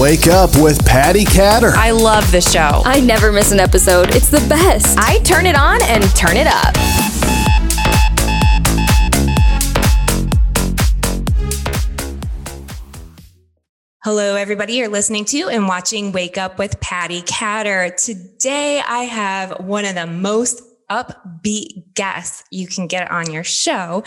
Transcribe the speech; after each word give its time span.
Wake 0.00 0.28
Up 0.28 0.56
with 0.56 0.82
Patty 0.86 1.26
Catter. 1.26 1.72
I 1.74 1.90
love 1.90 2.32
the 2.32 2.40
show. 2.40 2.80
I 2.86 3.00
never 3.00 3.30
miss 3.30 3.52
an 3.52 3.60
episode. 3.60 4.14
It's 4.16 4.30
the 4.30 4.40
best. 4.48 4.98
I 4.98 5.18
turn 5.24 5.44
it 5.44 5.54
on 5.54 5.82
and 5.82 6.02
turn 6.16 6.38
it 6.38 6.46
up. 6.46 6.74
Hello, 14.02 14.36
everybody. 14.36 14.72
You're 14.72 14.88
listening 14.88 15.26
to 15.26 15.50
and 15.50 15.68
watching 15.68 16.12
Wake 16.12 16.38
Up 16.38 16.58
with 16.58 16.80
Patty 16.80 17.20
Catter. 17.20 17.94
Today, 18.02 18.80
I 18.80 19.00
have 19.00 19.60
one 19.60 19.84
of 19.84 19.96
the 19.96 20.06
most 20.06 20.62
upbeat 20.90 21.92
guests 21.92 22.42
you 22.50 22.66
can 22.66 22.86
get 22.86 23.10
on 23.10 23.30
your 23.30 23.44
show, 23.44 24.04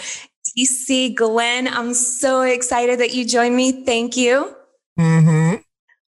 DC 0.57 1.13
Glenn. 1.13 1.67
I'm 1.67 1.93
so 1.93 2.41
excited 2.41 2.99
that 2.99 3.13
you 3.13 3.27
joined 3.27 3.55
me. 3.55 3.85
Thank 3.85 4.17
you. 4.17 4.55
Mm-hmm. 4.99 5.61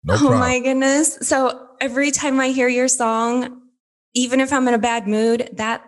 No 0.04 0.14
oh 0.14 0.18
problem. 0.18 0.40
my 0.40 0.58
goodness. 0.60 1.16
So 1.22 1.68
every 1.80 2.10
time 2.10 2.40
I 2.40 2.48
hear 2.48 2.68
your 2.68 2.88
song, 2.88 3.62
even 4.14 4.40
if 4.40 4.52
I'm 4.52 4.66
in 4.68 4.74
a 4.74 4.78
bad 4.78 5.06
mood, 5.06 5.50
that 5.54 5.84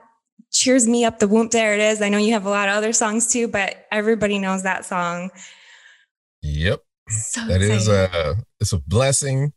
cheers 0.52 0.86
me 0.86 1.04
up 1.04 1.18
the 1.18 1.26
whoop. 1.28 1.50
There 1.50 1.74
it 1.74 1.80
is. 1.80 2.00
I 2.00 2.08
know 2.08 2.18
you 2.18 2.32
have 2.32 2.46
a 2.46 2.50
lot 2.50 2.68
of 2.68 2.76
other 2.76 2.92
songs 2.92 3.26
too, 3.32 3.48
but 3.48 3.86
everybody 3.90 4.38
knows 4.38 4.62
that 4.62 4.84
song. 4.84 5.30
Yep. 6.42 6.80
So 7.08 7.46
That 7.46 7.60
is 7.60 7.88
excited. 7.88 8.14
a 8.14 8.36
it's 8.60 8.72
a 8.72 8.78
blessing 8.78 9.52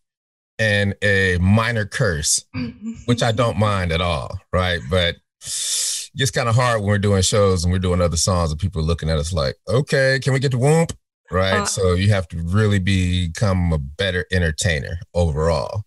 and 0.59 0.95
a 1.03 1.37
minor 1.39 1.85
curse, 1.85 2.43
which 3.05 3.21
I 3.21 3.31
don't 3.31 3.57
mind 3.57 3.91
at 3.91 4.01
all, 4.01 4.39
right? 4.51 4.81
But 4.89 5.17
it's 5.39 6.09
just 6.15 6.33
kind 6.33 6.49
of 6.49 6.55
hard 6.55 6.79
when 6.79 6.87
we're 6.87 6.97
doing 6.97 7.21
shows 7.21 7.63
and 7.63 7.71
we're 7.71 7.79
doing 7.79 8.01
other 8.01 8.17
songs 8.17 8.51
and 8.51 8.59
people 8.59 8.81
are 8.81 8.85
looking 8.85 9.09
at 9.09 9.19
us 9.19 9.31
like, 9.31 9.55
okay, 9.69 10.19
can 10.21 10.33
we 10.33 10.39
get 10.39 10.51
the 10.51 10.57
whoop? 10.57 10.91
Right. 11.31 11.61
Uh, 11.61 11.65
so 11.65 11.93
you 11.93 12.09
have 12.09 12.27
to 12.29 12.37
really 12.37 12.79
become 12.79 13.73
a 13.73 13.77
better 13.77 14.25
entertainer 14.31 14.99
overall. 15.13 15.83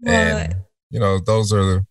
Well, 0.00 0.14
and 0.14 0.54
you 0.90 1.00
know, 1.00 1.18
those 1.18 1.52
are 1.52 1.84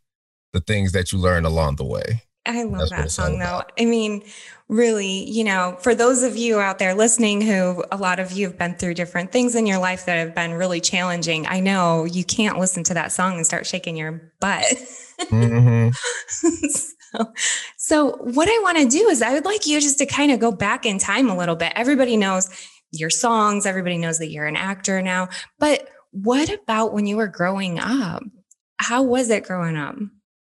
the 0.53 0.61
things 0.61 0.91
that 0.91 1.11
you 1.11 1.17
learn 1.17 1.45
along 1.45 1.77
the 1.77 1.85
way. 1.85 2.21
I 2.45 2.63
love 2.63 2.89
That's 2.89 2.91
that 2.91 3.11
song 3.11 3.39
though. 3.39 3.63
I 3.79 3.85
mean, 3.85 4.23
really, 4.67 5.29
you 5.29 5.43
know, 5.43 5.77
for 5.79 5.95
those 5.95 6.23
of 6.23 6.35
you 6.35 6.59
out 6.59 6.77
there 6.77 6.93
listening 6.93 7.41
who 7.41 7.83
a 7.91 7.97
lot 7.97 8.19
of 8.19 8.33
you 8.33 8.47
have 8.47 8.57
been 8.57 8.75
through 8.75 8.95
different 8.95 9.31
things 9.31 9.55
in 9.55 9.65
your 9.65 9.77
life 9.77 10.05
that 10.05 10.17
have 10.17 10.35
been 10.35 10.53
really 10.53 10.81
challenging, 10.81 11.47
I 11.47 11.61
know 11.61 12.03
you 12.03 12.25
can't 12.25 12.59
listen 12.59 12.83
to 12.85 12.93
that 12.95 13.11
song 13.11 13.37
and 13.37 13.45
start 13.45 13.65
shaking 13.65 13.95
your 13.95 14.33
butt. 14.41 14.65
hmm 15.29 15.89
so, 16.27 17.33
so, 17.77 18.11
what 18.17 18.49
I 18.49 18.59
want 18.61 18.77
to 18.79 18.87
do 18.87 19.07
is 19.07 19.21
I 19.21 19.33
would 19.33 19.45
like 19.45 19.65
you 19.65 19.79
just 19.79 19.99
to 19.99 20.05
kind 20.05 20.31
of 20.31 20.39
go 20.39 20.51
back 20.51 20.85
in 20.85 20.97
time 20.97 21.29
a 21.29 21.37
little 21.37 21.55
bit. 21.55 21.71
Everybody 21.75 22.17
knows 22.17 22.49
your 22.93 23.09
songs, 23.09 23.65
everybody 23.65 23.97
knows 23.97 24.19
that 24.19 24.29
you're 24.29 24.45
an 24.45 24.55
actor 24.55 25.01
now, 25.01 25.29
but 25.59 25.89
what 26.11 26.49
about 26.49 26.93
when 26.93 27.07
you 27.07 27.17
were 27.17 27.27
growing 27.27 27.79
up? 27.79 28.23
How 28.77 29.01
was 29.01 29.29
it 29.29 29.45
growing 29.45 29.75
up? 29.75 29.95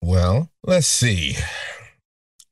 Well, 0.01 0.51
let's 0.65 0.87
see. 0.87 1.37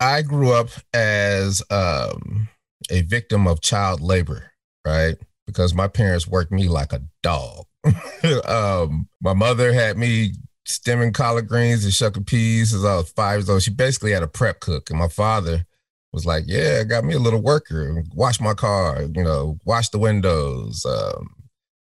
I 0.01 0.23
grew 0.23 0.53
up 0.53 0.71
as 0.93 1.63
um, 1.71 2.49
a 2.91 3.03
victim 3.03 3.47
of 3.47 3.61
child 3.61 4.01
labor, 4.01 4.51
right? 4.85 5.17
Because 5.47 5.75
my 5.75 5.87
parents 5.87 6.27
worked 6.27 6.51
me 6.51 6.69
like 6.69 6.93
a 6.93 7.03
dog. 7.23 7.67
um, 8.49 9.09
my 9.21 9.35
mother 9.35 9.73
had 9.73 9.97
me 9.97 10.33
stemming 10.67 11.13
collard 11.13 11.47
greens 11.47 11.85
and 11.85 11.93
shucking 11.93 12.25
peas 12.25 12.71
since 12.71 12.85
I 12.85 12.97
was 12.97 13.11
five 13.11 13.41
years 13.41 13.51
old. 13.51 13.63
She 13.63 13.71
basically 13.71 14.13
had 14.13 14.23
a 14.23 14.29
prep 14.29 14.61
cook, 14.61 14.91
and 14.91 14.99
my 14.99 15.09
father 15.09 15.67
was 16.15 16.25
like, 16.25 16.45
"Yeah, 16.47 16.85
got 16.85 17.05
me 17.05 17.15
a 17.15 17.19
little 17.19 17.43
worker. 17.43 18.05
Wash 18.15 18.41
my 18.41 18.55
car, 18.55 19.03
you 19.03 19.23
know, 19.23 19.59
wash 19.65 19.91
the 19.91 19.99
windows, 19.99 20.87
um, 20.87 21.35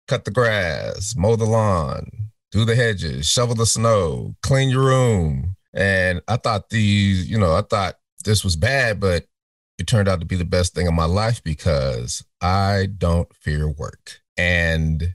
cut 0.07 0.25
the 0.25 0.31
grass, 0.31 1.15
mow 1.17 1.35
the 1.35 1.45
lawn, 1.45 2.11
do 2.53 2.65
the 2.65 2.77
hedges, 2.77 3.27
shovel 3.27 3.55
the 3.57 3.67
snow, 3.67 4.37
clean 4.43 4.71
your 4.71 4.85
room." 4.85 5.57
And 5.75 6.23
I 6.29 6.37
thought 6.37 6.71
these, 6.71 7.29
you 7.29 7.39
know, 7.39 7.55
I 7.55 7.63
thought 7.63 7.97
this 8.25 8.45
was 8.45 8.57
bad, 8.57 9.01
but 9.01 9.25
it 9.79 9.87
turned 9.87 10.09
out 10.09 10.21
to 10.21 10.27
be 10.27 10.37
the 10.37 10.45
best 10.45 10.75
thing 10.75 10.89
of 10.89 10.95
my 10.95 11.05
life 11.05 11.43
because 11.43 12.25
I 12.41 12.89
don't 12.99 13.33
fear 13.35 13.69
work. 13.69 14.21
And 14.37 15.15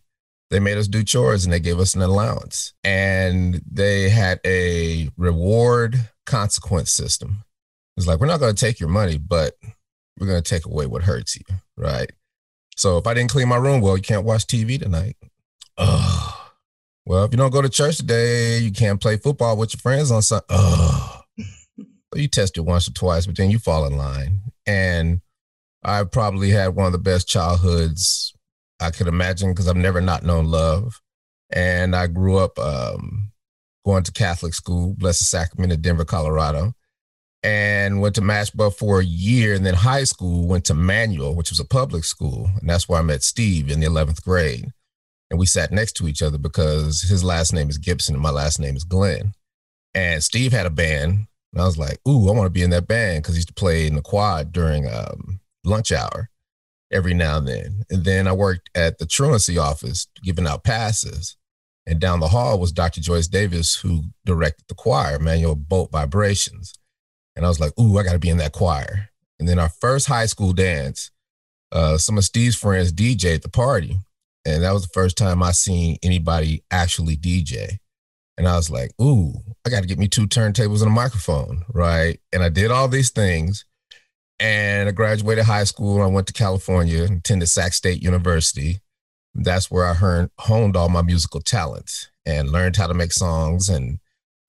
they 0.49 0.59
made 0.59 0.77
us 0.77 0.87
do 0.87 1.03
chores 1.03 1.43
and 1.43 1.53
they 1.53 1.59
gave 1.59 1.79
us 1.79 1.95
an 1.95 2.01
allowance. 2.01 2.73
And 2.83 3.61
they 3.69 4.09
had 4.09 4.39
a 4.45 5.09
reward 5.17 6.09
consequence 6.25 6.91
system. 6.91 7.43
It's 7.97 8.07
like, 8.07 8.19
we're 8.19 8.27
not 8.27 8.39
going 8.39 8.55
to 8.55 8.65
take 8.65 8.79
your 8.79 8.89
money, 8.89 9.17
but 9.17 9.53
we're 10.19 10.27
going 10.27 10.41
to 10.41 10.49
take 10.49 10.65
away 10.65 10.85
what 10.85 11.03
hurts 11.03 11.35
you. 11.35 11.43
Right. 11.77 12.11
So 12.75 12.97
if 12.97 13.05
I 13.07 13.13
didn't 13.13 13.31
clean 13.31 13.47
my 13.47 13.57
room, 13.57 13.81
well, 13.81 13.95
you 13.95 14.03
can't 14.03 14.25
watch 14.25 14.47
TV 14.47 14.79
tonight. 14.79 15.15
Well, 17.05 17.25
if 17.25 17.31
you 17.31 17.37
don't 17.37 17.51
go 17.51 17.61
to 17.61 17.69
church 17.69 17.97
today, 17.97 18.59
you 18.59 18.71
can't 18.71 19.01
play 19.01 19.17
football 19.17 19.57
with 19.57 19.73
your 19.73 19.81
friends 19.81 20.09
on 20.09 20.21
Sunday. 20.21 20.45
Oh, 20.49 21.21
you 22.15 22.29
test 22.29 22.57
it 22.57 22.61
once 22.61 22.87
or 22.87 22.93
twice, 22.93 23.25
but 23.25 23.35
then 23.35 23.51
you 23.51 23.59
fall 23.59 23.85
in 23.85 23.97
line. 23.97 24.41
And 24.65 25.19
I 25.83 26.05
probably 26.05 26.51
had 26.51 26.75
one 26.75 26.85
of 26.85 26.93
the 26.93 26.99
best 26.99 27.27
childhoods 27.27 28.33
I 28.79 28.91
could 28.91 29.07
imagine 29.07 29.51
because 29.51 29.67
I've 29.67 29.75
never 29.75 29.99
not 29.99 30.23
known 30.23 30.45
love. 30.45 31.01
And 31.49 31.93
I 31.93 32.07
grew 32.07 32.37
up 32.37 32.57
um, 32.57 33.31
going 33.85 34.03
to 34.03 34.11
Catholic 34.13 34.53
school, 34.53 34.95
Blessed 34.97 35.29
Sacrament 35.29 35.73
in 35.73 35.81
Denver, 35.81 36.05
Colorado, 36.05 36.73
and 37.43 37.99
went 37.99 38.15
to 38.15 38.21
Machebeuf 38.21 38.75
for 38.75 38.99
a 38.99 39.05
year. 39.05 39.53
And 39.53 39.65
then 39.65 39.73
high 39.73 40.05
school, 40.05 40.47
went 40.47 40.65
to 40.65 40.73
Manual, 40.73 41.35
which 41.35 41.49
was 41.49 41.59
a 41.59 41.65
public 41.65 42.03
school. 42.03 42.49
And 42.59 42.69
that's 42.69 42.87
where 42.87 42.99
I 42.99 43.03
met 43.03 43.23
Steve 43.23 43.69
in 43.69 43.79
the 43.79 43.87
11th 43.87 44.23
grade. 44.23 44.71
And 45.29 45.39
we 45.39 45.45
sat 45.45 45.71
next 45.71 45.93
to 45.93 46.07
each 46.07 46.21
other 46.21 46.37
because 46.37 47.01
his 47.01 47.23
last 47.23 47.53
name 47.53 47.69
is 47.69 47.77
Gibson 47.77 48.15
and 48.15 48.21
my 48.21 48.29
last 48.29 48.59
name 48.59 48.75
is 48.75 48.83
Glenn. 48.83 49.33
And 49.93 50.23
Steve 50.23 50.51
had 50.51 50.65
a 50.65 50.71
band. 50.71 51.27
And 51.51 51.61
I 51.61 51.65
was 51.65 51.77
like, 51.77 51.99
ooh, 52.07 52.29
I 52.29 52.31
want 52.31 52.47
to 52.47 52.51
be 52.51 52.63
in 52.63 52.71
that 52.71 52.87
band 52.87 53.23
because 53.23 53.35
he 53.35 53.39
used 53.39 53.49
to 53.49 53.53
play 53.53 53.87
in 53.87 53.95
the 53.95 54.01
quad 54.01 54.51
during 54.51 54.87
um, 54.87 55.39
lunch 55.63 55.91
hour 55.91 56.29
every 56.91 57.13
now 57.13 57.37
and 57.37 57.47
then. 57.47 57.83
And 57.89 58.05
then 58.05 58.27
I 58.27 58.33
worked 58.33 58.69
at 58.75 58.99
the 58.99 59.05
truancy 59.05 59.57
office 59.57 60.07
giving 60.23 60.47
out 60.47 60.63
passes. 60.63 61.35
And 61.85 61.99
down 61.99 62.21
the 62.21 62.29
hall 62.29 62.59
was 62.59 62.71
Dr. 62.71 63.01
Joyce 63.01 63.27
Davis, 63.27 63.75
who 63.75 64.03
directed 64.25 64.65
the 64.69 64.75
choir, 64.75 65.19
Manual 65.19 65.55
Boat 65.55 65.91
Vibrations. 65.91 66.73
And 67.35 67.45
I 67.45 67.49
was 67.49 67.59
like, 67.59 67.77
ooh, 67.79 67.97
I 67.97 68.03
got 68.03 68.13
to 68.13 68.19
be 68.19 68.29
in 68.29 68.37
that 68.37 68.51
choir. 68.51 69.09
And 69.39 69.47
then 69.47 69.59
our 69.59 69.69
first 69.69 70.07
high 70.07 70.27
school 70.27 70.53
dance, 70.53 71.11
uh, 71.71 71.97
some 71.97 72.17
of 72.17 72.23
Steve's 72.23 72.55
friends 72.55 72.93
DJ 72.93 73.35
at 73.35 73.41
the 73.41 73.49
party. 73.49 73.97
And 74.45 74.63
that 74.63 74.73
was 74.73 74.83
the 74.83 74.93
first 74.93 75.17
time 75.17 75.41
I 75.41 75.51
seen 75.51 75.97
anybody 76.03 76.63
actually 76.69 77.17
DJ. 77.17 77.77
And 78.37 78.47
I 78.47 78.55
was 78.55 78.69
like, 78.69 78.91
ooh, 79.01 79.33
I 79.65 79.69
got 79.69 79.81
to 79.81 79.87
get 79.87 79.99
me 79.99 80.07
two 80.07 80.27
turntables 80.27 80.81
and 80.81 80.87
a 80.87 80.93
microphone, 80.93 81.63
right? 81.73 82.19
And 82.31 82.43
I 82.43 82.49
did 82.49 82.71
all 82.71 82.87
these 82.87 83.09
things. 83.09 83.65
And 84.39 84.89
I 84.89 84.91
graduated 84.91 85.45
high 85.45 85.63
school. 85.63 86.01
I 86.01 86.07
went 86.07 86.27
to 86.27 86.33
California, 86.33 87.03
and 87.03 87.19
attended 87.19 87.47
Sac 87.49 87.73
State 87.73 88.01
University. 88.01 88.79
That's 89.35 89.71
where 89.71 89.85
I 89.85 90.27
honed 90.39 90.75
all 90.75 90.89
my 90.89 91.01
musical 91.01 91.41
talents 91.41 92.09
and 92.25 92.51
learned 92.51 92.75
how 92.75 92.87
to 92.87 92.93
make 92.93 93.13
songs. 93.13 93.69
And, 93.69 93.99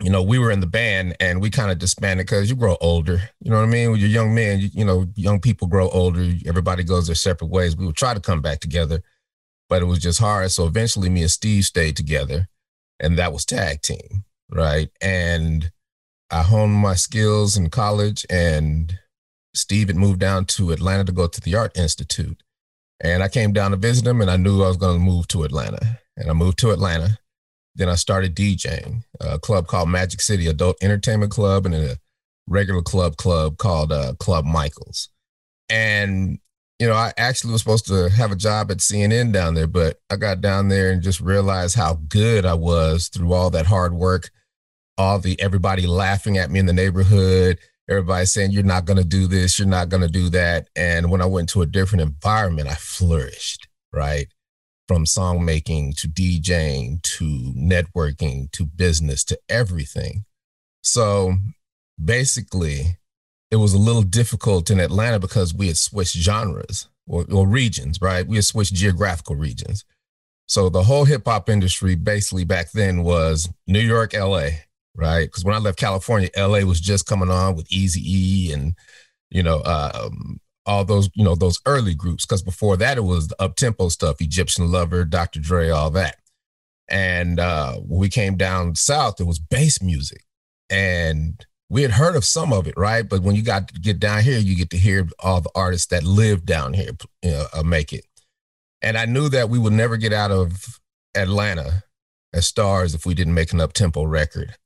you 0.02 0.10
know, 0.10 0.22
we 0.22 0.38
were 0.38 0.50
in 0.50 0.60
the 0.60 0.66
band 0.66 1.16
and 1.20 1.40
we 1.40 1.50
kind 1.50 1.70
of 1.70 1.78
disbanded 1.78 2.26
because 2.26 2.50
you 2.50 2.56
grow 2.56 2.76
older. 2.80 3.30
You 3.40 3.50
know 3.50 3.58
what 3.58 3.68
I 3.68 3.72
mean? 3.72 3.92
When 3.92 4.00
you're 4.00 4.08
young 4.08 4.34
men, 4.34 4.60
you, 4.60 4.68
you 4.72 4.84
know, 4.84 5.06
young 5.14 5.40
people 5.40 5.68
grow 5.68 5.88
older. 5.90 6.32
Everybody 6.46 6.82
goes 6.82 7.06
their 7.06 7.14
separate 7.14 7.50
ways. 7.50 7.76
We 7.76 7.86
would 7.86 7.96
try 7.96 8.12
to 8.12 8.20
come 8.20 8.40
back 8.40 8.60
together, 8.60 9.02
but 9.68 9.82
it 9.82 9.86
was 9.86 10.00
just 10.00 10.18
hard. 10.18 10.50
So 10.50 10.66
eventually 10.66 11.08
me 11.08 11.22
and 11.22 11.30
Steve 11.30 11.64
stayed 11.64 11.96
together 11.96 12.48
and 13.00 13.18
that 13.18 13.32
was 13.32 13.44
tag 13.44 13.82
team, 13.82 14.24
right? 14.50 14.88
And 15.00 15.70
I 16.30 16.42
honed 16.42 16.72
my 16.72 16.94
skills 16.94 17.56
in 17.56 17.70
college, 17.70 18.26
and 18.30 18.98
Steve 19.54 19.88
had 19.88 19.96
moved 19.96 20.20
down 20.20 20.46
to 20.46 20.72
Atlanta 20.72 21.04
to 21.04 21.12
go 21.12 21.26
to 21.26 21.40
the 21.40 21.54
Art 21.54 21.76
Institute. 21.76 22.42
And 23.00 23.22
I 23.22 23.28
came 23.28 23.52
down 23.52 23.72
to 23.72 23.76
visit 23.76 24.06
him, 24.06 24.20
and 24.20 24.30
I 24.30 24.36
knew 24.36 24.62
I 24.62 24.68
was 24.68 24.76
going 24.76 24.98
to 24.98 25.04
move 25.04 25.28
to 25.28 25.44
Atlanta. 25.44 26.00
And 26.16 26.30
I 26.30 26.32
moved 26.32 26.58
to 26.60 26.70
Atlanta. 26.70 27.18
Then 27.76 27.88
I 27.88 27.96
started 27.96 28.36
DJing 28.36 29.02
a 29.20 29.38
club 29.38 29.66
called 29.66 29.88
Magic 29.88 30.20
City 30.20 30.46
Adult 30.46 30.76
Entertainment 30.82 31.32
Club 31.32 31.66
and 31.66 31.74
a 31.74 31.96
regular 32.46 32.82
club 32.82 33.16
club 33.16 33.56
called 33.56 33.92
uh, 33.92 34.14
Club 34.18 34.44
Michaels. 34.44 35.08
And 35.68 36.38
you 36.78 36.88
know, 36.88 36.94
I 36.94 37.12
actually 37.16 37.52
was 37.52 37.62
supposed 37.62 37.86
to 37.86 38.10
have 38.10 38.32
a 38.32 38.36
job 38.36 38.70
at 38.70 38.78
CNN 38.78 39.32
down 39.32 39.54
there, 39.54 39.68
but 39.68 40.00
I 40.10 40.16
got 40.16 40.40
down 40.40 40.68
there 40.68 40.90
and 40.90 41.02
just 41.02 41.20
realized 41.20 41.76
how 41.76 42.00
good 42.08 42.44
I 42.44 42.54
was 42.54 43.08
through 43.08 43.32
all 43.32 43.50
that 43.50 43.66
hard 43.66 43.94
work, 43.94 44.30
all 44.98 45.18
the 45.18 45.40
everybody 45.40 45.86
laughing 45.86 46.36
at 46.36 46.50
me 46.50 46.58
in 46.58 46.66
the 46.66 46.72
neighborhood, 46.72 47.58
everybody 47.88 48.26
saying, 48.26 48.50
You're 48.50 48.64
not 48.64 48.86
going 48.86 48.96
to 48.96 49.04
do 49.04 49.26
this, 49.28 49.58
you're 49.58 49.68
not 49.68 49.88
going 49.88 50.02
to 50.02 50.08
do 50.08 50.28
that. 50.30 50.68
And 50.74 51.10
when 51.10 51.22
I 51.22 51.26
went 51.26 51.48
to 51.50 51.62
a 51.62 51.66
different 51.66 52.02
environment, 52.02 52.68
I 52.68 52.74
flourished, 52.74 53.68
right? 53.92 54.26
From 54.86 55.06
song 55.06 55.44
making 55.44 55.94
to 55.94 56.08
DJing 56.08 57.00
to 57.02 57.54
networking 57.56 58.52
to 58.52 58.66
business 58.66 59.24
to 59.24 59.38
everything. 59.48 60.24
So 60.82 61.36
basically, 62.02 62.98
it 63.50 63.56
was 63.56 63.72
a 63.72 63.78
little 63.78 64.02
difficult 64.02 64.70
in 64.70 64.80
Atlanta 64.80 65.18
because 65.18 65.54
we 65.54 65.68
had 65.68 65.78
switched 65.78 66.16
genres 66.16 66.88
or, 67.06 67.24
or 67.32 67.46
regions, 67.46 67.98
right? 68.00 68.26
We 68.26 68.36
had 68.36 68.44
switched 68.44 68.74
geographical 68.74 69.36
regions. 69.36 69.84
So 70.46 70.68
the 70.68 70.82
whole 70.82 71.04
hip 71.04 71.22
hop 71.26 71.48
industry 71.48 71.94
basically 71.94 72.44
back 72.44 72.72
then 72.72 73.02
was 73.02 73.48
New 73.66 73.80
York, 73.80 74.12
LA, 74.12 74.48
right? 74.94 75.24
Because 75.24 75.44
when 75.44 75.54
I 75.54 75.58
left 75.58 75.78
California, 75.78 76.28
LA 76.36 76.60
was 76.60 76.80
just 76.80 77.06
coming 77.06 77.30
on 77.30 77.56
with 77.56 77.70
Easy 77.70 78.02
E 78.04 78.52
and 78.52 78.74
you 79.30 79.42
know 79.42 79.62
um, 79.64 80.40
all 80.66 80.84
those 80.84 81.08
you 81.14 81.24
know 81.24 81.34
those 81.34 81.60
early 81.66 81.94
groups. 81.94 82.24
Because 82.24 82.42
before 82.42 82.76
that, 82.78 82.96
it 82.96 83.02
was 83.04 83.28
the 83.28 83.42
up 83.42 83.56
tempo 83.56 83.88
stuff, 83.88 84.20
Egyptian 84.20 84.70
Lover, 84.70 85.04
Dr. 85.04 85.40
Dre, 85.40 85.70
all 85.70 85.90
that. 85.90 86.16
And 86.88 87.40
uh, 87.40 87.74
when 87.74 88.00
we 88.00 88.08
came 88.08 88.36
down 88.36 88.74
south, 88.74 89.20
it 89.20 89.26
was 89.26 89.38
bass 89.38 89.80
music, 89.80 90.24
and 90.70 91.44
we 91.70 91.82
had 91.82 91.92
heard 91.92 92.14
of 92.14 92.24
some 92.24 92.52
of 92.52 92.66
it, 92.66 92.74
right? 92.76 93.08
But 93.08 93.22
when 93.22 93.34
you 93.34 93.42
got 93.42 93.68
to 93.68 93.80
get 93.80 93.98
down 93.98 94.22
here, 94.22 94.38
you 94.38 94.54
get 94.54 94.70
to 94.70 94.76
hear 94.76 95.08
all 95.18 95.40
the 95.40 95.50
artists 95.54 95.86
that 95.88 96.04
live 96.04 96.44
down 96.44 96.74
here 96.74 96.90
uh, 97.24 97.62
make 97.64 97.92
it. 97.92 98.04
And 98.82 98.98
I 98.98 99.06
knew 99.06 99.30
that 99.30 99.48
we 99.48 99.58
would 99.58 99.72
never 99.72 99.96
get 99.96 100.12
out 100.12 100.30
of 100.30 100.78
Atlanta 101.14 101.84
as 102.34 102.46
stars 102.46 102.94
if 102.94 103.06
we 103.06 103.14
didn't 103.14 103.34
make 103.34 103.52
an 103.52 103.60
up 103.60 103.72
tempo 103.72 104.04
record. 104.04 104.56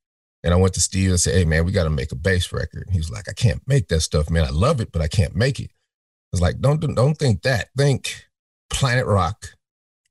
And 0.42 0.54
I 0.54 0.56
went 0.56 0.74
to 0.74 0.80
Steve 0.80 1.10
and 1.10 1.20
said, 1.20 1.34
"Hey 1.34 1.44
man, 1.44 1.64
we 1.64 1.72
got 1.72 1.84
to 1.84 1.90
make 1.90 2.12
a 2.12 2.16
bass 2.16 2.52
record." 2.52 2.88
He 2.90 2.98
was 2.98 3.10
like, 3.10 3.28
"I 3.28 3.32
can't 3.32 3.62
make 3.66 3.88
that 3.88 4.00
stuff, 4.00 4.30
man. 4.30 4.44
I 4.44 4.50
love 4.50 4.80
it, 4.80 4.92
but 4.92 5.02
I 5.02 5.08
can't 5.08 5.34
make 5.34 5.60
it." 5.60 5.70
I 6.32 6.32
was 6.32 6.40
like, 6.40 6.60
"Don't 6.60 6.80
don't 6.94 7.16
think 7.16 7.42
that. 7.42 7.68
Think 7.76 8.26
Planet 8.70 9.06
Rock 9.06 9.50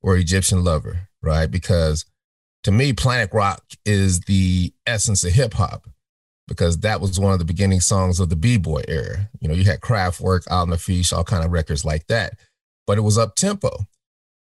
or 0.02 0.16
Egyptian 0.16 0.64
Lover, 0.64 1.08
right? 1.22 1.50
Because 1.50 2.04
to 2.64 2.72
me, 2.72 2.92
Planet 2.92 3.30
Rock 3.32 3.62
is 3.84 4.20
the 4.20 4.72
essence 4.86 5.24
of 5.24 5.32
hip 5.32 5.54
hop 5.54 5.86
because 6.48 6.78
that 6.78 7.00
was 7.00 7.20
one 7.20 7.32
of 7.32 7.38
the 7.38 7.44
beginning 7.44 7.80
songs 7.80 8.18
of 8.18 8.30
the 8.30 8.36
b-boy 8.36 8.82
era. 8.88 9.28
You 9.40 9.48
know, 9.48 9.54
you 9.54 9.64
had 9.64 9.80
Kraftwerk, 9.80 10.48
Al-Naafiysh, 10.50 11.12
all 11.12 11.24
kind 11.24 11.44
of 11.44 11.52
records 11.52 11.84
like 11.84 12.06
that, 12.08 12.34
but 12.86 12.98
it 12.98 13.02
was 13.02 13.18
up 13.18 13.36
tempo. 13.36 13.70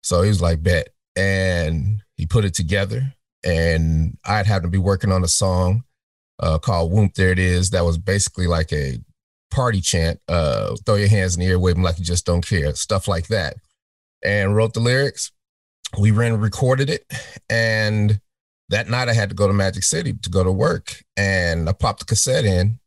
So 0.04 0.22
he 0.22 0.30
was 0.30 0.42
like, 0.42 0.62
bet. 0.62 0.90
And 1.16 2.04
he 2.16 2.26
put 2.26 2.46
it 2.46 2.54
together. 2.54 3.14
And 3.44 4.18
I'd 4.24 4.46
have 4.46 4.62
to 4.62 4.68
be 4.68 4.78
working 4.78 5.12
on 5.12 5.24
a 5.24 5.28
song 5.28 5.84
uh, 6.40 6.60
called 6.60 6.92
Whoop 6.92 7.16
There 7.16 7.32
It 7.32 7.40
Is. 7.40 7.72
That 7.72 7.86
was 7.86 7.98
basically 7.98 8.48
like 8.48 8.72
a 8.72 9.00
party 9.56 9.80
chant, 9.80 10.20
uh, 10.28 10.76
throw 10.86 10.96
your 10.96 11.08
hands 11.08 11.36
in 11.36 11.40
the 11.40 11.48
air, 11.48 11.58
wave 11.58 11.76
them 11.76 11.84
like 11.84 11.98
you 11.98 12.04
just 12.04 12.26
don't 12.26 12.46
care, 12.46 12.76
stuff 12.76 13.08
like 13.08 13.28
that. 13.28 13.56
And 14.24 14.56
wrote 14.56 14.74
the 14.74 14.82
lyrics. 14.82 15.32
We 15.98 16.12
ran 16.12 16.40
recorded 16.40 16.90
it. 16.90 17.06
And 17.50 18.20
that 18.70 18.90
night 18.90 19.08
I 19.08 19.14
had 19.14 19.30
to 19.30 19.36
go 19.36 19.48
to 19.48 19.54
Magic 19.54 19.84
City 19.84 20.14
to 20.14 20.30
go 20.30 20.44
to 20.44 20.52
work 20.52 21.04
and 21.16 21.70
I 21.70 21.74
popped 21.74 22.00
the 22.00 22.06
cassette 22.06 22.44
in. 22.44 22.80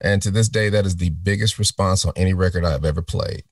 And 0.00 0.22
to 0.22 0.30
this 0.30 0.48
day, 0.48 0.68
that 0.68 0.86
is 0.86 0.96
the 0.96 1.10
biggest 1.10 1.58
response 1.58 2.04
on 2.04 2.12
any 2.16 2.34
record 2.34 2.64
I've 2.64 2.84
ever 2.84 3.02
played. 3.02 3.44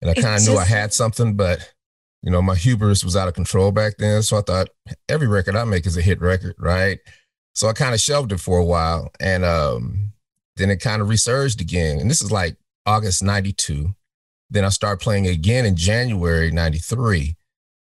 And 0.00 0.10
I 0.10 0.14
kind 0.14 0.36
of 0.36 0.46
knew 0.46 0.58
I 0.58 0.64
had 0.64 0.92
something, 0.92 1.34
but 1.34 1.72
you 2.22 2.30
know, 2.30 2.42
my 2.42 2.54
hubris 2.54 3.04
was 3.04 3.16
out 3.16 3.28
of 3.28 3.34
control 3.34 3.72
back 3.72 3.96
then. 3.98 4.22
So 4.22 4.36
I 4.36 4.42
thought 4.42 4.68
every 5.08 5.28
record 5.28 5.56
I 5.56 5.64
make 5.64 5.86
is 5.86 5.96
a 5.96 6.02
hit 6.02 6.20
record, 6.20 6.56
right? 6.58 6.98
So 7.54 7.68
I 7.68 7.72
kind 7.72 7.94
of 7.94 8.00
shelved 8.00 8.32
it 8.32 8.40
for 8.40 8.58
a 8.58 8.64
while. 8.64 9.10
And 9.20 9.44
um, 9.44 10.12
then 10.56 10.70
it 10.70 10.76
kind 10.80 11.02
of 11.02 11.08
resurged 11.08 11.60
again. 11.60 11.98
And 11.98 12.10
this 12.10 12.22
is 12.22 12.32
like 12.32 12.56
August 12.86 13.22
92. 13.22 13.94
Then 14.50 14.64
I 14.64 14.68
started 14.68 15.02
playing 15.02 15.26
again 15.26 15.64
in 15.64 15.76
January 15.76 16.50
93. 16.50 17.36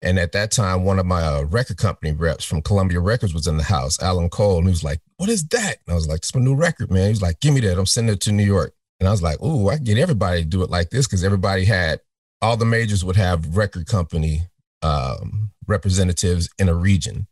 And 0.02 0.18
at 0.18 0.32
that 0.32 0.52
time, 0.52 0.86
one 0.86 1.00
of 1.00 1.06
my 1.06 1.22
uh, 1.22 1.44
record 1.44 1.78
company 1.78 2.14
reps 2.14 2.46
from 2.46 2.62
Columbia 2.62 3.00
Records 3.00 3.34
was 3.34 3.48
in 3.48 3.58
the 3.58 3.64
house, 3.64 4.02
Alan 4.02 4.30
Cole. 4.30 4.58
And 4.58 4.68
he 4.68 4.72
was 4.72 4.84
like, 4.84 5.02
What 5.18 5.30
is 5.30 5.46
that? 5.50 5.78
And 5.86 5.92
I 5.92 5.96
was 5.96 6.08
like, 6.08 6.20
It's 6.20 6.34
my 6.34 6.42
new 6.42 6.56
record, 6.56 6.92
man. 6.92 7.06
He 7.06 7.10
was 7.10 7.22
like, 7.22 7.40
Give 7.42 7.54
me 7.54 7.60
that. 7.62 7.78
I'm 7.78 7.86
sending 7.86 8.14
it 8.14 8.22
to 8.22 8.32
New 8.32 8.46
York. 8.46 8.74
And 9.00 9.08
I 9.08 9.12
was 9.12 9.22
like, 9.22 9.42
Ooh, 9.42 9.70
I 9.70 9.78
get 9.78 9.98
everybody 9.98 10.44
to 10.44 10.48
do 10.48 10.64
it 10.64 10.70
like 10.70 10.90
this 10.90 11.06
because 11.06 11.24
everybody 11.24 11.66
had, 11.66 12.00
all 12.42 12.56
the 12.56 12.66
majors 12.66 13.04
would 13.04 13.18
have 13.18 13.58
record 13.58 13.88
company 13.88 14.44
um, 14.82 15.52
representatives 15.68 16.50
in 16.58 16.70
a 16.70 16.74
region. 16.74 17.28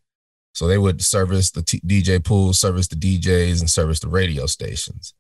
So 0.57 0.67
they 0.67 0.77
would 0.77 1.03
service 1.03 1.51
the 1.51 1.61
t- 1.61 1.81
DJ 1.81 2.23
pools, 2.23 2.59
service 2.59 2.87
the 2.87 2.95
DJs, 2.95 3.59
and 3.59 3.69
service 3.69 3.99
the 3.99 4.07
radio 4.07 4.47
stations. 4.47 5.13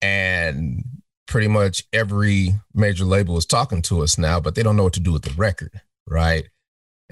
And 0.00 0.84
pretty 1.28 1.48
much 1.48 1.84
every 1.92 2.54
major 2.74 3.04
label 3.04 3.38
is 3.38 3.46
talking 3.46 3.82
to 3.82 4.02
us 4.02 4.18
now, 4.18 4.40
but 4.40 4.54
they 4.54 4.62
don't 4.62 4.76
know 4.76 4.82
what 4.82 4.94
to 4.94 5.00
do 5.00 5.12
with 5.12 5.22
the 5.22 5.34
record, 5.34 5.80
right? 6.08 6.48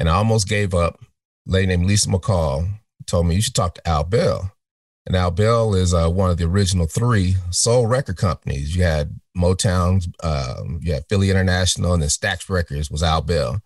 and 0.01 0.09
I 0.09 0.15
almost 0.15 0.49
gave 0.49 0.75
up. 0.75 0.99
A 1.47 1.53
lady 1.53 1.69
named 1.69 1.87
Lisa 1.87 2.09
McCall 2.09 2.69
told 3.07 3.27
me 3.27 3.35
you 3.35 3.43
should 3.43 3.55
talk 3.55 3.75
to 3.75 3.89
Al 3.89 4.05
Bell. 4.05 4.53
And 5.07 5.15
Al 5.15 5.31
Bell 5.31 5.75
is 5.75 5.95
uh, 5.95 6.09
one 6.09 6.31
of 6.31 6.39
the 6.39 6.45
original 6.45 6.87
three 6.87 7.37
soul 7.51 7.87
record 7.87 8.17
companies. 8.17 8.75
You 8.75 8.83
had 8.83 9.21
Motown, 9.37 10.13
um, 10.25 10.81
you 10.83 10.93
had 10.95 11.07
Philly 11.09 11.31
International, 11.31 11.93
and 11.93 12.03
then 12.03 12.09
Stax 12.09 12.49
Records 12.49 12.91
was 12.91 13.03
Al 13.03 13.21
Bell. 13.23 13.63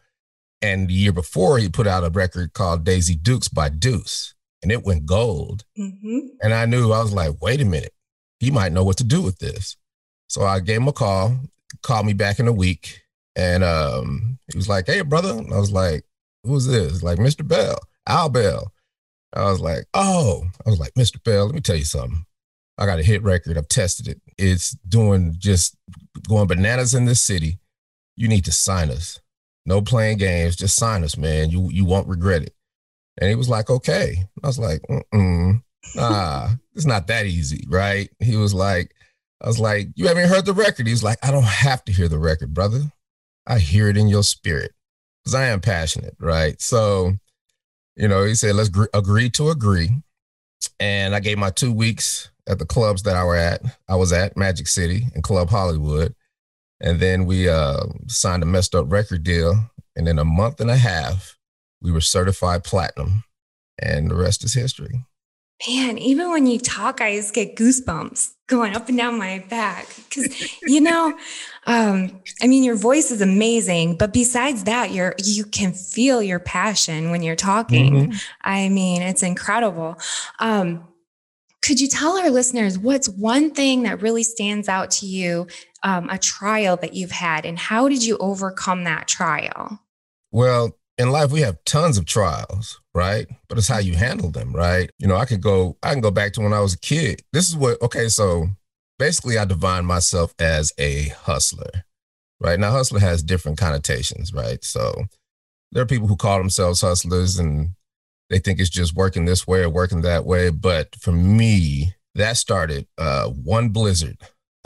And 0.63 0.89
the 0.89 0.95
year 0.95 1.13
before, 1.13 1.59
he 1.59 1.69
put 1.69 1.87
out 1.87 2.05
a 2.05 2.11
record 2.11 2.55
called 2.55 2.85
Daisy 2.85 3.17
Dukes 3.17 3.49
by 3.49 3.69
Duice, 3.69 4.35
and 4.63 4.73
it 4.73 4.85
went 4.85 5.07
gold. 5.07 5.65
Mm-hmm. 5.79 6.19
And 6.43 6.55
I 6.55 6.67
knew 6.67 6.93
I 6.93 7.03
was 7.03 7.13
like, 7.13 7.43
wait 7.43 7.61
a 7.61 7.65
minute, 7.65 7.93
he 8.41 8.51
might 8.51 8.73
know 8.73 8.85
what 8.85 8.97
to 8.99 9.05
do 9.05 9.21
with 9.21 9.39
this. 9.39 9.77
So 10.29 10.43
I 10.43 10.61
gave 10.61 10.79
him 10.79 10.89
a 10.89 10.93
call, 10.93 11.37
called 11.83 12.07
me 12.07 12.13
back 12.15 12.39
in 12.39 12.49
a 12.49 12.53
week, 12.53 13.03
and 13.37 13.63
um, 13.63 14.39
he 14.51 14.57
was 14.57 14.69
like, 14.69 14.87
hey, 14.87 15.03
brother. 15.03 15.31
And 15.31 15.53
I 15.53 15.59
was 15.59 15.73
like, 15.73 16.05
who's 16.45 16.67
this? 16.67 17.03
Like 17.03 17.19
Mr. 17.19 17.47
Bell, 17.47 17.79
Al 18.07 18.29
Bell. 18.29 18.73
I 19.35 19.51
was 19.51 19.61
like, 19.61 19.87
oh, 19.95 20.45
I 20.65 20.71
was 20.71 20.79
like, 20.79 20.95
Mr. 20.95 21.23
Bell, 21.23 21.47
let 21.47 21.55
me 21.55 21.61
tell 21.61 21.77
you 21.77 21.85
something. 21.85 22.25
I 22.79 22.87
got 22.87 22.99
a 22.99 23.03
hit 23.03 23.23
record. 23.23 23.59
I've 23.59 23.69
tested 23.69 24.09
it. 24.09 24.21
It's 24.39 24.73
doing 24.89 25.35
just 25.39 25.77
going 26.29 26.47
bananas 26.47 26.95
in 26.95 27.05
this 27.05 27.21
city. 27.21 27.59
You 28.17 28.29
need 28.29 28.45
to 28.45 28.53
sign 28.53 28.91
us. 28.91 29.21
No 29.67 29.81
playing 29.81 30.19
games. 30.19 30.57
Just 30.57 30.77
sign 30.77 31.05
us, 31.05 31.17
man. 31.17 31.51
You 31.51 31.71
you 31.71 31.85
won't 31.85 32.09
regret 32.09 32.43
it. 32.43 32.55
And 33.19 33.31
he 33.31 33.37
was 33.37 33.49
like, 33.49 33.71
okay. 33.71 34.25
I 34.43 34.47
was 34.47 34.59
like, 34.59 34.83
mm 35.13 35.63
nah, 35.95 36.51
it's 36.75 36.87
not 36.87 37.07
that 37.09 37.27
easy, 37.27 37.65
right? 37.69 38.11
He 38.21 38.37
was 38.37 38.55
like, 38.55 38.95
I 39.43 39.47
was 39.47 39.59
like, 39.59 39.89
you 39.95 40.09
haven't 40.09 40.29
heard 40.29 40.47
the 40.47 40.53
record. 40.53 40.87
He 40.87 40.93
was 40.93 41.05
like, 41.05 41.19
I 41.23 41.31
don't 41.31 41.45
have 41.45 41.85
to 41.85 41.93
hear 41.93 42.09
the 42.09 42.19
record, 42.19 42.55
brother. 42.55 42.81
I 43.47 43.59
hear 43.59 43.89
it 43.89 43.97
in 43.97 44.09
your 44.09 44.23
spirit 44.23 44.73
because 45.23 45.35
I 45.35 45.47
am 45.47 45.61
passionate, 45.61 46.17
right? 46.19 46.61
So, 46.61 47.13
you 47.97 48.09
know, 48.09 48.25
he 48.25 48.35
said, 48.35 48.55
let's 48.55 48.71
gr- 48.71 48.85
agree 48.95 49.29
to 49.31 49.51
agree. 49.51 49.91
And 50.81 51.15
I 51.15 51.21
gave 51.21 51.39
my 51.39 51.51
two 51.51 51.73
weeks 51.73 52.31
at 52.49 52.59
the 52.59 52.67
clubs 52.67 53.03
that 53.03 53.17
I 53.17 53.25
were 53.25 53.37
at. 53.37 53.61
I 53.89 53.97
was 53.97 54.13
at 54.13 54.37
Magic 54.37 54.67
City 54.67 55.07
and 55.15 55.23
Club 55.23 55.51
Hollywood. 55.51 56.15
And 56.81 57.01
then 57.01 57.27
we 57.27 57.49
uh, 57.49 57.85
signed 58.09 58.43
a 58.43 58.47
messed 58.47 58.75
up 58.75 58.91
record 58.91 59.23
deal. 59.23 59.71
And 59.97 60.09
in 60.09 60.19
a 60.19 60.25
month 60.25 60.61
and 60.61 60.71
a 60.71 60.77
half, 60.77 61.37
we 61.81 61.93
were 61.93 62.01
certified 62.01 62.65
platinum. 62.65 63.25
And 63.79 64.11
the 64.11 64.15
rest 64.15 64.45
is 64.45 64.55
history. 64.55 65.05
Man, 65.69 65.99
even 65.99 66.31
when 66.31 66.47
you 66.47 66.59
talk, 66.59 67.01
I 67.01 67.15
just 67.15 67.33
get 67.33 67.57
goosebumps 67.57 68.33
going 68.49 68.75
up 68.75 68.89
and 68.89 68.99
down 68.99 69.19
my 69.19 69.45
back. 69.49 69.87
Cause 70.13 70.27
you 70.63 70.81
know, 70.81 71.17
um, 71.67 72.21
I 72.43 72.49
mean, 72.49 72.65
your 72.65 72.77
voice 72.77 73.11
is 73.11 73.21
amazing, 73.21 73.97
but 73.97 74.13
besides 74.13 74.65
that, 74.65 74.91
you're 74.91 75.15
you 75.23 75.45
can 75.45 75.73
feel 75.73 76.23
your 76.23 76.41
passion 76.41 77.11
when 77.11 77.23
you're 77.23 77.37
talking. 77.37 77.95
Mm-hmm. 77.95 78.17
I 78.43 78.69
mean, 78.69 79.03
it's 79.03 79.23
incredible. 79.23 79.97
Um, 80.41 80.87
could 81.65 81.81
you 81.81 81.89
tell 81.89 82.19
our 82.19 82.31
listeners 82.31 82.79
what's 82.79 83.09
one 83.09 83.51
thing 83.51 83.85
that 83.85 84.03
really 84.03 84.23
stands 84.23 84.69
out 84.69 84.91
to 84.91 85.07
you, 85.07 85.47
um, 85.83 86.11
a 86.11 86.19
trial 86.19 86.77
that 86.77 86.93
you've 86.93 87.11
had, 87.11 87.47
and 87.47 87.59
how 87.59 87.89
did 87.89 88.05
you 88.05 88.19
overcome 88.19 88.85
that 88.85 89.09
trial? 89.09 89.81
Well, 90.31 90.77
in 90.99 91.11
life 91.11 91.33
we 91.33 91.41
have 91.41 91.63
tons 91.65 91.99
of 91.99 92.05
trials 92.07 92.81
right? 92.95 93.27
But 93.49 93.59
it's 93.59 93.69
how 93.69 93.79
you 93.79 93.95
handle 93.95 94.31
them 94.31 94.53
right? 94.55 94.91
You 94.99 95.09
know 95.09 95.17
i 95.17 95.25
could 95.25 95.43
go 95.43 95.77
i 95.83 95.93
can 95.93 96.01
go 96.01 96.11
back 96.11 96.33
to 96.35 96.41
when 96.41 96.53
i 96.53 96.61
was 96.61 96.75
a 96.75 96.79
kid. 96.79 97.23
This 97.33 97.49
is 97.49 97.57
what 97.57 97.81
okay 97.83 98.09
so 98.09 98.49
basically 98.99 99.39
i 99.39 99.45
define 99.45 99.85
myself 99.85 100.35
as 100.39 100.73
a 100.79 101.09
hustler 101.23 101.85
right? 102.41 102.61
Now 102.61 102.71
hustler 102.71 103.01
has 103.01 103.23
different 103.23 103.59
connotations 103.59 104.33
right? 104.33 104.63
So 104.65 105.05
there 105.73 105.83
are 105.83 105.87
people 105.87 106.09
who 106.09 106.17
call 106.17 106.39
themselves 106.39 106.81
hustlers 106.81 107.39
and 107.39 107.71
they 108.31 108.39
think 108.39 108.59
it's 108.59 108.71
just 108.71 108.95
working 108.95 109.25
this 109.25 109.47
way 109.47 109.63
or 109.63 109.71
working 109.71 110.03
that 110.03 110.25
way 110.25 110.51
but 110.51 110.95
for 110.97 111.13
me 111.13 111.93
that 112.15 112.37
started 112.37 112.87
uh, 112.99 113.29
one 113.29 113.69
blizzard 113.69 114.17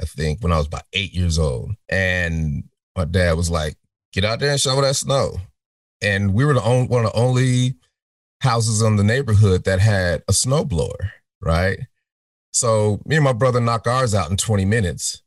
i 0.01 0.05
think 0.05 0.43
when 0.43 0.53
i 0.53 0.59
was 0.59 0.67
about 0.67 0.85
eight 0.93 1.13
years 1.15 1.39
old 1.39 1.73
and 1.89 2.65
my 2.97 3.05
dad 3.05 3.35
was 3.35 3.51
like 3.51 3.77
get 4.13 4.25
out 4.25 4.41
there 4.41 4.51
and 4.51 4.61
shovel 4.61 4.83
that 4.83 4.97
snow 4.97 5.35
and 6.01 6.35
we 6.35 6.45
were 6.45 6.55
the 6.55 6.63
only 6.63 6.87
one 6.89 7.05
of 7.05 7.13
the 7.13 7.19
only 7.19 7.75
houses 8.41 8.83
in 8.83 8.97
the 8.97 9.05
neighborhood 9.05 9.65
that 9.65 9.81
had 9.81 10.23
a 10.29 10.33
snowblower, 10.33 11.11
right? 11.41 11.81
So 12.53 13.01
me 13.05 13.17
and 13.17 13.25
my 13.25 13.33
brother 13.33 13.61
knock 13.61 13.87
ours 13.87 14.15
out 14.15 14.31
in 14.31 14.37
20 14.37 14.65
minutes. 14.65 15.23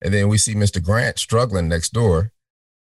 And 0.00 0.12
then 0.12 0.28
we 0.28 0.38
see 0.38 0.54
Mr. 0.54 0.82
Grant 0.82 1.18
struggling 1.18 1.68
next 1.68 1.92
door. 1.92 2.32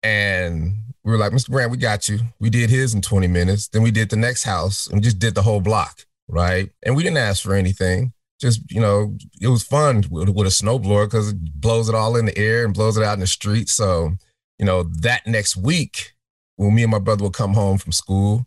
And 0.02 0.87
we 1.04 1.12
were 1.12 1.18
like, 1.18 1.32
Mr. 1.32 1.50
Grant, 1.50 1.70
we 1.70 1.76
got 1.76 2.08
you. 2.08 2.18
We 2.38 2.50
did 2.50 2.70
his 2.70 2.94
in 2.94 3.02
20 3.02 3.26
minutes. 3.28 3.68
Then 3.68 3.82
we 3.82 3.90
did 3.90 4.10
the 4.10 4.16
next 4.16 4.44
house 4.44 4.86
and 4.88 5.02
just 5.02 5.18
did 5.18 5.34
the 5.34 5.42
whole 5.42 5.60
block, 5.60 6.04
right? 6.28 6.70
And 6.82 6.96
we 6.96 7.02
didn't 7.02 7.18
ask 7.18 7.42
for 7.42 7.54
anything. 7.54 8.12
Just, 8.40 8.70
you 8.70 8.80
know, 8.80 9.16
it 9.40 9.48
was 9.48 9.62
fun 9.62 10.04
with, 10.10 10.28
with 10.28 10.46
a 10.46 10.50
snowblower 10.50 11.06
because 11.06 11.30
it 11.30 11.60
blows 11.60 11.88
it 11.88 11.94
all 11.94 12.16
in 12.16 12.26
the 12.26 12.38
air 12.38 12.64
and 12.64 12.74
blows 12.74 12.96
it 12.96 13.02
out 13.02 13.14
in 13.14 13.20
the 13.20 13.26
street. 13.26 13.68
So, 13.68 14.12
you 14.58 14.66
know, 14.66 14.84
that 15.00 15.26
next 15.26 15.56
week, 15.56 16.14
when 16.56 16.74
me 16.74 16.82
and 16.82 16.92
my 16.92 16.98
brother 16.98 17.24
would 17.24 17.32
come 17.32 17.54
home 17.54 17.78
from 17.78 17.92
school, 17.92 18.46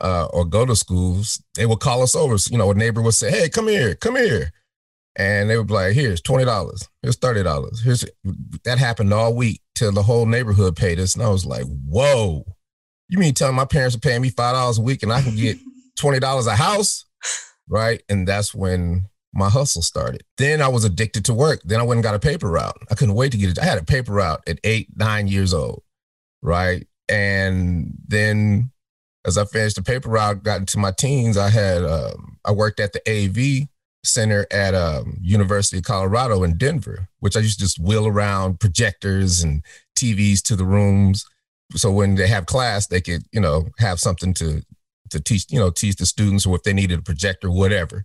uh, 0.00 0.26
or 0.32 0.44
go 0.44 0.66
to 0.66 0.76
schools, 0.76 1.42
they 1.54 1.66
would 1.66 1.80
call 1.80 2.02
us 2.02 2.14
over. 2.14 2.36
So, 2.38 2.50
you 2.52 2.58
know, 2.58 2.70
a 2.70 2.74
neighbor 2.74 3.00
would 3.00 3.14
say, 3.14 3.30
"Hey, 3.30 3.48
come 3.48 3.68
here, 3.68 3.94
come 3.94 4.16
here," 4.16 4.52
and 5.16 5.48
they 5.48 5.56
would 5.56 5.68
be 5.68 5.74
like, 5.74 5.94
"Here's 5.94 6.20
twenty 6.20 6.44
dollars. 6.44 6.88
Here's 7.02 7.16
thirty 7.16 7.42
dollars. 7.42 7.80
Here's." 7.82 8.04
That 8.64 8.78
happened 8.78 9.12
all 9.12 9.34
week 9.34 9.62
till 9.74 9.92
the 9.92 10.02
whole 10.02 10.26
neighborhood 10.26 10.76
paid 10.76 10.98
us, 10.98 11.14
and 11.14 11.22
I 11.22 11.28
was 11.28 11.46
like, 11.46 11.64
"Whoa, 11.64 12.44
you 13.08 13.18
mean 13.18 13.34
telling 13.34 13.56
my 13.56 13.64
parents 13.64 13.96
are 13.96 14.00
paying 14.00 14.22
me 14.22 14.30
five 14.30 14.54
dollars 14.54 14.78
a 14.78 14.82
week 14.82 15.02
and 15.02 15.12
I 15.12 15.22
can 15.22 15.36
get 15.36 15.58
twenty 15.98 16.20
dollars 16.20 16.46
a 16.46 16.56
house?" 16.56 17.04
Right, 17.68 18.02
and 18.08 18.28
that's 18.28 18.54
when 18.54 19.06
my 19.32 19.48
hustle 19.48 19.82
started. 19.82 20.22
Then 20.38 20.62
I 20.62 20.68
was 20.68 20.84
addicted 20.84 21.24
to 21.26 21.34
work. 21.34 21.60
Then 21.64 21.80
I 21.80 21.82
went 21.82 21.96
and 21.96 22.04
got 22.04 22.14
a 22.14 22.20
paper 22.20 22.48
route. 22.48 22.76
I 22.90 22.94
couldn't 22.94 23.14
wait 23.14 23.32
to 23.32 23.38
get 23.38 23.50
it. 23.50 23.58
I 23.58 23.64
had 23.64 23.78
a 23.78 23.84
paper 23.84 24.12
route 24.12 24.42
at 24.46 24.60
eight, 24.64 24.88
nine 24.94 25.26
years 25.26 25.52
old, 25.52 25.82
right? 26.42 26.86
And 27.08 27.94
then 28.06 28.70
as 29.26 29.38
I 29.38 29.44
finished 29.44 29.76
the 29.76 29.82
paper 29.82 30.10
route, 30.10 30.42
got 30.42 30.60
into 30.60 30.78
my 30.78 30.92
teens, 30.92 31.36
I 31.36 31.50
had 31.50 31.84
um, 31.84 32.38
I 32.44 32.52
worked 32.52 32.80
at 32.80 32.92
the 32.92 33.02
AV 33.08 33.68
center 34.04 34.46
at 34.50 34.74
um, 34.74 35.18
University 35.20 35.78
of 35.78 35.84
Colorado 35.84 36.42
in 36.42 36.56
Denver, 36.56 37.08
which 37.20 37.36
I 37.36 37.40
used 37.40 37.58
to 37.58 37.64
just 37.64 37.78
wheel 37.78 38.06
around 38.06 38.60
projectors 38.60 39.42
and 39.42 39.62
TVs 39.96 40.42
to 40.42 40.56
the 40.56 40.64
rooms. 40.64 41.24
So 41.74 41.90
when 41.90 42.14
they 42.14 42.28
have 42.28 42.46
class, 42.46 42.86
they 42.86 43.00
could, 43.00 43.22
you 43.32 43.40
know, 43.40 43.68
have 43.78 44.00
something 44.00 44.34
to 44.34 44.62
to 45.10 45.20
teach, 45.20 45.46
you 45.50 45.58
know, 45.58 45.70
teach 45.70 45.96
the 45.96 46.06
students 46.06 46.46
or 46.46 46.56
if 46.56 46.62
they 46.62 46.72
needed 46.72 46.98
a 46.98 47.02
projector, 47.02 47.50
whatever 47.50 48.04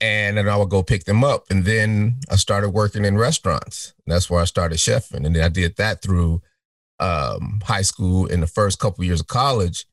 and 0.00 0.36
then 0.36 0.48
I 0.48 0.56
would 0.56 0.68
go 0.68 0.82
pick 0.82 1.04
them 1.04 1.24
up. 1.24 1.46
And 1.50 1.64
then 1.64 2.20
I 2.30 2.36
started 2.36 2.70
working 2.70 3.04
in 3.04 3.16
restaurants. 3.16 3.94
That's 4.06 4.28
where 4.28 4.42
I 4.42 4.44
started 4.44 4.76
chefing. 4.76 5.24
And 5.24 5.34
then 5.34 5.42
I 5.42 5.48
did 5.48 5.76
that 5.76 6.02
through 6.02 6.42
um, 7.00 7.62
high 7.64 7.82
school 7.82 8.26
in 8.26 8.40
the 8.40 8.46
first 8.46 8.78
couple 8.78 9.04
years 9.04 9.20
of 9.20 9.28
college. 9.28 9.86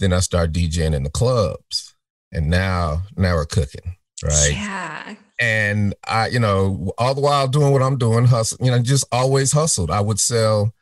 Then 0.00 0.12
I 0.12 0.18
started 0.18 0.54
DJing 0.54 0.94
in 0.94 1.04
the 1.04 1.10
clubs. 1.10 1.94
And 2.32 2.48
now, 2.48 3.02
now 3.16 3.34
we're 3.34 3.44
cooking, 3.44 3.96
right? 4.22 4.52
Yeah. 4.52 5.14
And 5.40 5.94
I, 6.06 6.28
you 6.28 6.38
know, 6.38 6.92
all 6.98 7.14
the 7.14 7.20
while 7.20 7.48
doing 7.48 7.72
what 7.72 7.82
I'm 7.82 7.98
doing, 7.98 8.26
hustle, 8.26 8.58
you 8.64 8.70
know, 8.70 8.80
just 8.80 9.04
always 9.10 9.52
hustled. 9.52 9.90
I 9.90 10.00
would 10.00 10.20
sell, 10.20 10.72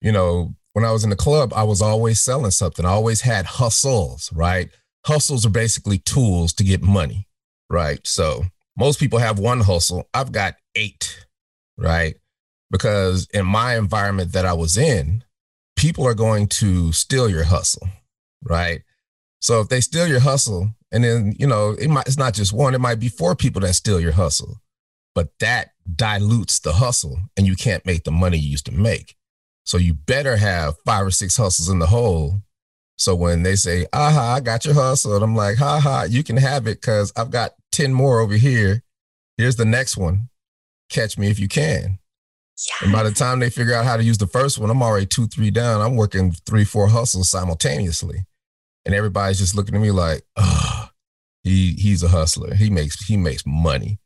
you 0.00 0.12
know, 0.12 0.54
when 0.74 0.84
I 0.84 0.92
was 0.92 1.04
in 1.04 1.10
the 1.10 1.16
club, 1.16 1.52
I 1.54 1.64
was 1.64 1.82
always 1.82 2.20
selling 2.20 2.50
something. 2.50 2.84
I 2.84 2.90
always 2.90 3.22
had 3.22 3.46
hustles, 3.46 4.30
right? 4.32 4.70
Hustles 5.06 5.46
are 5.46 5.50
basically 5.50 5.98
tools 5.98 6.52
to 6.54 6.64
get 6.64 6.82
money 6.82 7.26
right? 7.68 8.00
So 8.06 8.44
most 8.76 9.00
people 9.00 9.18
have 9.18 9.38
one 9.38 9.60
hustle. 9.60 10.08
I've 10.14 10.32
got 10.32 10.56
eight, 10.74 11.26
right? 11.76 12.16
Because 12.70 13.28
in 13.32 13.46
my 13.46 13.76
environment 13.76 14.32
that 14.32 14.44
I 14.44 14.52
was 14.52 14.76
in, 14.76 15.24
people 15.76 16.06
are 16.06 16.14
going 16.14 16.48
to 16.48 16.92
steal 16.92 17.28
your 17.28 17.44
hustle, 17.44 17.88
right? 18.42 18.82
So 19.40 19.60
if 19.60 19.68
they 19.68 19.80
steal 19.80 20.06
your 20.06 20.20
hustle, 20.20 20.70
and 20.96 21.04
then 21.04 21.34
you 21.38 21.46
know 21.46 21.70
it 21.70 21.88
might 21.88 22.06
it's 22.06 22.18
not 22.18 22.34
just 22.34 22.52
one, 22.52 22.74
it 22.74 22.80
might 22.80 22.98
be 22.98 23.08
four 23.08 23.36
people 23.36 23.60
that 23.60 23.74
steal 23.74 24.00
your 24.00 24.12
hustle, 24.12 24.56
but 25.14 25.28
that 25.38 25.68
dilutes 25.94 26.58
the 26.58 26.72
hustle, 26.72 27.18
and 27.36 27.46
you 27.46 27.54
can't 27.54 27.86
make 27.86 28.04
the 28.04 28.10
money 28.10 28.38
you 28.38 28.50
used 28.50 28.66
to 28.66 28.72
make. 28.72 29.14
So 29.64 29.78
you 29.78 29.94
better 29.94 30.36
have 30.36 30.74
five 30.84 31.06
or 31.06 31.10
six 31.10 31.36
hustles 31.36 31.68
in 31.68 31.78
the 31.78 31.86
hole 31.86 32.42
so 32.96 33.14
when 33.14 33.42
they 33.42 33.56
say, 33.56 33.86
aha, 33.92 34.34
I 34.34 34.40
got 34.40 34.64
your 34.64 34.74
hustle, 34.74 35.14
and 35.14 35.22
I'm 35.22 35.36
like, 35.36 35.58
ha 35.58 35.78
ha, 35.80 36.04
you 36.08 36.24
can 36.24 36.38
have 36.38 36.66
it 36.66 36.80
because 36.80 37.12
I've 37.16 37.30
got 37.30 37.52
10 37.72 37.92
more 37.92 38.20
over 38.20 38.34
here. 38.34 38.82
Here's 39.36 39.56
the 39.56 39.66
next 39.66 39.96
one. 39.96 40.30
Catch 40.88 41.18
me 41.18 41.28
if 41.28 41.38
you 41.38 41.46
can. 41.46 41.98
Yeah. 42.58 42.84
And 42.84 42.92
by 42.92 43.02
the 43.02 43.10
time 43.10 43.38
they 43.38 43.50
figure 43.50 43.74
out 43.74 43.84
how 43.84 43.98
to 43.98 44.02
use 44.02 44.16
the 44.16 44.26
first 44.26 44.58
one, 44.58 44.70
I'm 44.70 44.82
already 44.82 45.04
two, 45.04 45.26
three 45.26 45.50
down. 45.50 45.82
I'm 45.82 45.96
working 45.96 46.32
three, 46.46 46.64
four 46.64 46.88
hustles 46.88 47.28
simultaneously. 47.28 48.24
And 48.86 48.94
everybody's 48.94 49.38
just 49.38 49.54
looking 49.54 49.74
at 49.74 49.80
me 49.82 49.90
like, 49.90 50.22
oh, 50.36 50.88
he 51.42 51.72
he's 51.72 52.02
a 52.02 52.08
hustler. 52.08 52.54
He 52.54 52.70
makes 52.70 53.04
he 53.04 53.16
makes 53.16 53.44
money. 53.44 53.98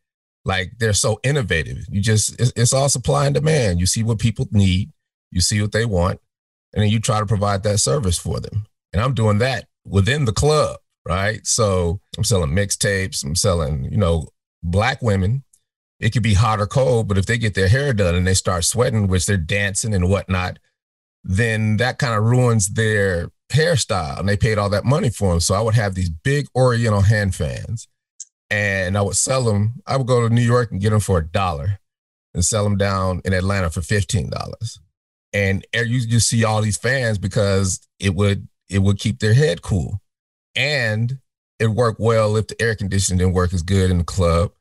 Like 0.45 0.73
they're 0.79 0.95
so 0.95 1.21
innovative. 1.23 1.85
You 1.91 2.01
just 2.01 2.41
it's, 2.41 2.53
it's 2.57 2.73
all 2.73 2.89
supply 2.89 3.27
and 3.27 3.35
demand. 3.35 3.79
You 3.79 3.87
see 3.87 4.03
what 4.03 4.19
people 4.19 4.49
need, 4.51 4.91
you 5.31 5.41
see 5.41 5.61
what 5.61 5.73
they 5.73 5.85
want, 5.85 6.19
and 6.73 6.83
then 6.83 6.91
you 6.91 6.99
try 6.99 7.21
to 7.21 7.27
provide 7.27 7.63
that 7.63 7.79
service 7.79 8.19
for 8.19 8.41
them. 8.41 8.67
And 8.93 9.03
I'm 9.03 9.15
doing 9.15 9.39
that 9.39 9.69
within 9.85 10.25
the 10.25 10.33
club, 10.33 10.79
right? 11.07 11.47
So 11.47 12.01
I'm 12.17 12.25
selling 12.25 12.51
mixtapes, 12.51 13.25
I'm 13.25 13.37
selling, 13.37 13.85
you 13.85 13.99
know, 13.99 14.29
black 14.63 15.03
women. 15.03 15.45
It 15.99 16.15
could 16.15 16.23
be 16.23 16.35
hot 16.35 16.61
or 16.61 16.67
cold, 16.67 17.09
but 17.09 17.19
if 17.19 17.27
they 17.27 17.37
get 17.37 17.55
their 17.55 17.69
hair 17.69 17.93
done 17.93 18.15
and 18.15 18.27
they 18.27 18.33
start 18.33 18.65
sweating, 18.65 19.07
which 19.07 19.27
they're 19.27 19.37
dancing 19.37 19.95
and 19.95 20.09
whatnot, 20.09 20.59
then 21.23 21.77
that 21.77 21.99
kind 21.99 22.15
of 22.15 22.25
ruins 22.25 22.69
their 22.69 23.31
hairstyle. 23.51 24.19
And 24.19 24.29
they 24.29 24.37
paid 24.37 24.59
all 24.59 24.71
that 24.71 24.85
money 24.85 25.11
for 25.11 25.33
them. 25.33 25.41
So 25.41 25.55
I 25.55 25.61
would 25.61 25.75
have 25.75 25.95
these 25.95 26.11
big 26.11 26.47
Oriental 26.57 27.03
hand 27.03 27.35
fans 27.35 27.89
and 28.51 28.99
I 28.99 29.03
would 29.03 29.17
sell 29.17 29.45
them. 29.45 29.83
I 29.87 29.97
would 29.97 30.07
go 30.07 30.27
to 30.27 30.35
New 30.35 30.43
York 30.43 30.73
and 30.73 30.81
get 30.81 30.91
them 30.91 31.01
for 31.01 31.19
a 31.19 31.27
dollar 31.27 31.79
and 32.35 32.45
sell 32.45 32.65
them 32.65 32.77
down 32.77 33.23
in 33.25 33.33
Atlanta 33.33 33.71
for 33.71 33.81
$15. 33.81 34.79
And 35.33 35.65
you 35.73 36.07
just 36.07 36.29
see 36.29 36.45
all 36.45 36.61
these 36.61 36.77
fans 36.77 37.19
because 37.19 37.87
it 38.01 38.15
would 38.15 38.49
it 38.69 38.81
would 38.81 38.99
keep 38.99 39.19
their 39.19 39.35
head 39.35 39.63
cool. 39.63 40.01
And 40.55 41.19
it 41.59 41.69
worked 41.69 42.01
well 42.01 42.37
if 42.37 42.49
the 42.49 42.61
air 42.61 42.75
conditioning 42.75 43.19
didn't 43.19 43.35
work 43.35 43.53
as 43.53 43.63
good 43.63 43.91
in 43.91 43.99
the 43.99 44.05
club. 44.05 44.53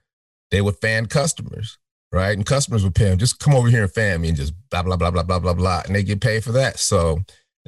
They 0.52 0.62
would 0.62 0.78
fan 0.78 1.06
customers, 1.06 1.78
right? 2.12 2.36
And 2.36 2.46
customers 2.46 2.84
would 2.84 2.96
pay 2.96 3.06
them, 3.06 3.20
just 3.20 3.40
come 3.40 3.56
over 3.56 3.70
here 3.70 3.84
and 3.84 3.92
fan 3.92 4.22
me 4.22 4.30
and 4.30 4.38
just 4.38 4.54
blah, 4.70 4.84
blah, 4.84 4.98
blah, 4.98 5.12
blah, 5.12 5.24
blah, 5.24 5.40
blah, 5.40 5.54
blah. 5.54 5.84
And 5.86 5.96
they 5.96 6.04
get 6.04 6.22
paid 6.22 6.44
for 6.44 6.52
that. 6.54 6.80
So, 6.80 7.20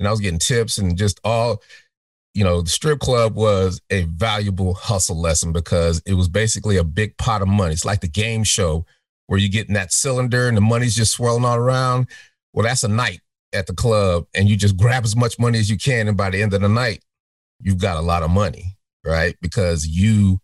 and 0.02 0.08
I 0.08 0.12
was 0.12 0.20
getting 0.20 0.40
tips 0.40 0.80
and 0.80 0.98
just 0.98 1.22
all, 1.24 1.62
you 2.34 2.44
know, 2.44 2.62
the 2.62 2.72
strip 2.72 3.00
club 3.00 3.36
was 3.36 3.80
a 3.92 4.06
valuable 4.06 4.74
hustle 4.74 5.22
lesson 5.22 5.52
because 5.52 6.02
it 6.08 6.16
was 6.16 6.28
basically 6.28 6.78
a 6.78 6.84
big 6.84 7.16
pot 7.18 7.44
of 7.44 7.48
money. 7.48 7.74
It's 7.74 7.86
like 7.86 8.02
the 8.02 8.08
game 8.08 8.44
show 8.44 8.84
where 9.28 9.38
you 9.38 9.48
get 9.48 9.68
in 9.68 9.76
that 9.76 9.94
cylinder 9.94 10.48
and 10.48 10.58
the 10.58 10.62
money's 10.62 10.96
just 10.96 11.12
swirling 11.12 11.46
all 11.46 11.56
around. 11.56 12.08
Well, 12.52 12.66
that's 12.66 12.84
a 12.84 12.88
night 12.88 13.22
at 13.54 13.68
the 13.68 13.76
club 13.76 14.26
and 14.34 14.50
you 14.50 14.58
just 14.58 14.76
grab 14.76 15.04
as 15.04 15.16
much 15.16 15.38
money 15.38 15.60
as 15.60 15.70
you 15.70 15.78
can. 15.78 16.08
And 16.08 16.18
by 16.18 16.32
the 16.32 16.42
end 16.42 16.56
of 16.56 16.62
the 16.62 16.70
night, 16.70 17.04
you've 17.60 17.78
got 17.78 17.98
a 17.98 18.02
lot 18.02 18.24
of 18.24 18.32
money, 18.32 18.76
right? 19.06 19.36
Because 19.40 19.86
you 19.86 20.40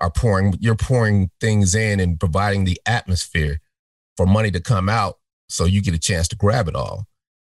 are 0.00 0.10
pouring, 0.10 0.54
you're 0.58 0.74
pouring 0.74 1.30
things 1.38 1.74
in 1.74 2.00
and 2.00 2.18
providing 2.18 2.64
the 2.64 2.80
atmosphere 2.86 3.60
for 4.16 4.24
money 4.24 4.50
to 4.52 4.60
come 4.60 4.88
out 4.88 5.18
so 5.50 5.66
you 5.66 5.82
get 5.82 5.92
a 5.92 5.98
chance 5.98 6.28
to 6.28 6.36
grab 6.36 6.66
it 6.66 6.74
all. 6.74 7.06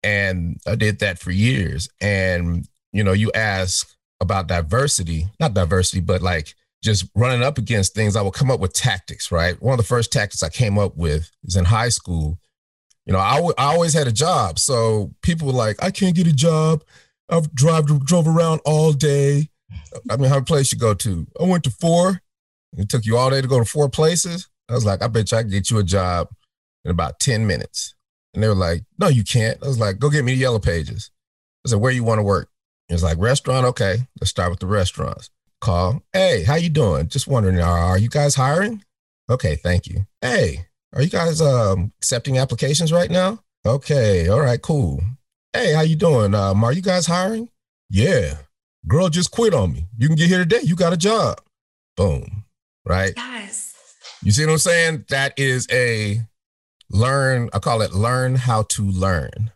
And 0.02 0.60
I 0.66 0.74
did 0.74 1.00
that 1.00 1.18
for 1.18 1.30
years. 1.30 1.88
And, 2.00 2.66
you 2.92 3.04
know, 3.04 3.12
you 3.12 3.30
ask 3.32 3.88
about 4.20 4.48
diversity, 4.48 5.26
not 5.40 5.54
diversity, 5.54 6.00
but 6.00 6.22
like 6.22 6.54
just 6.82 7.06
running 7.14 7.42
up 7.42 7.58
against 7.58 7.94
things, 7.94 8.16
I 8.16 8.22
would 8.22 8.34
come 8.34 8.50
up 8.50 8.60
with 8.60 8.72
tactics, 8.72 9.30
right? 9.30 9.60
One 9.62 9.74
of 9.74 9.78
the 9.78 9.88
first 9.88 10.12
tactics 10.12 10.42
I 10.42 10.48
came 10.48 10.78
up 10.78 10.96
with 10.96 11.30
is 11.44 11.56
in 11.56 11.64
high 11.64 11.88
school 11.88 12.38
you 13.06 13.12
know, 13.12 13.18
I, 13.18 13.36
w- 13.36 13.54
I 13.58 13.64
always 13.64 13.94
had 13.94 14.06
a 14.06 14.12
job. 14.12 14.58
So 14.58 15.12
people 15.22 15.48
were 15.48 15.52
like, 15.52 15.82
I 15.82 15.90
can't 15.90 16.14
get 16.14 16.26
a 16.26 16.32
job. 16.32 16.84
I've 17.28 17.52
drive, 17.54 17.86
drove 18.04 18.28
around 18.28 18.60
all 18.64 18.92
day. 18.92 19.48
I 20.10 20.16
mean, 20.16 20.28
how 20.28 20.36
many 20.36 20.44
places 20.44 20.72
you 20.72 20.78
go 20.78 20.94
to? 20.94 21.26
I 21.40 21.44
went 21.44 21.64
to 21.64 21.70
four. 21.70 22.20
It 22.76 22.88
took 22.88 23.04
you 23.04 23.16
all 23.16 23.30
day 23.30 23.40
to 23.40 23.48
go 23.48 23.58
to 23.58 23.64
four 23.64 23.88
places. 23.88 24.48
I 24.68 24.74
was 24.74 24.84
like, 24.84 25.02
I 25.02 25.08
bet 25.08 25.32
you 25.32 25.38
I 25.38 25.42
can 25.42 25.50
get 25.50 25.70
you 25.70 25.78
a 25.78 25.84
job 25.84 26.28
in 26.84 26.90
about 26.90 27.20
10 27.20 27.46
minutes. 27.46 27.94
And 28.34 28.42
they 28.42 28.48
were 28.48 28.54
like, 28.54 28.84
no, 28.98 29.08
you 29.08 29.24
can't. 29.24 29.62
I 29.62 29.66
was 29.66 29.78
like, 29.78 29.98
go 29.98 30.10
get 30.10 30.24
me 30.24 30.32
the 30.32 30.40
yellow 30.40 30.58
pages. 30.58 31.10
I 31.66 31.70
said, 31.70 31.80
where 31.80 31.92
you 31.92 32.04
want 32.04 32.18
to 32.18 32.22
work? 32.22 32.48
It 32.88 32.94
was 32.94 33.02
like, 33.02 33.18
restaurant. 33.18 33.66
Okay, 33.66 33.98
let's 34.20 34.30
start 34.30 34.50
with 34.50 34.60
the 34.60 34.66
restaurants. 34.66 35.30
Call. 35.60 36.02
Hey, 36.12 36.42
how 36.42 36.56
you 36.56 36.68
doing? 36.68 37.08
Just 37.08 37.28
wondering, 37.28 37.60
are, 37.60 37.98
you 37.98 38.08
guys 38.08 38.34
hiring? 38.34 38.82
Okay, 39.30 39.56
thank 39.56 39.86
you. 39.86 40.06
Hey, 40.20 40.66
are 40.92 41.02
you 41.02 41.08
guys 41.08 41.40
um, 41.40 41.92
accepting 41.98 42.38
applications 42.38 42.92
right 42.92 43.10
now? 43.10 43.38
Okay, 43.64 44.28
all 44.28 44.40
right, 44.40 44.60
cool. 44.60 45.00
Hey, 45.52 45.72
how 45.72 45.82
you 45.82 45.96
doing? 45.96 46.34
Um, 46.34 46.64
are 46.64 46.72
you 46.72 46.82
guys 46.82 47.06
hiring? 47.06 47.48
Yeah. 47.88 48.38
Girl 48.88 49.08
just 49.08 49.30
quit 49.30 49.54
on 49.54 49.72
me. 49.72 49.86
You 49.96 50.08
can 50.08 50.16
get 50.16 50.28
here 50.28 50.38
today. 50.38 50.60
You 50.64 50.74
got 50.74 50.92
a 50.92 50.96
job. 50.96 51.40
Boom. 51.96 52.44
Right? 52.84 53.12
Yes. 53.16 53.74
You 54.24 54.32
see 54.32 54.44
what 54.44 54.52
I'm 54.52 54.58
saying? 54.58 55.04
That 55.10 55.38
is 55.38 55.68
a 55.70 56.20
learn, 56.92 57.50
I 57.52 57.58
call 57.58 57.82
it 57.82 57.92
learn 57.92 58.36
how 58.36 58.62
to 58.70 58.82
learn. 58.82 59.50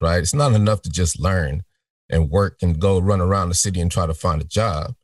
Right? 0.00 0.18
It's 0.18 0.34
not 0.34 0.52
enough 0.52 0.82
to 0.82 0.90
just 0.90 1.18
learn 1.18 1.62
and 2.08 2.30
work 2.30 2.58
and 2.62 2.80
go 2.80 2.98
run 2.98 3.20
around 3.20 3.48
the 3.48 3.54
city 3.54 3.80
and 3.80 3.90
try 3.90 4.06
to 4.06 4.14
find 4.14 4.40
a 4.40 4.44
job. 4.44 4.94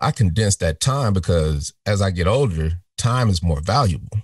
I 0.00 0.10
condense 0.10 0.56
that 0.56 0.80
time 0.80 1.12
because 1.12 1.72
as 1.86 2.02
I 2.02 2.10
get 2.10 2.26
older, 2.26 2.82
time 2.98 3.28
is 3.28 3.42
more 3.42 3.60
valuable, 3.60 4.18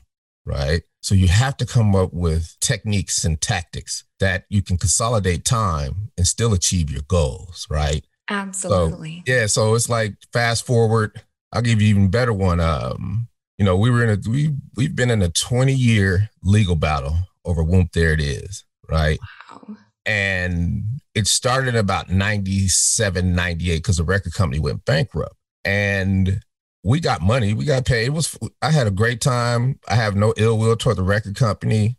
right? 0.44 0.82
So 1.00 1.14
you 1.14 1.28
have 1.28 1.56
to 1.58 1.66
come 1.66 1.96
up 1.96 2.12
with 2.12 2.56
techniques 2.60 3.24
and 3.24 3.40
tactics 3.40 4.04
that 4.20 4.44
you 4.50 4.62
can 4.62 4.76
consolidate 4.76 5.44
time 5.44 6.10
and 6.18 6.26
still 6.26 6.52
achieve 6.52 6.90
your 6.90 7.02
goals, 7.02 7.66
right? 7.70 8.04
Absolutely. 8.28 9.22
So, 9.26 9.32
yeah. 9.32 9.46
So 9.46 9.74
it's 9.74 9.88
like 9.88 10.16
fast 10.32 10.66
forward. 10.66 11.22
I'll 11.52 11.62
give 11.62 11.80
you 11.80 11.88
even 11.88 12.08
better 12.10 12.32
one. 12.32 12.60
Um, 12.60 13.28
you 13.60 13.66
know, 13.66 13.76
we 13.76 13.90
were 13.90 14.02
in 14.02 14.08
a 14.08 14.30
we 14.30 14.54
we've 14.74 14.96
been 14.96 15.10
in 15.10 15.20
a 15.20 15.28
20 15.28 15.74
year 15.74 16.30
legal 16.42 16.76
battle 16.76 17.18
over 17.44 17.62
Whoop 17.62 17.92
There 17.92 18.14
It 18.14 18.20
Is, 18.20 18.64
right? 18.88 19.18
Wow. 19.50 19.76
And 20.06 20.84
it 21.14 21.26
started 21.26 21.76
about 21.76 22.08
97, 22.08 23.34
98 23.34 23.76
because 23.76 23.98
the 23.98 24.04
record 24.04 24.32
company 24.32 24.58
went 24.58 24.86
bankrupt. 24.86 25.36
And 25.62 26.40
we 26.82 27.00
got 27.00 27.20
money, 27.20 27.52
we 27.52 27.66
got 27.66 27.84
paid. 27.84 28.06
It 28.06 28.14
was 28.14 28.34
I 28.62 28.70
had 28.70 28.86
a 28.86 28.90
great 28.90 29.20
time. 29.20 29.78
I 29.86 29.94
have 29.94 30.16
no 30.16 30.32
ill 30.38 30.56
will 30.56 30.74
toward 30.74 30.96
the 30.96 31.02
record 31.02 31.36
company. 31.36 31.98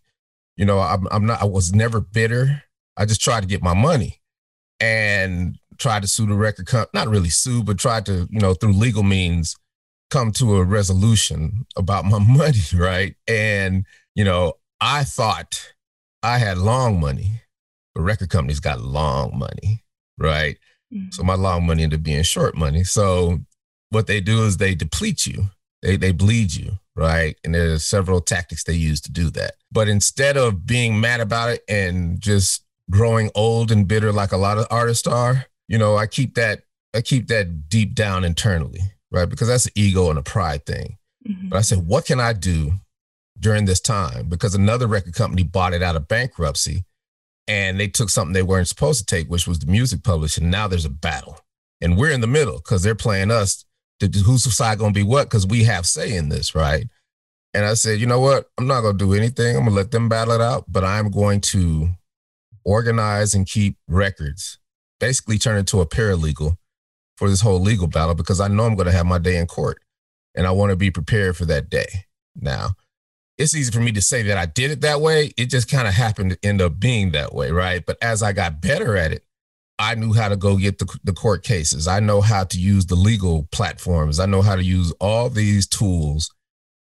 You 0.57 0.65
know, 0.65 0.79
I'm, 0.79 1.07
I'm 1.11 1.27
not 1.27 1.43
I 1.43 1.45
was 1.45 1.75
never 1.75 2.01
bitter. 2.01 2.63
I 2.97 3.05
just 3.05 3.21
tried 3.21 3.41
to 3.41 3.47
get 3.47 3.61
my 3.61 3.75
money 3.75 4.19
and 4.79 5.59
tried 5.77 6.01
to 6.01 6.07
sue 6.07 6.25
the 6.25 6.33
record 6.33 6.65
company, 6.65 6.89
not 6.95 7.07
really 7.07 7.29
sue, 7.29 7.63
but 7.63 7.77
tried 7.77 8.07
to, 8.07 8.27
you 8.31 8.39
know, 8.39 8.55
through 8.55 8.73
legal 8.73 9.03
means 9.03 9.55
come 10.11 10.31
to 10.33 10.57
a 10.57 10.63
resolution 10.63 11.65
about 11.75 12.05
my 12.05 12.19
money, 12.27 12.59
right? 12.75 13.15
And, 13.27 13.85
you 14.13 14.23
know, 14.23 14.53
I 14.79 15.03
thought 15.03 15.73
I 16.21 16.37
had 16.37 16.57
long 16.57 16.99
money. 16.99 17.41
The 17.95 18.01
record 18.01 18.29
companies 18.29 18.59
got 18.59 18.81
long 18.81 19.37
money, 19.37 19.83
right? 20.17 20.57
Mm-hmm. 20.93 21.09
So 21.11 21.23
my 21.23 21.35
long 21.35 21.65
money 21.65 21.83
ended 21.83 21.99
up 21.99 22.03
being 22.03 22.23
short 22.23 22.55
money. 22.55 22.83
So 22.83 23.39
what 23.89 24.07
they 24.07 24.21
do 24.21 24.43
is 24.43 24.57
they 24.57 24.75
deplete 24.75 25.25
you. 25.25 25.49
They 25.81 25.97
they 25.97 26.11
bleed 26.11 26.53
you, 26.53 26.79
right? 26.95 27.35
And 27.43 27.55
there's 27.55 27.83
several 27.85 28.21
tactics 28.21 28.63
they 28.63 28.73
use 28.73 29.01
to 29.01 29.11
do 29.11 29.29
that. 29.31 29.55
But 29.71 29.87
instead 29.87 30.37
of 30.37 30.65
being 30.65 31.01
mad 31.01 31.19
about 31.19 31.49
it 31.49 31.63
and 31.67 32.21
just 32.21 32.63
growing 32.89 33.31
old 33.35 33.71
and 33.71 33.87
bitter 33.87 34.11
like 34.11 34.31
a 34.31 34.37
lot 34.37 34.57
of 34.57 34.67
artists 34.69 35.07
are, 35.07 35.47
you 35.67 35.77
know, 35.77 35.97
I 35.97 36.07
keep 36.07 36.35
that 36.35 36.63
I 36.93 37.01
keep 37.01 37.27
that 37.27 37.69
deep 37.69 37.95
down 37.95 38.23
internally, 38.23 38.81
right? 39.11 39.29
Because 39.29 39.47
that's 39.47 39.65
an 39.65 39.73
ego 39.75 40.09
and 40.09 40.17
a 40.17 40.23
pride 40.23 40.65
thing. 40.65 40.97
Mm-hmm. 41.27 41.49
But 41.49 41.57
I 41.57 41.61
said, 41.61 41.85
what 41.85 42.05
can 42.05 42.19
I 42.19 42.33
do 42.33 42.73
during 43.39 43.65
this 43.65 43.79
time? 43.79 44.29
Because 44.29 44.55
another 44.55 44.87
record 44.87 45.13
company 45.13 45.43
bought 45.43 45.73
it 45.73 45.83
out 45.83 45.95
of 45.95 46.07
bankruptcy 46.07 46.85
and 47.47 47.79
they 47.79 47.87
took 47.87 48.09
something 48.09 48.33
they 48.33 48.43
weren't 48.43 48.67
supposed 48.67 48.99
to 48.99 49.05
take, 49.05 49.27
which 49.27 49.47
was 49.47 49.59
the 49.59 49.71
music 49.71 50.03
publishing. 50.03 50.49
Now 50.49 50.67
there's 50.67 50.85
a 50.85 50.89
battle. 50.89 51.39
And 51.81 51.97
we're 51.97 52.11
in 52.11 52.21
the 52.21 52.27
middle 52.27 52.57
because 52.57 52.83
they're 52.83 52.95
playing 52.95 53.31
us. 53.31 53.65
To, 53.99 54.07
whose 54.07 54.51
side 54.55 54.79
going 54.79 54.93
to 54.93 54.99
be 54.99 55.05
what? 55.05 55.29
Because 55.29 55.45
we 55.45 55.63
have 55.65 55.85
say 55.85 56.15
in 56.15 56.29
this, 56.29 56.55
right? 56.55 56.87
And 57.53 57.65
I 57.65 57.73
said, 57.75 57.99
you 57.99 58.07
know 58.07 58.19
what? 58.19 58.45
I'm 58.57 58.65
not 58.65 58.81
going 58.81 58.97
to 58.97 59.05
do 59.05 59.13
anything. 59.13 59.55
I'm 59.55 59.63
going 59.63 59.71
to 59.71 59.75
let 59.75 59.91
them 59.91 60.09
battle 60.09 60.33
it 60.33 60.41
out, 60.41 60.65
but 60.67 60.83
I'm 60.83 61.11
going 61.11 61.41
to 61.41 61.89
organize 62.63 63.33
and 63.33 63.47
keep 63.47 63.77
records, 63.87 64.57
basically 64.99 65.37
turn 65.37 65.57
into 65.57 65.81
a 65.81 65.85
paralegal 65.85 66.57
for 67.21 67.29
this 67.29 67.41
whole 67.41 67.59
legal 67.59 67.85
battle 67.85 68.15
because 68.15 68.41
I 68.41 68.47
know 68.47 68.63
I'm 68.63 68.73
going 68.73 68.87
to 68.87 68.91
have 68.91 69.05
my 69.05 69.19
day 69.19 69.37
in 69.37 69.45
court 69.45 69.79
and 70.33 70.47
I 70.47 70.51
want 70.51 70.71
to 70.71 70.75
be 70.75 70.89
prepared 70.89 71.37
for 71.37 71.45
that 71.45 71.69
day. 71.69 71.85
Now, 72.35 72.71
it's 73.37 73.55
easy 73.55 73.71
for 73.71 73.79
me 73.79 73.91
to 73.91 74.01
say 74.01 74.23
that 74.23 74.39
I 74.39 74.47
did 74.47 74.71
it 74.71 74.81
that 74.81 75.01
way. 75.01 75.31
It 75.37 75.51
just 75.51 75.69
kind 75.69 75.87
of 75.87 75.93
happened 75.93 76.31
to 76.31 76.39
end 76.41 76.63
up 76.63 76.79
being 76.79 77.11
that 77.11 77.31
way, 77.31 77.51
right? 77.51 77.85
But 77.85 77.99
as 78.01 78.23
I 78.23 78.33
got 78.33 78.59
better 78.59 78.97
at 78.97 79.11
it, 79.11 79.23
I 79.77 79.93
knew 79.93 80.13
how 80.13 80.29
to 80.29 80.35
go 80.35 80.57
get 80.57 80.79
the, 80.79 80.97
the 81.03 81.13
court 81.13 81.43
cases. 81.43 81.87
I 81.87 81.99
know 81.99 82.21
how 82.21 82.43
to 82.43 82.59
use 82.59 82.87
the 82.87 82.95
legal 82.95 83.47
platforms. 83.51 84.19
I 84.19 84.25
know 84.25 84.41
how 84.41 84.55
to 84.55 84.63
use 84.63 84.91
all 84.93 85.29
these 85.29 85.67
tools 85.67 86.33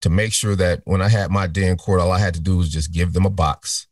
to 0.01 0.09
make 0.09 0.33
sure 0.33 0.57
that 0.57 0.81
when 0.83 1.01
I 1.01 1.07
had 1.07 1.31
my 1.31 1.47
day 1.47 1.69
in 1.69 1.77
court, 1.77 2.01
all 2.01 2.11
I 2.11 2.19
had 2.19 2.33
to 2.33 2.41
do 2.41 2.57
was 2.57 2.67
just 2.67 2.91
give 2.91 3.13
them 3.13 3.25
a 3.25 3.29
box 3.29 3.87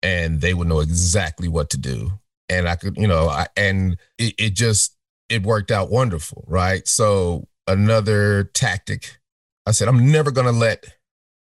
and 0.00 0.40
they 0.40 0.54
would 0.54 0.68
know 0.68 0.78
exactly 0.78 1.48
what 1.48 1.70
to 1.70 1.76
do. 1.76 2.12
And 2.48 2.68
I 2.68 2.76
could, 2.76 2.96
you 2.96 3.08
know, 3.08 3.28
I, 3.28 3.48
and 3.56 3.96
it, 4.16 4.34
it 4.38 4.54
just, 4.54 4.94
it 5.28 5.42
worked 5.42 5.70
out 5.70 5.90
wonderful, 5.90 6.44
right? 6.46 6.86
So 6.86 7.48
another 7.66 8.44
tactic, 8.54 9.18
I 9.66 9.72
said, 9.72 9.88
I'm 9.88 10.10
never 10.10 10.30
going 10.30 10.46
to 10.46 10.58
let 10.58 10.84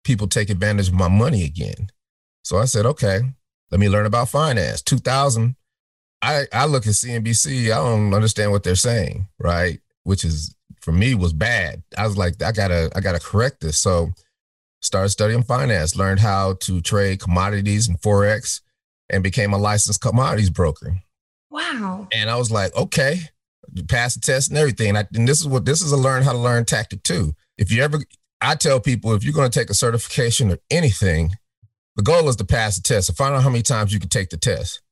people 0.05 0.27
take 0.27 0.51
advantage 0.51 0.89
of 0.89 0.95
my 0.95 1.09
money 1.09 1.45
again. 1.45 1.89
So 2.43 2.59
I 2.59 2.65
said, 2.65 2.87
okay, 2.87 3.21
let 3.71 3.81
me 3.81 3.89
learn 3.89 4.07
about 4.07 4.29
finance. 4.29 4.83
2000, 4.83 5.57
I, 6.23 6.47
I 6.53 6.67
look 6.67 6.87
at 6.87 6.93
CNBC, 6.93 7.67
I 7.67 7.77
don't 7.77 8.15
understand 8.15 8.51
what 8.51 8.63
they're 8.63 8.75
saying, 8.75 9.29
right? 9.39 9.81
Which 10.05 10.25
is 10.25 10.55
for 10.81 10.93
me 10.93 11.15
was 11.15 11.33
bad. 11.33 11.83
I 11.99 12.07
was 12.07 12.17
like, 12.17 12.41
I 12.43 12.53
gotta, 12.53 12.91
I 12.95 13.01
gotta 13.01 13.19
correct 13.19 13.61
this. 13.61 13.79
So 13.79 14.11
started 14.81 15.11
studying 15.11 15.43
finance, 15.43 15.97
learned 15.97 16.21
how 16.21 16.55
to 16.61 16.81
trade 16.81 17.21
commodities 17.21 17.89
and 17.89 18.01
Forex, 18.01 18.61
and 19.11 19.23
became 19.23 19.53
a 19.53 19.59
licensed 19.59 20.01
commodities 20.01 20.51
broker. 20.51 20.97
Wow. 21.51 22.09
And 22.13 22.31
I 22.31 22.37
was 22.37 22.51
like, 22.51 22.75
okay, 22.77 23.21
pass 23.85 24.15
the 24.15 24.21
test 24.21 24.51
and 24.51 24.59
everything. 24.59 24.91
And, 24.91 24.99
I, 24.99 25.07
and 25.15 25.29
this 25.29 25.41
is 25.41 25.49
what 25.49 25.65
this 25.65 25.83
is 25.83 25.93
a 25.93 25.97
learn 25.97 26.23
how 26.23 26.33
to 26.33 26.39
learn 26.39 26.65
tactic 26.65 27.03
too. 27.03 27.35
If 27.59 27.73
you 27.73 27.83
ever 27.83 27.99
I 28.41 28.55
tell 28.55 28.81
people 28.81 29.13
if 29.15 29.25
you're 29.25 29.33
going 29.33 29.51
to 29.51 29.59
take 29.59 29.71
a 29.71 29.75
certification 29.75 30.53
or 30.53 30.59
anything, 30.71 31.33
the 31.97 32.03
goal 32.03 32.29
is 32.29 32.37
to 32.37 32.45
pass 32.45 32.77
the 32.77 32.83
test. 32.83 33.07
So 33.07 33.15
find 33.15 33.35
out 33.35 33.43
how 33.43 33.49
many 33.49 33.63
times 33.63 33.93
you 33.93 34.01
can 34.01 34.09
take 34.09 34.31
the 34.31 34.37
test. 34.37 34.83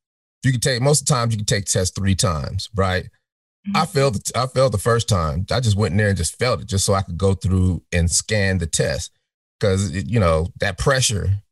If 0.42 0.48
You 0.48 0.52
can 0.52 0.60
take 0.60 0.82
most 0.82 1.02
of 1.02 1.06
the 1.06 1.14
times 1.14 1.32
you 1.32 1.38
can 1.38 1.46
take 1.46 1.66
the 1.66 1.72
test 1.72 1.94
three 1.94 2.14
times, 2.14 2.68
right? 2.74 3.04
Mm-hmm. 3.04 3.76
I 3.76 3.86
failed. 3.86 4.14
The, 4.14 4.38
I 4.38 4.46
failed 4.46 4.72
the 4.72 4.78
first 4.78 5.08
time. 5.08 5.46
I 5.50 5.60
just 5.60 5.76
went 5.76 5.92
in 5.92 5.98
there 5.98 6.08
and 6.08 6.16
just 6.16 6.38
failed 6.38 6.62
it, 6.62 6.66
just 6.66 6.84
so 6.84 6.94
I 6.94 7.02
could 7.02 7.18
go 7.18 7.34
through 7.34 7.82
and 7.92 8.10
scan 8.10 8.58
the 8.58 8.66
test. 8.66 9.10
Because 9.58 9.92
you 9.92 10.20
know 10.20 10.48
that 10.60 10.78
pressure, 10.78 11.42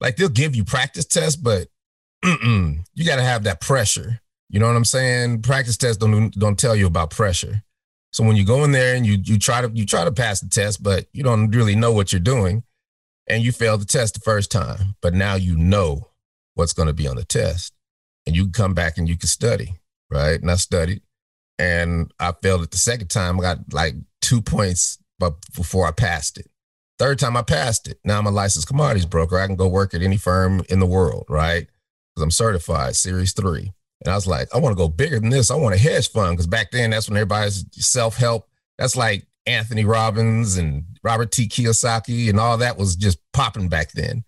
like 0.00 0.16
they'll 0.16 0.28
give 0.28 0.54
you 0.54 0.64
practice 0.64 1.04
tests, 1.04 1.36
but 1.36 1.68
you 2.24 3.04
got 3.04 3.16
to 3.16 3.22
have 3.22 3.44
that 3.44 3.60
pressure. 3.60 4.19
You 4.50 4.58
know 4.58 4.66
what 4.66 4.76
I'm 4.76 4.84
saying? 4.84 5.42
Practice 5.42 5.76
tests 5.76 5.96
don't 5.96 6.32
don't 6.32 6.58
tell 6.58 6.74
you 6.74 6.86
about 6.86 7.10
pressure. 7.10 7.62
So 8.12 8.24
when 8.24 8.34
you 8.34 8.44
go 8.44 8.64
in 8.64 8.72
there 8.72 8.96
and 8.96 9.06
you 9.06 9.18
you 9.22 9.38
try 9.38 9.62
to 9.62 9.70
you 9.72 9.86
try 9.86 10.04
to 10.04 10.10
pass 10.10 10.40
the 10.40 10.48
test, 10.48 10.82
but 10.82 11.06
you 11.12 11.22
don't 11.22 11.52
really 11.52 11.76
know 11.76 11.92
what 11.92 12.12
you're 12.12 12.20
doing, 12.20 12.64
and 13.28 13.44
you 13.44 13.52
failed 13.52 13.80
the 13.80 13.86
test 13.86 14.14
the 14.14 14.20
first 14.20 14.50
time, 14.50 14.96
but 15.00 15.14
now 15.14 15.36
you 15.36 15.56
know 15.56 16.08
what's 16.54 16.72
going 16.72 16.88
to 16.88 16.92
be 16.92 17.06
on 17.06 17.14
the 17.14 17.24
test, 17.24 17.72
and 18.26 18.34
you 18.34 18.42
can 18.42 18.52
come 18.52 18.74
back 18.74 18.98
and 18.98 19.08
you 19.08 19.16
can 19.16 19.28
study, 19.28 19.76
right? 20.10 20.40
And 20.40 20.50
I 20.50 20.56
studied, 20.56 21.02
and 21.56 22.12
I 22.18 22.32
failed 22.42 22.64
it 22.64 22.72
the 22.72 22.76
second 22.76 23.06
time. 23.06 23.38
I 23.38 23.42
got 23.42 23.72
like 23.72 23.94
two 24.20 24.42
points, 24.42 24.98
but 25.20 25.34
before 25.54 25.86
I 25.86 25.92
passed 25.92 26.38
it. 26.38 26.50
Third 26.98 27.20
time 27.20 27.36
I 27.36 27.42
passed 27.42 27.86
it. 27.86 28.00
Now 28.04 28.18
I'm 28.18 28.26
a 28.26 28.32
licensed 28.32 28.66
commodities 28.66 29.06
broker. 29.06 29.38
I 29.38 29.46
can 29.46 29.56
go 29.56 29.68
work 29.68 29.94
at 29.94 30.02
any 30.02 30.16
firm 30.16 30.62
in 30.68 30.80
the 30.80 30.86
world, 30.86 31.26
right? 31.28 31.68
Because 32.14 32.24
I'm 32.24 32.30
certified, 32.32 32.96
Series 32.96 33.32
Three. 33.32 33.72
And 34.02 34.12
I 34.12 34.14
was 34.14 34.26
like, 34.26 34.48
I 34.54 34.58
want 34.58 34.72
to 34.72 34.82
go 34.82 34.88
bigger 34.88 35.20
than 35.20 35.30
this. 35.30 35.50
I 35.50 35.56
want 35.56 35.74
a 35.74 35.78
hedge 35.78 36.10
fund 36.10 36.32
because 36.32 36.46
back 36.46 36.70
then 36.70 36.90
that's 36.90 37.08
when 37.08 37.16
everybody's 37.16 37.64
self 37.72 38.16
help. 38.16 38.48
That's 38.78 38.96
like 38.96 39.26
Anthony 39.46 39.84
Robbins 39.84 40.56
and 40.56 40.84
Robert 41.02 41.32
T. 41.32 41.48
Kiyosaki 41.48 42.30
and 42.30 42.40
all 42.40 42.58
that 42.58 42.78
was 42.78 42.96
just 42.96 43.18
popping 43.32 43.68
back 43.68 43.92
then. 43.92 44.24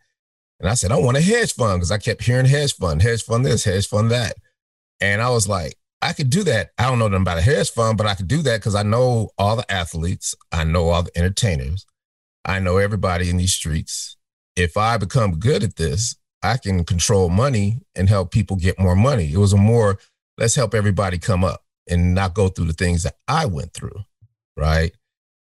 And 0.61 0.68
I 0.68 0.74
said, 0.74 0.92
I 0.92 0.98
want 0.98 1.16
a 1.16 1.20
hedge 1.20 1.54
fund 1.54 1.80
because 1.80 1.90
I 1.90 1.98
kept 1.98 2.22
hearing 2.22 2.46
hedge 2.46 2.74
fund, 2.74 3.02
hedge 3.02 3.24
fund 3.24 3.44
this, 3.44 3.64
hedge 3.64 3.88
fund 3.88 4.11
that. 4.11 4.37
And 5.00 5.20
I 5.20 5.30
was 5.30 5.48
like, 5.48 5.76
I 6.00 6.12
could 6.12 6.30
do 6.30 6.42
that. 6.44 6.70
I 6.78 6.85
don't 6.85 6.98
know 6.98 7.08
nothing 7.08 7.22
about 7.22 7.38
a 7.38 7.42
hedge 7.42 7.70
fund, 7.70 7.96
but 7.96 8.06
I 8.06 8.14
could 8.14 8.28
do 8.28 8.42
that 8.42 8.61
because 8.61 8.74
I 8.74 8.82
know 8.82 9.30
all 9.38 9.56
the 9.56 9.70
athletes. 9.70 10.35
I 10.50 10.64
know 10.64 10.90
all 10.90 11.04
the 11.04 11.16
entertainers. 11.16 11.87
I 12.44 12.58
know 12.58 12.78
everybody 12.78 13.30
in 13.30 13.37
these 13.37 13.54
streets. 13.54 14.16
If 14.56 14.76
I 14.76 14.98
become 14.98 15.38
good 15.38 15.62
at 15.62 15.76
this, 15.76 16.16
I 16.42 16.57
can 16.57 16.85
control 16.85 17.28
money 17.28 17.81
and 17.94 18.09
help 18.09 18.33
people 18.33 18.57
get 18.57 18.78
more 18.78 18.96
money. 18.96 19.33
It 19.33 19.38
was 19.38 19.52
a 19.52 19.57
more, 19.57 19.98
let's 20.38 20.55
help 20.55 20.74
everybody 20.74 21.18
come 21.18 21.44
up 21.44 21.64
and 21.88 22.14
not 22.14 22.35
go 22.35 22.48
through 22.48 22.66
the 22.66 22.72
things 22.72 23.05
that 23.05 23.16
I 23.28 23.46
went 23.46 23.72
through. 23.72 24.00
Right. 24.57 24.92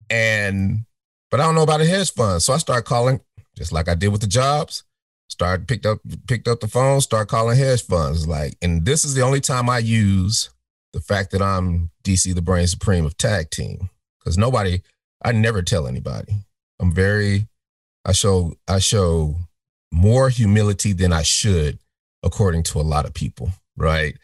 And, 0.09 0.85
but 1.31 1.39
I 1.39 1.43
don't 1.43 1.55
know 1.55 1.63
about 1.63 1.81
a 1.81 1.85
hedge 1.85 2.13
fund. 2.13 2.41
So 2.41 2.53
I 2.53 2.57
started 2.57 2.85
calling, 2.85 3.21
just 3.57 3.71
like 3.71 3.89
I 3.89 3.95
did 3.95 4.09
with 4.09 4.21
the 4.21 4.27
jobs, 4.27 4.83
started 5.29 5.67
picked 5.67 5.85
up, 5.85 5.99
picked 6.27 6.47
up 6.47 6.59
the 6.59 6.67
phone, 6.67 7.01
start 7.01 7.27
calling 7.27 7.57
hedge 7.57 7.83
funds. 7.83 8.27
Like, 8.27 8.55
and 8.61 8.85
this 8.85 9.03
is 9.03 9.15
the 9.15 9.21
only 9.21 9.41
time 9.41 9.69
I 9.69 9.79
use 9.79 10.51
the 10.93 11.01
fact 11.01 11.31
that 11.31 11.41
I'm 11.41 11.89
DC, 12.03 12.33
the 12.35 12.41
brain 12.41 12.67
supreme 12.67 13.05
of 13.05 13.17
tag 13.17 13.49
team. 13.49 13.89
Cause 14.23 14.37
nobody, 14.37 14.81
I 15.23 15.31
never 15.31 15.61
tell 15.61 15.87
anybody. 15.87 16.33
I'm 16.79 16.93
very, 16.93 17.47
I 18.05 18.11
show, 18.11 18.53
I 18.67 18.79
show 18.79 19.35
more 19.93 20.27
humility 20.29 20.91
than 20.91 21.13
I 21.13 21.21
should, 21.21 21.77
according 22.23 22.63
to 22.63 22.79
a 22.79 22.81
lot 22.81 23.05
of 23.05 23.13
people, 23.13 23.51
right? 23.77 24.17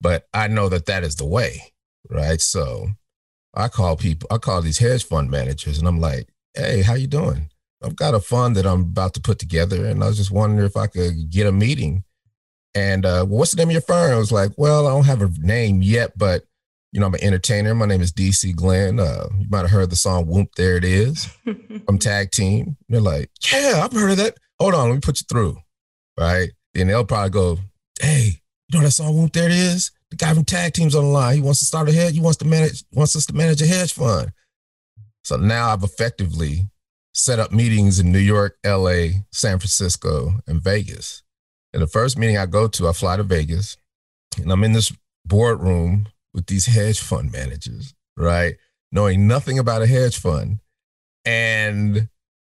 But 0.00 0.26
I 0.32 0.48
know 0.48 0.70
that 0.70 0.86
that 0.86 1.04
is 1.04 1.16
the 1.16 1.26
way, 1.26 1.72
right? 2.08 2.40
So 2.40 2.88
I 3.54 3.68
call 3.68 3.96
people, 3.96 4.28
I 4.30 4.38
call 4.38 4.62
these 4.62 4.78
hedge 4.78 5.04
fund 5.04 5.30
managers, 5.30 5.78
and 5.78 5.86
I'm 5.86 6.00
like, 6.00 6.28
"Hey, 6.54 6.80
how 6.80 6.94
you 6.94 7.06
doing? 7.06 7.50
I've 7.82 7.96
got 7.96 8.14
a 8.14 8.20
fund 8.20 8.56
that 8.56 8.66
I'm 8.66 8.80
about 8.80 9.12
to 9.14 9.20
put 9.20 9.38
together, 9.38 9.84
and 9.84 10.02
I 10.02 10.08
was 10.08 10.16
just 10.16 10.30
wondering 10.30 10.66
if 10.66 10.76
I 10.76 10.86
could 10.86 11.30
get 11.30 11.46
a 11.46 11.52
meeting." 11.52 12.04
And 12.74 13.04
uh, 13.04 13.26
well, 13.28 13.40
what's 13.40 13.50
the 13.50 13.58
name 13.58 13.68
of 13.68 13.72
your 13.72 13.82
firm? 13.82 14.12
I 14.14 14.18
was 14.18 14.32
like, 14.32 14.52
"Well, 14.56 14.86
I 14.86 14.90
don't 14.92 15.06
have 15.06 15.20
a 15.20 15.30
name 15.38 15.82
yet, 15.82 16.16
but 16.16 16.44
you 16.92 17.00
know, 17.00 17.06
I'm 17.06 17.14
an 17.14 17.22
entertainer. 17.22 17.74
My 17.74 17.86
name 17.86 18.00
is 18.00 18.12
DC 18.12 18.56
Glenn. 18.56 18.98
Uh, 18.98 19.28
you 19.38 19.46
might 19.50 19.60
have 19.60 19.70
heard 19.70 19.90
the 19.90 19.96
song 19.96 20.26
Whoop, 20.26 20.54
There 20.56 20.76
It 20.76 20.84
Is. 20.84 21.28
I'm 21.88 21.98
tag 21.98 22.30
team. 22.30 22.78
They're 22.88 23.00
like, 23.00 23.30
yeah, 23.52 23.82
I've 23.84 23.92
heard 23.92 24.12
of 24.12 24.16
that 24.16 24.38
hold 24.60 24.74
on, 24.74 24.88
let 24.88 24.94
me 24.94 25.00
put 25.00 25.20
you 25.20 25.26
through. 25.28 25.56
Right. 26.18 26.50
Then 26.74 26.88
they'll 26.88 27.04
probably 27.04 27.30
go, 27.30 27.58
hey, 28.00 28.40
you 28.68 28.78
know 28.78 28.84
that 28.84 28.92
song 28.92 29.16
Whoop 29.16 29.32
There 29.32 29.46
It 29.46 29.52
Is? 29.52 29.90
The 30.10 30.16
guy 30.16 30.34
from 30.34 30.44
tag 30.44 30.74
teams 30.74 30.94
on 30.94 31.04
the 31.04 31.10
line. 31.10 31.36
He 31.36 31.40
wants 31.40 31.60
to 31.60 31.64
start 31.64 31.88
a 31.88 31.92
head, 31.92 32.14
he 32.14 32.20
wants 32.20 32.38
to 32.38 32.44
manage, 32.44 32.84
wants 32.92 33.16
us 33.16 33.26
to 33.26 33.32
manage 33.34 33.62
a 33.62 33.66
hedge 33.66 33.92
fund. 33.92 34.32
So 35.24 35.36
now 35.36 35.70
I've 35.70 35.82
effectively 35.82 36.68
set 37.12 37.38
up 37.38 37.52
meetings 37.52 37.98
in 37.98 38.12
New 38.12 38.18
York, 38.18 38.56
LA, 38.64 39.08
San 39.32 39.58
Francisco, 39.58 40.34
and 40.46 40.62
Vegas. 40.62 41.22
And 41.72 41.82
the 41.82 41.86
first 41.86 42.18
meeting 42.18 42.36
I 42.36 42.46
go 42.46 42.68
to, 42.68 42.88
I 42.88 42.92
fly 42.92 43.16
to 43.16 43.22
Vegas 43.22 43.76
and 44.38 44.52
I'm 44.52 44.64
in 44.64 44.72
this 44.72 44.92
boardroom 45.24 46.08
with 46.34 46.46
these 46.46 46.66
hedge 46.66 47.00
fund 47.00 47.32
managers, 47.32 47.94
right? 48.16 48.56
Knowing 48.92 49.26
nothing 49.26 49.58
about 49.58 49.82
a 49.82 49.86
hedge 49.86 50.18
fund. 50.18 50.58
And 51.24 52.08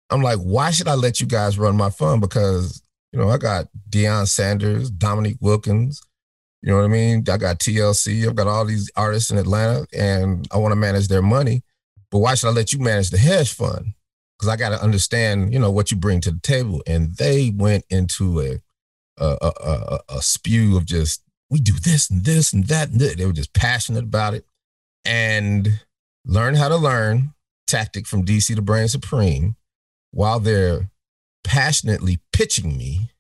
I'm 0.10 0.22
like, 0.22 0.40
why 0.40 0.72
should 0.72 0.88
I 0.88 0.96
let 0.96 1.20
you 1.20 1.28
guys 1.28 1.58
run 1.60 1.76
my 1.76 1.90
fund? 1.90 2.22
Because, 2.22 2.82
you 3.12 3.20
know, 3.20 3.30
I 3.30 3.38
got 3.38 3.68
Deion 3.90 4.28
Sanders, 4.28 4.90
Dominique 4.90 5.38
Wilkins, 5.42 6.02
you 6.62 6.70
know 6.70 6.78
what 6.78 6.86
I 6.86 6.90
mean? 6.90 7.24
I 7.30 7.38
got 7.38 7.60
TLC, 7.60 8.28
I've 8.28 8.36
got 8.36 8.48
all 8.48 8.66
these 8.66 8.90
artists 8.96 9.32
in 9.32 9.38
Atlanta, 9.38 9.86
and 9.94 10.48
I 10.52 10.58
want 10.58 10.72
to 10.72 10.76
manage 10.78 11.08
their 11.08 11.22
money. 11.22 11.64
But 12.10 12.20
why 12.20 12.36
should 12.36 12.48
I 12.48 12.52
let 12.52 12.74
you 12.74 12.80
manage 12.80 13.10
the 13.10 13.18
hedge 13.18 13.54
fund? 13.54 13.94
Because 14.38 14.50
I 14.50 14.56
got 14.56 14.70
to 14.70 14.82
understand, 14.82 15.54
you 15.54 15.60
know, 15.60 15.72
what 15.72 15.92
you 15.92 15.98
bring 15.98 16.22
to 16.22 16.32
the 16.32 16.40
table. 16.40 16.82
And 16.88 17.16
they 17.16 17.52
went 17.56 17.86
into 17.90 18.40
a 18.40 18.60
a, 19.20 19.38
a, 19.42 19.48
a, 19.48 20.00
a 20.18 20.22
spew 20.22 20.78
of 20.78 20.86
just 20.86 21.24
we 21.50 21.60
do 21.60 21.74
this 21.74 22.10
and 22.10 22.24
this 22.24 22.54
and 22.54 22.66
that 22.68 22.90
and 22.90 23.00
this. 23.00 23.16
They 23.16 23.26
were 23.26 23.34
just 23.34 23.54
passionate 23.54 24.04
about 24.04 24.34
it 24.34 24.46
and 25.06 25.82
learn 26.26 26.56
how 26.56 26.68
to 26.70 26.76
learn 26.76 27.34
tactic 27.66 28.06
from 28.06 28.26
DC 28.26 28.56
to 28.56 28.62
Brain 28.62 28.88
Supreme 28.88 29.56
while 30.12 30.40
they're 30.40 30.90
passionately 31.44 32.20
pitching 32.34 32.78
me. 32.78 33.12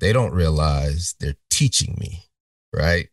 They 0.00 0.12
don't 0.12 0.32
realize 0.32 1.14
they're 1.18 1.34
teaching 1.50 1.96
me, 1.98 2.24
right? 2.72 3.08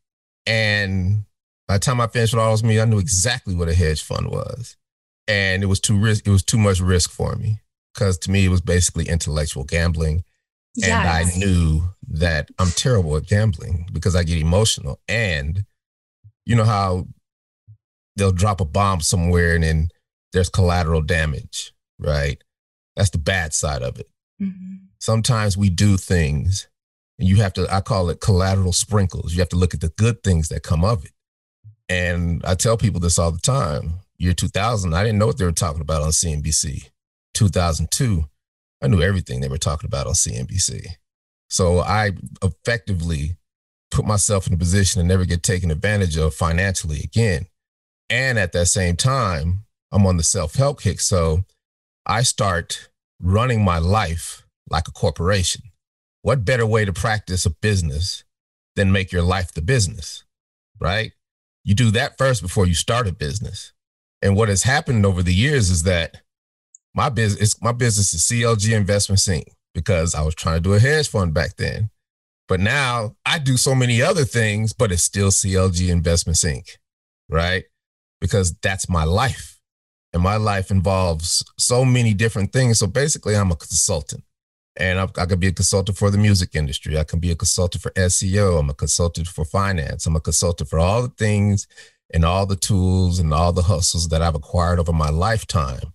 And 0.46 1.26
by 1.68 1.76
the 1.76 1.80
time 1.80 2.00
I 2.00 2.08
finished 2.08 2.34
with 2.34 2.44
all 2.44 2.52
those 2.52 2.64
me, 2.64 2.80
I 2.80 2.86
knew 2.86 3.00
exactly 3.00 3.56
what 3.56 3.70
a 3.70 3.74
hedge 3.74 4.04
fund 4.04 4.28
was, 4.28 4.78
and 5.28 5.64
it 5.64 5.68
was 5.68 5.80
too 5.80 5.98
risk. 5.98 6.28
It 6.28 6.32
was 6.32 6.44
too 6.44 6.60
much 6.60 6.80
risk 6.80 7.10
for 7.10 7.36
me 7.36 7.60
because 7.94 8.18
to 8.20 8.32
me 8.32 8.46
it 8.46 8.50
was 8.50 8.62
basically 8.62 9.08
intellectual 9.08 9.64
gambling, 9.64 10.24
yes. 10.76 10.90
and 10.90 11.08
I 11.08 11.24
knew 11.38 11.90
that 12.10 12.50
I'm 12.60 12.70
terrible 12.70 13.18
at 13.18 13.26
gambling 13.26 13.88
because 13.92 14.16
I 14.16 14.24
get 14.24 14.38
emotional. 14.38 15.00
And 15.08 15.66
you 16.46 16.56
know 16.56 16.66
how 16.66 17.08
they'll 18.16 18.32
drop 18.32 18.62
a 18.62 18.66
bomb 18.66 19.02
somewhere 19.02 19.56
and 19.56 19.64
then 19.64 19.90
there's 20.34 20.50
collateral 20.50 21.02
damage, 21.02 21.74
right? 22.00 22.44
That's 22.96 23.10
the 23.10 23.18
bad 23.18 23.54
side 23.54 23.82
of 23.82 24.00
it. 24.00 24.10
Mm-hmm. 24.42 24.76
Sometimes 25.00 25.58
we 25.58 25.70
do 25.70 25.98
things 25.98 26.68
and 27.20 27.28
you 27.28 27.38
have 27.38 27.54
to, 27.54 27.68
I 27.74 27.82
call 27.82 28.10
it 28.10 28.22
collateral 28.22 28.74
sprinkles. 28.74 29.34
You 29.34 29.40
have 29.40 29.50
to 29.50 29.56
look 29.56 29.74
at 29.74 29.82
the 29.82 29.90
good 29.90 30.24
things 30.24 30.50
that 30.50 30.64
come 30.64 30.84
of 30.84 31.06
it. 31.06 31.12
And 31.88 32.42
I 32.46 32.56
tell 32.56 32.78
people 32.78 33.00
this 33.00 33.20
all 33.20 33.32
the 33.32 33.40
time. 33.40 34.00
Year 34.18 34.34
2000, 34.34 34.94
I 34.94 35.04
didn't 35.04 35.20
know 35.20 35.28
what 35.28 35.38
they 35.38 35.46
were 35.46 35.52
talking 35.52 35.82
about 35.82 36.02
on 36.02 36.10
CNBC. 36.10 36.90
2002, 37.34 38.26
I 38.82 38.88
knew 38.88 39.02
everything 39.02 39.42
they 39.42 39.50
were 39.50 39.58
talking 39.58 39.88
about 39.88 40.08
on 40.08 40.14
CNBC. 40.14 40.88
So 41.50 41.80
I 41.80 42.12
effectively 42.42 43.38
put 43.92 44.06
myself 44.06 44.48
in 44.48 44.54
a 44.54 44.58
position 44.58 45.02
to 45.02 45.08
never 45.08 45.26
get 45.26 45.44
taken 45.44 45.72
advantage 45.72 46.18
of 46.18 46.34
financially 46.34 47.02
again. 47.02 47.46
And 48.10 48.40
at 48.40 48.52
that 48.54 48.68
same 48.68 48.96
time, 48.96 49.66
I'm 49.92 50.06
on 50.06 50.18
the 50.18 50.24
self 50.24 50.56
help 50.56 50.82
kick. 50.82 51.00
So 51.00 51.44
I 52.06 52.22
start 52.22 52.90
running 53.20 53.64
my 53.64 53.80
life 53.80 54.46
like 54.70 54.88
a 54.88 54.92
corporation. 54.92 55.64
What 56.22 56.46
better 56.46 56.66
way 56.66 56.86
to 56.86 56.94
practice 56.94 57.46
a 57.46 57.50
business 57.50 58.24
than 58.76 58.92
make 58.92 59.12
your 59.12 59.22
life 59.22 59.54
the 59.54 59.62
business, 59.62 60.24
right? 60.80 61.14
You 61.64 61.74
do 61.74 61.92
that 61.92 62.18
first 62.18 62.42
before 62.42 62.68
you 62.68 62.74
start 62.74 63.08
a 63.08 63.12
business. 63.12 63.74
And 64.22 64.36
what 64.36 64.50
has 64.50 64.64
happened 64.64 65.06
over 65.06 65.24
the 65.24 65.34
years 65.34 65.70
is 65.70 65.84
that 65.84 66.22
my 66.94 67.10
business, 67.10 67.62
my 67.62 67.72
business 67.72 68.14
is 68.14 68.22
CLG 68.22 68.76
Investments 68.76 69.28
Inc 69.28 69.46
because 69.74 70.16
I 70.16 70.22
was 70.22 70.36
trying 70.36 70.58
to 70.58 70.62
do 70.62 70.74
a 70.74 70.80
hedge 70.80 71.10
fund 71.10 71.34
back 71.34 71.58
then. 71.58 71.90
But 72.48 72.60
now 72.60 73.16
I 73.26 73.40
do 73.40 73.58
so 73.58 73.74
many 73.74 74.02
other 74.02 74.26
things, 74.26 74.74
but 74.74 74.92
it's 74.92 75.04
still 75.04 75.30
CLG 75.30 75.90
Investments 75.90 76.44
Inc., 76.44 76.78
right? 77.30 77.66
Because 78.22 78.56
that's 78.62 78.88
my 78.88 79.04
life. 79.04 79.55
And 80.16 80.24
my 80.24 80.38
life 80.38 80.72
involves 80.72 81.46
so 81.60 81.86
many 81.86 82.16
different 82.16 82.52
things. 82.52 82.80
So 82.80 82.88
basically, 82.88 83.36
I'm 83.36 83.52
a 83.52 83.56
consultant. 83.56 84.24
And 84.76 85.00
I, 85.00 85.04
I 85.18 85.28
could 85.28 85.40
be 85.40 85.48
a 85.48 85.54
consultant 85.54 85.98
for 85.98 86.10
the 86.10 86.18
music 86.18 86.56
industry. 86.56 86.98
I 86.98 87.04
can 87.04 87.20
be 87.20 87.30
a 87.30 87.36
consultant 87.36 87.84
for 87.84 87.92
SEO. 87.92 88.60
I'm 88.60 88.72
a 88.72 88.74
consultant 88.74 89.28
for 89.28 89.46
finance. 89.46 90.08
I'm 90.08 90.16
a 90.16 90.20
consultant 90.20 90.70
for 90.70 90.80
all 90.80 91.04
the 91.04 91.10
things 91.10 91.68
and 92.12 92.26
all 92.26 92.48
the 92.48 92.56
tools 92.56 93.20
and 93.20 93.32
all 93.32 93.54
the 93.54 93.62
hustles 93.62 94.08
that 94.10 94.24
I've 94.24 94.36
acquired 94.36 94.80
over 94.80 94.92
my 94.92 95.10
lifetime. 95.10 95.94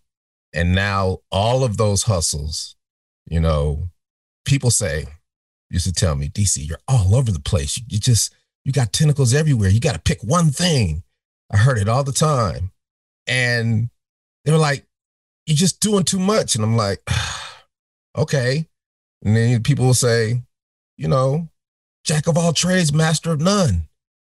And 0.54 0.74
now 0.74 1.18
all 1.33 1.64
of 1.64 1.76
those 1.76 2.04
hustles 2.04 2.76
you 3.30 3.40
know, 3.40 3.88
people 4.44 4.70
say, 4.70 5.06
used 5.70 5.87
to 5.87 5.92
tell 5.92 6.16
me, 6.16 6.28
DC, 6.28 6.68
you're 6.68 6.80
all 6.88 7.14
over 7.14 7.30
the 7.30 7.40
place. 7.40 7.78
You, 7.78 7.85
you 7.88 7.98
just, 7.98 8.35
you 8.64 8.72
got 8.72 8.92
tentacles 8.92 9.33
everywhere. 9.33 9.70
You 9.70 9.80
got 9.80 9.94
to 9.94 10.00
pick 10.00 10.22
one 10.22 10.50
thing. 10.50 11.04
I 11.50 11.56
heard 11.56 11.78
it 11.78 11.88
all 11.88 12.04
the 12.04 12.12
time. 12.12 12.72
And 13.26 13.88
they 14.44 14.53
were 14.53 14.59
like, 14.59 14.87
you're 15.46 15.57
just 15.57 15.81
doing 15.81 16.05
too 16.05 16.18
much. 16.18 16.55
And 16.55 16.64
I'm 16.64 16.76
like, 16.76 17.00
okay. 18.16 18.66
And 19.22 19.37
then 19.37 19.62
people 19.62 19.87
will 19.87 19.94
say, 19.94 20.42
you 20.96 21.09
know, 21.09 21.48
jack 22.05 22.26
of 22.26 22.38
all 22.38 22.53
trades, 22.53 22.92
master 22.92 23.33
of 23.33 23.40
none. 23.40 23.88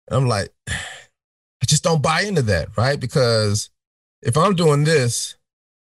And 0.08 0.16
I'm 0.16 0.26
like, 0.26 0.50
I 0.68 1.66
just 1.66 1.84
don't 1.84 2.02
buy 2.02 2.22
into 2.22 2.42
that, 2.42 2.76
right? 2.76 3.00
Because 3.00 3.70
if 4.22 4.36
I'm 4.36 4.54
doing 4.54 4.84
this, 4.84 5.36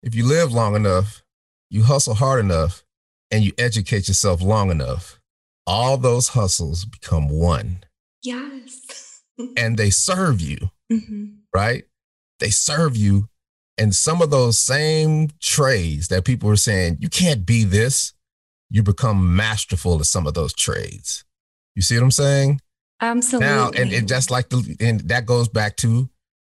if 0.02 0.14
you 0.14 0.24
live 0.24 0.52
long 0.52 0.74
enough, 0.74 1.22
you 1.70 1.84
hustle 1.84 2.14
hard 2.14 2.40
enough, 2.40 2.82
and 3.30 3.44
you 3.44 3.52
educate 3.58 4.08
yourself 4.08 4.40
long 4.40 4.70
enough, 4.70 5.20
all 5.66 5.98
those 5.98 6.28
hustles 6.28 6.84
become 6.84 7.28
one. 7.28 7.84
Yes. 8.22 9.22
and 9.56 9.76
they 9.76 9.90
serve 9.90 10.40
you, 10.40 10.70
mm-hmm. 10.90 11.26
right? 11.54 11.84
They 12.40 12.50
serve 12.50 12.96
you. 12.96 13.28
And 13.78 13.94
some 13.94 14.20
of 14.20 14.30
those 14.30 14.58
same 14.58 15.30
trades 15.40 16.08
that 16.08 16.24
people 16.24 16.50
are 16.50 16.56
saying, 16.56 16.98
you 17.00 17.08
can't 17.08 17.46
be 17.46 17.64
this, 17.64 18.12
you 18.70 18.82
become 18.82 19.36
masterful 19.36 19.98
at 20.00 20.06
some 20.06 20.26
of 20.26 20.34
those 20.34 20.52
trades. 20.52 21.24
You 21.76 21.82
see 21.82 21.96
what 21.96 22.02
I'm 22.02 22.10
saying? 22.10 22.60
Absolutely. 23.00 23.48
Now, 23.48 23.70
and, 23.70 23.92
and 23.92 24.08
just 24.08 24.30
like 24.30 24.48
the, 24.48 24.76
and 24.80 25.00
that 25.08 25.26
goes 25.26 25.48
back 25.48 25.76
to 25.76 26.10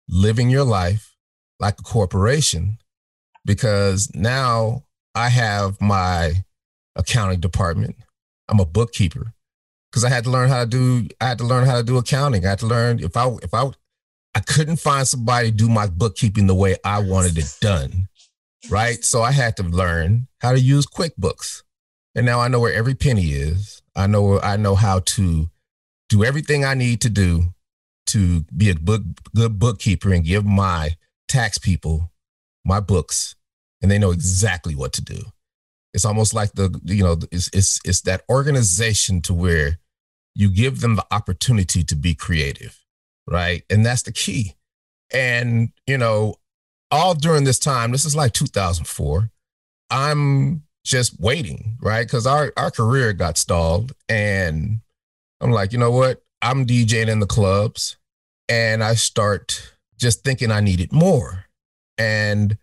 living 0.07 0.49
your 0.49 0.63
life 0.63 1.15
like 1.59 1.77
a 1.79 1.83
corporation, 1.83 2.77
because 3.43 4.09
now 4.15 4.85
I 5.13 5.27
have 5.29 5.81
my 5.81 6.45
accounting 6.95 7.41
department. 7.41 7.97
I'm 8.47 8.61
a 8.61 8.65
bookkeeper 8.65 9.33
because 9.91 10.05
I 10.05 10.09
had 10.09 10.23
to 10.23 10.29
learn 10.29 10.49
how 10.49 10.61
to 10.61 10.65
do 10.65 11.07
I 11.19 11.27
had 11.27 11.37
to 11.39 11.43
learn 11.43 11.65
how 11.65 11.77
to 11.77 11.83
do 11.83 11.97
accounting. 11.97 12.45
I 12.45 12.49
had 12.49 12.59
to 12.59 12.67
learn 12.67 12.99
if 12.99 13.17
I 13.17 13.27
if 13.43 13.53
I 13.53 13.69
I 14.35 14.41
couldn't 14.41 14.77
find 14.77 15.07
somebody 15.07 15.51
to 15.51 15.57
do 15.57 15.69
my 15.69 15.87
bookkeeping 15.87 16.47
the 16.47 16.55
way 16.55 16.77
I 16.83 16.99
wanted 16.99 17.37
it 17.37 17.57
done. 17.61 18.07
Right? 18.69 19.03
So 19.03 19.21
I 19.21 19.31
had 19.31 19.57
to 19.57 19.63
learn 19.63 20.27
how 20.41 20.51
to 20.51 20.59
use 20.59 20.85
QuickBooks. 20.85 21.63
And 22.15 22.25
now 22.25 22.39
I 22.39 22.47
know 22.47 22.59
where 22.59 22.73
every 22.73 22.95
penny 22.95 23.31
is. 23.31 23.81
I 23.95 24.07
know 24.07 24.39
I 24.39 24.57
know 24.57 24.75
how 24.75 24.99
to 24.99 25.49
do 26.09 26.23
everything 26.23 26.65
I 26.65 26.73
need 26.73 27.01
to 27.01 27.09
do 27.09 27.53
to 28.07 28.41
be 28.55 28.69
a 28.69 28.75
book, 28.75 29.03
good 29.35 29.59
bookkeeper 29.59 30.11
and 30.11 30.25
give 30.25 30.45
my 30.45 30.97
tax 31.27 31.57
people 31.57 32.11
my 32.65 32.79
books 32.79 33.35
and 33.81 33.89
they 33.89 33.97
know 33.97 34.11
exactly 34.11 34.75
what 34.75 34.93
to 34.93 35.03
do. 35.03 35.21
It's 35.93 36.05
almost 36.05 36.33
like 36.33 36.53
the 36.53 36.79
you 36.85 37.03
know 37.03 37.17
it's 37.31 37.49
it's 37.53 37.79
it's 37.83 38.01
that 38.01 38.23
organization 38.29 39.21
to 39.23 39.33
where 39.33 39.79
you 40.35 40.49
give 40.49 40.81
them 40.81 40.95
the 40.95 41.05
opportunity 41.11 41.83
to 41.83 41.95
be 41.95 42.13
creative, 42.13 42.78
right? 43.29 43.63
And 43.69 43.85
that's 43.85 44.03
the 44.03 44.11
key. 44.11 44.55
And 45.11 45.71
you 45.87 45.97
know, 45.97 46.35
all 46.91 47.13
during 47.13 47.43
this 47.43 47.59
time, 47.59 47.91
this 47.91 48.05
is 48.05 48.15
like 48.15 48.33
2004. 48.33 49.29
I'm 49.91 50.63
just 50.83 51.19
waiting, 51.19 51.77
right? 51.81 52.05
Because 52.05 52.27
our 52.27 52.53
our 52.57 52.71
career 52.71 53.13
got 53.13 53.37
stalled, 53.37 53.93
and 54.07 54.81
I'm 55.41 55.51
like, 55.51 55.71
you 55.71 55.77
know 55.77 55.91
what? 55.91 56.23
I'm 56.41 56.65
DJing 56.65 57.09
in 57.09 57.19
the 57.19 57.25
clubs, 57.25 57.97
and 58.47 58.83
I 58.83 58.95
start 58.95 59.73
just 59.97 60.23
thinking 60.23 60.51
I 60.51 60.61
needed 60.61 60.91
more. 60.91 61.45
And 61.97 62.57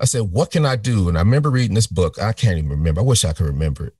I 0.00 0.04
said, 0.04 0.22
what 0.22 0.50
can 0.50 0.66
I 0.66 0.76
do? 0.76 1.08
And 1.08 1.16
I 1.16 1.20
remember 1.20 1.50
reading 1.50 1.74
this 1.74 1.86
book. 1.86 2.20
I 2.20 2.32
can't 2.32 2.58
even 2.58 2.70
remember. 2.70 3.00
I 3.00 3.04
wish 3.04 3.24
I 3.24 3.32
could 3.32 3.46
remember 3.46 3.86
it. 3.86 3.94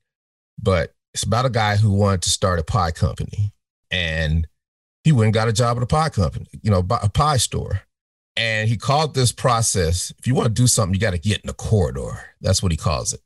But 0.61 0.93
it's 1.13 1.23
about 1.23 1.45
a 1.45 1.49
guy 1.49 1.77
who 1.77 1.91
wanted 1.91 2.23
to 2.23 2.29
start 2.29 2.59
a 2.59 2.63
pie 2.63 2.91
company. 2.91 3.53
And 3.89 4.47
he 5.07 5.13
went 5.13 5.27
and 5.27 5.33
got 5.33 5.47
a 5.47 5.53
job 5.53 5.77
at 5.77 5.83
a 5.83 5.87
pie 5.87 6.09
company, 6.09 6.47
you 6.61 6.69
know, 6.69 6.85
a 7.01 7.07
pie 7.07 7.37
store. 7.37 7.83
And 8.35 8.67
he 8.67 8.75
called 8.75 9.15
this 9.15 9.31
process, 9.31 10.11
if 10.19 10.27
you 10.27 10.35
want 10.35 10.47
to 10.47 10.53
do 10.53 10.67
something, 10.67 10.93
you 10.93 10.99
got 10.99 11.11
to 11.11 11.17
get 11.17 11.39
in 11.39 11.47
the 11.47 11.53
corridor. 11.53 12.25
That's 12.41 12.61
what 12.61 12.73
he 12.73 12.77
calls 12.77 13.13
it. 13.13 13.21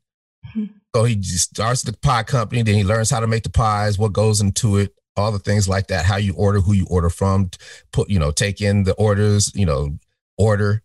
So 0.96 1.06
he 1.06 1.20
starts 1.24 1.82
the 1.82 1.94
pie 1.94 2.22
company, 2.22 2.62
then 2.62 2.76
he 2.76 2.84
learns 2.84 3.10
how 3.10 3.20
to 3.20 3.26
make 3.26 3.42
the 3.42 3.50
pies, 3.50 3.98
what 3.98 4.14
goes 4.14 4.42
into 4.42 4.78
it, 4.78 4.94
all 5.18 5.32
the 5.32 5.40
things 5.40 5.68
like 5.68 5.88
that, 5.88 6.06
how 6.06 6.18
you 6.18 6.36
order, 6.36 6.60
who 6.60 6.74
you 6.74 6.86
order 6.88 7.10
from, 7.10 7.50
put, 7.92 8.12
you 8.12 8.20
know, 8.20 8.30
take 8.30 8.62
in 8.62 8.84
the 8.84 8.94
orders, 8.94 9.52
you 9.56 9.66
know, 9.66 9.98
order. 10.38 10.84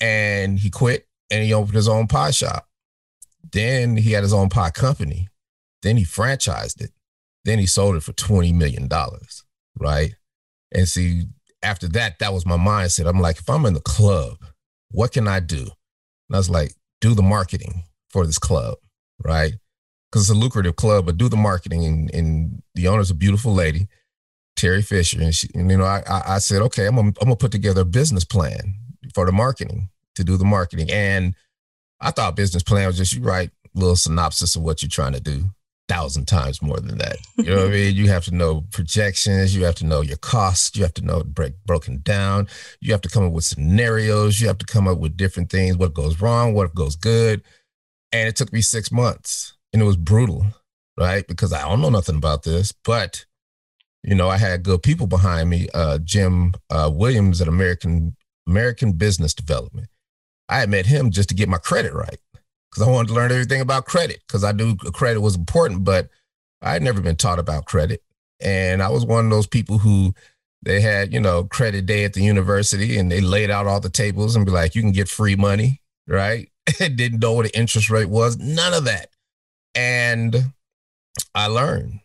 And 0.00 0.58
he 0.58 0.70
quit 0.70 1.06
and 1.30 1.44
he 1.44 1.52
opened 1.52 1.76
his 1.76 1.88
own 1.88 2.06
pie 2.06 2.30
shop. 2.30 2.66
Then 3.52 3.98
he 3.98 4.12
had 4.12 4.22
his 4.22 4.32
own 4.32 4.48
pie 4.48 4.70
company. 4.70 5.28
Then 5.82 5.98
he 5.98 6.04
franchised 6.04 6.80
it. 6.80 6.92
Then 7.44 7.58
he 7.58 7.66
sold 7.66 7.96
it 7.96 8.02
for 8.02 8.12
$20 8.12 8.54
million, 8.54 8.88
right? 9.78 10.14
And 10.72 10.88
see, 10.88 11.24
after 11.62 11.88
that, 11.88 12.18
that 12.18 12.32
was 12.32 12.46
my 12.46 12.56
mindset. 12.56 13.08
I'm 13.08 13.20
like, 13.20 13.38
if 13.38 13.48
I'm 13.48 13.66
in 13.66 13.74
the 13.74 13.80
club, 13.80 14.38
what 14.90 15.12
can 15.12 15.28
I 15.28 15.40
do? 15.40 15.62
And 16.28 16.34
I 16.34 16.38
was 16.38 16.50
like, 16.50 16.74
do 17.00 17.14
the 17.14 17.22
marketing 17.22 17.84
for 18.10 18.26
this 18.26 18.38
club, 18.38 18.78
right? 19.24 19.54
Because 20.10 20.28
it's 20.28 20.36
a 20.36 20.40
lucrative 20.40 20.76
club, 20.76 21.06
but 21.06 21.16
do 21.16 21.28
the 21.28 21.36
marketing. 21.36 21.84
And, 21.84 22.14
and 22.14 22.62
the 22.74 22.88
owner's 22.88 23.10
a 23.10 23.14
beautiful 23.14 23.54
lady, 23.54 23.88
Terry 24.56 24.82
Fisher. 24.82 25.20
And, 25.20 25.34
she, 25.34 25.48
and 25.54 25.70
you 25.70 25.76
know, 25.76 25.84
I, 25.84 26.02
I, 26.26 26.38
said, 26.38 26.62
okay, 26.62 26.86
I'm 26.86 26.96
gonna, 26.96 27.08
I'm 27.20 27.26
gonna 27.26 27.36
put 27.36 27.52
together 27.52 27.82
a 27.82 27.86
business 27.86 28.24
plan 28.24 28.74
for 29.14 29.26
the 29.26 29.32
marketing 29.32 29.88
to 30.16 30.24
do 30.24 30.36
the 30.36 30.44
marketing. 30.44 30.90
And 30.90 31.34
I 32.00 32.10
thought 32.10 32.36
business 32.36 32.62
plan 32.62 32.86
was 32.86 32.96
just 32.96 33.12
you 33.12 33.22
write 33.22 33.50
a 33.74 33.78
little 33.78 33.96
synopsis 33.96 34.56
of 34.56 34.62
what 34.62 34.82
you're 34.82 34.88
trying 34.88 35.12
to 35.12 35.20
do 35.20 35.50
thousand 35.90 36.26
times 36.26 36.62
more 36.62 36.78
than 36.78 36.98
that. 36.98 37.16
You 37.36 37.46
know 37.46 37.56
what 37.56 37.66
I 37.66 37.70
mean? 37.70 37.96
You 37.96 38.08
have 38.10 38.24
to 38.26 38.34
know 38.34 38.64
projections. 38.70 39.56
You 39.56 39.64
have 39.64 39.74
to 39.76 39.84
know 39.84 40.02
your 40.02 40.18
costs. 40.18 40.76
You 40.76 40.84
have 40.84 40.94
to 40.94 41.04
know 41.04 41.24
break 41.24 41.54
broken 41.66 42.00
down. 42.04 42.46
You 42.80 42.92
have 42.92 43.00
to 43.00 43.08
come 43.08 43.26
up 43.26 43.32
with 43.32 43.44
scenarios. 43.44 44.40
You 44.40 44.46
have 44.46 44.58
to 44.58 44.66
come 44.66 44.86
up 44.86 44.98
with 44.98 45.16
different 45.16 45.50
things. 45.50 45.76
What 45.76 45.92
goes 45.92 46.20
wrong? 46.20 46.54
What 46.54 46.76
goes 46.76 46.94
good? 46.94 47.42
And 48.12 48.28
it 48.28 48.36
took 48.36 48.52
me 48.52 48.60
six 48.60 48.92
months, 48.92 49.54
and 49.72 49.82
it 49.82 49.84
was 49.84 49.96
brutal, 49.96 50.46
right? 50.96 51.26
Because 51.26 51.52
I 51.52 51.68
don't 51.68 51.80
know 51.80 51.90
nothing 51.90 52.16
about 52.16 52.44
this, 52.44 52.70
but 52.72 53.24
you 54.04 54.14
know, 54.14 54.28
I 54.28 54.38
had 54.38 54.62
good 54.62 54.84
people 54.84 55.08
behind 55.08 55.50
me. 55.50 55.68
Uh, 55.74 55.98
Jim 55.98 56.54
uh, 56.70 56.88
Williams 56.92 57.40
at 57.40 57.48
American 57.48 58.16
American 58.46 58.92
Business 58.92 59.34
Development. 59.34 59.88
I 60.48 60.60
had 60.60 60.70
met 60.70 60.86
him 60.86 61.10
just 61.10 61.28
to 61.30 61.34
get 61.34 61.48
my 61.48 61.58
credit 61.58 61.92
right 61.94 62.20
because 62.70 62.86
I 62.86 62.90
wanted 62.90 63.08
to 63.08 63.14
learn 63.14 63.32
everything 63.32 63.60
about 63.60 63.86
credit 63.86 64.22
because 64.26 64.44
I 64.44 64.52
knew 64.52 64.76
credit 64.76 65.20
was 65.20 65.36
important, 65.36 65.84
but 65.84 66.08
I 66.62 66.72
had 66.72 66.82
never 66.82 67.00
been 67.00 67.16
taught 67.16 67.38
about 67.38 67.64
credit. 67.64 68.02
And 68.40 68.82
I 68.82 68.88
was 68.88 69.04
one 69.04 69.24
of 69.24 69.30
those 69.30 69.46
people 69.46 69.78
who 69.78 70.14
they 70.62 70.80
had, 70.80 71.12
you 71.12 71.20
know, 71.20 71.44
credit 71.44 71.86
day 71.86 72.04
at 72.04 72.12
the 72.12 72.22
university 72.22 72.98
and 72.98 73.10
they 73.10 73.20
laid 73.20 73.50
out 73.50 73.66
all 73.66 73.80
the 73.80 73.90
tables 73.90 74.36
and 74.36 74.46
be 74.46 74.52
like, 74.52 74.74
you 74.74 74.82
can 74.82 74.92
get 74.92 75.08
free 75.08 75.36
money, 75.36 75.80
right? 76.06 76.50
Didn't 76.78 77.20
know 77.20 77.32
what 77.32 77.46
the 77.46 77.58
interest 77.58 77.90
rate 77.90 78.08
was, 78.08 78.38
none 78.38 78.74
of 78.74 78.84
that. 78.84 79.08
And 79.74 80.52
I 81.34 81.46
learned. 81.46 82.00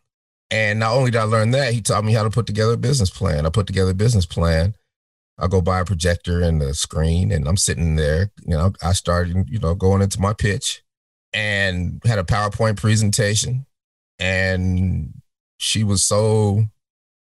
And 0.52 0.80
not 0.80 0.94
only 0.94 1.12
did 1.12 1.20
I 1.20 1.24
learn 1.24 1.52
that, 1.52 1.74
he 1.74 1.82
taught 1.82 2.06
me 2.06 2.14
how 2.14 2.24
to 2.24 2.30
put 2.30 2.46
together 2.46 2.74
a 2.74 2.78
business 2.78 3.10
plan. 3.10 3.46
I 3.46 3.50
put 3.50 3.68
together 3.68 3.92
a 3.92 3.96
business 3.96 4.26
plan 4.26 4.76
I 5.38 5.48
go 5.48 5.62
buy 5.62 5.80
a 5.80 5.86
projector 5.86 6.42
and 6.42 6.62
a 6.62 6.74
screen, 6.74 7.32
and 7.32 7.48
I'm 7.48 7.58
sitting 7.58 7.96
there. 7.96 8.32
You 8.46 8.56
know, 8.56 8.74
I 8.82 8.94
started, 8.94 9.50
you 9.50 9.60
know, 9.60 9.76
going 9.76 10.02
into 10.02 10.22
my 10.22 10.34
pitch 10.34 10.84
and 11.34 12.02
had 12.06 12.20
a 12.20 12.24
PowerPoint 12.24 12.78
presentation. 12.78 13.66
And 14.18 15.22
she 15.58 15.84
was 15.84 16.04
so 16.04 16.66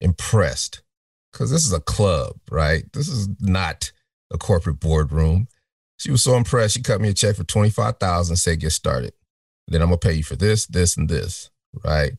impressed 0.02 0.84
because 1.32 1.52
this 1.52 1.66
is 1.66 1.72
a 1.72 1.80
club, 1.80 2.36
right? 2.50 2.84
This 2.92 3.08
is 3.08 3.30
not 3.40 3.92
a 4.32 4.38
corporate 4.38 4.80
boardroom. 4.80 5.48
She 5.98 6.12
was 6.12 6.24
so 6.24 6.36
impressed. 6.36 6.74
She 6.76 6.82
cut 6.82 7.00
me 7.00 7.10
a 7.10 7.14
check 7.14 7.38
for 7.38 7.44
25,000 7.44 8.36
said, 8.36 8.60
get 8.60 8.72
started. 8.72 9.14
Then 9.68 9.82
I'm 9.82 9.90
going 9.90 10.00
to 10.00 10.08
pay 10.08 10.16
you 10.16 10.24
for 10.24 10.36
this, 10.36 10.66
this, 10.66 10.98
and 10.98 11.08
this, 11.08 11.50
right? 11.86 12.14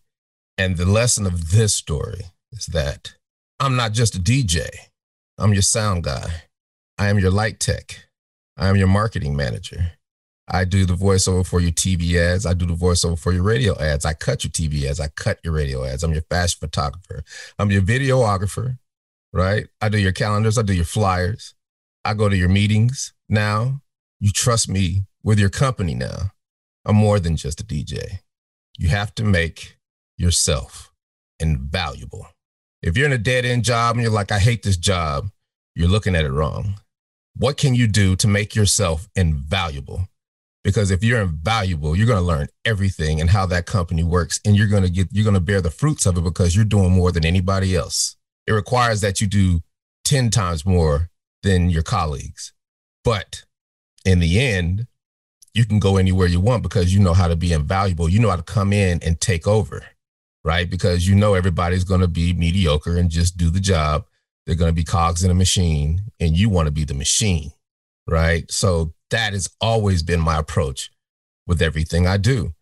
And 0.57 0.77
the 0.77 0.87
lesson 0.87 1.27
of 1.27 1.51
this 1.51 1.75
story 1.75 2.23
is 2.53 2.67
that 2.67 3.15
I'm 3.61 3.77
not 3.77 3.93
just 3.93 4.15
a 4.15 4.21
DJ. 4.21 4.69
I'm 5.39 5.53
your 5.53 5.63
sound 5.63 6.05
guy. 6.05 6.45
I 6.99 7.09
am 7.09 7.19
your 7.19 7.31
light 7.31 7.59
tech. 7.59 8.09
I 8.57 8.69
am 8.69 8.77
your 8.77 8.89
marketing 8.89 9.35
manager. 9.35 9.93
I 10.49 10.65
do 10.65 10.85
the 10.85 10.95
voiceover 10.95 11.47
for 11.47 11.61
your 11.61 11.71
TV 11.71 12.17
ads. 12.17 12.45
I 12.45 12.53
do 12.55 12.67
the 12.67 12.75
voiceover 12.75 13.19
for 13.19 13.33
your 13.33 13.43
radio 13.43 13.79
ads. 13.79 14.05
I 14.05 14.13
cut 14.13 14.45
your 14.45 14.51
TV 14.51 14.85
ads. 14.85 15.01
I 15.01 15.09
cut 15.09 15.39
your 15.43 15.55
radio 15.55 15.85
ads. 15.85 16.03
I'm 16.03 16.13
your 16.13 16.23
fashion 16.23 16.59
photographer. 16.61 17.25
I'm 17.59 17.71
your 17.71 17.83
videographer, 17.83 18.79
right? 19.33 19.67
I 19.81 19.89
do 19.89 19.99
your 19.99 20.13
calendars. 20.13 20.59
I 20.59 20.63
do 20.63 20.75
your 20.75 20.85
flyers. 20.85 21.55
I 22.05 22.15
go 22.15 22.29
to 22.29 22.37
your 22.37 22.49
meetings 22.49 23.15
now. 23.29 23.81
You 24.21 24.31
trust 24.31 24.69
me 24.69 25.05
with 25.23 25.39
your 25.39 25.51
company 25.51 25.95
now. 25.95 26.33
I'm 26.85 26.97
more 26.97 27.21
than 27.21 27.37
just 27.37 27.61
a 27.61 27.65
DJ. 27.65 28.19
You 28.77 28.89
have 28.89 29.15
to 29.15 29.25
make 29.25 29.79
yourself 30.17 30.93
invaluable. 31.39 32.27
If 32.83 32.97
you're 32.97 33.07
in 33.07 33.13
a 33.13 33.19
dead 33.19 33.45
end 33.45 33.65
job 33.65 33.95
and 33.95 34.03
you're 34.03 34.13
like, 34.13 34.33
I 34.33 34.41
hate 34.41 34.65
this 34.65 34.77
job, 34.77 35.31
you're 35.75 35.89
looking 35.89 36.17
at 36.17 36.25
it 36.25 36.33
wrong. 36.33 36.81
What 37.37 37.57
can 37.57 37.75
you 37.75 37.87
do 37.87 38.17
to 38.17 38.27
make 38.27 38.57
yourself 38.57 39.09
invaluable? 39.15 40.09
Because 40.65 40.91
if 40.91 41.03
you're 41.03 41.23
invaluable, 41.23 41.97
you're 41.97 42.07
going 42.07 42.19
to 42.19 42.25
learn 42.25 42.49
everything 42.65 43.21
and 43.21 43.31
how 43.31 43.47
that 43.47 43.67
company 43.67 44.03
works, 44.03 44.41
and 44.45 44.57
you're 44.57 44.69
going 44.69 44.83
to 44.83 44.91
get 44.91 45.09
you're 45.11 45.25
going 45.25 45.35
to 45.35 45.41
bear 45.41 45.61
the 45.61 45.71
fruits 45.71 46.07
of 46.07 46.17
it 46.17 46.25
because 46.25 46.55
you're 46.55 46.65
doing 46.65 46.93
more 46.93 47.11
than 47.11 47.25
anybody 47.25 47.75
else. 47.75 48.17
It 48.47 48.53
requires 48.53 49.01
that 49.01 49.21
you 49.21 49.27
do 49.27 49.61
10 50.05 50.31
times 50.31 50.67
more 50.67 51.09
than 51.43 51.71
your 51.71 51.83
colleagues. 51.83 52.53
But 53.05 53.45
in 54.05 54.21
the 54.21 54.41
end, 54.41 54.87
you 55.55 55.65
can 55.65 55.79
go 55.79 55.97
anywhere 55.97 56.27
you 56.27 56.41
want 56.41 56.63
because 56.63 56.95
you 56.95 57.01
know 57.01 57.15
how 57.15 57.29
to 57.29 57.37
be 57.37 57.53
invaluable. 57.53 58.09
You 58.09 58.21
know 58.21 58.31
how 58.31 58.37
to 58.37 58.43
come 58.43 58.73
in 58.73 59.01
and 59.03 59.21
take 59.21 59.47
over 59.47 59.85
right? 60.45 60.69
Because 60.69 61.07
you 61.07 61.15
know 61.15 61.35
everybody's 61.35 61.85
going 61.85 62.01
to 62.01 62.09
be 62.09 62.33
mediocre 62.33 62.97
and 62.97 63.11
just 63.11 63.37
do 63.37 63.51
the 63.51 63.61
job. 63.61 64.07
They're 64.47 64.57
going 64.57 64.71
to 64.71 64.75
be 64.75 64.85
cogs 64.85 65.23
in 65.23 65.31
a 65.31 65.35
machine, 65.35 66.03
and 66.19 66.37
you 66.37 66.49
want 66.49 66.67
to 66.67 66.73
be 66.73 66.85
the 66.85 66.95
machine, 66.95 67.53
right? 68.09 68.51
So 68.51 68.93
that 69.11 69.33
has 69.35 69.49
always 69.61 70.03
been 70.03 70.21
my 70.21 70.39
approach 70.39 70.91
with 71.47 71.63
everything 71.63 72.07
I 72.07 72.17
do. 72.17 72.55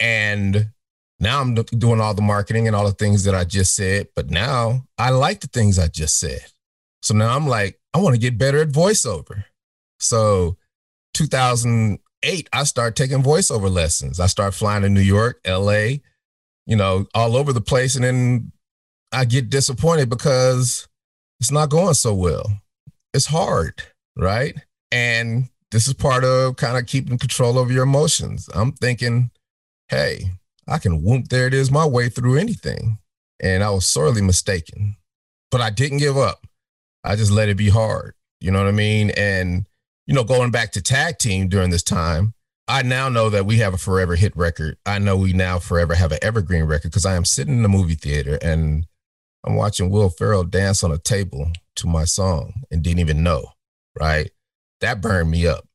And 0.00 0.70
now 1.20 1.40
I'm 1.40 1.54
doing 1.54 2.00
all 2.00 2.14
the 2.14 2.22
marketing 2.22 2.66
and 2.66 2.76
all 2.76 2.84
the 2.84 2.92
things 2.92 3.24
that 3.24 3.34
I 3.34 3.44
just 3.44 3.74
said, 3.74 4.08
but 4.14 4.30
now 4.30 4.84
I 4.98 5.10
like 5.10 5.40
the 5.40 5.46
things 5.46 5.78
I 5.78 5.88
just 5.88 6.18
said. 6.18 6.44
So 7.02 7.14
now 7.14 7.34
I'm 7.34 7.46
like, 7.46 7.78
I 7.94 7.98
want 7.98 8.14
to 8.14 8.20
get 8.20 8.38
better 8.38 8.60
at 8.60 8.68
voiceover. 8.68 9.44
So 10.00 10.56
2008, 11.14 12.48
I 12.52 12.64
start 12.64 12.96
taking 12.96 13.22
voiceover 13.22 13.70
lessons. 13.70 14.20
I 14.20 14.26
start 14.26 14.54
flying 14.54 14.82
to 14.82 14.88
New 14.88 15.00
York, 15.00 15.40
LA, 15.46 15.98
you 16.66 16.76
know, 16.76 17.06
all 17.14 17.36
over 17.36 17.52
the 17.52 17.60
place. 17.60 17.94
And 17.94 18.04
then 18.04 18.52
I 19.12 19.24
get 19.24 19.50
disappointed 19.50 20.10
because 20.10 20.88
it's 21.40 21.52
not 21.52 21.70
going 21.70 21.94
so 21.94 22.14
well. 22.14 22.60
It's 23.12 23.26
hard, 23.26 23.82
right? 24.16 24.56
And 24.90 25.48
this 25.70 25.88
is 25.88 25.94
part 25.94 26.24
of 26.24 26.56
kind 26.56 26.76
of 26.76 26.86
keeping 26.86 27.18
control 27.18 27.58
over 27.58 27.72
your 27.72 27.84
emotions. 27.84 28.48
I'm 28.54 28.72
thinking, 28.72 29.30
hey, 29.88 30.30
I 30.66 30.78
can 30.78 31.02
whoop, 31.02 31.28
there 31.28 31.46
it 31.46 31.54
is, 31.54 31.70
my 31.70 31.86
way 31.86 32.08
through 32.08 32.36
anything. 32.36 32.98
And 33.40 33.62
I 33.62 33.70
was 33.70 33.86
sorely 33.86 34.22
mistaken, 34.22 34.96
but 35.50 35.60
I 35.60 35.70
didn't 35.70 35.98
give 35.98 36.16
up. 36.16 36.46
I 37.02 37.16
just 37.16 37.30
let 37.30 37.48
it 37.48 37.56
be 37.56 37.68
hard. 37.68 38.14
You 38.40 38.50
know 38.50 38.60
what 38.60 38.68
I 38.68 38.72
mean? 38.72 39.10
And, 39.10 39.68
you 40.06 40.14
know, 40.14 40.24
going 40.24 40.50
back 40.50 40.72
to 40.72 40.82
tag 40.82 41.18
team 41.18 41.48
during 41.48 41.70
this 41.70 41.82
time, 41.82 42.34
I 42.66 42.82
now 42.82 43.08
know 43.08 43.28
that 43.28 43.44
we 43.44 43.58
have 43.58 43.74
a 43.74 43.78
forever 43.78 44.16
hit 44.16 44.34
record. 44.36 44.78
I 44.86 44.98
know 44.98 45.16
we 45.16 45.32
now 45.32 45.58
forever 45.58 45.94
have 45.94 46.12
an 46.12 46.18
evergreen 46.22 46.64
record 46.64 46.90
because 46.90 47.04
I 47.04 47.14
am 47.14 47.24
sitting 47.24 47.54
in 47.54 47.62
the 47.62 47.68
movie 47.68 47.94
theater 47.94 48.38
and 48.40 48.86
I'm 49.44 49.54
watching 49.54 49.90
Will 49.90 50.08
Ferrell 50.08 50.44
dance 50.44 50.82
on 50.82 50.90
a 50.90 50.98
table 50.98 51.50
to 51.76 51.86
my 51.86 52.04
song 52.04 52.62
and 52.70 52.82
didn't 52.82 53.00
even 53.00 53.22
know, 53.22 53.44
right? 54.00 54.30
That 54.80 55.02
burned 55.02 55.30
me 55.30 55.46
up 55.46 55.68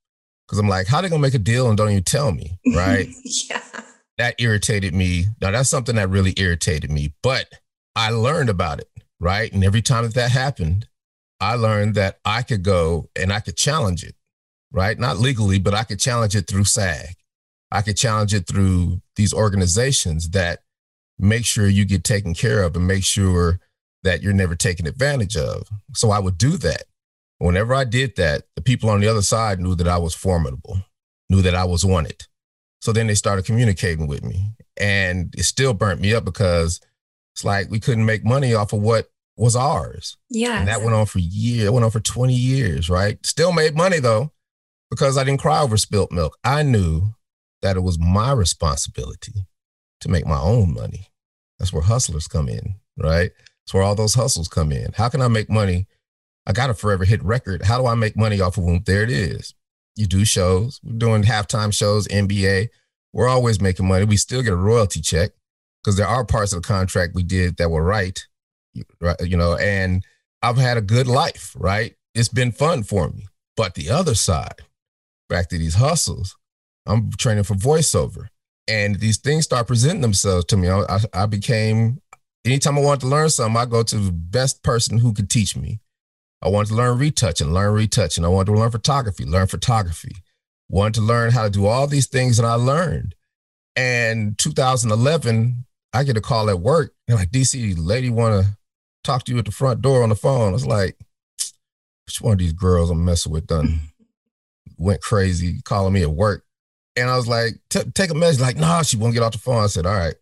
because 0.48 0.58
I'm 0.58 0.68
like, 0.68 0.88
how 0.88 1.02
they 1.02 1.10
gonna 1.10 1.22
make 1.22 1.36
a 1.36 1.40
deal 1.40 1.70
and 1.70 1.78
don't 1.78 1.92
even 1.92 2.04
tell 2.04 2.32
me, 2.32 2.58
right? 2.76 3.08
yeah. 3.24 3.62
That 4.18 4.36
irritated 4.40 4.94
me. 4.96 5.26
Now 5.40 5.52
that's 5.52 5.70
something 5.70 5.96
that 5.96 6.10
really 6.10 6.34
irritated 6.38 6.90
me, 6.90 7.14
but 7.22 7.46
I 7.96 8.10
learned 8.10 8.50
about 8.50 8.80
it, 8.80 8.90
right? 9.20 9.52
And 9.54 9.64
every 9.64 9.84
time 9.84 10.06
that 10.06 10.16
that 10.16 10.32
happened, 10.32 10.88
I 11.40 11.54
learned 11.54 11.94
that 11.96 12.20
I 12.26 12.42
could 12.42 12.64
go 12.64 13.10
and 13.16 13.32
I 13.32 13.42
could 13.42 13.56
challenge 13.56 14.04
it 14.04 14.16
right? 14.72 14.98
Not 14.98 15.18
legally, 15.18 15.60
but 15.60 15.74
I 15.74 15.84
could 15.84 16.00
challenge 16.00 16.36
it 16.36 16.48
through 16.48 16.66
SAG. 16.66 17.16
I 17.72 17.82
could 17.82 17.98
challenge 17.98 18.34
it 18.34 18.48
through 18.48 19.02
these 19.16 19.34
organizations 19.34 20.30
that 20.32 20.60
make 21.18 21.46
sure 21.46 21.68
you 21.68 21.86
get 21.86 22.04
taken 22.04 22.34
care 22.34 22.64
of 22.64 22.76
and 22.76 22.88
make 22.88 23.04
sure 23.04 23.60
that 24.04 24.22
you're 24.22 24.34
never 24.34 24.56
taken 24.56 24.88
advantage 24.88 25.36
of. 25.36 25.68
So 25.94 26.12
I 26.12 26.20
would 26.20 26.38
do 26.38 26.52
that. 26.58 26.84
Whenever 27.38 27.74
I 27.74 27.84
did 27.84 28.16
that, 28.16 28.44
the 28.56 28.62
people 28.62 28.90
on 28.90 29.02
the 29.02 29.08
other 29.08 29.22
side 29.22 29.60
knew 29.60 29.76
that 29.76 29.88
I 29.88 29.98
was 29.98 30.16
formidable, 30.16 30.82
knew 31.30 31.42
that 31.42 31.56
I 31.56 31.66
was 31.66 31.86
wanted. 31.86 32.26
So 32.82 32.92
then 32.92 33.08
they 33.08 33.16
started 33.16 33.46
communicating 33.46 34.08
with 34.08 34.24
me. 34.24 34.52
And 34.78 35.34
it 35.38 35.44
still 35.44 35.74
burnt 35.74 36.02
me 36.02 36.14
up 36.14 36.26
because 36.26 36.80
it's 37.34 37.44
like 37.44 37.70
we 37.70 37.80
couldn't 37.80 38.06
make 38.06 38.24
money 38.24 38.54
off 38.54 38.74
of 38.74 38.82
what 38.82 39.10
was 39.36 39.56
ours. 39.56 40.18
Yeah. 40.30 40.60
And 40.60 40.68
that 40.68 40.82
went 40.82 40.94
on 40.94 41.06
for 41.06 41.20
years. 41.20 41.68
It 41.68 41.74
went 41.74 41.86
on 41.86 41.92
for 41.92 42.00
20 42.00 42.34
years, 42.34 42.90
right? 42.90 43.24
Still 43.26 43.52
made 43.52 43.76
money 43.76 44.00
though 44.00 44.32
because 44.90 45.18
I 45.18 45.24
didn't 45.24 45.42
cry 45.42 45.62
over 45.62 45.78
spilt 45.78 46.12
milk. 46.12 46.38
I 46.44 46.64
knew 46.64 47.14
that 47.62 47.78
it 47.78 47.82
was 47.82 48.00
my 48.00 48.32
responsibility 48.32 49.46
to 50.02 50.10
make 50.10 50.26
my 50.26 50.40
own 50.40 50.74
money. 50.74 51.08
That's 51.58 51.74
where 51.74 51.84
hustlers 51.84 52.28
come 52.28 52.48
in, 52.48 52.76
right? 52.98 53.32
That's 53.66 53.74
where 53.74 53.84
all 53.84 53.96
those 53.96 54.14
hustles 54.14 54.48
come 54.48 54.72
in. 54.72 54.94
How 54.94 55.10
can 55.10 55.22
I 55.22 55.28
make 55.28 55.50
money? 55.50 55.88
I 56.48 56.54
got 56.54 56.70
a 56.70 56.74
forever 56.74 57.06
hit 57.06 57.22
record. 57.24 57.64
How 57.64 57.78
do 57.78 57.86
I 57.86 57.96
make 57.96 58.18
money 58.18 58.42
off 58.42 58.58
of 58.58 58.66
them? 58.66 58.82
There 58.86 59.04
it 59.04 59.12
is. 59.12 59.54
You 59.96 60.08
do 60.08 60.26
shows. 60.26 60.80
We're 60.84 60.98
doing 60.98 61.24
halftime 61.24 61.74
shows, 61.74 62.08
NBA. 62.08 62.70
We're 63.14 63.28
always 63.28 63.60
making 63.60 63.88
money. 63.88 64.06
We 64.06 64.18
still 64.18 64.42
get 64.42 64.54
a 64.54 64.58
royalty 64.58 65.02
check 65.02 65.32
because 65.84 65.98
there 65.98 66.08
are 66.08 66.26
parts 66.26 66.54
of 66.54 66.62
the 66.62 66.68
contract 66.68 67.14
we 67.14 67.24
did 67.24 67.58
that 67.58 67.70
were 67.70 67.84
right? 67.84 68.20
You 69.20 69.38
know, 69.38 69.56
and 69.56 70.06
I've 70.42 70.58
had 70.58 70.78
a 70.78 70.82
good 70.82 71.08
life, 71.08 71.54
right? 71.58 71.96
It's 72.16 72.30
been 72.30 72.52
fun 72.52 72.84
for 72.84 73.10
me. 73.10 73.28
But 73.58 73.76
the 73.76 73.90
other 73.90 74.16
side, 74.16 74.62
back 75.30 75.48
to 75.50 75.58
these 75.58 75.76
hustles, 75.76 76.36
I'm 76.86 77.12
training 77.12 77.46
for 77.46 77.56
voiceover. 77.56 78.28
And 78.68 79.00
these 79.00 79.18
things 79.18 79.46
start 79.46 79.68
presenting 79.68 80.02
themselves 80.02 80.46
to 80.46 80.58
me. 80.58 80.70
I, 80.70 81.00
I 81.14 81.26
became, 81.26 82.02
anytime 82.46 82.78
I 82.78 82.82
wanted 82.82 83.02
to 83.02 83.08
learn 83.08 83.30
something, 83.30 83.58
I 83.58 83.66
go 83.66 83.84
to 83.84 83.98
the 83.98 84.12
best 84.12 84.62
person 84.64 84.98
who 84.98 85.14
could 85.14 85.30
teach 85.30 85.56
me. 85.56 85.80
I 86.42 86.50
wanted 86.50 86.70
to 86.70 86.76
learn 86.76 86.98
retouching, 86.98 87.54
learn 87.54 87.74
retouching. 87.74 88.24
I 88.24 88.28
wanted 88.28 88.54
to 88.54 88.60
learn 88.60 88.72
photography, 88.72 89.26
learn 89.26 89.48
photography. 89.48 90.18
Wanted 90.70 90.96
to 90.96 91.02
learn 91.02 91.32
how 91.32 91.44
to 91.44 91.50
do 91.50 91.66
all 91.66 91.88
these 91.88 92.08
things 92.08 92.38
that 92.38 92.46
I 92.46 92.54
learned. 92.54 93.16
And 93.76 94.38
2011, 94.38 95.66
I 95.94 96.04
get 96.04 96.18
a 96.18 96.22
call 96.22 96.50
at 96.50 96.60
work. 96.60 96.94
And 97.08 97.18
like, 97.18 97.32
DC, 97.32 97.76
lady 97.78 98.10
want 98.10 98.46
to 98.46 98.58
talk 99.04 99.24
to 99.26 99.32
you 99.32 99.40
at 99.40 99.46
the 99.46 99.52
front 99.52 99.82
door 99.82 100.04
on 100.04 100.10
the 100.10 100.16
phone. 100.16 100.50
I 100.50 100.52
was 100.52 100.68
like, 100.68 100.98
which 102.06 102.22
one 102.22 102.34
of 102.34 102.40
these 102.40 102.54
girls 102.54 102.90
I'm 102.90 103.04
messing 103.04 103.32
with 103.32 103.48
done 103.48 103.82
went 104.80 105.02
crazy 105.02 105.62
calling 105.64 105.94
me 105.94 106.02
at 106.02 106.10
work. 106.10 106.46
And 106.96 107.10
I 107.10 107.16
was 107.16 107.28
like, 107.28 107.60
take 107.70 108.10
a 108.10 108.16
message. 108.16 108.42
Like, 108.42 108.58
nah, 108.58 108.82
she 108.82 108.98
won't 108.98 109.14
get 109.14 109.22
off 109.22 109.34
the 109.34 109.38
phone. 109.38 109.64
I 109.64 109.68
said, 109.68 109.86
all 109.86 109.94
right. 109.94 110.16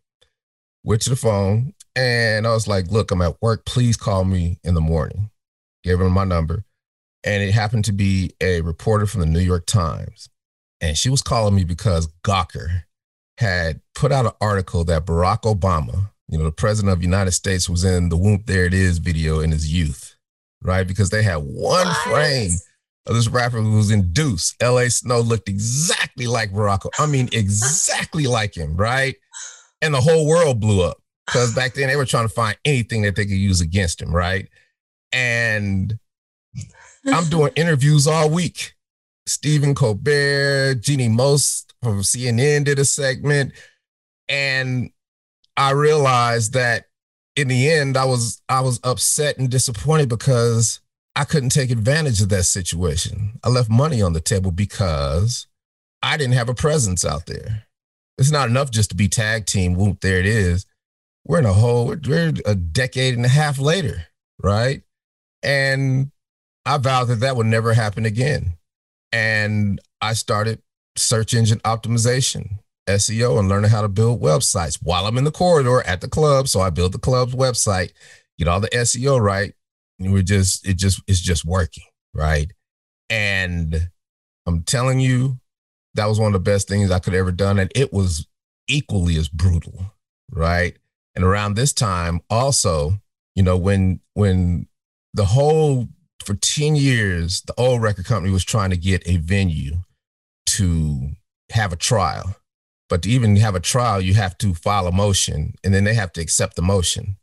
Went 0.83 1.01
to 1.03 1.09
the 1.09 1.15
phone 1.15 1.73
and 1.95 2.45
I 2.45 2.51
was 2.51 2.67
like, 2.67 2.91
look, 2.91 3.11
I'm 3.11 3.21
at 3.21 3.41
work. 3.41 3.65
Please 3.65 3.97
call 3.97 4.25
me 4.25 4.59
in 4.63 4.73
the 4.73 4.81
morning. 4.81 5.29
Gave 5.83 5.99
her 5.99 6.09
my 6.09 6.23
number. 6.23 6.65
And 7.23 7.43
it 7.43 7.53
happened 7.53 7.85
to 7.85 7.91
be 7.91 8.31
a 8.41 8.61
reporter 8.61 9.05
from 9.05 9.21
the 9.21 9.27
New 9.27 9.39
York 9.39 9.65
Times. 9.65 10.29
And 10.79 10.97
she 10.97 11.09
was 11.09 11.21
calling 11.21 11.55
me 11.55 11.63
because 11.63 12.07
Gawker 12.23 12.83
had 13.37 13.81
put 13.95 14.11
out 14.11 14.25
an 14.25 14.31
article 14.39 14.83
that 14.85 15.05
Barack 15.05 15.41
Obama, 15.41 16.11
you 16.29 16.37
know, 16.37 16.43
the 16.43 16.51
president 16.51 16.93
of 16.93 16.99
the 16.99 17.05
United 17.05 17.31
States, 17.31 17.69
was 17.69 17.83
in 17.83 18.09
the 18.09 18.17
Whoop 18.17 18.45
There 18.45 18.65
It 18.65 18.73
Is 18.73 18.99
video 18.99 19.39
in 19.39 19.51
his 19.51 19.71
youth, 19.73 20.15
right? 20.61 20.87
Because 20.87 21.09
they 21.09 21.23
had 21.23 21.37
one 21.37 21.87
what? 21.87 21.97
frame 21.97 22.51
of 23.07 23.15
this 23.15 23.29
rapper 23.29 23.57
who 23.57 23.77
was 23.77 23.91
in 23.91 24.11
Duice. 24.11 24.55
LA 24.61 24.89
Sno 24.89 25.21
looked 25.21 25.49
exactly 25.49 26.27
like 26.27 26.51
Barack. 26.51 26.87
I 26.99 27.05
mean, 27.05 27.29
exactly 27.33 28.27
like 28.27 28.55
him, 28.55 28.75
right? 28.75 29.15
And 29.81 29.93
the 29.93 30.01
whole 30.01 30.27
world 30.27 30.59
blew 30.59 30.83
up 30.83 30.97
because 31.25 31.53
back 31.55 31.73
then 31.73 31.87
they 31.87 31.95
were 31.95 32.05
trying 32.05 32.27
to 32.27 32.33
find 32.33 32.57
anything 32.65 33.03
that 33.03 33.15
they 33.15 33.25
could 33.25 33.31
use 33.31 33.61
against 33.61 34.01
him, 34.01 34.13
right? 34.13 34.47
And 35.11 35.97
I'm 37.05 37.25
doing 37.29 37.51
interviews 37.55 38.07
all 38.07 38.29
week. 38.29 38.73
Stephen 39.25 39.75
Colbert, 39.75 40.75
Jeannie 40.75 41.09
Moos 41.09 41.65
from 41.83 42.01
CNN 42.01 42.65
did 42.65 42.79
a 42.79 42.85
segment. 42.85 43.53
And 44.29 44.91
I 45.55 45.71
realized 45.71 46.53
that 46.53 46.85
in 47.35 47.47
the 47.49 47.69
end, 47.69 47.97
I 47.97 48.05
was 48.05 48.41
I 48.49 48.61
was 48.61 48.79
upset 48.83 49.37
and 49.37 49.49
disappointed 49.49 50.09
because 50.09 50.81
I 51.17 51.23
couldn't 51.23 51.49
take 51.49 51.71
advantage 51.71 52.21
of 52.21 52.29
that 52.29 52.43
situation. 52.43 53.39
I 53.43 53.49
left 53.49 53.71
money 53.71 54.03
on 54.03 54.13
the 54.13 54.21
table 54.21 54.51
because 54.51 55.47
I 56.03 56.15
didn't 56.15 56.35
have 56.35 56.47
a 56.47 56.53
presence 56.53 57.03
out 57.03 57.25
there. 57.25 57.63
It's 58.19 58.29
not 58.29 58.49
enough 58.49 58.69
just 58.69 58.91
to 58.91 58.95
be 58.95 59.07
tag 59.07 59.47
team. 59.47 59.73
Whoop, 59.73 60.01
there 60.01 60.19
it 60.19 60.27
is. 60.27 60.67
We're 61.25 61.39
in 61.39 61.45
a 61.47 61.53
whole, 61.53 61.87
we're 61.87 62.33
a 62.45 62.53
decade 62.53 63.15
and 63.15 63.25
a 63.25 63.29
half 63.29 63.57
later, 63.57 64.05
right? 64.43 64.83
And 65.41 66.11
I 66.67 66.77
vowed 66.77 67.05
that 67.05 67.21
that 67.21 67.35
would 67.35 67.47
never 67.47 67.73
happen 67.73 68.05
again. 68.05 68.53
And 69.11 69.81
I 69.99 70.13
started 70.13 70.61
search 70.97 71.33
engine 71.33 71.59
optimization, 71.61 72.59
SEO, 72.87 73.39
and 73.39 73.49
learning 73.49 73.71
how 73.71 73.81
to 73.81 73.87
build 73.87 74.21
websites 74.21 74.79
while 74.83 75.07
I'm 75.07 75.17
in 75.17 75.23
the 75.23 75.31
corridor 75.31 75.81
at 75.81 76.01
the 76.01 76.09
club. 76.09 76.47
So 76.47 76.61
I 76.61 76.69
build 76.69 76.91
the 76.91 76.99
club's 76.99 77.33
website, 77.33 77.93
get 78.37 78.47
all 78.47 78.59
the 78.59 78.69
SEO 78.69 79.19
right. 79.19 79.55
We're 79.99 80.21
just, 80.21 80.67
it 80.67 80.77
just, 80.77 81.01
it's 81.07 81.21
just 81.21 81.45
working, 81.45 81.85
right? 82.13 82.51
And 83.09 83.89
I'm 84.45 84.63
telling 84.63 84.99
you, 84.99 85.39
that 85.95 86.05
was 86.05 86.19
one 86.19 86.27
of 86.27 86.33
the 86.33 86.51
best 86.51 86.67
things 86.67 86.91
I 86.91 86.99
could 86.99 87.13
ever 87.13 87.31
done. 87.31 87.59
And 87.59 87.71
it 87.75 87.91
was 87.91 88.27
equally 88.67 89.17
as 89.17 89.29
brutal, 89.29 89.93
right? 90.31 90.77
And 91.15 91.25
around 91.25 91.55
this 91.55 91.73
time, 91.73 92.21
also, 92.29 93.01
you 93.35 93.43
know, 93.43 93.57
when 93.57 94.01
when 94.13 94.67
the 95.13 95.25
whole 95.25 95.87
for 96.23 96.35
10 96.35 96.75
years, 96.75 97.41
the 97.41 97.53
old 97.57 97.81
record 97.81 98.05
company 98.05 98.31
was 98.31 98.43
trying 98.43 98.69
to 98.69 98.77
get 98.77 99.07
a 99.07 99.17
venue 99.17 99.77
to 100.45 101.11
have 101.51 101.71
a 101.71 101.77
trial. 101.77 102.35
But 102.89 103.01
to 103.03 103.09
even 103.09 103.35
have 103.37 103.55
a 103.55 103.59
trial, 103.59 103.99
you 104.01 104.13
have 104.13 104.37
to 104.39 104.53
file 104.53 104.87
a 104.87 104.91
motion 104.91 105.55
and 105.63 105.73
then 105.73 105.83
they 105.83 105.93
have 105.93 106.13
to 106.13 106.21
accept 106.21 106.55
the 106.55 106.61
motion. 106.61 107.17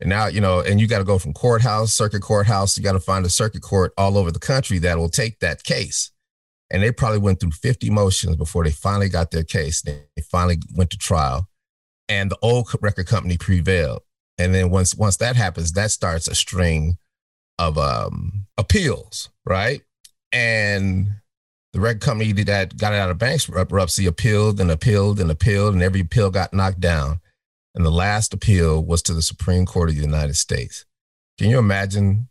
And 0.00 0.10
now, 0.10 0.26
you 0.26 0.40
know, 0.40 0.60
and 0.60 0.80
you 0.80 0.86
got 0.86 0.98
to 0.98 1.04
go 1.04 1.18
from 1.18 1.32
courthouse, 1.32 1.92
circuit 1.92 2.22
courthouse, 2.22 2.76
you 2.76 2.84
got 2.84 2.92
to 2.92 3.00
find 3.00 3.24
a 3.24 3.30
circuit 3.30 3.62
court 3.62 3.92
all 3.96 4.18
over 4.18 4.30
the 4.30 4.38
country 4.38 4.78
that 4.80 4.98
will 4.98 5.08
take 5.08 5.40
that 5.40 5.64
case. 5.64 6.10
And 6.70 6.82
they 6.82 6.92
probably 6.92 7.18
went 7.18 7.40
through 7.40 7.52
50 7.52 7.90
motions 7.90 8.36
before 8.36 8.64
they 8.64 8.72
finally 8.72 9.08
got 9.08 9.30
their 9.30 9.44
case. 9.44 9.82
They 9.82 10.02
finally 10.30 10.58
went 10.74 10.90
to 10.90 10.98
trial 10.98 11.48
and 12.08 12.30
the 12.30 12.38
old 12.42 12.68
record 12.80 13.06
company 13.06 13.36
prevailed. 13.36 14.02
And 14.38 14.54
then 14.54 14.70
once 14.70 14.94
once 14.94 15.16
that 15.18 15.36
happens, 15.36 15.72
that 15.72 15.90
starts 15.90 16.28
a 16.28 16.34
string 16.34 16.98
of 17.58 17.78
um, 17.78 18.46
appeals, 18.58 19.30
right? 19.46 19.80
And 20.32 21.08
the 21.72 21.80
record 21.80 22.02
company 22.02 22.32
that 22.32 22.76
got 22.76 22.92
it 22.92 22.96
out 22.96 23.10
of 23.10 23.18
bankruptcy 23.18 24.06
appealed 24.06 24.60
and 24.60 24.70
appealed 24.70 25.20
and 25.20 25.30
appealed, 25.30 25.74
and 25.74 25.82
every 25.82 26.00
appeal 26.00 26.30
got 26.30 26.52
knocked 26.52 26.80
down. 26.80 27.20
And 27.76 27.84
the 27.84 27.90
last 27.90 28.32
appeal 28.32 28.82
was 28.82 29.02
to 29.02 29.14
the 29.14 29.22
Supreme 29.22 29.66
Court 29.66 29.90
of 29.90 29.96
the 29.96 30.02
United 30.02 30.34
States. 30.34 30.86
Can 31.38 31.50
you 31.50 31.58
imagine, 31.58 32.28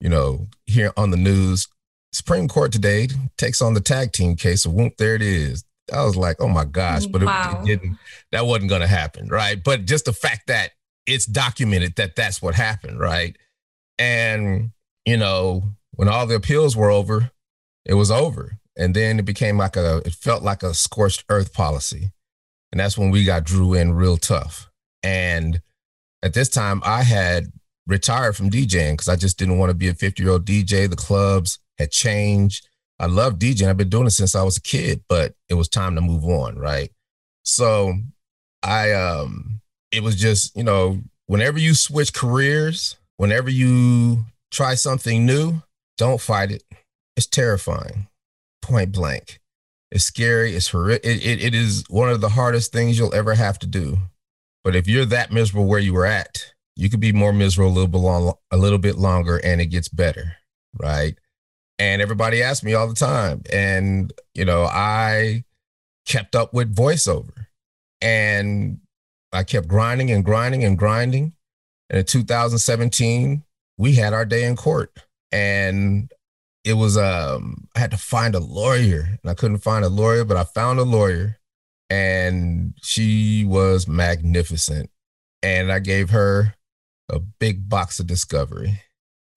you 0.00 0.08
know, 0.08 0.46
here 0.66 0.92
on 0.96 1.10
the 1.10 1.16
news, 1.16 1.66
Supreme 2.12 2.46
Court 2.46 2.70
today 2.70 3.08
takes 3.36 3.60
on 3.60 3.74
the 3.74 3.80
tag 3.80 4.12
team 4.12 4.36
case 4.36 4.64
of 4.64 4.72
Whoop, 4.72 4.96
there 4.96 5.16
it 5.16 5.22
is. 5.22 5.64
I 5.92 6.04
was 6.04 6.16
like, 6.16 6.36
oh 6.40 6.48
my 6.48 6.64
gosh, 6.64 7.06
but 7.06 7.24
wow. 7.24 7.60
it, 7.60 7.62
it 7.62 7.66
didn't, 7.66 7.98
that 8.30 8.46
wasn't 8.46 8.70
going 8.70 8.80
to 8.82 8.86
happen, 8.86 9.28
right? 9.28 9.62
But 9.62 9.84
just 9.84 10.04
the 10.04 10.12
fact 10.12 10.46
that 10.46 10.70
it's 11.06 11.26
documented 11.26 11.96
that 11.96 12.14
that's 12.14 12.40
what 12.40 12.54
happened, 12.54 13.00
right? 13.00 13.36
And, 13.98 14.70
you 15.04 15.16
know, 15.16 15.64
when 15.96 16.08
all 16.08 16.26
the 16.26 16.36
appeals 16.36 16.76
were 16.76 16.90
over, 16.90 17.32
it 17.84 17.94
was 17.94 18.10
over. 18.10 18.58
And 18.76 18.94
then 18.94 19.18
it 19.18 19.24
became 19.24 19.58
like 19.58 19.76
a, 19.76 19.98
it 20.06 20.14
felt 20.14 20.42
like 20.42 20.62
a 20.62 20.72
scorched 20.72 21.24
earth 21.28 21.52
policy. 21.52 22.12
And 22.72 22.80
that's 22.80 22.96
when 22.96 23.10
we 23.10 23.24
got 23.24 23.44
Drew 23.44 23.74
in 23.74 23.92
real 23.92 24.16
tough. 24.16 24.70
And 25.04 25.60
at 26.22 26.34
this 26.34 26.48
time, 26.48 26.82
I 26.84 27.02
had 27.02 27.52
retired 27.86 28.34
from 28.34 28.50
DJing 28.50 28.94
because 28.94 29.08
I 29.08 29.16
just 29.16 29.38
didn't 29.38 29.58
want 29.58 29.70
to 29.70 29.74
be 29.74 29.88
a 29.88 29.94
50 29.94 30.22
year 30.22 30.32
old 30.32 30.46
DJ. 30.46 30.90
The 30.90 30.96
clubs 30.96 31.58
had 31.78 31.90
changed. 31.90 32.66
I 32.98 33.06
love 33.06 33.38
DJing. 33.38 33.68
I've 33.68 33.76
been 33.76 33.88
doing 33.88 34.06
it 34.06 34.10
since 34.10 34.34
I 34.34 34.42
was 34.42 34.56
a 34.56 34.62
kid, 34.62 35.04
but 35.08 35.34
it 35.48 35.54
was 35.54 35.68
time 35.68 35.94
to 35.94 36.00
move 36.00 36.24
on, 36.24 36.58
right? 36.58 36.90
So 37.44 37.94
I 38.62 38.92
um 38.92 39.60
it 39.92 40.02
was 40.02 40.16
just, 40.16 40.56
you 40.56 40.64
know, 40.64 41.00
whenever 41.26 41.58
you 41.58 41.74
switch 41.74 42.12
careers, 42.12 42.96
whenever 43.18 43.50
you 43.50 44.24
try 44.50 44.74
something 44.74 45.26
new, 45.26 45.62
don't 45.98 46.20
fight 46.20 46.50
it. 46.50 46.64
It's 47.16 47.26
terrifying 47.26 48.08
point 48.64 48.92
blank. 48.92 49.40
It's 49.90 50.04
scary. 50.04 50.56
It's 50.56 50.68
horrific. 50.68 51.04
It, 51.04 51.24
it, 51.24 51.44
it 51.44 51.54
is 51.54 51.84
one 51.88 52.08
of 52.08 52.20
the 52.20 52.30
hardest 52.30 52.72
things 52.72 52.98
you'll 52.98 53.14
ever 53.14 53.34
have 53.34 53.58
to 53.60 53.66
do. 53.66 53.98
But 54.64 54.74
if 54.74 54.88
you're 54.88 55.04
that 55.04 55.30
miserable 55.30 55.66
where 55.66 55.78
you 55.78 55.92
were 55.92 56.06
at, 56.06 56.54
you 56.74 56.90
could 56.90 57.00
be 57.00 57.12
more 57.12 57.32
miserable 57.32 57.70
a 57.70 57.74
little 57.74 57.88
bit 57.88 57.98
long, 57.98 58.34
a 58.50 58.56
little 58.56 58.78
bit 58.78 58.96
longer, 58.96 59.36
and 59.36 59.60
it 59.60 59.66
gets 59.66 59.88
better, 59.88 60.38
right? 60.80 61.16
And 61.78 62.00
everybody 62.00 62.42
asks 62.42 62.64
me 62.64 62.74
all 62.74 62.88
the 62.88 62.94
time, 62.94 63.42
and 63.52 64.12
you 64.34 64.44
know, 64.44 64.64
I 64.64 65.44
kept 66.06 66.34
up 66.34 66.54
with 66.54 66.74
voiceover, 66.74 67.46
and 68.00 68.80
I 69.32 69.44
kept 69.44 69.68
grinding 69.68 70.10
and 70.10 70.24
grinding 70.24 70.64
and 70.64 70.78
grinding. 70.78 71.34
And 71.90 71.98
in 71.98 72.06
2017, 72.06 73.44
we 73.76 73.94
had 73.94 74.14
our 74.14 74.24
day 74.24 74.44
in 74.44 74.56
court, 74.56 74.90
and 75.30 76.10
it 76.64 76.74
was 76.74 76.96
um 76.96 77.68
I 77.76 77.80
had 77.80 77.90
to 77.90 77.98
find 77.98 78.34
a 78.34 78.40
lawyer 78.40 79.18
and 79.22 79.30
I 79.30 79.34
couldn't 79.34 79.58
find 79.58 79.84
a 79.84 79.88
lawyer, 79.88 80.24
but 80.24 80.36
I 80.36 80.44
found 80.44 80.78
a 80.78 80.84
lawyer 80.84 81.38
and 81.90 82.74
she 82.82 83.44
was 83.44 83.86
magnificent. 83.88 84.90
And 85.42 85.70
I 85.70 85.78
gave 85.78 86.10
her 86.10 86.54
a 87.08 87.18
big 87.18 87.68
box 87.68 88.00
of 88.00 88.06
discovery 88.06 88.80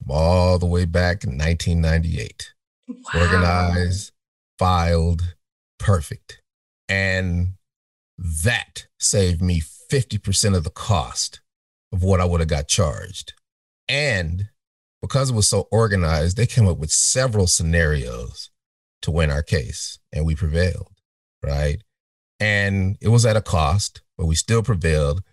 all 0.09 0.57
the 0.57 0.65
way 0.65 0.85
back 0.85 1.23
in 1.23 1.37
1998. 1.37 2.53
Wow. 2.87 3.21
Organized, 3.21 4.11
filed, 4.57 5.35
perfect. 5.77 6.41
And 6.87 7.53
that 8.17 8.87
saved 8.99 9.41
me 9.41 9.61
50% 9.61 10.55
of 10.55 10.63
the 10.63 10.69
cost 10.69 11.41
of 11.91 12.03
what 12.03 12.21
I 12.21 12.25
would 12.25 12.39
have 12.39 12.49
got 12.49 12.67
charged. 12.67 13.33
And 13.89 14.49
because 15.01 15.29
it 15.29 15.35
was 15.35 15.47
so 15.47 15.67
organized, 15.71 16.37
they 16.37 16.45
came 16.45 16.67
up 16.67 16.77
with 16.77 16.91
several 16.91 17.47
scenarios 17.47 18.49
to 19.01 19.11
win 19.11 19.29
our 19.29 19.43
case, 19.43 19.99
and 20.11 20.25
we 20.25 20.35
prevailed, 20.35 20.91
right? 21.43 21.81
And 22.39 22.97
it 23.01 23.09
was 23.09 23.25
at 23.25 23.35
a 23.35 23.41
cost, 23.41 24.01
but 24.17 24.25
we 24.25 24.35
still 24.35 24.63
prevailed. 24.63 25.23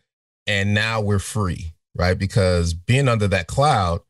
And 0.47 0.75
now 0.75 1.01
we're 1.01 1.19
free, 1.19 1.75
right? 1.95 2.19
Because 2.19 2.75
being 2.75 3.09
under 3.09 3.29
that 3.29 3.47
cloud, 3.47 4.01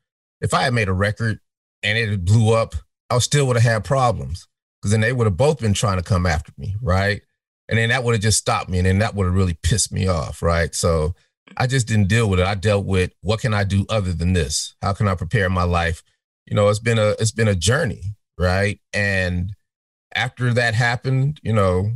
if 0.41 0.55
I 0.55 0.63
had 0.63 0.75
made 0.75 0.89
a 0.89 0.93
record 0.93 1.41
and 1.83 1.99
it 1.99 2.25
blew 2.25 2.55
up, 2.55 2.75
I 3.11 3.19
still 3.19 3.47
would 3.47 3.57
have 3.57 3.73
had 3.73 3.85
problems 3.85 4.47
because 4.81 4.91
then 4.91 5.01
they 5.01 5.13
would 5.13 5.27
have 5.27 5.37
both 5.37 5.61
been 5.61 5.75
trying 5.75 5.97
to 5.97 6.03
come 6.03 6.27
after 6.27 6.53
me, 6.59 6.77
right? 6.83 7.23
And 7.69 7.79
then 7.79 7.89
that 7.89 8.05
would 8.05 8.15
have 8.15 8.23
just 8.23 8.39
stopped 8.39 8.69
me, 8.69 8.79
and 8.79 8.87
then 8.87 8.99
that 8.99 9.15
would 9.15 9.25
have 9.25 9.35
really 9.35 9.57
pissed 9.63 9.93
me 9.93 10.07
off, 10.07 10.43
right? 10.43 10.75
So 10.75 11.15
I 11.57 11.67
just 11.67 11.89
didn't 11.89 12.09
deal 12.09 12.29
with 12.29 12.41
it. 12.41 12.47
I 12.47 12.55
dealt 12.55 12.85
with 12.85 13.13
what 13.23 13.41
can 13.41 13.55
I 13.55 13.65
do 13.65 13.87
other 13.89 14.13
than 14.13 14.35
this? 14.35 14.75
How 14.83 14.93
can 14.93 15.09
I 15.09 15.15
prepare 15.15 15.49
my 15.49 15.63
life? 15.63 16.03
You 16.47 16.55
know, 16.55 16.69
it's 16.69 16.79
been 16.79 16.99
a 16.99 17.15
it's 17.19 17.33
been 17.33 17.49
a 17.49 17.55
journey, 17.55 18.17
right? 18.39 18.81
And 18.93 19.55
after 20.15 20.53
that 20.53 20.75
happened, 20.75 21.41
you 21.43 21.53
know, 21.53 21.93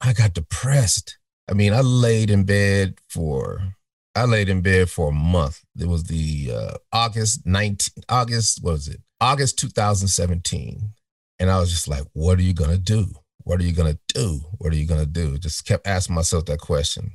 I 0.00 0.12
got 0.12 0.34
depressed. 0.34 1.18
I 1.50 1.54
mean, 1.54 1.72
I 1.72 1.80
laid 1.80 2.30
in 2.30 2.44
bed 2.44 2.98
for 3.08 3.74
I 4.14 4.24
laid 4.24 4.48
in 4.48 4.62
bed 4.62 4.90
for 4.90 5.10
a 5.10 5.12
month. 5.12 5.62
It 5.78 5.86
was 5.86 6.04
the 6.04 6.52
uh, 6.52 6.76
August 6.92 7.46
19 7.46 8.04
August 8.08 8.62
what 8.62 8.72
was 8.72 8.88
it? 8.88 9.00
August 9.20 9.58
2017. 9.58 10.92
And 11.40 11.50
I 11.50 11.58
was 11.60 11.70
just 11.70 11.88
like, 11.88 12.04
what 12.12 12.38
are 12.38 12.42
you 12.42 12.52
going 12.52 12.70
to 12.70 12.78
do? 12.78 13.06
What 13.44 13.60
are 13.60 13.64
you 13.64 13.72
going 13.72 13.92
to 13.92 13.98
do? 14.12 14.40
What 14.58 14.72
are 14.72 14.76
you 14.76 14.86
going 14.86 15.00
to 15.00 15.06
do? 15.06 15.38
Just 15.38 15.64
kept 15.66 15.86
asking 15.86 16.14
myself 16.14 16.44
that 16.46 16.58
question. 16.58 17.12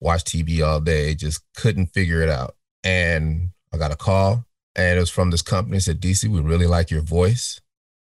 Watch 0.00 0.24
TV 0.24 0.66
all 0.66 0.80
day, 0.80 1.14
just 1.14 1.42
couldn't 1.56 1.86
figure 1.86 2.22
it 2.22 2.28
out. 2.28 2.56
And 2.82 3.50
I 3.72 3.76
got 3.76 3.92
a 3.92 3.96
call 3.96 4.44
and 4.74 4.96
it 4.96 5.00
was 5.00 5.10
from 5.10 5.30
this 5.30 5.42
company. 5.42 5.76
It 5.76 5.82
said, 5.82 6.00
DC, 6.00 6.28
we 6.28 6.40
really 6.40 6.66
like 6.66 6.90
your 6.90 7.02
voice. 7.02 7.60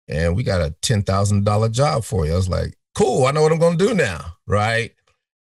And 0.08 0.36
we 0.36 0.42
got 0.42 0.60
a 0.60 0.74
$10,000 0.82 1.72
job 1.72 2.04
for 2.04 2.26
you. 2.26 2.32
I 2.32 2.36
was 2.36 2.48
like, 2.48 2.76
cool, 2.96 3.26
I 3.26 3.30
know 3.30 3.42
what 3.42 3.52
I'm 3.52 3.58
going 3.58 3.78
to 3.78 3.86
do 3.86 3.94
now. 3.94 4.32
Right. 4.46 4.92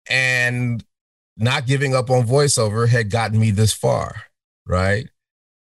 And 0.08 0.84
not 1.36 1.66
giving 1.66 1.94
up 1.94 2.10
on 2.10 2.26
voiceover 2.26 2.88
had 2.88 3.10
gotten 3.10 3.38
me 3.38 3.50
this 3.50 3.72
far. 3.72 4.14
Right. 4.66 5.08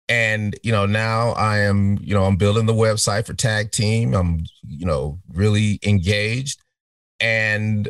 And, 0.08 0.58
you 0.62 0.72
know, 0.72 0.86
now 0.86 1.30
I 1.32 1.58
am, 1.58 1.98
you 2.00 2.14
know, 2.14 2.24
I'm 2.24 2.36
building 2.36 2.66
the 2.66 2.72
website 2.72 3.26
for 3.26 3.34
Tag 3.34 3.70
Team. 3.70 4.14
I'm, 4.14 4.44
you 4.66 4.86
know, 4.86 5.18
really 5.32 5.78
engaged. 5.84 6.60
And 7.20 7.88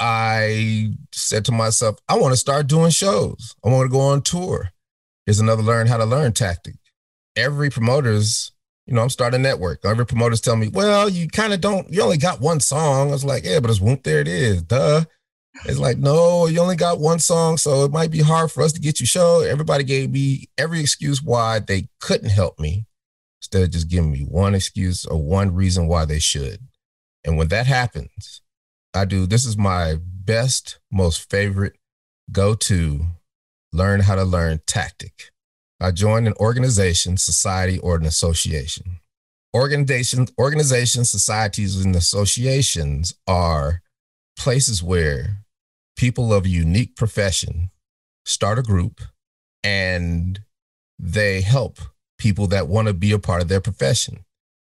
I 0.00 0.94
said 1.12 1.44
to 1.46 1.52
myself, 1.52 1.98
I 2.08 2.16
want 2.16 2.32
to 2.32 2.38
start 2.38 2.66
doing 2.66 2.90
shows. 2.90 3.54
I 3.62 3.68
want 3.68 3.90
to 3.90 3.92
go 3.92 4.00
on 4.00 4.22
tour. 4.22 4.70
Here's 5.26 5.40
another 5.40 5.62
learn 5.62 5.86
how 5.86 5.98
to 5.98 6.06
learn 6.06 6.32
tactic. 6.32 6.76
Every 7.36 7.68
promoter's, 7.68 8.52
you 8.90 8.96
know, 8.96 9.02
I'm 9.02 9.08
starting 9.08 9.38
a 9.38 9.42
network. 9.42 9.84
Every 9.84 10.04
promoter's 10.04 10.40
telling 10.40 10.58
me, 10.58 10.68
well, 10.68 11.08
you 11.08 11.28
kind 11.28 11.52
of 11.52 11.60
don't, 11.60 11.88
you 11.92 12.02
only 12.02 12.16
got 12.16 12.40
one 12.40 12.58
song. 12.58 13.08
I 13.08 13.12
was 13.12 13.24
like, 13.24 13.44
yeah, 13.44 13.60
but 13.60 13.70
it's 13.70 13.80
whoop, 13.80 14.02
there 14.02 14.20
it 14.20 14.26
is. 14.26 14.62
Duh. 14.64 15.04
It's 15.64 15.78
like, 15.78 15.98
no, 15.98 16.46
you 16.46 16.60
only 16.60 16.74
got 16.74 16.98
one 16.98 17.20
song, 17.20 17.56
so 17.56 17.84
it 17.84 17.92
might 17.92 18.10
be 18.10 18.20
hard 18.20 18.50
for 18.50 18.62
us 18.62 18.72
to 18.72 18.80
get 18.80 18.98
you 18.98 19.06
show. 19.06 19.40
Everybody 19.40 19.84
gave 19.84 20.10
me 20.10 20.48
every 20.58 20.80
excuse 20.80 21.22
why 21.22 21.60
they 21.60 21.88
couldn't 22.00 22.30
help 22.30 22.58
me 22.58 22.86
instead 23.40 23.62
of 23.62 23.70
just 23.70 23.88
giving 23.88 24.10
me 24.10 24.22
one 24.22 24.56
excuse 24.56 25.04
or 25.04 25.22
one 25.22 25.54
reason 25.54 25.86
why 25.86 26.04
they 26.04 26.18
should. 26.18 26.58
And 27.24 27.38
when 27.38 27.48
that 27.48 27.66
happens, 27.66 28.42
I 28.92 29.04
do 29.04 29.24
this 29.24 29.44
is 29.44 29.56
my 29.56 29.98
best, 30.02 30.80
most 30.90 31.30
favorite 31.30 31.74
go 32.32 32.54
to 32.54 33.06
learn 33.72 34.00
how 34.00 34.16
to 34.16 34.24
learn 34.24 34.60
tactic. 34.66 35.29
I 35.80 35.90
joined 35.92 36.26
an 36.26 36.34
organization, 36.38 37.16
society, 37.16 37.78
or 37.78 37.96
an 37.96 38.04
association. 38.04 39.00
Organizations, 39.54 40.30
organizations, 40.38 41.10
societies, 41.10 41.82
and 41.82 41.96
associations 41.96 43.14
are 43.26 43.82
places 44.36 44.82
where 44.82 45.44
people 45.96 46.32
of 46.32 46.44
a 46.44 46.48
unique 46.48 46.96
profession 46.96 47.70
start 48.24 48.58
a 48.58 48.62
group 48.62 49.00
and 49.64 50.40
they 50.98 51.40
help 51.40 51.78
people 52.18 52.46
that 52.48 52.68
want 52.68 52.88
to 52.88 52.94
be 52.94 53.12
a 53.12 53.18
part 53.18 53.42
of 53.42 53.48
their 53.48 53.60
profession 53.60 54.24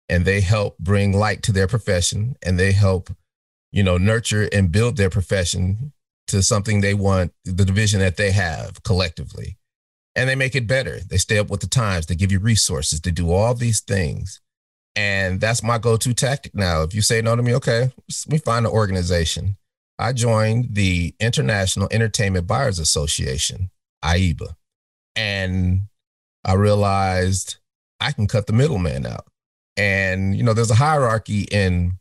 and 0.09 0.25
they 0.25 0.41
help 0.41 0.77
bring 0.77 1.13
light 1.13 1.43
to 1.43 1.51
their 1.51 1.67
profession 1.67 2.35
and 2.41 2.57
they 2.57 2.71
help 2.71 3.09
you 3.71 3.83
know 3.83 3.97
nurture 3.97 4.49
and 4.51 4.71
build 4.71 4.97
their 4.97 5.09
profession 5.09 5.91
to 6.27 6.41
something 6.41 6.79
they 6.79 6.93
want 6.93 7.33
the 7.45 7.65
division 7.65 7.99
that 7.99 8.17
they 8.17 8.31
have 8.31 8.81
collectively 8.83 9.57
and 10.15 10.29
they 10.29 10.35
make 10.35 10.55
it 10.55 10.67
better 10.67 10.99
they 10.99 11.17
stay 11.17 11.37
up 11.37 11.49
with 11.49 11.61
the 11.61 11.67
times 11.67 12.05
they 12.05 12.15
give 12.15 12.31
you 12.31 12.39
resources 12.39 12.99
to 12.99 13.11
do 13.11 13.31
all 13.31 13.53
these 13.53 13.79
things 13.79 14.41
and 14.95 15.39
that's 15.39 15.63
my 15.63 15.77
go-to 15.77 16.13
tactic 16.13 16.53
now 16.53 16.81
if 16.81 16.93
you 16.93 17.01
say 17.01 17.21
no 17.21 17.35
to 17.35 17.43
me 17.43 17.55
okay 17.55 17.91
me 18.27 18.37
find 18.37 18.65
an 18.65 18.71
organization 18.71 19.57
I 20.01 20.13
joined 20.13 20.69
the 20.71 21.13
International 21.19 21.87
Entertainment 21.91 22.47
Buyers 22.47 22.79
Association, 22.79 23.69
IEBA, 24.03 24.55
and 25.15 25.83
I 26.43 26.53
realized 26.53 27.57
I 27.99 28.11
can 28.11 28.25
cut 28.25 28.47
the 28.47 28.53
middleman 28.53 29.05
out. 29.05 29.27
And, 29.77 30.35
you 30.35 30.41
know, 30.41 30.53
there's 30.53 30.71
a 30.71 30.75
hierarchy 30.75 31.43
in 31.51 31.99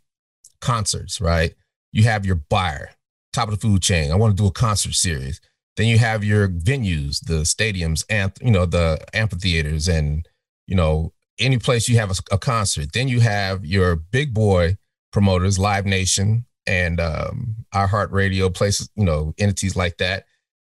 concerts, 0.62 1.20
right? 1.20 1.54
You 1.92 2.04
have 2.04 2.24
your 2.24 2.36
buyer, 2.36 2.88
top 3.34 3.48
of 3.48 3.54
the 3.54 3.60
food 3.60 3.82
chain. 3.82 4.10
I 4.10 4.14
want 4.14 4.34
to 4.34 4.42
do 4.42 4.48
a 4.48 4.52
concert 4.52 4.94
series. 4.94 5.38
Then 5.76 5.86
you 5.86 5.98
have 5.98 6.24
your 6.24 6.48
venues, 6.48 7.24
the 7.24 7.42
stadiums, 7.42 8.04
and, 8.10 8.32
you 8.40 8.50
know, 8.50 8.66
the 8.66 9.04
amphitheaters 9.14 9.88
and, 9.88 10.28
you 10.66 10.74
know, 10.74 11.12
any 11.38 11.58
place 11.58 11.88
you 11.88 11.96
have 11.96 12.10
a, 12.10 12.14
a 12.32 12.38
concert. 12.38 12.92
Then 12.92 13.08
you 13.08 13.20
have 13.20 13.64
your 13.64 13.96
big 13.96 14.34
boy 14.34 14.76
promoters, 15.12 15.58
Live 15.58 15.86
Nation, 15.86 16.44
and 16.66 17.00
um, 17.00 17.56
iHeartRadio, 17.74 18.54
places, 18.54 18.90
you 18.94 19.04
know, 19.04 19.34
entities 19.38 19.76
like 19.76 19.98
that. 19.98 20.26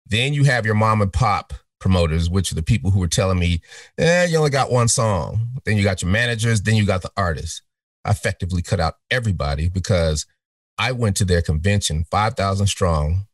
Then 0.05 0.33
you 0.33 0.43
have 0.43 0.65
your 0.65 0.75
mom 0.75 1.01
and 1.01 1.11
pop 1.11 1.53
promoters, 1.79 2.29
which 2.29 2.51
are 2.51 2.55
the 2.55 2.63
people 2.63 2.91
who 2.91 2.99
were 2.99 3.07
telling 3.07 3.39
me, 3.39 3.61
eh, 3.97 4.25
you 4.25 4.37
only 4.37 4.49
got 4.49 4.71
one 4.71 4.87
song. 4.87 5.47
Then 5.65 5.77
you 5.77 5.83
got 5.83 6.01
your 6.01 6.11
managers, 6.11 6.61
then 6.61 6.75
you 6.75 6.85
got 6.85 7.01
the 7.01 7.11
artists. 7.15 7.61
I 8.03 8.11
effectively 8.11 8.61
cut 8.61 8.79
out 8.79 8.95
everybody 9.11 9.69
because 9.69 10.25
I 10.77 10.91
went 10.91 11.17
to 11.17 11.25
their 11.25 11.41
convention, 11.41 12.05
5,000 12.09 12.67
strong. 12.67 13.27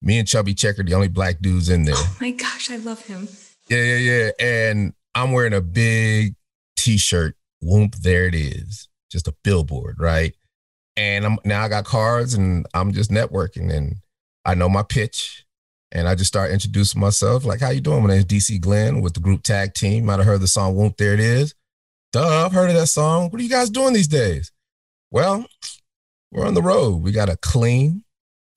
Me 0.00 0.18
and 0.18 0.28
Chubby 0.28 0.54
Checker, 0.54 0.82
the 0.82 0.94
only 0.94 1.08
black 1.08 1.40
dudes 1.40 1.68
in 1.68 1.84
there. 1.84 1.94
Oh 1.96 2.16
my 2.20 2.30
gosh, 2.30 2.70
I 2.70 2.76
love 2.76 3.04
him. 3.06 3.28
Yeah, 3.68 3.82
yeah, 3.82 3.96
yeah. 3.96 4.30
And 4.40 4.94
I'm 5.14 5.32
wearing 5.32 5.54
a 5.54 5.60
big 5.60 6.34
t 6.76 6.96
shirt. 6.96 7.36
Whoop, 7.60 7.96
there 7.96 8.26
it 8.26 8.34
is. 8.34 8.88
Just 9.10 9.26
a 9.26 9.34
billboard, 9.42 9.96
right? 9.98 10.34
and 10.98 11.24
I'm 11.24 11.38
now 11.44 11.62
I 11.62 11.68
got 11.68 11.84
cards 11.84 12.34
and 12.34 12.66
I'm 12.74 12.92
just 12.92 13.10
networking 13.10 13.72
and 13.72 13.96
I 14.44 14.54
know 14.54 14.68
my 14.68 14.82
pitch 14.82 15.46
and 15.92 16.08
I 16.08 16.16
just 16.16 16.26
start 16.28 16.50
introducing 16.50 17.00
myself 17.00 17.44
like 17.44 17.60
how 17.60 17.70
you 17.70 17.80
doing 17.80 18.02
my 18.02 18.08
name's 18.08 18.24
DC 18.24 18.60
Glenn 18.60 19.00
with 19.00 19.14
the 19.14 19.20
group 19.20 19.44
tag 19.44 19.74
team 19.74 20.06
might 20.06 20.16
have 20.16 20.26
heard 20.26 20.40
the 20.40 20.48
song 20.48 20.74
Whoop 20.74 20.96
There 20.96 21.14
It 21.14 21.20
Is 21.20 21.54
duh 22.12 22.44
I've 22.44 22.52
heard 22.52 22.70
of 22.70 22.74
that 22.74 22.88
song 22.88 23.30
what 23.30 23.38
are 23.40 23.44
you 23.44 23.48
guys 23.48 23.70
doing 23.70 23.94
these 23.94 24.08
days 24.08 24.50
well 25.12 25.46
we're 26.32 26.46
on 26.46 26.54
the 26.54 26.62
road 26.62 27.00
we 27.00 27.12
got 27.12 27.28
a 27.28 27.36
clean 27.36 28.02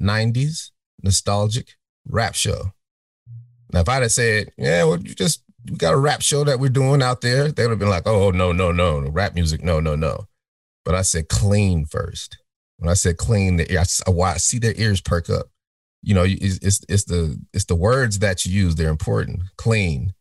90s 0.02 0.72
nostalgic 1.04 1.76
rap 2.08 2.36
show 2.36 2.74
now 3.74 3.82
if 3.82 3.90
I'd 3.90 4.02
have 4.02 4.12
said 4.12 4.52
yeah 4.58 4.84
well 4.84 5.00
you 5.00 5.14
just 5.16 5.44
we 5.70 5.78
got 5.78 5.94
a 5.94 5.98
rap 5.98 6.22
show 6.22 6.44
that 6.44 6.60
we're 6.60 6.70
doing 6.70 7.02
out 7.04 7.22
there 7.22 7.52
they 7.52 7.64
would 7.64 7.72
have 7.72 7.80
been 7.80 7.90
like 7.90 8.08
oh 8.08 8.32
no 8.32 8.52
no 8.52 8.72
no 8.72 9.00
rap 9.10 9.36
music 9.36 9.64
no 9.64 9.80
no 9.80 9.96
no 9.96 10.28
but 10.84 10.96
I 10.96 11.02
said 11.02 11.30
clean 11.30 11.86
first. 11.86 12.38
When 12.78 12.90
I 12.90 12.96
said 12.96 13.18
clean, 13.18 13.58
the 13.58 13.78
I, 13.78 13.86
I 14.24 14.38
see 14.38 14.58
their 14.58 14.74
ears 14.76 15.02
perk 15.02 15.30
up. 15.30 15.48
You 16.02 16.16
know, 16.16 16.26
it's, 16.26 16.58
it's, 16.58 16.84
it's 16.90 17.04
the 17.04 17.40
it's 17.54 17.66
the 17.66 17.76
words 17.76 18.20
that 18.20 18.46
you 18.46 18.54
use. 18.54 18.76
They're 18.76 18.90
important. 18.90 19.42
Clean, 19.58 20.14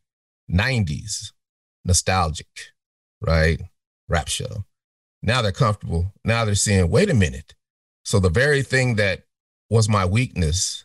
'90s, 0.51 1.33
nostalgic, 1.85 2.49
right? 3.21 3.63
Rap 4.09 4.29
show. 4.29 4.65
Now 5.23 5.41
they're 5.41 5.53
comfortable. 5.53 6.13
Now 6.25 6.45
they're 6.45 6.55
saying, 6.55 6.91
wait 6.91 7.09
a 7.09 7.15
minute. 7.15 7.55
So 8.05 8.21
the 8.21 8.31
very 8.31 8.63
thing 8.63 8.97
that 8.97 9.23
was 9.71 9.89
my 9.89 10.05
weakness 10.05 10.85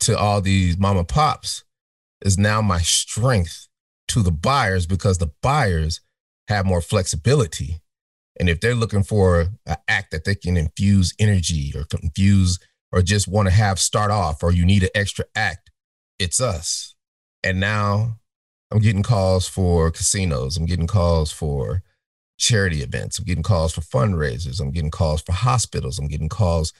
to 0.00 0.18
all 0.18 0.40
these 0.40 0.76
mama 0.76 1.04
pops 1.04 1.64
is 2.20 2.36
now 2.36 2.60
my 2.60 2.80
strength 2.80 3.68
to 4.08 4.22
the 4.22 4.32
buyers 4.32 4.86
because 4.86 5.18
the 5.18 5.30
buyers 5.40 6.00
have 6.48 6.66
more 6.66 6.82
flexibility 6.82 7.80
and 8.38 8.48
if 8.48 8.60
they're 8.60 8.74
looking 8.74 9.02
for 9.02 9.48
an 9.66 9.76
act 9.86 10.10
that 10.10 10.24
they 10.24 10.34
can 10.34 10.56
infuse 10.56 11.14
energy 11.18 11.72
or 11.74 11.84
confuse 11.84 12.58
or 12.92 13.02
just 13.02 13.28
want 13.28 13.48
to 13.48 13.54
have 13.54 13.78
start 13.78 14.10
off 14.10 14.42
or 14.42 14.52
you 14.52 14.64
need 14.64 14.82
an 14.82 14.88
extra 14.94 15.24
act, 15.36 15.70
it's 16.18 16.40
us. 16.40 16.94
And 17.42 17.60
now 17.60 18.18
I'm 18.70 18.80
getting 18.80 19.02
calls 19.02 19.46
for 19.46 19.90
casinos. 19.90 20.56
I'm 20.56 20.66
getting 20.66 20.86
calls 20.86 21.30
for 21.30 21.82
charity 22.38 22.82
events. 22.82 23.18
I'm 23.18 23.24
getting 23.24 23.44
calls 23.44 23.72
for 23.72 23.82
fundraisers. 23.82 24.60
I'm 24.60 24.72
getting 24.72 24.90
calls 24.90 25.22
for 25.22 25.32
hospitals. 25.32 25.98
I'm 25.98 26.08
getting 26.08 26.28
calls 26.28 26.72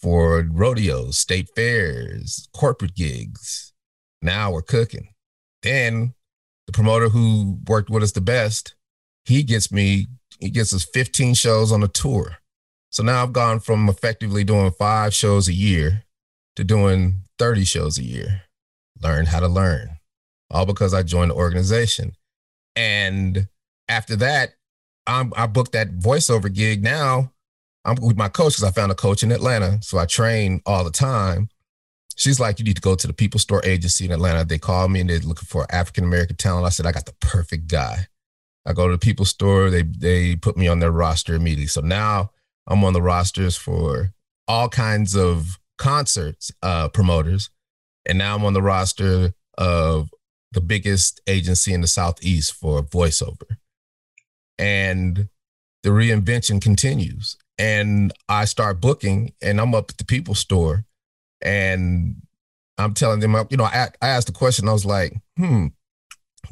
for 0.00 0.46
rodeos, 0.50 1.18
state 1.18 1.48
fairs, 1.54 2.48
corporate 2.54 2.94
gigs. 2.94 3.72
Now 4.22 4.52
we're 4.52 4.62
cooking. 4.62 5.08
Then 5.62 6.14
the 6.66 6.72
promoter 6.72 7.08
who 7.08 7.58
worked 7.66 7.90
with 7.90 8.02
us 8.02 8.12
the 8.12 8.20
best, 8.20 8.74
he 9.24 9.42
gets 9.42 9.72
me 9.72 10.08
he 10.38 10.50
gets 10.50 10.74
us 10.74 10.86
15 10.92 11.34
shows 11.34 11.72
on 11.72 11.82
a 11.82 11.88
tour. 11.88 12.38
So 12.90 13.02
now 13.02 13.22
I've 13.22 13.32
gone 13.32 13.60
from 13.60 13.88
effectively 13.88 14.44
doing 14.44 14.70
five 14.70 15.14
shows 15.14 15.48
a 15.48 15.52
year 15.52 16.04
to 16.56 16.64
doing 16.64 17.22
30 17.38 17.64
shows 17.64 17.98
a 17.98 18.02
year. 18.02 18.42
Learn 19.02 19.26
how 19.26 19.40
to 19.40 19.48
learn, 19.48 19.98
all 20.50 20.66
because 20.66 20.94
I 20.94 21.02
joined 21.02 21.30
the 21.30 21.34
organization. 21.34 22.12
And 22.74 23.48
after 23.88 24.16
that, 24.16 24.54
I'm, 25.06 25.32
I 25.36 25.46
booked 25.46 25.72
that 25.72 25.98
voiceover 25.98 26.52
gig. 26.52 26.82
Now 26.82 27.32
I'm 27.86 27.96
with 28.02 28.16
my 28.16 28.28
coach 28.28 28.56
because 28.56 28.64
I 28.64 28.72
found 28.72 28.90
a 28.90 28.96
coach 28.96 29.22
in 29.22 29.30
Atlanta. 29.30 29.78
So 29.80 29.98
I 29.98 30.06
train 30.06 30.60
all 30.66 30.84
the 30.84 30.90
time. 30.90 31.48
She's 32.16 32.40
like, 32.40 32.58
you 32.58 32.64
need 32.64 32.76
to 32.76 32.82
go 32.82 32.96
to 32.96 33.06
the 33.06 33.12
People 33.12 33.38
Store 33.38 33.64
agency 33.64 34.04
in 34.04 34.12
Atlanta. 34.12 34.44
They 34.44 34.58
called 34.58 34.90
me 34.90 35.00
and 35.00 35.08
they're 35.08 35.20
looking 35.20 35.46
for 35.46 35.66
African 35.70 36.04
American 36.04 36.36
talent. 36.36 36.66
I 36.66 36.70
said, 36.70 36.86
I 36.86 36.92
got 36.92 37.06
the 37.06 37.14
perfect 37.20 37.68
guy. 37.68 38.08
I 38.66 38.72
go 38.72 38.88
to 38.88 38.92
the 38.92 38.98
People 38.98 39.24
Store. 39.24 39.70
They 39.70 39.82
they 39.82 40.34
put 40.34 40.56
me 40.56 40.66
on 40.66 40.80
their 40.80 40.90
roster 40.90 41.34
immediately. 41.34 41.68
So 41.68 41.80
now 41.80 42.30
I'm 42.66 42.82
on 42.84 42.92
the 42.92 43.02
rosters 43.02 43.56
for 43.56 44.10
all 44.48 44.68
kinds 44.68 45.14
of 45.14 45.58
concerts 45.78 46.50
uh, 46.62 46.88
promoters, 46.88 47.50
and 48.06 48.18
now 48.18 48.34
I'm 48.34 48.44
on 48.44 48.54
the 48.54 48.62
roster 48.62 49.32
of 49.56 50.10
the 50.52 50.60
biggest 50.60 51.20
agency 51.28 51.72
in 51.72 51.82
the 51.82 51.86
Southeast 51.86 52.54
for 52.54 52.82
voiceover. 52.82 53.58
And 54.58 55.28
the 55.82 55.90
reinvention 55.90 56.60
continues. 56.60 57.36
And 57.58 58.12
I 58.28 58.44
start 58.44 58.80
booking, 58.80 59.32
and 59.40 59.60
I'm 59.60 59.74
up 59.74 59.90
at 59.90 59.96
the 59.98 60.04
People 60.04 60.34
Store, 60.34 60.84
and 61.40 62.22
I'm 62.76 62.92
telling 62.92 63.20
them, 63.20 63.34
you 63.50 63.56
know, 63.56 63.64
I, 63.64 63.88
I 64.02 64.08
asked 64.08 64.26
the 64.26 64.32
question. 64.32 64.68
I 64.68 64.72
was 64.72 64.84
like, 64.84 65.14
"Hmm, 65.38 65.68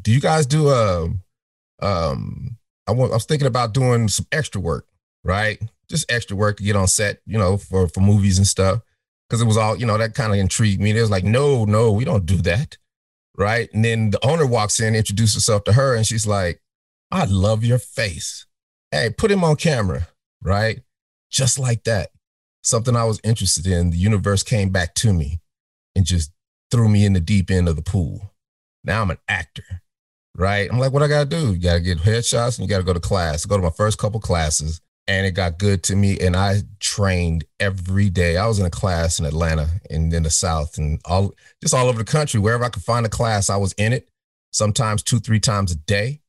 do 0.02 0.10
you 0.10 0.20
guys 0.20 0.46
do 0.46 0.68
a 0.68 1.04
um, 1.04 1.20
um 1.80 2.56
I, 2.86 2.92
I 2.92 2.94
was 2.94 3.24
thinking 3.24 3.46
about 3.46 3.74
doing 3.74 4.08
some 4.08 4.26
extra 4.32 4.60
work, 4.60 4.86
right? 5.22 5.60
Just 5.88 6.10
extra 6.10 6.36
work 6.36 6.58
to 6.58 6.62
get 6.62 6.76
on 6.76 6.86
set, 6.88 7.20
you 7.26 7.38
know, 7.38 7.56
for 7.56 7.88
for 7.88 8.00
movies 8.00 8.38
and 8.38 8.46
stuff. 8.46 8.80
Because 9.28 9.40
it 9.40 9.46
was 9.46 9.56
all, 9.56 9.76
you 9.76 9.86
know, 9.86 9.96
that 9.96 10.14
kind 10.14 10.32
of 10.32 10.38
intrigued 10.38 10.80
me. 10.82 10.96
It 10.96 11.00
was 11.00 11.10
like, 11.10 11.24
no, 11.24 11.64
no, 11.64 11.90
we 11.92 12.04
don't 12.04 12.26
do 12.26 12.36
that, 12.42 12.76
right? 13.36 13.72
And 13.72 13.84
then 13.84 14.10
the 14.10 14.24
owner 14.24 14.46
walks 14.46 14.80
in, 14.80 14.94
introduces 14.94 15.36
herself 15.36 15.64
to 15.64 15.72
her, 15.72 15.94
and 15.94 16.06
she's 16.06 16.26
like, 16.26 16.60
I 17.10 17.24
love 17.24 17.64
your 17.64 17.78
face. 17.78 18.46
Hey, 18.90 19.10
put 19.16 19.30
him 19.30 19.42
on 19.42 19.56
camera, 19.56 20.08
right? 20.42 20.80
Just 21.34 21.58
like 21.58 21.84
that. 21.84 22.10
Something 22.62 22.96
I 22.96 23.04
was 23.04 23.20
interested 23.24 23.66
in. 23.66 23.90
The 23.90 23.98
universe 23.98 24.42
came 24.42 24.70
back 24.70 24.94
to 24.94 25.12
me 25.12 25.40
and 25.94 26.06
just 26.06 26.32
threw 26.70 26.88
me 26.88 27.04
in 27.04 27.12
the 27.12 27.20
deep 27.20 27.50
end 27.50 27.68
of 27.68 27.76
the 27.76 27.82
pool. 27.82 28.32
Now 28.84 29.02
I'm 29.02 29.10
an 29.10 29.18
actor 29.28 29.82
right? 30.36 30.68
I'm 30.70 30.78
like, 30.78 30.92
what 30.92 31.02
I 31.02 31.08
gotta 31.08 31.28
do? 31.28 31.52
You 31.52 31.58
gotta 31.58 31.80
get 31.80 31.98
headshots 31.98 32.58
and 32.58 32.66
you 32.66 32.70
gotta 32.70 32.84
go 32.84 32.92
to 32.92 33.00
class. 33.00 33.44
go 33.46 33.56
to 33.56 33.62
my 33.62 33.70
first 33.70 33.98
couple 33.98 34.20
classes, 34.20 34.80
and 35.06 35.26
it 35.26 35.32
got 35.32 35.58
good 35.58 35.82
to 35.84 35.96
me. 35.96 36.18
And 36.18 36.36
I 36.36 36.62
trained 36.80 37.44
every 37.60 38.10
day. 38.10 38.36
I 38.36 38.46
was 38.46 38.58
in 38.58 38.66
a 38.66 38.70
class 38.70 39.18
in 39.18 39.26
Atlanta 39.26 39.68
and 39.90 40.12
in 40.12 40.22
the 40.22 40.30
South 40.30 40.78
and 40.78 41.00
all 41.04 41.32
just 41.62 41.74
all 41.74 41.88
over 41.88 41.98
the 41.98 42.04
country. 42.04 42.40
Wherever 42.40 42.64
I 42.64 42.68
could 42.68 42.82
find 42.84 43.06
a 43.06 43.10
class, 43.10 43.50
I 43.50 43.56
was 43.56 43.72
in 43.74 43.92
it. 43.92 44.08
Sometimes 44.52 45.02
two, 45.02 45.18
three 45.18 45.40
times 45.40 45.72
a 45.72 45.76
day. 45.76 46.20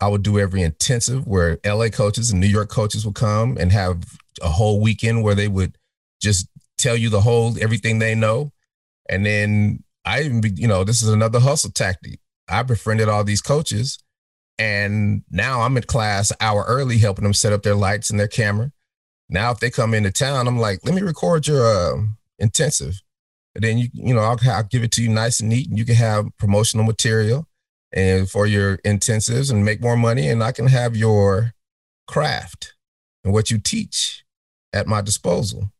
I 0.00 0.08
would 0.08 0.24
do 0.24 0.40
every 0.40 0.62
intensive 0.62 1.28
where 1.28 1.58
LA 1.64 1.88
coaches 1.88 2.32
and 2.32 2.40
New 2.40 2.48
York 2.48 2.68
coaches 2.68 3.06
would 3.06 3.14
come 3.14 3.56
and 3.56 3.70
have 3.70 4.18
a 4.40 4.48
whole 4.48 4.80
weekend 4.80 5.22
where 5.22 5.34
they 5.34 5.48
would 5.48 5.76
just 6.20 6.48
tell 6.78 6.96
you 6.96 7.08
the 7.08 7.20
whole 7.20 7.56
everything 7.60 7.98
they 7.98 8.14
know. 8.14 8.52
And 9.08 9.26
then 9.26 9.82
I 10.04 10.22
even, 10.22 10.40
be, 10.40 10.50
you 10.50 10.68
know, 10.68 10.84
this 10.84 11.02
is 11.02 11.08
another 11.08 11.40
hustle 11.40 11.70
tactic. 11.70 12.20
I 12.48 12.62
befriended 12.62 13.08
all 13.08 13.24
these 13.24 13.40
coaches, 13.40 13.98
and 14.58 15.22
now 15.30 15.62
I'm 15.62 15.76
in 15.76 15.82
class 15.84 16.30
an 16.30 16.36
hour 16.40 16.64
early, 16.66 16.98
helping 16.98 17.24
them 17.24 17.34
set 17.34 17.52
up 17.52 17.62
their 17.62 17.74
lights 17.74 18.10
and 18.10 18.18
their 18.18 18.28
camera. 18.28 18.72
Now, 19.28 19.50
if 19.50 19.60
they 19.60 19.70
come 19.70 19.94
into 19.94 20.10
town, 20.10 20.46
I'm 20.46 20.58
like, 20.58 20.80
let 20.84 20.94
me 20.94 21.02
record 21.02 21.46
your 21.46 21.66
uh, 21.66 22.02
intensive. 22.38 23.00
And 23.54 23.64
then 23.64 23.78
you, 23.78 23.88
you 23.92 24.14
know, 24.14 24.20
I'll, 24.20 24.38
I'll 24.50 24.64
give 24.64 24.82
it 24.82 24.92
to 24.92 25.02
you 25.02 25.08
nice 25.08 25.40
and 25.40 25.48
neat, 25.48 25.68
and 25.68 25.78
you 25.78 25.84
can 25.84 25.94
have 25.94 26.26
promotional 26.38 26.84
material 26.84 27.46
and 27.92 28.28
for 28.28 28.46
your 28.46 28.78
intensives 28.78 29.50
and 29.50 29.64
make 29.64 29.80
more 29.80 29.96
money. 29.96 30.28
And 30.28 30.42
I 30.42 30.52
can 30.52 30.66
have 30.66 30.96
your 30.96 31.52
craft 32.06 32.71
and 33.24 33.32
what 33.32 33.50
you 33.50 33.58
teach 33.58 34.24
at 34.72 34.86
my 34.86 35.00
disposal. 35.00 35.70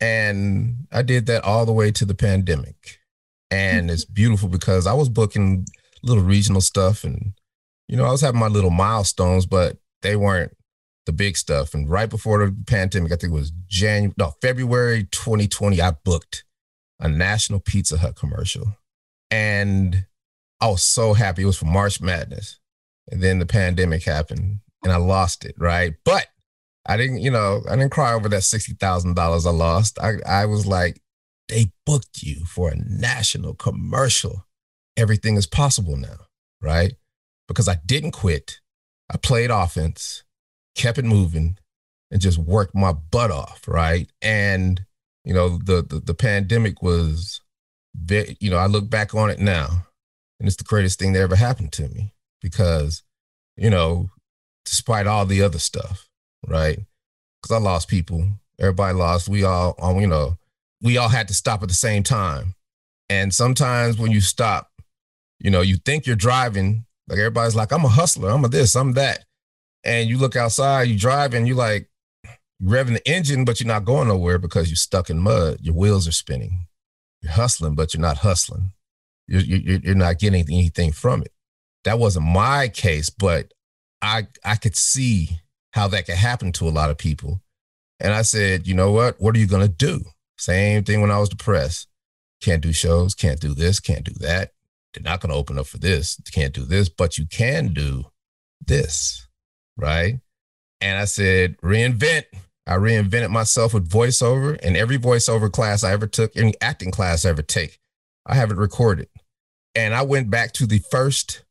And 0.00 0.86
I 0.92 1.02
did 1.02 1.26
that 1.26 1.44
all 1.44 1.66
the 1.66 1.72
way 1.72 1.90
to 1.92 2.04
the 2.04 2.14
pandemic. 2.14 2.98
And 3.50 3.90
it's 3.90 4.04
mm-hmm. 4.04 4.14
beautiful 4.14 4.48
because 4.48 4.86
I 4.86 4.92
was 4.92 5.08
booking 5.08 5.66
little 6.02 6.22
regional 6.22 6.60
stuff 6.60 7.04
and 7.04 7.32
you 7.88 7.96
know, 7.96 8.04
I 8.04 8.10
was 8.10 8.20
having 8.20 8.40
my 8.40 8.48
little 8.48 8.70
milestones, 8.70 9.46
but 9.46 9.76
they 10.02 10.16
weren't 10.16 10.56
the 11.06 11.12
big 11.12 11.36
stuff. 11.36 11.74
And 11.74 11.88
right 11.88 12.08
before 12.08 12.44
the 12.44 12.56
pandemic, 12.66 13.12
I 13.12 13.16
think 13.16 13.32
it 13.32 13.36
was 13.36 13.52
January, 13.68 14.14
no, 14.16 14.32
February 14.40 15.04
2020, 15.04 15.80
I 15.80 15.90
booked 15.90 16.44
a 16.98 17.08
national 17.08 17.60
Pizza 17.60 17.98
Hut 17.98 18.16
commercial. 18.16 18.76
And 19.30 20.06
I 20.60 20.68
was 20.68 20.82
so 20.82 21.12
happy. 21.12 21.42
It 21.42 21.46
was 21.46 21.58
for 21.58 21.66
March 21.66 22.00
Madness. 22.00 22.58
And 23.10 23.22
then 23.22 23.38
the 23.38 23.46
pandemic 23.46 24.04
happened 24.04 24.60
and 24.82 24.92
I 24.92 24.96
lost 24.96 25.44
it, 25.44 25.54
right? 25.58 25.94
But 26.04 26.26
I 26.86 26.96
didn't, 26.96 27.18
you 27.18 27.30
know, 27.30 27.62
I 27.68 27.76
didn't 27.76 27.92
cry 27.92 28.12
over 28.12 28.28
that 28.28 28.42
$60,000 28.42 29.18
I 29.18 29.50
lost. 29.50 29.98
I, 29.98 30.14
I 30.26 30.46
was 30.46 30.66
like, 30.66 31.00
they 31.48 31.72
booked 31.86 32.22
you 32.22 32.44
for 32.44 32.70
a 32.70 32.76
national 32.76 33.54
commercial 33.54 34.46
everything 34.96 35.36
is 35.36 35.46
possible 35.46 35.96
now, 35.96 36.26
right? 36.60 36.94
Because 37.48 37.68
I 37.68 37.76
didn't 37.84 38.12
quit. 38.12 38.60
I 39.10 39.16
played 39.16 39.50
offense, 39.50 40.24
kept 40.74 40.98
it 40.98 41.04
moving, 41.04 41.58
and 42.10 42.20
just 42.20 42.38
worked 42.38 42.74
my 42.74 42.92
butt 42.92 43.30
off, 43.30 43.66
right? 43.66 44.10
And 44.22 44.84
you 45.24 45.34
know, 45.34 45.58
the 45.58 45.82
the, 45.82 46.00
the 46.00 46.14
pandemic 46.14 46.82
was, 46.82 47.40
you 48.08 48.50
know, 48.50 48.58
I 48.58 48.66
look 48.66 48.88
back 48.88 49.14
on 49.14 49.30
it 49.30 49.38
now, 49.38 49.86
and 50.38 50.46
it's 50.46 50.56
the 50.56 50.64
greatest 50.64 50.98
thing 50.98 51.12
that 51.12 51.20
ever 51.20 51.36
happened 51.36 51.72
to 51.72 51.88
me 51.88 52.14
because, 52.40 53.02
you 53.56 53.70
know, 53.70 54.10
despite 54.64 55.06
all 55.06 55.26
the 55.26 55.42
other 55.42 55.58
stuff, 55.58 56.08
right? 56.48 56.78
Because 57.42 57.56
I 57.56 57.58
lost 57.58 57.88
people, 57.88 58.28
everybody 58.58 58.94
lost. 58.96 59.28
We 59.28 59.44
all, 59.44 59.74
um, 59.80 60.00
you 60.00 60.06
know, 60.06 60.36
we 60.80 60.96
all 60.96 61.08
had 61.08 61.28
to 61.28 61.34
stop 61.34 61.62
at 61.62 61.68
the 61.68 61.74
same 61.74 62.02
time, 62.02 62.54
and 63.08 63.32
sometimes 63.34 63.98
when 63.98 64.10
you 64.10 64.20
stop 64.20 64.70
you 65.44 65.50
know, 65.50 65.60
you 65.60 65.76
think 65.76 66.06
you're 66.06 66.16
driving, 66.16 66.86
like 67.06 67.18
everybody's 67.18 67.54
like, 67.54 67.70
I'm 67.70 67.84
a 67.84 67.88
hustler, 67.88 68.30
I'm 68.30 68.44
a 68.44 68.48
this, 68.48 68.74
I'm 68.74 68.92
that. 68.92 69.24
And 69.84 70.08
you 70.08 70.16
look 70.16 70.36
outside, 70.36 70.84
you 70.84 70.98
drive 70.98 71.34
and 71.34 71.46
you 71.46 71.54
like 71.54 71.90
revving 72.62 72.94
the 72.94 73.08
engine, 73.08 73.44
but 73.44 73.60
you're 73.60 73.68
not 73.68 73.84
going 73.84 74.08
nowhere 74.08 74.38
because 74.38 74.70
you're 74.70 74.76
stuck 74.76 75.10
in 75.10 75.18
mud. 75.18 75.58
Your 75.60 75.74
wheels 75.74 76.08
are 76.08 76.12
spinning. 76.12 76.66
You're 77.20 77.32
hustling, 77.32 77.74
but 77.74 77.92
you're 77.92 78.00
not 78.00 78.18
hustling. 78.18 78.72
You're, 79.28 79.42
you're, 79.42 79.80
you're 79.80 79.94
not 79.94 80.18
getting 80.18 80.40
anything 80.50 80.92
from 80.92 81.20
it. 81.20 81.32
That 81.84 81.98
wasn't 81.98 82.26
my 82.26 82.68
case, 82.68 83.10
but 83.10 83.52
I 84.00 84.28
I 84.42 84.56
could 84.56 84.76
see 84.76 85.40
how 85.74 85.88
that 85.88 86.06
could 86.06 86.16
happen 86.16 86.52
to 86.52 86.68
a 86.68 86.70
lot 86.70 86.90
of 86.90 86.98
people. 86.98 87.42
And 88.00 88.12
I 88.12 88.22
said, 88.22 88.66
you 88.66 88.74
know 88.74 88.92
what? 88.92 89.20
What 89.20 89.36
are 89.36 89.38
you 89.38 89.46
gonna 89.46 89.68
do? 89.68 90.00
Same 90.38 90.84
thing 90.84 91.00
when 91.00 91.10
I 91.10 91.18
was 91.18 91.28
depressed. 91.28 91.88
Can't 92.40 92.62
do 92.62 92.72
shows, 92.72 93.14
can't 93.14 93.40
do 93.40 93.54
this, 93.54 93.80
can't 93.80 94.04
do 94.04 94.12
that. 94.20 94.50
They're 94.94 95.02
not 95.02 95.20
going 95.20 95.30
to 95.30 95.36
open 95.36 95.58
up 95.58 95.66
for 95.66 95.78
this. 95.78 96.20
Can't 96.32 96.54
do 96.54 96.64
this, 96.64 96.88
but 96.88 97.18
you 97.18 97.26
can 97.26 97.72
do 97.72 98.04
this, 98.64 99.26
right? 99.76 100.20
And 100.80 100.98
I 100.98 101.04
said, 101.04 101.56
reinvent. 101.58 102.24
I 102.66 102.76
reinvented 102.76 103.30
myself 103.30 103.74
with 103.74 103.90
voiceover, 103.90 104.58
and 104.62 104.74
every 104.74 104.96
voiceover 104.96 105.52
class 105.52 105.84
I 105.84 105.92
ever 105.92 106.06
took, 106.06 106.34
any 106.34 106.54
acting 106.62 106.90
class 106.90 107.26
I 107.26 107.30
ever 107.30 107.42
take, 107.42 107.78
I 108.24 108.34
have 108.36 108.50
it 108.50 108.56
recorded. 108.56 109.08
And 109.74 109.94
I 109.94 110.02
went 110.02 110.30
back 110.30 110.52
to 110.52 110.66
the 110.66 110.78
first 110.78 111.42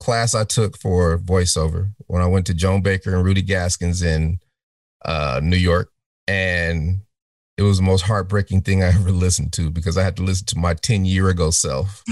class 0.00 0.34
I 0.34 0.44
took 0.44 0.78
for 0.78 1.16
voiceover 1.18 1.92
when 2.06 2.22
I 2.22 2.26
went 2.26 2.46
to 2.46 2.54
Joan 2.54 2.82
Baker 2.82 3.14
and 3.14 3.24
Rudy 3.24 3.42
Gaskins 3.42 4.02
in 4.02 4.40
uh, 5.04 5.40
New 5.42 5.56
York. 5.56 5.90
And 6.26 7.00
it 7.56 7.62
was 7.62 7.76
the 7.76 7.84
most 7.84 8.02
heartbreaking 8.02 8.62
thing 8.62 8.82
I 8.82 8.88
ever 8.94 9.12
listened 9.12 9.52
to 9.54 9.70
because 9.70 9.96
I 9.96 10.02
had 10.02 10.16
to 10.16 10.22
listen 10.22 10.46
to 10.46 10.58
my 10.58 10.74
10 10.74 11.04
year 11.04 11.28
ago 11.28 11.50
self 11.50 12.02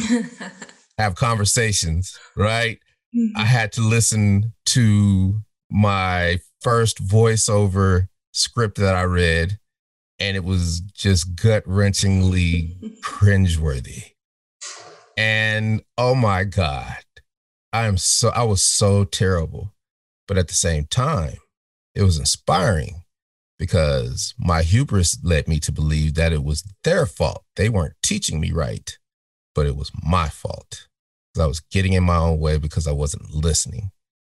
have 0.98 1.14
conversations, 1.14 2.16
right? 2.36 2.78
Mm-hmm. 3.16 3.38
I 3.40 3.44
had 3.44 3.72
to 3.72 3.80
listen 3.80 4.52
to 4.66 5.40
my 5.70 6.38
first 6.60 7.02
voiceover 7.02 8.08
script 8.32 8.78
that 8.78 8.94
I 8.94 9.04
read, 9.04 9.58
and 10.18 10.36
it 10.36 10.44
was 10.44 10.80
just 10.80 11.36
gut 11.36 11.64
wrenchingly 11.64 13.00
cringeworthy. 13.04 14.12
And 15.16 15.82
oh 15.96 16.14
my 16.14 16.44
God, 16.44 16.96
I 17.72 17.86
am 17.86 17.96
so, 17.98 18.30
I 18.30 18.44
was 18.44 18.62
so 18.62 19.04
terrible. 19.04 19.72
But 20.26 20.38
at 20.38 20.48
the 20.48 20.54
same 20.54 20.84
time, 20.84 21.36
it 21.94 22.02
was 22.02 22.18
inspiring 22.18 23.02
because 23.58 24.34
my 24.38 24.62
hubris 24.62 25.18
led 25.24 25.48
me 25.48 25.58
to 25.60 25.72
believe 25.72 26.14
that 26.14 26.32
it 26.32 26.44
was 26.44 26.64
their 26.84 27.06
fault. 27.06 27.44
They 27.56 27.68
weren't 27.68 27.94
teaching 28.02 28.40
me 28.40 28.52
right, 28.52 28.98
but 29.54 29.66
it 29.66 29.74
was 29.74 29.90
my 30.02 30.28
fault. 30.28 30.86
I 31.38 31.46
was 31.46 31.60
getting 31.60 31.92
in 31.92 32.04
my 32.04 32.16
own 32.16 32.38
way 32.40 32.58
because 32.58 32.86
I 32.86 32.92
wasn't 32.92 33.32
listening. 33.32 33.90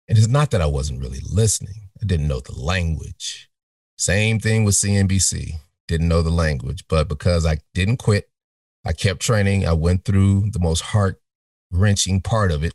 And 0.08 0.18
it's 0.18 0.28
not 0.28 0.52
that 0.52 0.62
I 0.62 0.66
wasn't 0.66 1.02
really 1.02 1.22
listening, 1.32 1.90
I 2.02 2.06
didn't 2.06 2.28
know 2.28 2.40
the 2.40 2.60
language. 2.60 3.50
Same 3.98 4.40
thing 4.40 4.64
with 4.64 4.76
CNBC, 4.76 5.54
didn't 5.88 6.08
know 6.08 6.22
the 6.22 6.30
language, 6.30 6.86
but 6.88 7.08
because 7.08 7.46
I 7.46 7.60
didn't 7.74 7.98
quit, 7.98 8.30
I 8.86 8.94
kept 8.94 9.20
training. 9.22 9.68
I 9.68 9.74
went 9.74 10.06
through 10.06 10.52
the 10.52 10.60
most 10.60 10.82
heart 10.82 11.22
wrenching 11.72 12.22
part 12.22 12.52
of 12.52 12.64
it. 12.64 12.74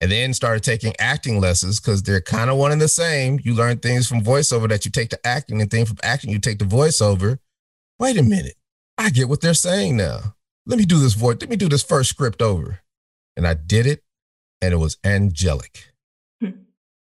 And 0.00 0.10
then 0.10 0.34
started 0.34 0.62
taking 0.62 0.94
acting 0.98 1.40
lessons 1.40 1.80
because 1.80 2.02
they're 2.02 2.20
kind 2.20 2.50
of 2.50 2.56
one 2.56 2.72
and 2.72 2.80
the 2.80 2.88
same. 2.88 3.40
You 3.42 3.54
learn 3.54 3.78
things 3.78 4.06
from 4.06 4.22
voiceover 4.22 4.68
that 4.68 4.84
you 4.84 4.90
take 4.90 5.10
to 5.10 5.26
acting, 5.26 5.60
and 5.60 5.70
things 5.70 5.88
from 5.88 5.98
acting 6.02 6.30
you 6.30 6.38
take 6.38 6.58
to 6.58 6.64
voiceover. 6.64 7.38
Wait 7.98 8.18
a 8.18 8.22
minute, 8.22 8.56
I 8.98 9.10
get 9.10 9.28
what 9.28 9.40
they're 9.40 9.54
saying 9.54 9.96
now. 9.96 10.34
Let 10.66 10.78
me 10.78 10.84
do 10.84 10.98
this 10.98 11.14
voice. 11.14 11.36
Let 11.40 11.50
me 11.50 11.56
do 11.56 11.68
this 11.68 11.82
first 11.82 12.10
script 12.10 12.42
over, 12.42 12.80
and 13.36 13.46
I 13.46 13.54
did 13.54 13.86
it, 13.86 14.02
and 14.60 14.72
it 14.72 14.78
was 14.78 14.98
angelic 15.04 15.92
hmm. 16.40 16.50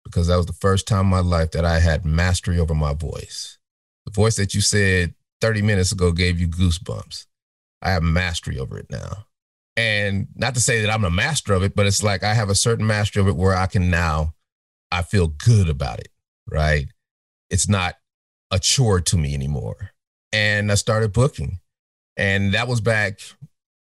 because 0.05 0.26
that 0.28 0.36
was 0.36 0.47
the 0.47 0.53
first 0.53 0.88
time 0.88 1.07
in 1.07 1.11
my 1.11 1.20
life 1.20 1.53
that 1.53 1.64
I 1.64 1.80
had 1.80 2.05
mastery 2.05 2.59
over 2.59 2.74
my 2.74 2.95
voice. 2.95 3.59
The 4.07 4.12
voice 4.12 4.36
that 4.36 4.55
you 4.55 4.61
said 4.61 5.14
30 5.41 5.62
minutes 5.62 5.93
ago 5.93 6.12
gave 6.12 6.41
you 6.41 6.49
goosebumps. 6.49 7.26
I 7.82 7.93
have 7.93 8.03
mastery 8.03 8.59
over 8.59 8.78
it 8.78 8.91
now. 8.91 9.26
And 9.81 10.26
not 10.37 10.55
to 10.57 10.61
say 10.61 10.83
that 10.83 10.91
I'm 10.91 11.05
a 11.05 11.11
master 11.11 11.55
of 11.55 11.62
it, 11.62 11.74
but 11.74 11.87
it's 11.87 12.03
like 12.03 12.22
I 12.22 12.35
have 12.35 12.51
a 12.51 12.55
certain 12.55 12.87
mastery 12.87 13.22
of 13.22 13.28
it 13.28 13.37
where 13.37 13.57
I 13.57 13.66
can 13.66 13.89
now, 13.89 14.35
I 14.93 15.01
feel 15.01 15.28
good 15.28 15.70
about 15.70 16.01
it, 16.01 16.09
right? 16.47 16.89
It's 17.49 17.66
not 17.66 17.95
a 18.51 18.59
chore 18.59 19.01
to 19.01 19.16
me 19.16 19.33
anymore. 19.33 19.93
And 20.35 20.70
I 20.70 20.74
started 20.74 21.14
booking. 21.14 21.61
And 22.18 22.53
that 22.53 22.68
was 22.68 22.83
back 22.83 23.20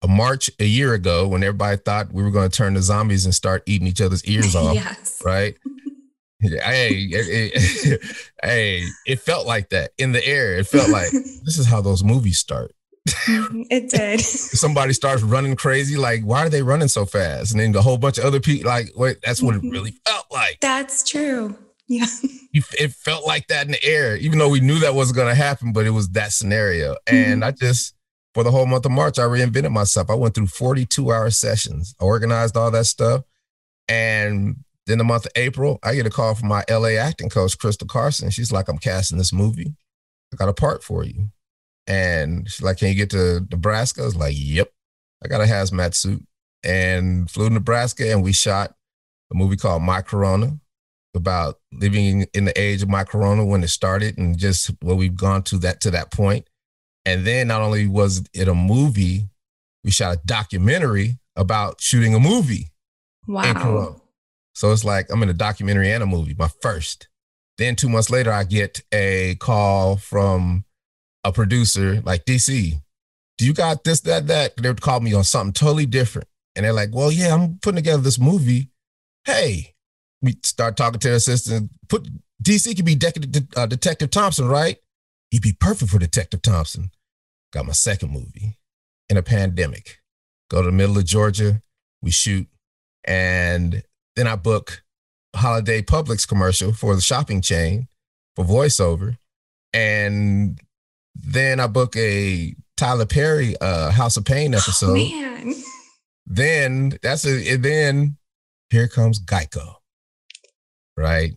a 0.01 0.07
March 0.07 0.49
a 0.59 0.63
year 0.63 0.93
ago 0.93 1.27
when 1.27 1.43
everybody 1.43 1.75
thought 1.75 2.13
we 2.13 2.23
were 2.23 2.31
going 2.31 2.49
to 2.49 2.57
turn 2.57 2.75
to 2.75 2.81
zombies 2.81 3.25
and 3.25 3.35
start 3.35 3.61
eating 3.65 3.85
each 3.87 3.99
other's 3.99 4.23
ears 4.23 4.55
off. 4.55 4.73
yes. 4.75 5.21
Right. 5.25 5.57
hey, 6.39 7.09
it, 7.11 8.01
hey, 8.43 8.85
it 9.05 9.19
felt 9.19 9.45
like 9.45 9.71
that 9.71 9.91
in 9.97 10.13
the 10.13 10.25
air. 10.25 10.55
It 10.57 10.67
felt 10.67 10.89
like 10.89 11.11
this 11.11 11.57
is 11.57 11.65
how 11.65 11.81
those 11.81 12.01
movies 12.01 12.39
start. 12.39 12.71
Mm-hmm. 13.07 13.61
it 13.69 13.89
did. 13.89 14.21
Somebody 14.21 14.93
starts 14.93 15.23
running 15.23 15.55
crazy, 15.55 15.97
like, 15.97 16.23
why 16.23 16.45
are 16.45 16.49
they 16.49 16.61
running 16.61 16.87
so 16.87 17.05
fast? 17.05 17.51
And 17.51 17.59
then 17.59 17.75
a 17.75 17.81
whole 17.81 17.97
bunch 17.97 18.17
of 18.17 18.25
other 18.25 18.39
people, 18.39 18.69
like, 18.69 18.91
wait, 18.95 19.17
that's 19.23 19.41
what 19.41 19.55
it 19.55 19.59
mm-hmm. 19.59 19.69
really 19.69 19.93
felt 20.05 20.25
like. 20.31 20.59
That's 20.61 21.07
true. 21.07 21.57
Yeah. 21.87 22.05
It 22.53 22.91
felt 22.91 23.25
like 23.25 23.47
that 23.47 23.65
in 23.65 23.71
the 23.71 23.81
air, 23.81 24.17
even 24.17 24.37
though 24.37 24.49
we 24.49 24.59
knew 24.59 24.79
that 24.79 24.93
wasn't 24.93 25.15
going 25.15 25.29
to 25.29 25.41
happen, 25.41 25.71
but 25.71 25.85
it 25.85 25.91
was 25.91 26.09
that 26.09 26.33
scenario. 26.33 26.97
And 27.07 27.41
mm-hmm. 27.41 27.43
I 27.45 27.51
just, 27.51 27.95
for 28.33 28.43
the 28.43 28.51
whole 28.51 28.65
month 28.65 28.85
of 28.85 28.91
March, 28.91 29.19
I 29.19 29.21
reinvented 29.21 29.71
myself. 29.71 30.09
I 30.09 30.15
went 30.15 30.35
through 30.35 30.47
42 30.47 31.13
hour 31.13 31.29
sessions, 31.29 31.95
I 32.01 32.03
organized 32.03 32.57
all 32.57 32.69
that 32.71 32.87
stuff. 32.87 33.23
And 33.87 34.57
then 34.85 34.97
the 34.97 35.05
month 35.05 35.27
of 35.27 35.31
April, 35.37 35.79
I 35.81 35.95
get 35.95 36.05
a 36.05 36.09
call 36.09 36.35
from 36.35 36.49
my 36.49 36.65
LA 36.69 36.97
acting 36.99 37.29
coach, 37.29 37.57
Crystal 37.57 37.87
Carson. 37.87 38.29
She's 38.31 38.51
like, 38.51 38.67
I'm 38.67 38.77
casting 38.77 39.17
this 39.17 39.31
movie. 39.31 39.73
I 40.33 40.35
got 40.35 40.49
a 40.49 40.53
part 40.53 40.83
for 40.83 41.05
you. 41.05 41.29
And 41.91 42.49
she's 42.49 42.61
like, 42.61 42.77
Can 42.77 42.87
you 42.87 42.95
get 42.95 43.09
to 43.09 43.45
Nebraska? 43.51 44.01
I 44.01 44.05
was 44.05 44.15
like, 44.15 44.33
Yep. 44.35 44.71
I 45.23 45.27
got 45.27 45.41
a 45.41 45.45
hazmat 45.45 45.93
suit 45.93 46.23
and 46.63 47.29
flew 47.29 47.49
to 47.49 47.53
Nebraska 47.53 48.09
and 48.09 48.23
we 48.23 48.31
shot 48.31 48.73
a 49.31 49.35
movie 49.35 49.57
called 49.57 49.83
My 49.83 50.01
Corona 50.01 50.59
about 51.13 51.59
living 51.73 52.25
in 52.33 52.45
the 52.45 52.59
age 52.59 52.81
of 52.81 52.87
my 52.87 53.03
corona 53.03 53.43
when 53.45 53.61
it 53.63 53.67
started 53.67 54.17
and 54.17 54.37
just 54.37 54.71
what 54.81 54.95
we've 54.95 55.17
gone 55.17 55.43
to 55.43 55.57
that 55.57 55.81
to 55.81 55.91
that 55.91 56.09
point. 56.09 56.47
And 57.05 57.27
then 57.27 57.49
not 57.49 57.61
only 57.61 57.87
was 57.87 58.23
it 58.33 58.47
a 58.47 58.55
movie, 58.55 59.27
we 59.83 59.91
shot 59.91 60.15
a 60.15 60.21
documentary 60.25 61.19
about 61.35 61.81
shooting 61.81 62.15
a 62.15 62.19
movie. 62.19 62.71
Wow. 63.27 64.01
So 64.53 64.71
it's 64.71 64.85
like 64.85 65.11
I'm 65.11 65.21
in 65.23 65.29
a 65.29 65.33
documentary 65.33 65.91
and 65.91 66.03
a 66.03 66.05
movie, 66.05 66.35
my 66.37 66.49
first. 66.61 67.09
Then 67.57 67.75
two 67.75 67.89
months 67.89 68.09
later, 68.09 68.31
I 68.31 68.45
get 68.45 68.81
a 68.93 69.35
call 69.35 69.97
from 69.97 70.63
a 71.23 71.31
producer 71.31 72.01
like 72.01 72.25
DC, 72.25 72.73
do 73.37 73.45
you 73.45 73.53
got 73.53 73.83
this, 73.83 74.01
that, 74.01 74.27
that? 74.27 74.57
They 74.57 74.69
would 74.69 74.81
call 74.81 74.99
me 74.99 75.13
on 75.13 75.23
something 75.23 75.53
totally 75.53 75.85
different. 75.85 76.27
And 76.55 76.65
they're 76.65 76.73
like, 76.73 76.89
well, 76.93 77.11
yeah, 77.11 77.33
I'm 77.33 77.59
putting 77.61 77.77
together 77.77 78.01
this 78.01 78.19
movie. 78.19 78.69
Hey, 79.25 79.75
we 80.21 80.35
start 80.43 80.77
talking 80.77 80.99
to 80.99 81.09
the 81.09 81.15
assistant. 81.15 81.71
Put 81.87 82.07
DC 82.43 82.75
could 82.75 82.85
be 82.85 82.95
De- 82.95 83.47
uh, 83.55 83.65
Detective 83.65 84.11
Thompson, 84.11 84.47
right? 84.47 84.77
He'd 85.29 85.41
be 85.41 85.53
perfect 85.53 85.91
for 85.91 85.99
Detective 85.99 86.41
Thompson. 86.41 86.91
Got 87.53 87.65
my 87.65 87.73
second 87.73 88.11
movie 88.11 88.57
in 89.09 89.17
a 89.17 89.23
pandemic. 89.23 89.99
Go 90.49 90.61
to 90.61 90.65
the 90.65 90.71
middle 90.71 90.97
of 90.97 91.05
Georgia, 91.05 91.61
we 92.01 92.11
shoot, 92.11 92.47
and 93.05 93.83
then 94.15 94.27
I 94.27 94.35
book 94.35 94.83
holiday 95.35 95.81
Publix 95.81 96.27
commercial 96.27 96.73
for 96.73 96.93
the 96.95 97.01
shopping 97.01 97.41
chain 97.41 97.87
for 98.35 98.43
voiceover. 98.43 99.17
And 99.73 100.59
then 101.15 101.59
I 101.59 101.67
book 101.67 101.95
a 101.95 102.55
Tyler 102.77 103.05
Perry 103.05 103.55
uh, 103.59 103.91
House 103.91 104.17
of 104.17 104.25
Payne 104.25 104.55
oh, 104.55 104.57
episode. 104.57 104.97
Oh. 104.99 105.53
Then 106.25 106.97
that's 107.01 107.25
a 107.25 107.57
then 107.57 108.17
here 108.69 108.87
comes 108.87 109.23
Geico. 109.23 109.75
Right? 110.97 111.33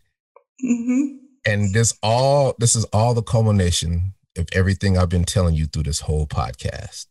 Mm-hmm. 0.64 1.16
And 1.46 1.74
this 1.74 1.96
all 2.02 2.54
this 2.58 2.76
is 2.76 2.84
all 2.86 3.14
the 3.14 3.22
culmination 3.22 4.14
of 4.36 4.48
everything 4.52 4.96
I've 4.96 5.08
been 5.08 5.24
telling 5.24 5.54
you 5.54 5.66
through 5.66 5.84
this 5.84 6.00
whole 6.00 6.26
podcast. 6.26 7.06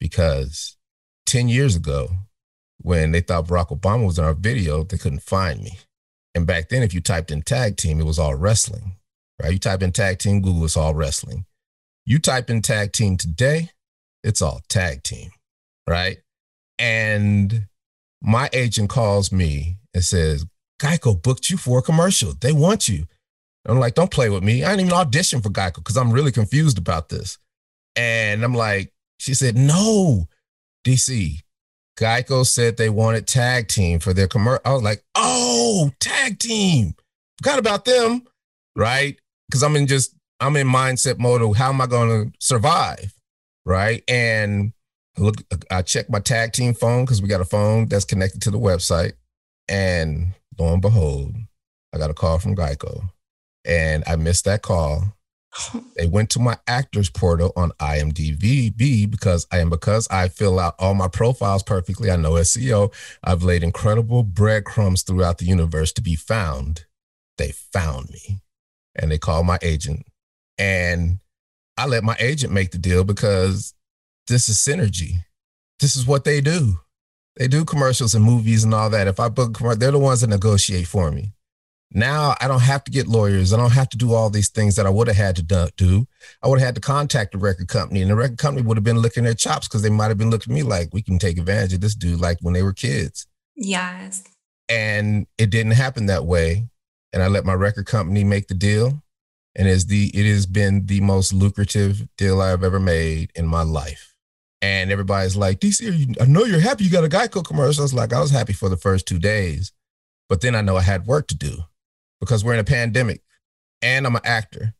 Because 0.00 0.76
10 1.26 1.48
years 1.48 1.76
ago, 1.76 2.08
when 2.78 3.12
they 3.12 3.20
thought 3.20 3.46
Barack 3.46 3.68
Obama 3.68 4.06
was 4.06 4.18
in 4.18 4.24
our 4.24 4.34
video, 4.34 4.84
they 4.84 4.98
couldn't 4.98 5.22
find 5.22 5.62
me. 5.62 5.78
And 6.34 6.46
back 6.46 6.68
then, 6.68 6.82
if 6.82 6.92
you 6.92 7.00
typed 7.00 7.30
in 7.30 7.42
tag 7.42 7.76
team, 7.76 8.00
it 8.00 8.06
was 8.06 8.18
all 8.18 8.34
wrestling, 8.34 8.96
right? 9.40 9.52
You 9.52 9.58
type 9.58 9.82
in 9.82 9.92
tag 9.92 10.18
team, 10.18 10.42
Google, 10.42 10.64
it's 10.64 10.76
all 10.76 10.94
wrestling. 10.94 11.46
You 12.06 12.18
type 12.18 12.50
in 12.50 12.62
tag 12.62 12.92
team 12.92 13.16
today, 13.16 13.70
it's 14.22 14.42
all 14.42 14.60
tag 14.68 15.02
team, 15.02 15.30
right? 15.88 16.18
And 16.78 17.66
my 18.22 18.50
agent 18.52 18.90
calls 18.90 19.32
me 19.32 19.78
and 19.94 20.04
says, 20.04 20.44
Geico 20.80 21.20
booked 21.20 21.50
you 21.50 21.56
for 21.56 21.78
a 21.78 21.82
commercial. 21.82 22.32
They 22.38 22.52
want 22.52 22.88
you. 22.88 23.06
I'm 23.66 23.80
like, 23.80 23.94
don't 23.94 24.10
play 24.10 24.28
with 24.28 24.42
me. 24.42 24.64
I 24.64 24.70
didn't 24.70 24.86
even 24.86 24.92
audition 24.92 25.40
for 25.40 25.48
Geico 25.48 25.76
because 25.76 25.96
I'm 25.96 26.10
really 26.10 26.32
confused 26.32 26.76
about 26.76 27.08
this. 27.08 27.38
And 27.96 28.44
I'm 28.44 28.54
like, 28.54 28.92
she 29.18 29.32
said, 29.32 29.56
no, 29.56 30.28
DC, 30.86 31.38
Geico 31.98 32.44
said 32.44 32.76
they 32.76 32.90
wanted 32.90 33.26
tag 33.26 33.68
team 33.68 34.00
for 34.00 34.12
their 34.12 34.28
commercial. 34.28 34.60
I 34.64 34.72
was 34.72 34.82
like, 34.82 35.02
oh, 35.14 35.90
tag 36.00 36.38
team. 36.38 36.94
Forgot 37.38 37.58
about 37.58 37.84
them, 37.84 38.24
right? 38.76 39.18
Because 39.48 39.62
I'm 39.62 39.76
in 39.76 39.86
just 39.86 40.14
I'm 40.40 40.56
in 40.56 40.66
mindset 40.66 41.18
mode 41.18 41.42
of 41.42 41.56
how 41.56 41.70
am 41.70 41.80
I 41.80 41.86
going 41.86 42.30
to 42.30 42.38
survive, 42.38 43.14
right? 43.64 44.02
And 44.08 44.72
look, 45.16 45.36
I 45.70 45.82
check 45.82 46.10
my 46.10 46.20
tag 46.20 46.52
team 46.52 46.74
phone 46.74 47.04
because 47.04 47.22
we 47.22 47.28
got 47.28 47.40
a 47.40 47.46
phone 47.46 47.86
that's 47.86 48.04
connected 48.04 48.42
to 48.42 48.50
the 48.50 48.58
website, 48.58 49.12
and 49.68 50.34
lo 50.58 50.72
and 50.72 50.82
behold, 50.82 51.34
I 51.94 51.98
got 51.98 52.10
a 52.10 52.14
call 52.14 52.38
from 52.38 52.56
Geico, 52.56 53.10
and 53.64 54.04
I 54.06 54.16
missed 54.16 54.44
that 54.44 54.62
call. 54.62 55.14
they 55.96 56.08
went 56.08 56.30
to 56.30 56.40
my 56.40 56.58
actors 56.66 57.08
portal 57.10 57.52
on 57.56 57.70
IMDb 57.80 59.08
because 59.08 59.46
I 59.52 59.58
am 59.58 59.70
because 59.70 60.08
I 60.10 60.28
fill 60.28 60.58
out 60.58 60.74
all 60.78 60.94
my 60.94 61.08
profiles 61.08 61.62
perfectly. 61.62 62.10
I 62.10 62.16
know 62.16 62.32
SEO. 62.32 62.92
I've 63.22 63.44
laid 63.44 63.62
incredible 63.62 64.24
breadcrumbs 64.24 65.02
throughout 65.02 65.38
the 65.38 65.46
universe 65.46 65.92
to 65.92 66.02
be 66.02 66.16
found. 66.16 66.86
They 67.38 67.52
found 67.52 68.10
me, 68.10 68.40
and 68.96 69.10
they 69.10 69.18
called 69.18 69.46
my 69.46 69.58
agent 69.62 70.06
and 70.58 71.18
I 71.76 71.86
let 71.86 72.04
my 72.04 72.16
agent 72.18 72.52
make 72.52 72.70
the 72.70 72.78
deal 72.78 73.04
because 73.04 73.74
this 74.28 74.48
is 74.48 74.58
synergy. 74.58 75.16
This 75.80 75.96
is 75.96 76.06
what 76.06 76.24
they 76.24 76.40
do. 76.40 76.78
They 77.36 77.48
do 77.48 77.64
commercials 77.64 78.14
and 78.14 78.24
movies 78.24 78.62
and 78.62 78.72
all 78.72 78.90
that. 78.90 79.08
If 79.08 79.18
I 79.18 79.28
book, 79.28 79.58
they're 79.58 79.90
the 79.90 79.98
ones 79.98 80.20
that 80.20 80.28
negotiate 80.28 80.86
for 80.86 81.10
me. 81.10 81.32
Now 81.90 82.34
I 82.40 82.48
don't 82.48 82.62
have 82.62 82.84
to 82.84 82.90
get 82.90 83.06
lawyers. 83.06 83.52
I 83.52 83.56
don't 83.56 83.72
have 83.72 83.88
to 83.90 83.96
do 83.96 84.14
all 84.14 84.30
these 84.30 84.50
things 84.50 84.76
that 84.76 84.86
I 84.86 84.90
would 84.90 85.08
have 85.08 85.16
had 85.16 85.36
to 85.36 85.72
do. 85.76 86.06
I 86.42 86.48
would 86.48 86.58
have 86.58 86.66
had 86.66 86.74
to 86.76 86.80
contact 86.80 87.32
the 87.32 87.38
record 87.38 87.68
company, 87.68 88.02
and 88.02 88.10
the 88.10 88.16
record 88.16 88.38
company 88.38 88.66
would 88.66 88.76
have 88.76 88.84
been 88.84 89.02
licking 89.02 89.24
their 89.24 89.34
chops 89.34 89.68
because 89.68 89.82
they 89.82 89.90
might 89.90 90.08
have 90.08 90.18
been 90.18 90.30
looking 90.30 90.52
at 90.52 90.54
me 90.54 90.62
like, 90.62 90.92
we 90.92 91.02
can 91.02 91.18
take 91.18 91.38
advantage 91.38 91.72
of 91.74 91.80
this 91.80 91.94
dude, 91.94 92.20
like 92.20 92.38
when 92.40 92.54
they 92.54 92.62
were 92.62 92.72
kids. 92.72 93.26
Yes. 93.56 94.24
And 94.68 95.26
it 95.38 95.50
didn't 95.50 95.72
happen 95.72 96.06
that 96.06 96.24
way. 96.24 96.68
And 97.12 97.22
I 97.22 97.28
let 97.28 97.44
my 97.44 97.52
record 97.52 97.86
company 97.86 98.24
make 98.24 98.48
the 98.48 98.54
deal 98.54 99.02
and 99.56 99.68
is 99.68 99.86
the 99.86 100.10
it 100.14 100.26
has 100.26 100.46
been 100.46 100.86
the 100.86 101.00
most 101.00 101.32
lucrative 101.32 102.08
deal 102.16 102.40
I've 102.40 102.64
ever 102.64 102.80
made 102.80 103.30
in 103.34 103.46
my 103.46 103.62
life. 103.62 104.14
And 104.62 104.90
everybody's 104.90 105.36
like, 105.36 105.60
DC, 105.60 106.16
I 106.20 106.24
know 106.24 106.44
you're 106.44 106.60
happy 106.60 106.84
you 106.84 106.90
got 106.90 107.04
a 107.04 107.08
Geico 107.08 107.44
commercial. 107.44 107.82
I 107.82 107.84
was 107.84 107.94
like, 107.94 108.12
I 108.12 108.20
was 108.20 108.30
happy 108.30 108.54
for 108.54 108.68
the 108.68 108.78
first 108.78 109.06
two 109.06 109.18
days, 109.18 109.72
but 110.28 110.40
then 110.40 110.54
I 110.54 110.62
know 110.62 110.76
I 110.76 110.82
had 110.82 111.06
work 111.06 111.26
to 111.28 111.36
do 111.36 111.58
because 112.18 112.42
we're 112.42 112.54
in 112.54 112.60
a 112.60 112.64
pandemic 112.64 113.22
and 113.82 114.06
I'm 114.06 114.16
an 114.16 114.22
actor. 114.24 114.74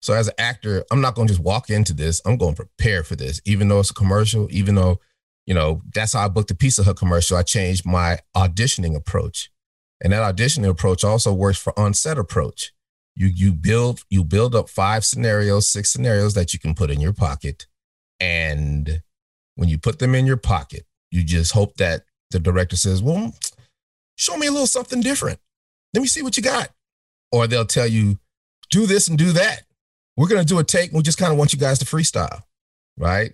So 0.00 0.14
as 0.14 0.28
an 0.28 0.34
actor, 0.38 0.84
I'm 0.90 1.00
not 1.00 1.14
going 1.14 1.28
to 1.28 1.34
just 1.34 1.44
walk 1.44 1.70
into 1.70 1.92
this. 1.92 2.20
I'm 2.24 2.36
going 2.36 2.54
to 2.54 2.64
prepare 2.64 3.04
for 3.04 3.16
this, 3.16 3.40
even 3.44 3.68
though 3.68 3.80
it's 3.80 3.90
a 3.90 3.94
commercial, 3.94 4.48
even 4.50 4.74
though, 4.74 5.00
you 5.46 5.54
know, 5.54 5.82
that's 5.94 6.12
how 6.12 6.24
I 6.24 6.28
booked 6.28 6.50
a 6.50 6.54
Pizza 6.54 6.82
Hut 6.82 6.96
commercial. 6.96 7.36
I 7.36 7.42
changed 7.42 7.86
my 7.86 8.18
auditioning 8.36 8.96
approach. 8.96 9.50
And 10.00 10.12
that 10.12 10.36
auditioning 10.36 10.68
approach 10.68 11.04
also 11.04 11.32
works 11.32 11.58
for 11.58 11.76
on-set 11.78 12.18
approach 12.18 12.72
you 13.18 13.26
you 13.26 13.52
build 13.52 14.04
you 14.08 14.24
build 14.24 14.54
up 14.54 14.68
five 14.70 15.04
scenarios, 15.04 15.68
six 15.68 15.90
scenarios 15.90 16.34
that 16.34 16.52
you 16.52 16.58
can 16.58 16.74
put 16.74 16.90
in 16.90 17.00
your 17.00 17.12
pocket, 17.12 17.66
and 18.20 19.02
when 19.56 19.68
you 19.68 19.76
put 19.78 19.98
them 19.98 20.14
in 20.14 20.24
your 20.24 20.36
pocket, 20.36 20.86
you 21.10 21.24
just 21.24 21.52
hope 21.52 21.76
that 21.78 22.04
the 22.30 22.38
director 22.38 22.76
says, 22.76 23.02
"Well, 23.02 23.34
show 24.16 24.36
me 24.36 24.46
a 24.46 24.52
little 24.52 24.66
something 24.66 25.00
different. 25.00 25.40
Let 25.94 26.00
me 26.00 26.06
see 26.06 26.22
what 26.22 26.36
you 26.36 26.42
got. 26.42 26.70
Or 27.32 27.46
they'll 27.46 27.64
tell 27.64 27.86
you, 27.86 28.18
do 28.70 28.86
this 28.86 29.08
and 29.08 29.18
do 29.18 29.32
that. 29.32 29.62
We're 30.16 30.28
to 30.28 30.44
do 30.44 30.58
a 30.58 30.64
take. 30.64 30.92
We 30.92 31.02
just 31.02 31.18
kind 31.18 31.32
of 31.32 31.38
want 31.38 31.52
you 31.52 31.58
guys 31.58 31.78
to 31.78 31.84
freestyle. 31.84 32.42
Right. 32.96 33.32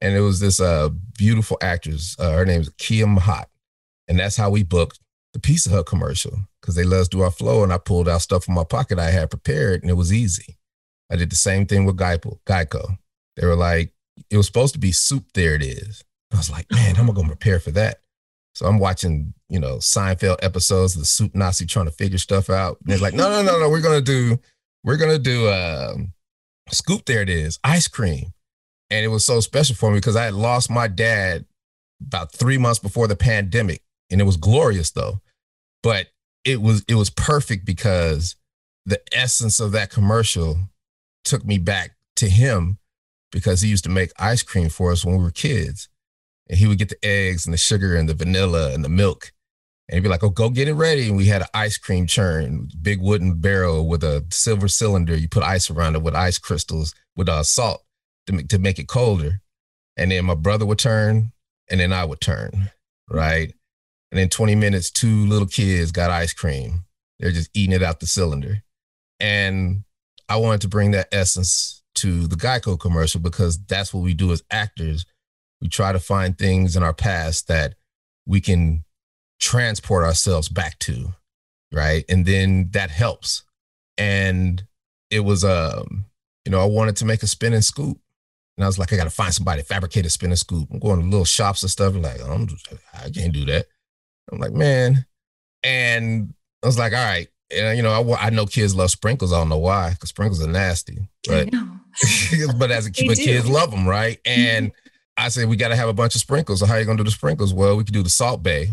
And 0.00 0.14
it 0.14 0.20
was 0.20 0.40
this 0.40 0.60
uh, 0.60 0.90
beautiful 1.16 1.56
actress. 1.60 2.16
Uh, 2.18 2.32
her 2.32 2.44
name 2.44 2.60
is 2.60 2.70
Kia 2.78 3.06
Hot, 3.06 3.48
And 4.08 4.18
that's 4.18 4.36
how 4.36 4.50
we 4.50 4.62
booked 4.62 5.00
the 5.32 5.38
Pizza 5.38 5.70
Hut 5.70 5.86
commercial 5.86 6.32
because 6.66 6.74
they 6.74 6.82
let 6.82 7.00
us 7.02 7.08
do 7.08 7.20
our 7.20 7.30
flow. 7.30 7.62
And 7.62 7.72
I 7.72 7.78
pulled 7.78 8.08
out 8.08 8.22
stuff 8.22 8.44
from 8.44 8.54
my 8.54 8.64
pocket 8.64 8.98
I 8.98 9.10
had 9.10 9.30
prepared 9.30 9.82
and 9.82 9.90
it 9.90 9.94
was 9.94 10.12
easy. 10.12 10.58
I 11.08 11.14
did 11.14 11.30
the 11.30 11.36
same 11.36 11.64
thing 11.64 11.84
with 11.84 11.96
Geico. 11.96 12.40
Geico. 12.44 12.98
They 13.36 13.46
were 13.46 13.54
like, 13.54 13.92
it 14.30 14.36
was 14.36 14.46
supposed 14.46 14.74
to 14.74 14.80
be 14.80 14.90
soup. 14.90 15.26
There 15.32 15.54
it 15.54 15.62
is. 15.62 16.02
I 16.32 16.36
was 16.36 16.50
like, 16.50 16.68
man, 16.72 16.96
I'm 16.96 17.06
gonna 17.06 17.28
prepare 17.28 17.60
for 17.60 17.70
that. 17.72 18.00
So 18.56 18.66
I'm 18.66 18.80
watching, 18.80 19.32
you 19.48 19.60
know, 19.60 19.76
Seinfeld 19.76 20.38
episodes 20.42 20.96
of 20.96 21.02
the 21.02 21.06
soup 21.06 21.36
Nazi 21.36 21.66
trying 21.66 21.84
to 21.84 21.92
figure 21.92 22.18
stuff 22.18 22.50
out. 22.50 22.78
And 22.80 22.90
they're 22.90 22.98
like, 22.98 23.14
no, 23.14 23.30
no, 23.30 23.42
no, 23.42 23.60
no, 23.60 23.70
we're 23.70 23.80
gonna 23.80 24.00
do, 24.00 24.40
we're 24.82 24.96
gonna 24.96 25.20
do 25.20 25.48
um, 25.48 26.12
scoop. 26.72 27.04
There 27.04 27.22
it 27.22 27.28
is, 27.28 27.60
ice 27.62 27.86
cream. 27.86 28.32
And 28.90 29.04
it 29.04 29.08
was 29.08 29.24
so 29.24 29.38
special 29.38 29.76
for 29.76 29.90
me 29.90 29.98
because 29.98 30.16
I 30.16 30.24
had 30.24 30.34
lost 30.34 30.68
my 30.68 30.88
dad 30.88 31.44
about 32.04 32.32
three 32.32 32.58
months 32.58 32.80
before 32.80 33.06
the 33.06 33.16
pandemic, 33.16 33.82
and 34.10 34.20
it 34.20 34.24
was 34.24 34.36
glorious 34.36 34.90
though. 34.90 35.20
But 35.82 36.08
it 36.46 36.62
was 36.62 36.84
it 36.88 36.94
was 36.94 37.10
perfect 37.10 37.66
because 37.66 38.36
the 38.86 39.02
essence 39.12 39.60
of 39.60 39.72
that 39.72 39.90
commercial 39.90 40.56
took 41.24 41.44
me 41.44 41.58
back 41.58 41.96
to 42.14 42.28
him 42.28 42.78
because 43.32 43.60
he 43.60 43.68
used 43.68 43.84
to 43.84 43.90
make 43.90 44.12
ice 44.18 44.42
cream 44.42 44.68
for 44.68 44.92
us 44.92 45.04
when 45.04 45.16
we 45.16 45.24
were 45.24 45.32
kids. 45.32 45.88
And 46.48 46.56
he 46.56 46.68
would 46.68 46.78
get 46.78 46.88
the 46.88 47.04
eggs 47.04 47.44
and 47.44 47.52
the 47.52 47.58
sugar 47.58 47.96
and 47.96 48.08
the 48.08 48.14
vanilla 48.14 48.72
and 48.72 48.84
the 48.84 48.88
milk. 48.88 49.32
And 49.88 49.96
he'd 49.96 50.04
be 50.04 50.08
like, 50.08 50.22
oh, 50.22 50.30
go 50.30 50.48
get 50.48 50.68
it 50.68 50.74
ready. 50.74 51.08
And 51.08 51.16
we 51.16 51.26
had 51.26 51.42
an 51.42 51.48
ice 51.52 51.76
cream 51.76 52.06
churn, 52.06 52.68
big 52.80 53.00
wooden 53.00 53.40
barrel 53.40 53.88
with 53.88 54.04
a 54.04 54.24
silver 54.30 54.68
cylinder. 54.68 55.16
You 55.16 55.28
put 55.28 55.42
ice 55.42 55.68
around 55.68 55.96
it 55.96 56.02
with 56.02 56.14
ice 56.14 56.38
crystals 56.38 56.94
with 57.16 57.28
uh, 57.28 57.42
salt 57.42 57.82
to 58.28 58.32
make, 58.32 58.48
to 58.48 58.60
make 58.60 58.78
it 58.78 58.86
colder. 58.86 59.40
And 59.96 60.12
then 60.12 60.24
my 60.24 60.34
brother 60.34 60.64
would 60.64 60.78
turn 60.78 61.32
and 61.68 61.80
then 61.80 61.92
I 61.92 62.04
would 62.04 62.20
turn, 62.20 62.70
right? 63.10 63.52
And 64.10 64.20
in 64.20 64.28
20 64.28 64.54
minutes, 64.54 64.90
two 64.90 65.26
little 65.26 65.48
kids 65.48 65.92
got 65.92 66.10
ice 66.10 66.32
cream. 66.32 66.84
They're 67.18 67.32
just 67.32 67.50
eating 67.54 67.74
it 67.74 67.82
out 67.82 68.00
the 68.00 68.06
cylinder. 68.06 68.62
And 69.20 69.84
I 70.28 70.36
wanted 70.36 70.60
to 70.62 70.68
bring 70.68 70.92
that 70.92 71.08
essence 71.12 71.82
to 71.96 72.26
the 72.26 72.36
Geico 72.36 72.78
commercial 72.78 73.20
because 73.20 73.58
that's 73.58 73.92
what 73.92 74.02
we 74.02 74.14
do 74.14 74.32
as 74.32 74.42
actors. 74.50 75.06
We 75.60 75.68
try 75.68 75.92
to 75.92 75.98
find 75.98 76.36
things 76.36 76.76
in 76.76 76.82
our 76.82 76.94
past 76.94 77.48
that 77.48 77.74
we 78.26 78.40
can 78.40 78.84
transport 79.40 80.04
ourselves 80.04 80.48
back 80.48 80.78
to, 80.80 81.14
right? 81.72 82.04
And 82.08 82.26
then 82.26 82.68
that 82.72 82.90
helps. 82.90 83.42
And 83.96 84.64
it 85.10 85.20
was 85.20 85.44
um, 85.44 86.06
you 86.44 86.52
know, 86.52 86.60
I 86.60 86.66
wanted 86.66 86.96
to 86.96 87.04
make 87.04 87.22
a 87.22 87.26
spin 87.26 87.54
and 87.54 87.64
scoop. 87.64 87.98
And 88.56 88.64
I 88.64 88.68
was 88.68 88.78
like, 88.78 88.92
I 88.92 88.96
gotta 88.96 89.10
find 89.10 89.34
somebody 89.34 89.62
to 89.62 89.66
fabricate 89.66 90.06
a 90.06 90.10
spin 90.10 90.30
and 90.30 90.38
scoop. 90.38 90.68
I'm 90.70 90.78
going 90.78 91.00
to 91.00 91.06
little 91.06 91.24
shops 91.24 91.62
and 91.62 91.70
stuff. 91.70 91.94
like, 91.94 92.20
I'm 92.22 92.48
I 92.94 93.10
can't 93.10 93.32
do 93.32 93.44
that. 93.46 93.66
I'm 94.30 94.38
like, 94.38 94.52
man. 94.52 95.06
And 95.62 96.34
I 96.62 96.66
was 96.66 96.78
like, 96.78 96.92
all 96.92 97.04
right. 97.04 97.28
And 97.50 97.76
you 97.76 97.82
know, 97.82 97.92
I, 98.12 98.26
I 98.26 98.30
know 98.30 98.46
kids 98.46 98.74
love 98.74 98.90
sprinkles. 98.90 99.32
I 99.32 99.38
don't 99.38 99.48
know 99.48 99.58
why, 99.58 99.90
because 99.90 100.08
sprinkles 100.08 100.42
are 100.42 100.50
nasty. 100.50 101.08
But 101.26 101.48
but 102.58 102.70
as 102.70 102.86
a 102.86 102.90
kid, 102.90 103.08
but 103.08 103.16
kids 103.16 103.48
love 103.48 103.70
them, 103.70 103.86
right? 103.86 104.18
And 104.24 104.72
I 105.16 105.28
said, 105.28 105.48
we 105.48 105.56
got 105.56 105.68
to 105.68 105.76
have 105.76 105.88
a 105.88 105.94
bunch 105.94 106.14
of 106.14 106.20
sprinkles. 106.20 106.60
So 106.60 106.66
how 106.66 106.74
are 106.74 106.80
you 106.80 106.86
gonna 106.86 106.98
do 106.98 107.04
the 107.04 107.10
sprinkles? 107.10 107.54
Well, 107.54 107.76
we 107.76 107.84
could 107.84 107.94
do 107.94 108.02
the 108.02 108.10
Salt 108.10 108.42
Bae. 108.42 108.66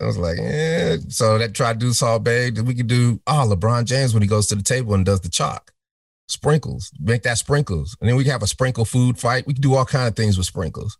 I 0.00 0.06
was 0.06 0.18
like, 0.18 0.36
yeah. 0.38 0.96
So 1.08 1.38
that 1.38 1.54
tried 1.54 1.80
to 1.80 1.86
do 1.86 1.92
Salt 1.92 2.24
Bae. 2.24 2.50
We 2.50 2.74
could 2.74 2.86
do 2.86 3.20
oh 3.26 3.48
LeBron 3.48 3.84
James 3.84 4.12
when 4.12 4.22
he 4.22 4.28
goes 4.28 4.46
to 4.48 4.54
the 4.54 4.62
table 4.62 4.94
and 4.94 5.06
does 5.06 5.20
the 5.20 5.28
chalk 5.28 5.72
sprinkles. 6.28 6.90
Make 7.00 7.22
that 7.22 7.38
sprinkles, 7.38 7.96
and 8.00 8.08
then 8.08 8.16
we 8.16 8.24
can 8.24 8.32
have 8.32 8.42
a 8.42 8.46
sprinkle 8.46 8.84
food 8.84 9.18
fight. 9.18 9.46
We 9.46 9.54
can 9.54 9.62
do 9.62 9.74
all 9.74 9.86
kind 9.86 10.08
of 10.08 10.16
things 10.16 10.36
with 10.36 10.46
sprinkles. 10.46 10.98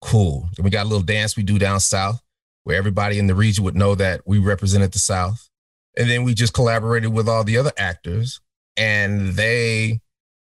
Cool. 0.00 0.48
Then 0.56 0.64
we 0.64 0.70
got 0.70 0.84
a 0.84 0.88
little 0.88 1.04
dance 1.04 1.36
we 1.36 1.42
do 1.42 1.58
down 1.58 1.80
south 1.80 2.23
where 2.64 2.76
everybody 2.76 3.18
in 3.18 3.26
the 3.26 3.34
region 3.34 3.64
would 3.64 3.76
know 3.76 3.94
that 3.94 4.22
we 4.26 4.38
represented 4.38 4.92
the 4.92 4.98
South. 4.98 5.48
And 5.96 6.10
then 6.10 6.24
we 6.24 6.34
just 6.34 6.54
collaborated 6.54 7.12
with 7.12 7.28
all 7.28 7.44
the 7.44 7.56
other 7.56 7.72
actors, 7.76 8.40
and 8.76 9.34
they, 9.34 10.00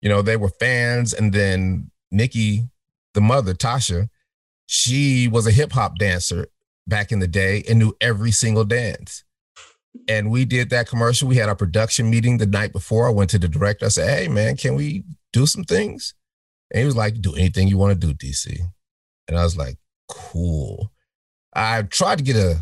you 0.01 0.09
know, 0.09 0.21
they 0.21 0.37
were 0.37 0.49
fans. 0.49 1.13
And 1.13 1.33
then 1.33 1.89
Nikki, 2.11 2.69
the 3.15 3.21
mother, 3.21 3.55
Tasha, 3.55 4.09
she 4.67 5.27
was 5.27 5.47
a 5.47 5.51
hip 5.51 5.71
hop 5.71 5.97
dancer 5.97 6.47
back 6.87 7.11
in 7.11 7.19
the 7.19 7.27
day 7.27 7.63
and 7.67 7.79
knew 7.79 7.93
every 7.99 8.31
single 8.31 8.65
dance. 8.65 9.23
And 10.07 10.29
we 10.31 10.45
did 10.45 10.69
that 10.69 10.87
commercial. 10.87 11.27
We 11.27 11.35
had 11.35 11.49
our 11.49 11.55
production 11.55 12.09
meeting 12.09 12.37
the 12.37 12.45
night 12.45 12.71
before. 12.71 13.07
I 13.07 13.11
went 13.11 13.29
to 13.31 13.39
the 13.39 13.47
director. 13.47 13.87
I 13.87 13.89
said, 13.89 14.09
Hey, 14.09 14.27
man, 14.27 14.55
can 14.57 14.75
we 14.75 15.03
do 15.33 15.45
some 15.45 15.63
things? 15.63 16.13
And 16.71 16.79
he 16.79 16.85
was 16.85 16.95
like, 16.95 17.19
Do 17.19 17.35
anything 17.35 17.67
you 17.67 17.77
want 17.77 17.99
to 17.99 18.07
do, 18.07 18.13
DC. 18.13 18.57
And 19.27 19.37
I 19.37 19.43
was 19.43 19.57
like, 19.57 19.77
Cool. 20.07 20.90
I 21.53 21.83
tried 21.83 22.19
to 22.19 22.23
get 22.23 22.35
a 22.35 22.61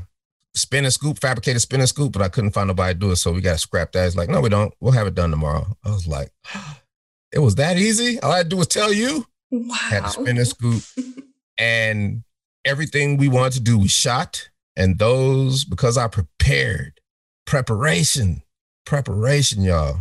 spin 0.56 0.84
and 0.84 0.94
scoop, 0.94 1.20
fabricated 1.20 1.62
spin 1.62 1.80
and 1.80 1.90
scoop, 1.90 2.12
but 2.12 2.22
I 2.22 2.30
couldn't 2.30 2.52
find 2.52 2.68
nobody 2.68 2.94
to 2.94 3.00
do 3.00 3.12
it. 3.12 3.18
So 3.18 3.32
we 3.32 3.42
got 3.42 3.54
to 3.54 3.60
scrap 3.60 3.92
that. 3.94 4.08
It's 4.08 4.16
like, 4.16 4.30
no, 4.30 4.42
we 4.42 4.50
don't. 4.50 4.74
We'll 4.80 4.94
have 4.94 5.08
it 5.08 5.16
done 5.16 5.32
tomorrow. 5.32 5.78
I 5.84 5.90
was 5.90 6.08
like, 6.08 6.32
it 7.32 7.40
was 7.40 7.56
that 7.56 7.78
easy. 7.78 8.20
All 8.20 8.32
I 8.32 8.38
had 8.38 8.44
to 8.44 8.50
do 8.50 8.58
was 8.58 8.68
tell 8.68 8.92
you. 8.92 9.26
Wow. 9.52 9.76
Had 9.76 10.04
to 10.06 10.10
spin 10.10 10.38
and 10.38 10.48
scoop. 10.48 10.84
and 11.58 12.24
everything 12.66 13.18
we 13.18 13.28
wanted 13.28 13.54
to 13.54 13.62
do, 13.62 13.80
we 13.80 13.88
shot. 13.88 14.50
And 14.76 14.98
those, 14.98 15.66
because 15.66 15.98
I 15.98 16.08
prepared, 16.08 17.02
preparation, 17.46 18.44
preparation, 18.86 19.62
y'all, 19.62 19.98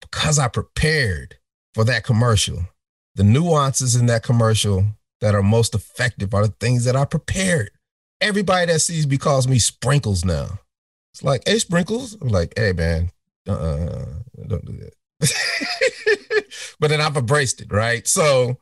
because 0.00 0.38
I 0.38 0.48
prepared 0.48 1.36
for 1.74 1.84
that 1.84 2.04
commercial, 2.04 2.66
the 3.14 3.22
nuances 3.22 3.94
in 3.94 4.06
that 4.06 4.22
commercial 4.22 4.86
that 5.20 5.34
are 5.34 5.42
most 5.42 5.74
effective 5.74 6.34
are 6.34 6.46
the 6.46 6.54
things 6.60 6.84
that 6.84 6.96
I 6.96 7.04
prepared 7.04 7.70
everybody 8.20 8.66
that 8.72 8.80
sees 8.80 9.06
me 9.06 9.18
calls 9.18 9.48
me 9.48 9.58
Sprinkles 9.58 10.24
now. 10.24 10.60
It's 11.12 11.22
like, 11.22 11.42
hey, 11.46 11.58
Sprinkles. 11.58 12.16
I'm 12.20 12.28
like, 12.28 12.54
hey, 12.56 12.72
man, 12.72 13.10
uh, 13.46 14.04
don't 14.46 14.64
do 14.64 14.78
that. 14.78 14.94
but 16.80 16.90
then 16.90 17.00
I've 17.00 17.16
embraced 17.16 17.60
it, 17.60 17.72
right? 17.72 18.06
So 18.06 18.58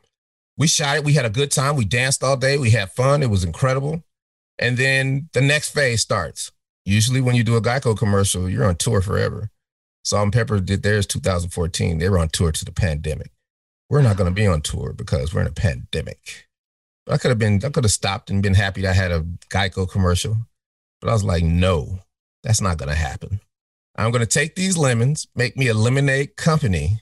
we 0.57 0.67
shot 0.67 0.97
it. 0.97 1.03
We 1.03 1.13
had 1.13 1.25
a 1.25 1.29
good 1.29 1.51
time. 1.51 1.75
We 1.75 1.85
danced 1.85 2.23
all 2.23 2.37
day. 2.37 2.57
We 2.57 2.71
had 2.71 2.91
fun. 2.91 3.21
It 3.21 3.29
was 3.29 3.43
incredible. 3.43 4.03
And 4.57 4.77
then 4.77 5.29
the 5.33 5.41
next 5.41 5.69
phase 5.69 6.01
starts. 6.01 6.51
Usually, 6.83 7.21
when 7.21 7.35
you 7.35 7.43
do 7.43 7.57
a 7.57 7.61
Geico 7.61 7.97
commercial, 7.97 8.49
you're 8.49 8.65
on 8.65 8.75
tour 8.75 9.01
forever. 9.01 9.51
Salt-N-Pepa 10.03 10.65
did 10.65 10.83
theirs 10.83 11.05
2014. 11.05 11.97
They 11.97 12.09
were 12.09 12.17
on 12.17 12.29
tour 12.29 12.51
to 12.51 12.65
the 12.65 12.71
pandemic. 12.71 13.31
We're 13.89 14.01
not 14.01 14.17
going 14.17 14.29
to 14.29 14.33
be 14.33 14.47
on 14.47 14.61
tour 14.61 14.93
because 14.93 15.33
we're 15.33 15.41
in 15.41 15.47
a 15.47 15.51
pandemic. 15.51 16.46
I 17.09 17.17
could 17.17 17.29
have 17.29 17.39
been, 17.39 17.61
I 17.63 17.69
could 17.69 17.83
have 17.83 17.91
stopped 17.91 18.29
and 18.29 18.43
been 18.43 18.53
happy 18.53 18.81
that 18.81 18.91
I 18.91 18.93
had 18.93 19.11
a 19.11 19.21
Geico 19.49 19.89
commercial. 19.89 20.37
But 20.99 21.09
I 21.09 21.13
was 21.13 21.23
like, 21.23 21.43
no, 21.43 21.99
that's 22.43 22.61
not 22.61 22.77
going 22.77 22.89
to 22.89 22.95
happen. 22.95 23.39
I'm 23.95 24.11
going 24.11 24.21
to 24.21 24.27
take 24.27 24.55
these 24.55 24.77
lemons, 24.77 25.27
make 25.35 25.57
me 25.57 25.67
a 25.67 25.73
lemonade 25.73 26.35
company, 26.35 27.01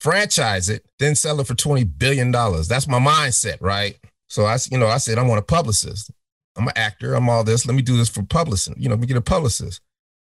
franchise 0.00 0.68
it, 0.68 0.84
then 0.98 1.14
sell 1.14 1.40
it 1.40 1.46
for 1.46 1.54
$20 1.54 1.98
billion. 1.98 2.30
That's 2.30 2.86
my 2.86 2.98
mindset, 3.00 3.56
right? 3.60 3.98
So 4.28 4.44
I, 4.44 4.58
you 4.70 4.78
know, 4.78 4.86
I 4.86 4.98
said, 4.98 5.18
I 5.18 5.22
want 5.22 5.40
a 5.40 5.44
publicist. 5.44 6.10
I'm 6.56 6.68
an 6.68 6.72
actor. 6.76 7.14
I'm 7.14 7.28
all 7.28 7.44
this. 7.44 7.66
Let 7.66 7.74
me 7.74 7.82
do 7.82 7.96
this 7.96 8.08
for 8.08 8.22
publishing. 8.22 8.74
You 8.78 8.88
know, 8.88 8.94
let 8.94 9.00
me 9.00 9.06
get 9.06 9.16
a 9.16 9.22
publicist 9.22 9.80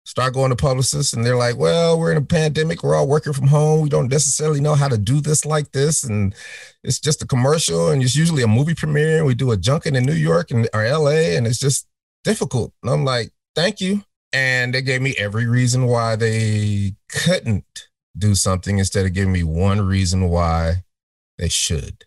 start 0.04 0.34
going 0.34 0.50
to 0.50 0.56
publicists 0.56 1.14
and 1.14 1.24
they're 1.24 1.36
like, 1.36 1.56
well, 1.56 1.98
we're 1.98 2.12
in 2.12 2.18
a 2.18 2.22
pandemic. 2.22 2.82
We're 2.82 2.94
all 2.94 3.08
working 3.08 3.32
from 3.32 3.46
home. 3.46 3.80
We 3.80 3.88
don't 3.88 4.10
necessarily 4.10 4.60
know 4.60 4.74
how 4.74 4.88
to 4.88 4.98
do 4.98 5.20
this 5.20 5.44
like 5.46 5.72
this. 5.72 6.04
And 6.04 6.34
it's 6.82 7.00
just 7.00 7.22
a 7.22 7.26
commercial 7.26 7.90
and 7.90 8.02
it's 8.02 8.16
usually 8.16 8.42
a 8.42 8.48
movie 8.48 8.74
premiere. 8.74 9.24
We 9.24 9.34
do 9.34 9.52
a 9.52 9.56
junket 9.56 9.96
in 9.96 10.04
New 10.04 10.12
York 10.12 10.50
and 10.50 10.68
or 10.74 10.86
LA 10.86 11.36
and 11.36 11.46
it's 11.46 11.58
just 11.58 11.86
difficult. 12.22 12.72
And 12.82 12.92
I'm 12.92 13.04
like, 13.04 13.30
thank 13.54 13.80
you. 13.80 14.02
And 14.32 14.74
they 14.74 14.82
gave 14.82 15.00
me 15.00 15.14
every 15.16 15.46
reason 15.46 15.86
why 15.86 16.16
they 16.16 16.96
couldn't 17.08 17.88
do 18.16 18.34
something 18.34 18.78
instead 18.78 19.06
of 19.06 19.12
giving 19.12 19.32
me 19.32 19.42
one 19.42 19.80
reason 19.80 20.28
why 20.28 20.84
they 21.38 21.48
should. 21.48 22.04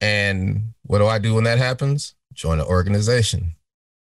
And 0.00 0.74
what 0.82 0.98
do 0.98 1.06
I 1.06 1.18
do 1.18 1.34
when 1.34 1.44
that 1.44 1.58
happens? 1.58 2.14
Join 2.34 2.60
an 2.60 2.66
organization 2.66 3.54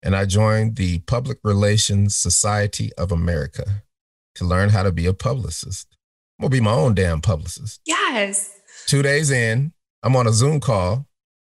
and 0.03 0.15
I 0.15 0.25
joined 0.25 0.75
the 0.75 0.99
Public 0.99 1.39
Relations 1.43 2.15
Society 2.15 2.91
of 2.97 3.11
America 3.11 3.83
to 4.35 4.45
learn 4.45 4.69
how 4.69 4.83
to 4.83 4.91
be 4.91 5.05
a 5.05 5.13
publicist. 5.13 5.87
I'm 6.39 6.43
gonna 6.43 6.51
be 6.51 6.61
my 6.61 6.71
own 6.71 6.95
damn 6.95 7.21
publicist. 7.21 7.81
Yes. 7.85 8.59
Two 8.87 9.01
days 9.01 9.29
in, 9.31 9.73
I'm 10.03 10.15
on 10.15 10.27
a 10.27 10.33
Zoom 10.33 10.59
call 10.59 11.05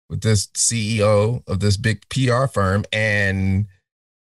with 0.10 0.22
this 0.22 0.48
CEO 0.48 1.48
of 1.48 1.60
this 1.60 1.78
big 1.78 2.02
PR 2.10 2.46
firm, 2.48 2.84
and 2.92 3.68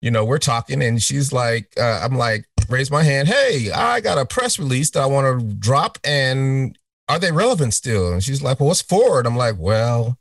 you 0.01 0.11
know 0.11 0.23
we're 0.23 0.37
talking, 0.37 0.81
and 0.81 1.01
she's 1.01 1.33
like, 1.33 1.73
uh, 1.77 1.99
I'm 2.03 2.17
like, 2.17 2.45
raise 2.69 2.89
my 2.89 3.03
hand. 3.03 3.27
Hey, 3.27 3.71
I 3.71 3.99
got 3.99 4.17
a 4.17 4.25
press 4.25 4.57
release 4.57 4.91
that 4.91 5.03
I 5.03 5.05
want 5.05 5.39
to 5.39 5.55
drop, 5.55 5.97
and 6.03 6.77
are 7.09 7.19
they 7.19 7.31
relevant 7.31 7.73
still? 7.73 8.13
And 8.13 8.23
she's 8.23 8.41
like, 8.41 8.59
Well, 8.59 8.69
what's 8.69 8.81
forward? 8.81 9.25
I'm 9.25 9.35
like, 9.35 9.55
Well, 9.57 10.17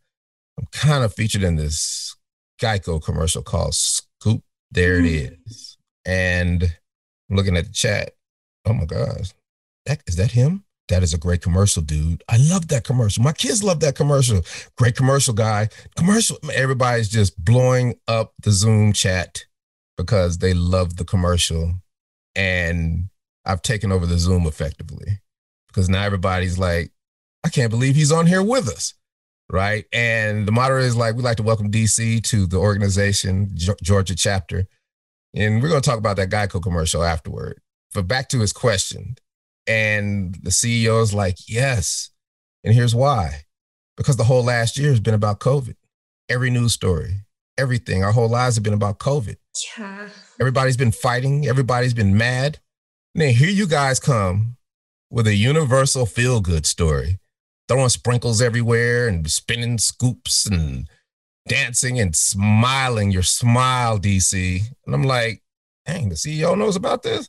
I'm 0.59 0.67
kind 0.73 1.05
of 1.05 1.15
featured 1.15 1.43
in 1.43 1.57
this 1.57 2.17
Geico 2.63 3.03
commercial 3.03 3.43
called 3.43 3.75
Scoop. 3.75 4.43
There 4.71 4.99
it 4.99 5.05
mm. 5.05 5.39
is. 5.47 5.77
And 6.07 6.63
I'm 7.29 7.37
looking 7.37 7.57
at 7.57 7.67
the 7.67 7.73
chat. 7.73 8.13
Oh 8.65 8.73
my 8.73 8.85
gosh. 8.85 9.33
That, 9.87 10.03
is 10.07 10.17
that 10.17 10.31
him? 10.31 10.65
That 10.89 11.03
is 11.03 11.15
a 11.15 11.19
great 11.19 11.43
commercial, 11.43 11.83
dude. 11.83 12.23
I 12.29 12.37
love 12.37 12.69
that 12.69 12.85
commercial. 12.85 13.23
My 13.23 13.33
kids 13.33 13.65
love 13.65 13.81
that 13.81 13.97
commercial. 13.97 14.43
Great 14.77 14.97
commercial 14.97 15.35
guy. 15.35 15.69
Commercial. 15.97 16.39
Everybody's 16.53 17.09
just 17.09 17.43
blowing 17.43 17.95
up 18.09 18.33
the 18.43 18.53
Zoom 18.53 18.93
chat 18.93 19.45
because 19.97 20.39
they 20.39 20.55
love 20.55 20.97
the 20.97 21.05
commercial. 21.05 21.75
And 22.35 23.09
I've 23.45 23.63
taken 23.63 23.91
over 23.91 24.07
the 24.07 24.19
Zoom 24.19 24.47
effectively 24.47 25.21
because 25.69 25.89
now 25.89 26.03
everybody's 26.03 26.59
like, 26.59 26.93
I 27.45 27.49
can't 27.49 27.71
believe 27.71 27.97
he's 27.97 28.13
on 28.13 28.27
here 28.27 28.43
with 28.43 28.69
us. 28.69 28.95
Right. 29.53 29.85
And 29.93 30.49
the 30.49 30.53
moderator 30.53 30.87
is 30.87 30.97
like, 30.97 31.15
we'd 31.15 31.25
like 31.25 31.37
to 31.37 31.43
welcome 31.43 31.71
DC 31.71 32.23
to 32.25 32.47
the 32.47 32.57
organization, 32.57 33.51
Georgia 33.55 34.15
chapter. 34.15 34.67
And 35.35 35.63
we're 35.63 35.69
going 35.69 35.83
to 35.83 35.89
talk 35.89 35.99
about 35.99 36.17
that 36.17 36.31
Geico 36.31 36.63
commercial 36.63 37.05
afterward. 37.05 37.61
But 37.95 38.09
back 38.09 38.31
to 38.31 38.41
his 38.41 38.53
question. 38.53 39.17
And 39.67 40.35
the 40.43 40.51
CEO 40.51 41.03
is 41.03 41.13
like, 41.13 41.37
yes. 41.47 42.11
And 42.65 42.75
here's 42.75 42.95
why 42.95 43.45
because 43.97 44.17
the 44.17 44.25
whole 44.25 44.43
last 44.43 44.79
year 44.79 44.91
has 44.91 45.01
been 45.01 45.15
about 45.15 45.41
COVID. 45.41 45.77
Every 46.29 46.51
news 46.51 46.73
story, 46.73 47.27
everything, 47.59 48.03
our 48.03 48.13
whole 48.13 48.29
lives 48.29 48.57
have 48.57 48.65
been 48.65 48.73
about 48.73 48.99
COVID. 48.99 49.37
Yeah. 49.77 50.09
Everybody's 50.41 50.77
been 50.77 50.93
fighting, 50.93 51.47
everybody's 51.47 51.95
been 51.95 52.17
mad. 52.17 52.59
And 53.15 53.23
then 53.23 53.35
here 53.35 53.51
you 53.51 53.67
guys 53.67 54.01
come 54.01 54.57
with 55.11 55.27
a 55.27 55.35
universal 55.35 56.07
feel 56.07 56.41
good 56.41 56.65
story, 56.65 57.19
throwing 57.69 57.89
sprinkles 57.89 58.43
everywhere 58.43 59.09
and 59.09 59.31
spinning 59.31 59.79
scoops 59.79 60.47
and 60.47 60.89
dancing 61.49 62.01
and 62.01 62.15
smiling. 62.15 63.11
Your 63.11 63.23
smile, 63.23 63.99
DC. 63.99 64.61
And 64.87 64.95
I'm 64.95 65.05
like, 65.05 65.43
dang, 65.87 66.09
the 66.09 66.15
CEO 66.15 66.57
knows 66.57 66.77
about 66.77 67.03
this. 67.03 67.29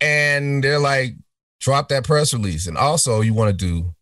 And 0.00 0.62
they're 0.62 0.78
like, 0.78 1.14
drop 1.60 1.88
that 1.88 2.04
press 2.04 2.34
release. 2.34 2.66
And 2.66 2.76
also, 2.76 3.20
you 3.20 3.34
want 3.34 3.56
to 3.56 3.66
do 3.66 3.94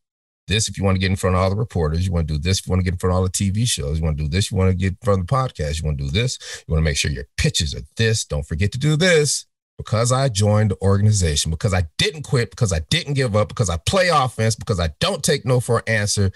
this 0.48 0.68
if 0.68 0.76
you 0.76 0.84
want 0.84 0.96
to 0.96 1.00
get 1.00 1.10
in 1.10 1.16
front 1.16 1.36
of 1.36 1.42
all 1.42 1.50
the 1.50 1.56
reporters. 1.56 2.04
You 2.04 2.12
want 2.12 2.28
to 2.28 2.34
do 2.34 2.40
this 2.40 2.58
if 2.58 2.66
you 2.66 2.70
want 2.70 2.80
to 2.80 2.84
get 2.84 2.94
in 2.94 2.98
front 2.98 3.12
of 3.12 3.18
all 3.18 3.24
the 3.24 3.30
TV 3.30 3.66
shows. 3.66 3.98
You 3.98 4.04
want 4.04 4.18
to 4.18 4.24
do 4.24 4.28
this. 4.28 4.50
You 4.50 4.56
want 4.56 4.70
to 4.70 4.76
get 4.76 4.92
in 4.92 4.98
front 5.02 5.20
of 5.20 5.26
the 5.26 5.32
podcast. 5.32 5.80
You 5.80 5.86
want 5.86 5.98
to 5.98 6.04
do 6.04 6.10
this. 6.10 6.38
You 6.66 6.72
want 6.72 6.80
to 6.80 6.84
make 6.84 6.96
sure 6.96 7.10
your 7.10 7.26
pitches 7.36 7.74
are 7.74 7.82
this. 7.96 8.24
Don't 8.24 8.46
forget 8.46 8.72
to 8.72 8.78
do 8.78 8.96
this. 8.96 9.46
Because 9.80 10.12
I 10.12 10.28
joined 10.28 10.72
the 10.72 10.80
organization, 10.82 11.50
because 11.50 11.72
I 11.72 11.84
didn't 11.96 12.24
quit, 12.24 12.50
because 12.50 12.70
I 12.70 12.80
didn't 12.90 13.14
give 13.14 13.34
up, 13.34 13.48
because 13.48 13.70
I 13.70 13.78
play 13.78 14.08
offense, 14.08 14.54
because 14.54 14.78
I 14.78 14.90
don't 15.00 15.24
take 15.24 15.46
no 15.46 15.58
for 15.58 15.78
an 15.78 15.84
answer, 15.86 16.32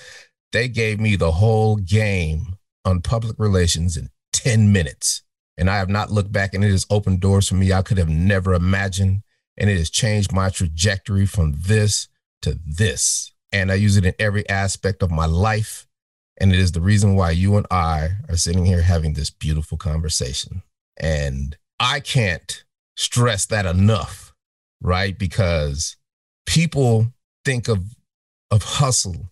they 0.52 0.66
gave 0.66 0.98
me 0.98 1.14
the 1.14 1.32
whole 1.32 1.76
game 1.76 2.56
on 2.86 3.02
public 3.02 3.36
relations 3.38 3.98
in 3.98 4.08
10 4.32 4.72
minutes. 4.72 5.22
And 5.58 5.68
I 5.68 5.76
have 5.76 5.90
not 5.90 6.10
looked 6.10 6.32
back, 6.32 6.54
and 6.54 6.64
it 6.64 6.70
has 6.70 6.86
opened 6.88 7.20
doors 7.20 7.48
for 7.48 7.54
me 7.54 7.70
I 7.70 7.82
could 7.82 7.98
have 7.98 8.08
never 8.08 8.54
imagined. 8.54 9.22
And 9.58 9.68
it 9.68 9.76
has 9.76 9.90
changed 9.90 10.32
my 10.32 10.48
trajectory 10.48 11.26
from 11.26 11.54
this 11.66 12.08
to 12.42 12.58
this. 12.66 13.32
And 13.52 13.70
I 13.70 13.74
use 13.74 13.98
it 13.98 14.06
in 14.06 14.14
every 14.18 14.48
aspect 14.48 15.02
of 15.02 15.10
my 15.10 15.26
life. 15.26 15.86
And 16.38 16.50
it 16.50 16.58
is 16.58 16.72
the 16.72 16.80
reason 16.80 17.14
why 17.14 17.32
you 17.32 17.56
and 17.56 17.66
I 17.70 18.12
are 18.28 18.38
sitting 18.38 18.64
here 18.64 18.80
having 18.80 19.12
this 19.12 19.30
beautiful 19.30 19.76
conversation. 19.76 20.62
And 20.96 21.56
I 21.78 22.00
can't 22.00 22.64
stress 22.96 23.46
that 23.46 23.66
enough, 23.66 24.34
right? 24.80 25.18
Because 25.18 25.96
people 26.46 27.12
think 27.44 27.68
of, 27.68 27.82
of 28.50 28.62
hustle 28.62 29.30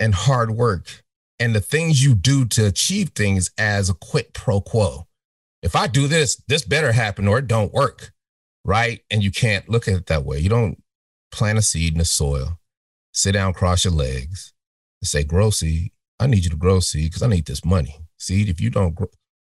and 0.00 0.14
hard 0.14 0.50
work 0.50 1.04
and 1.38 1.54
the 1.54 1.60
things 1.60 2.02
you 2.02 2.14
do 2.14 2.44
to 2.46 2.66
achieve 2.66 3.10
things 3.10 3.50
as 3.58 3.88
a 3.88 3.94
quid 3.94 4.32
pro 4.32 4.60
quo. 4.60 5.06
If 5.62 5.76
I 5.76 5.86
do 5.86 6.06
this, 6.06 6.36
this 6.48 6.64
better 6.64 6.92
happen 6.92 7.28
or 7.28 7.38
it 7.38 7.46
don't 7.46 7.72
work, 7.72 8.12
right? 8.64 9.00
And 9.10 9.22
you 9.22 9.30
can't 9.30 9.68
look 9.68 9.88
at 9.88 9.94
it 9.94 10.06
that 10.06 10.24
way. 10.24 10.38
You 10.38 10.48
don't 10.48 10.82
plant 11.32 11.58
a 11.58 11.62
seed 11.62 11.92
in 11.92 11.98
the 11.98 12.04
soil, 12.04 12.58
sit 13.12 13.32
down, 13.32 13.52
cross 13.52 13.84
your 13.84 13.92
legs, 13.92 14.52
and 15.00 15.08
say, 15.08 15.24
grow 15.24 15.50
seed. 15.50 15.90
I 16.18 16.26
need 16.26 16.44
you 16.44 16.50
to 16.50 16.56
grow 16.56 16.80
seed 16.80 17.10
because 17.10 17.22
I 17.22 17.28
need 17.28 17.46
this 17.46 17.64
money. 17.64 17.96
Seed, 18.18 18.48
if 18.48 18.60
you 18.60 18.70
don't 18.70 18.94
grow, 18.94 19.08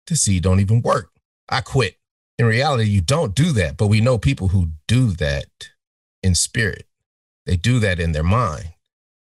the 0.06 0.16
seed 0.16 0.42
don't 0.42 0.60
even 0.60 0.82
work. 0.82 1.10
I 1.48 1.60
quit. 1.60 1.96
In 2.40 2.46
reality, 2.46 2.84
you 2.84 3.02
don't 3.02 3.34
do 3.34 3.52
that, 3.52 3.76
but 3.76 3.88
we 3.88 4.00
know 4.00 4.16
people 4.16 4.48
who 4.48 4.68
do 4.88 5.10
that 5.10 5.44
in 6.22 6.34
spirit. 6.34 6.86
They 7.44 7.56
do 7.56 7.78
that 7.80 8.00
in 8.00 8.12
their 8.12 8.22
mind. 8.22 8.70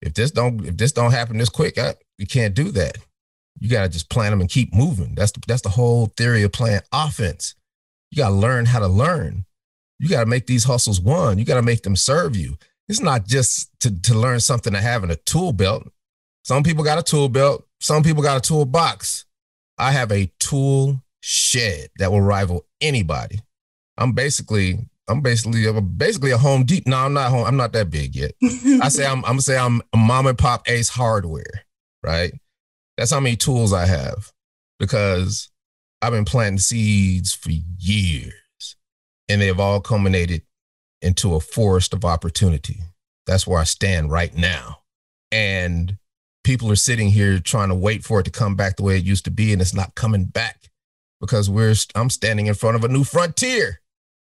If 0.01 0.13
this 0.13 0.31
don't 0.31 0.65
if 0.65 0.77
this 0.77 0.93
don't 0.93 1.11
happen 1.11 1.37
this 1.37 1.49
quick, 1.49 1.77
I, 1.77 1.95
you 2.17 2.25
can't 2.25 2.53
do 2.53 2.71
that. 2.71 2.99
You 3.59 3.69
got 3.69 3.83
to 3.83 3.89
just 3.89 4.09
plan 4.09 4.31
them 4.31 4.39
and 4.39 4.49
keep 4.49 4.73
moving. 4.73 5.13
That's 5.13 5.33
the, 5.33 5.41
that's 5.45 5.61
the 5.61 5.67
whole 5.67 6.05
theory 6.15 6.43
of 6.43 6.53
playing 6.53 6.83
offense. 6.93 7.53
You 8.11 8.23
got 8.23 8.29
to 8.29 8.35
learn 8.35 8.65
how 8.65 8.79
to 8.79 8.87
learn. 8.87 9.43
You 9.99 10.07
got 10.07 10.21
to 10.21 10.25
make 10.25 10.47
these 10.47 10.63
hustles 10.63 11.01
one. 11.01 11.37
You 11.37 11.43
got 11.43 11.55
to 11.55 11.61
make 11.61 11.83
them 11.83 11.97
serve 11.97 12.37
you. 12.37 12.57
It's 12.87 13.01
not 13.01 13.27
just 13.27 13.77
to, 13.81 14.01
to 14.03 14.13
learn 14.13 14.39
something 14.39 14.71
to 14.71 14.79
have 14.79 15.03
in 15.03 15.11
a 15.11 15.17
tool 15.17 15.51
belt. 15.51 15.85
Some 16.45 16.63
people 16.63 16.85
got 16.85 16.97
a 16.97 17.03
tool 17.03 17.27
belt. 17.27 17.67
Some 17.81 18.03
people 18.03 18.23
got 18.23 18.37
a 18.37 18.47
toolbox. 18.47 19.25
I 19.77 19.91
have 19.91 20.13
a 20.13 20.31
tool 20.39 21.03
shed 21.21 21.89
that 21.97 22.11
will 22.11 22.21
rival 22.21 22.65
anybody. 22.81 23.39
I'm 23.97 24.13
basically, 24.13 24.89
I'm 25.07 25.21
basically, 25.21 25.67
I'm 25.67 25.87
basically 25.95 26.31
a 26.31 26.37
home 26.37 26.65
deep. 26.65 26.87
No, 26.87 26.97
I'm 26.97 27.13
not 27.13 27.29
home. 27.29 27.45
I'm 27.45 27.57
not 27.57 27.73
that 27.73 27.89
big 27.89 28.15
yet. 28.15 28.33
I 28.81 28.89
say 28.89 29.05
I'm, 29.05 29.19
I'm 29.19 29.33
gonna 29.33 29.41
say 29.41 29.57
I'm 29.57 29.81
a 29.93 29.97
mom 29.97 30.27
and 30.27 30.37
pop 30.37 30.69
ace 30.69 30.89
hardware, 30.89 31.63
right? 32.03 32.33
That's 32.97 33.11
how 33.11 33.19
many 33.19 33.35
tools 33.35 33.73
I 33.73 33.85
have 33.85 34.31
because 34.79 35.49
I've 36.01 36.11
been 36.11 36.25
planting 36.25 36.59
seeds 36.59 37.33
for 37.33 37.51
years 37.51 38.33
and 39.29 39.39
they 39.41 39.47
have 39.47 39.59
all 39.59 39.79
culminated 39.79 40.41
into 41.01 41.35
a 41.35 41.39
forest 41.39 41.93
of 41.93 42.03
opportunity. 42.03 42.79
That's 43.27 43.45
where 43.45 43.59
I 43.59 43.63
stand 43.63 44.11
right 44.11 44.35
now. 44.35 44.79
And 45.31 45.97
people 46.43 46.71
are 46.71 46.75
sitting 46.75 47.09
here 47.09 47.39
trying 47.39 47.69
to 47.69 47.75
wait 47.75 48.03
for 48.03 48.19
it 48.19 48.23
to 48.23 48.31
come 48.31 48.55
back 48.55 48.75
the 48.75 48.83
way 48.83 48.97
it 48.97 49.03
used 49.03 49.25
to 49.25 49.31
be, 49.31 49.53
and 49.53 49.61
it's 49.61 49.73
not 49.73 49.95
coming 49.95 50.25
back 50.25 50.70
because 51.21 51.49
we're 51.49 51.75
I'm 51.95 52.09
standing 52.09 52.47
in 52.47 52.55
front 52.55 52.75
of 52.75 52.83
a 52.83 52.89
new 52.89 53.05
frontier. 53.05 53.79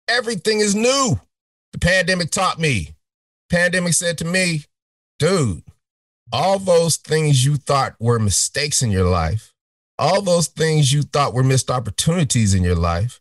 Everything 0.09 0.59
is 0.59 0.75
new. 0.75 1.21
The 1.73 1.79
pandemic 1.79 2.31
taught 2.31 2.59
me. 2.59 2.95
Pandemic 3.51 3.93
said 3.93 4.19
to 4.19 4.25
me, 4.25 4.65
dude, 5.19 5.63
all 6.33 6.59
those 6.59 6.97
things 6.97 7.45
you 7.45 7.57
thought 7.57 7.95
were 8.01 8.19
mistakes 8.19 8.83
in 8.83 8.91
your 8.91 9.05
life, 9.05 9.53
all 9.99 10.23
those 10.23 10.49
things 10.49 10.93
you 10.93 11.03
thought 11.03 11.35
were 11.35 11.45
missed 11.45 11.71
opportunities 11.71 12.55
in 12.55 12.65
your 12.65 12.75
life, 12.75 13.21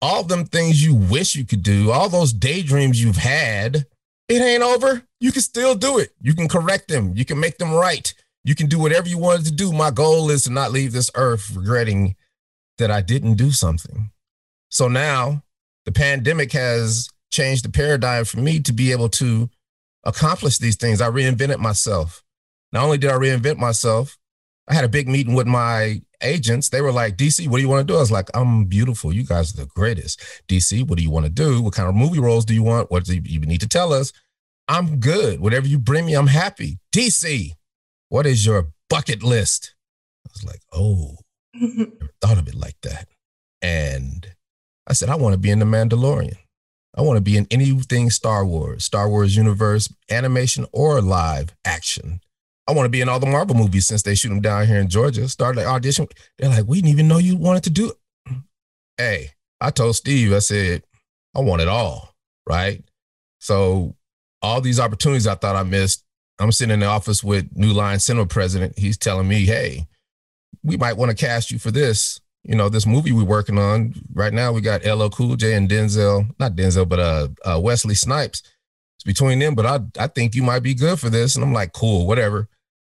all 0.00 0.22
them 0.22 0.44
things 0.44 0.84
you 0.84 0.94
wish 0.94 1.34
you 1.34 1.44
could 1.44 1.62
do, 1.62 1.90
all 1.90 2.08
those 2.08 2.32
daydreams 2.32 3.02
you've 3.02 3.16
had, 3.16 3.86
it 4.28 4.40
ain't 4.40 4.62
over. 4.62 5.02
You 5.20 5.32
can 5.32 5.42
still 5.42 5.74
do 5.74 5.98
it. 5.98 6.10
You 6.20 6.34
can 6.34 6.48
correct 6.48 6.88
them. 6.88 7.12
You 7.14 7.24
can 7.24 7.38
make 7.38 7.58
them 7.58 7.72
right. 7.72 8.12
You 8.44 8.54
can 8.54 8.68
do 8.68 8.78
whatever 8.78 9.08
you 9.08 9.18
wanted 9.18 9.46
to 9.46 9.52
do. 9.52 9.72
My 9.72 9.90
goal 9.90 10.30
is 10.30 10.44
to 10.44 10.50
not 10.50 10.72
leave 10.72 10.92
this 10.92 11.10
earth 11.14 11.50
regretting 11.54 12.16
that 12.78 12.90
I 12.90 13.00
didn't 13.00 13.34
do 13.34 13.50
something. 13.50 14.10
So 14.68 14.88
now 14.88 15.42
the 15.84 15.92
pandemic 15.92 16.52
has 16.52 17.08
changed 17.30 17.64
the 17.64 17.70
paradigm 17.70 18.24
for 18.24 18.38
me 18.38 18.60
to 18.60 18.72
be 18.72 18.92
able 18.92 19.08
to 19.10 19.48
accomplish 20.04 20.58
these 20.58 20.76
things. 20.76 21.00
I 21.00 21.10
reinvented 21.10 21.58
myself. 21.58 22.22
Not 22.72 22.84
only 22.84 22.98
did 22.98 23.10
I 23.10 23.14
reinvent 23.14 23.58
myself, 23.58 24.16
I 24.68 24.74
had 24.74 24.84
a 24.84 24.88
big 24.88 25.08
meeting 25.08 25.34
with 25.34 25.46
my 25.46 26.02
agents. 26.22 26.68
They 26.68 26.80
were 26.80 26.92
like, 26.92 27.16
DC, 27.16 27.46
what 27.48 27.58
do 27.58 27.62
you 27.62 27.68
want 27.68 27.86
to 27.86 27.92
do? 27.92 27.96
I 27.96 28.00
was 28.00 28.10
like, 28.10 28.28
I'm 28.34 28.64
beautiful. 28.64 29.12
You 29.12 29.24
guys 29.24 29.54
are 29.54 29.58
the 29.58 29.66
greatest. 29.66 30.20
DC, 30.48 30.86
what 30.86 30.98
do 30.98 31.04
you 31.04 31.10
want 31.10 31.26
to 31.26 31.30
do? 31.30 31.62
What 31.62 31.74
kind 31.74 31.88
of 31.88 31.94
movie 31.94 32.18
roles 32.18 32.44
do 32.44 32.54
you 32.54 32.62
want? 32.62 32.90
What 32.90 33.04
do 33.04 33.14
you 33.14 33.40
need 33.40 33.60
to 33.60 33.68
tell 33.68 33.92
us? 33.92 34.12
I'm 34.68 34.98
good. 34.98 35.40
Whatever 35.40 35.68
you 35.68 35.78
bring 35.78 36.06
me, 36.06 36.14
I'm 36.14 36.26
happy. 36.26 36.78
DC, 36.92 37.52
what 38.08 38.26
is 38.26 38.44
your 38.44 38.68
bucket 38.90 39.22
list? 39.22 39.74
I 40.26 40.30
was 40.32 40.44
like, 40.44 40.60
oh, 40.72 41.18
thought 42.20 42.38
of 42.38 42.48
it 42.48 42.54
like 42.54 42.76
that. 42.82 43.08
And 43.62 44.26
I 44.86 44.92
said, 44.92 45.08
I 45.08 45.16
want 45.16 45.34
to 45.34 45.38
be 45.38 45.50
in 45.50 45.58
The 45.58 45.64
Mandalorian. 45.64 46.36
I 46.96 47.02
want 47.02 47.18
to 47.18 47.22
be 47.22 47.36
in 47.36 47.46
anything 47.50 48.10
Star 48.10 48.44
Wars, 48.44 48.84
Star 48.84 49.08
Wars 49.08 49.36
universe, 49.36 49.92
animation 50.10 50.66
or 50.72 51.02
live 51.02 51.54
action. 51.64 52.20
I 52.66 52.72
want 52.72 52.86
to 52.86 52.90
be 52.90 53.00
in 53.00 53.08
all 53.08 53.20
the 53.20 53.26
Marvel 53.26 53.54
movies 53.54 53.86
since 53.86 54.02
they 54.02 54.14
shoot 54.14 54.30
them 54.30 54.40
down 54.40 54.66
here 54.66 54.78
in 54.78 54.88
Georgia. 54.88 55.28
Started 55.28 55.60
the 55.60 55.66
audition. 55.66 56.08
They're 56.38 56.48
like, 56.48 56.64
we 56.66 56.78
didn't 56.78 56.90
even 56.90 57.06
know 57.06 57.18
you 57.18 57.36
wanted 57.36 57.64
to 57.64 57.70
do 57.70 57.90
it. 57.90 57.96
Hey, 58.98 59.32
I 59.60 59.70
told 59.70 59.94
Steve, 59.94 60.32
I 60.32 60.38
said, 60.38 60.82
I 61.34 61.40
want 61.40 61.60
it 61.60 61.68
all. 61.68 62.14
Right. 62.48 62.82
So 63.40 63.94
all 64.40 64.62
these 64.62 64.80
opportunities 64.80 65.26
I 65.26 65.34
thought 65.34 65.54
I 65.54 65.64
missed. 65.64 66.02
I'm 66.38 66.50
sitting 66.50 66.72
in 66.72 66.80
the 66.80 66.86
office 66.86 67.22
with 67.22 67.54
New 67.54 67.72
Line 67.74 67.98
Cinema 67.98 68.26
president. 68.26 68.78
He's 68.78 68.96
telling 68.96 69.28
me, 69.28 69.44
hey, 69.44 69.86
we 70.66 70.76
might 70.76 70.96
want 70.96 71.10
to 71.10 71.16
cast 71.16 71.50
you 71.50 71.58
for 71.58 71.70
this. 71.70 72.20
You 72.44 72.54
know, 72.54 72.68
this 72.68 72.86
movie 72.86 73.12
we're 73.12 73.24
working 73.24 73.58
on 73.58 73.94
right 74.12 74.32
now. 74.32 74.52
We 74.52 74.60
got 74.60 74.84
LL 74.84 75.08
Cool 75.08 75.36
J 75.36 75.54
and 75.54 75.68
Denzel, 75.68 76.28
not 76.38 76.54
Denzel, 76.56 76.88
but 76.88 77.00
uh, 77.00 77.28
uh 77.44 77.60
Wesley 77.60 77.94
Snipes. 77.94 78.42
It's 78.96 79.04
between 79.04 79.38
them, 79.38 79.54
but 79.54 79.66
I 79.66 79.80
I 79.98 80.06
think 80.06 80.34
you 80.34 80.42
might 80.42 80.62
be 80.62 80.74
good 80.74 81.00
for 81.00 81.10
this. 81.10 81.34
And 81.34 81.44
I'm 81.44 81.52
like, 81.52 81.72
cool, 81.72 82.06
whatever 82.06 82.48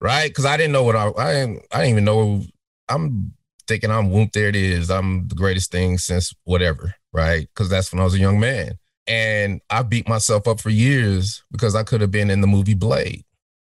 right? 0.01 0.30
Because 0.30 0.45
I 0.45 0.57
didn't 0.57 0.74
know 0.74 0.84
what 0.84 0.95
I 0.95 1.11
I 1.17 1.34
didn't, 1.34 1.65
I 1.72 1.78
didn't 1.80 1.91
even 1.91 2.05
know. 2.05 2.43
I'm 2.88 3.34
thinking 3.67 3.91
I'm 3.91 4.11
whoop. 4.11 4.32
There 4.32 4.47
it 4.49 4.55
is. 4.55 4.89
I'm 4.89 5.28
the 5.28 5.36
greatest 5.36 5.72
thing 5.72 5.97
since 5.97 6.34
whatever. 6.43 6.95
right? 7.13 7.47
Because 7.53 7.70
that's 7.70 7.91
when 7.91 8.01
I 8.01 8.03
was 8.03 8.15
a 8.15 8.20
young 8.20 8.39
man. 8.39 8.78
And 9.07 9.61
I 9.70 9.82
beat 9.82 10.07
myself 10.07 10.47
up 10.47 10.59
for 10.59 10.70
years 10.70 11.43
because 11.51 11.76
I 11.76 11.84
could 11.84 12.01
have 12.01 12.11
been 12.11 12.30
in 12.30 12.41
the 12.41 12.47
movie 12.47 12.76
Blade 12.76 13.24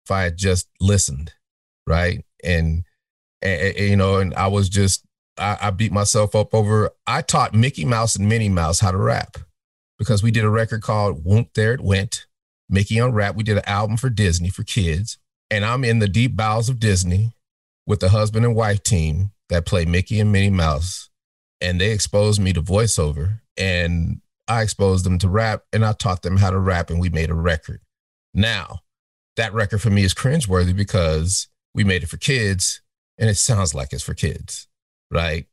if 0.05 0.11
I 0.11 0.23
had 0.23 0.37
just 0.37 0.67
listened, 0.79 1.31
right? 1.87 2.25
And, 2.43 2.83
and, 3.41 3.77
you 3.77 3.95
know, 3.95 4.17
and 4.17 4.33
I 4.35 4.47
was 4.47 4.69
just 4.69 5.05
I, 5.37 5.57
I 5.61 5.69
beat 5.71 5.91
myself 5.91 6.35
up 6.35 6.53
over. 6.53 6.91
I 7.07 7.21
taught 7.21 7.53
Mickey 7.53 7.85
Mouse 7.85 8.15
and 8.15 8.27
Minnie 8.27 8.49
Mouse 8.49 8.79
how 8.79 8.91
to 8.91 8.97
rap 8.97 9.37
because 9.97 10.23
we 10.23 10.31
did 10.31 10.43
a 10.43 10.49
record 10.49 10.81
called 10.81 11.25
"Whoomp 11.25 11.53
There 11.53 11.73
It 11.73 11.81
Went." 11.81 12.25
Mickey 12.69 12.99
on 12.99 13.11
rap. 13.11 13.35
We 13.35 13.43
did 13.43 13.57
an 13.57 13.67
album 13.67 13.97
for 13.97 14.09
Disney 14.09 14.49
for 14.49 14.63
kids, 14.63 15.17
and 15.49 15.65
I'm 15.65 15.83
in 15.83 15.99
the 15.99 16.07
deep 16.07 16.37
bowels 16.37 16.69
of 16.69 16.79
Disney 16.79 17.33
with 17.85 17.99
the 17.99 18.09
husband 18.09 18.45
and 18.45 18.55
wife 18.55 18.81
team 18.81 19.31
that 19.49 19.65
play 19.65 19.83
Mickey 19.83 20.19
and 20.21 20.31
Minnie 20.31 20.49
Mouse, 20.49 21.09
and 21.59 21.81
they 21.81 21.91
exposed 21.91 22.39
me 22.39 22.53
to 22.53 22.61
voiceover, 22.61 23.41
and 23.57 24.21
I 24.47 24.61
exposed 24.61 25.05
them 25.05 25.19
to 25.19 25.29
rap, 25.29 25.63
and 25.73 25.85
I 25.85 25.91
taught 25.91 26.21
them 26.21 26.37
how 26.37 26.49
to 26.49 26.59
rap, 26.59 26.89
and 26.89 26.99
we 26.99 27.09
made 27.09 27.29
a 27.29 27.35
record. 27.35 27.81
Now, 28.33 28.79
that 29.35 29.53
record 29.53 29.81
for 29.81 29.89
me 29.89 30.03
is 30.03 30.13
cringeworthy 30.13 30.75
because 30.75 31.49
we 31.73 31.83
made 31.83 32.03
it 32.03 32.07
for 32.07 32.17
kids, 32.17 32.81
and 33.17 33.29
it 33.29 33.35
sounds 33.35 33.73
like 33.75 33.93
it's 33.93 34.03
for 34.03 34.13
kids 34.13 34.67
right? 35.11 35.45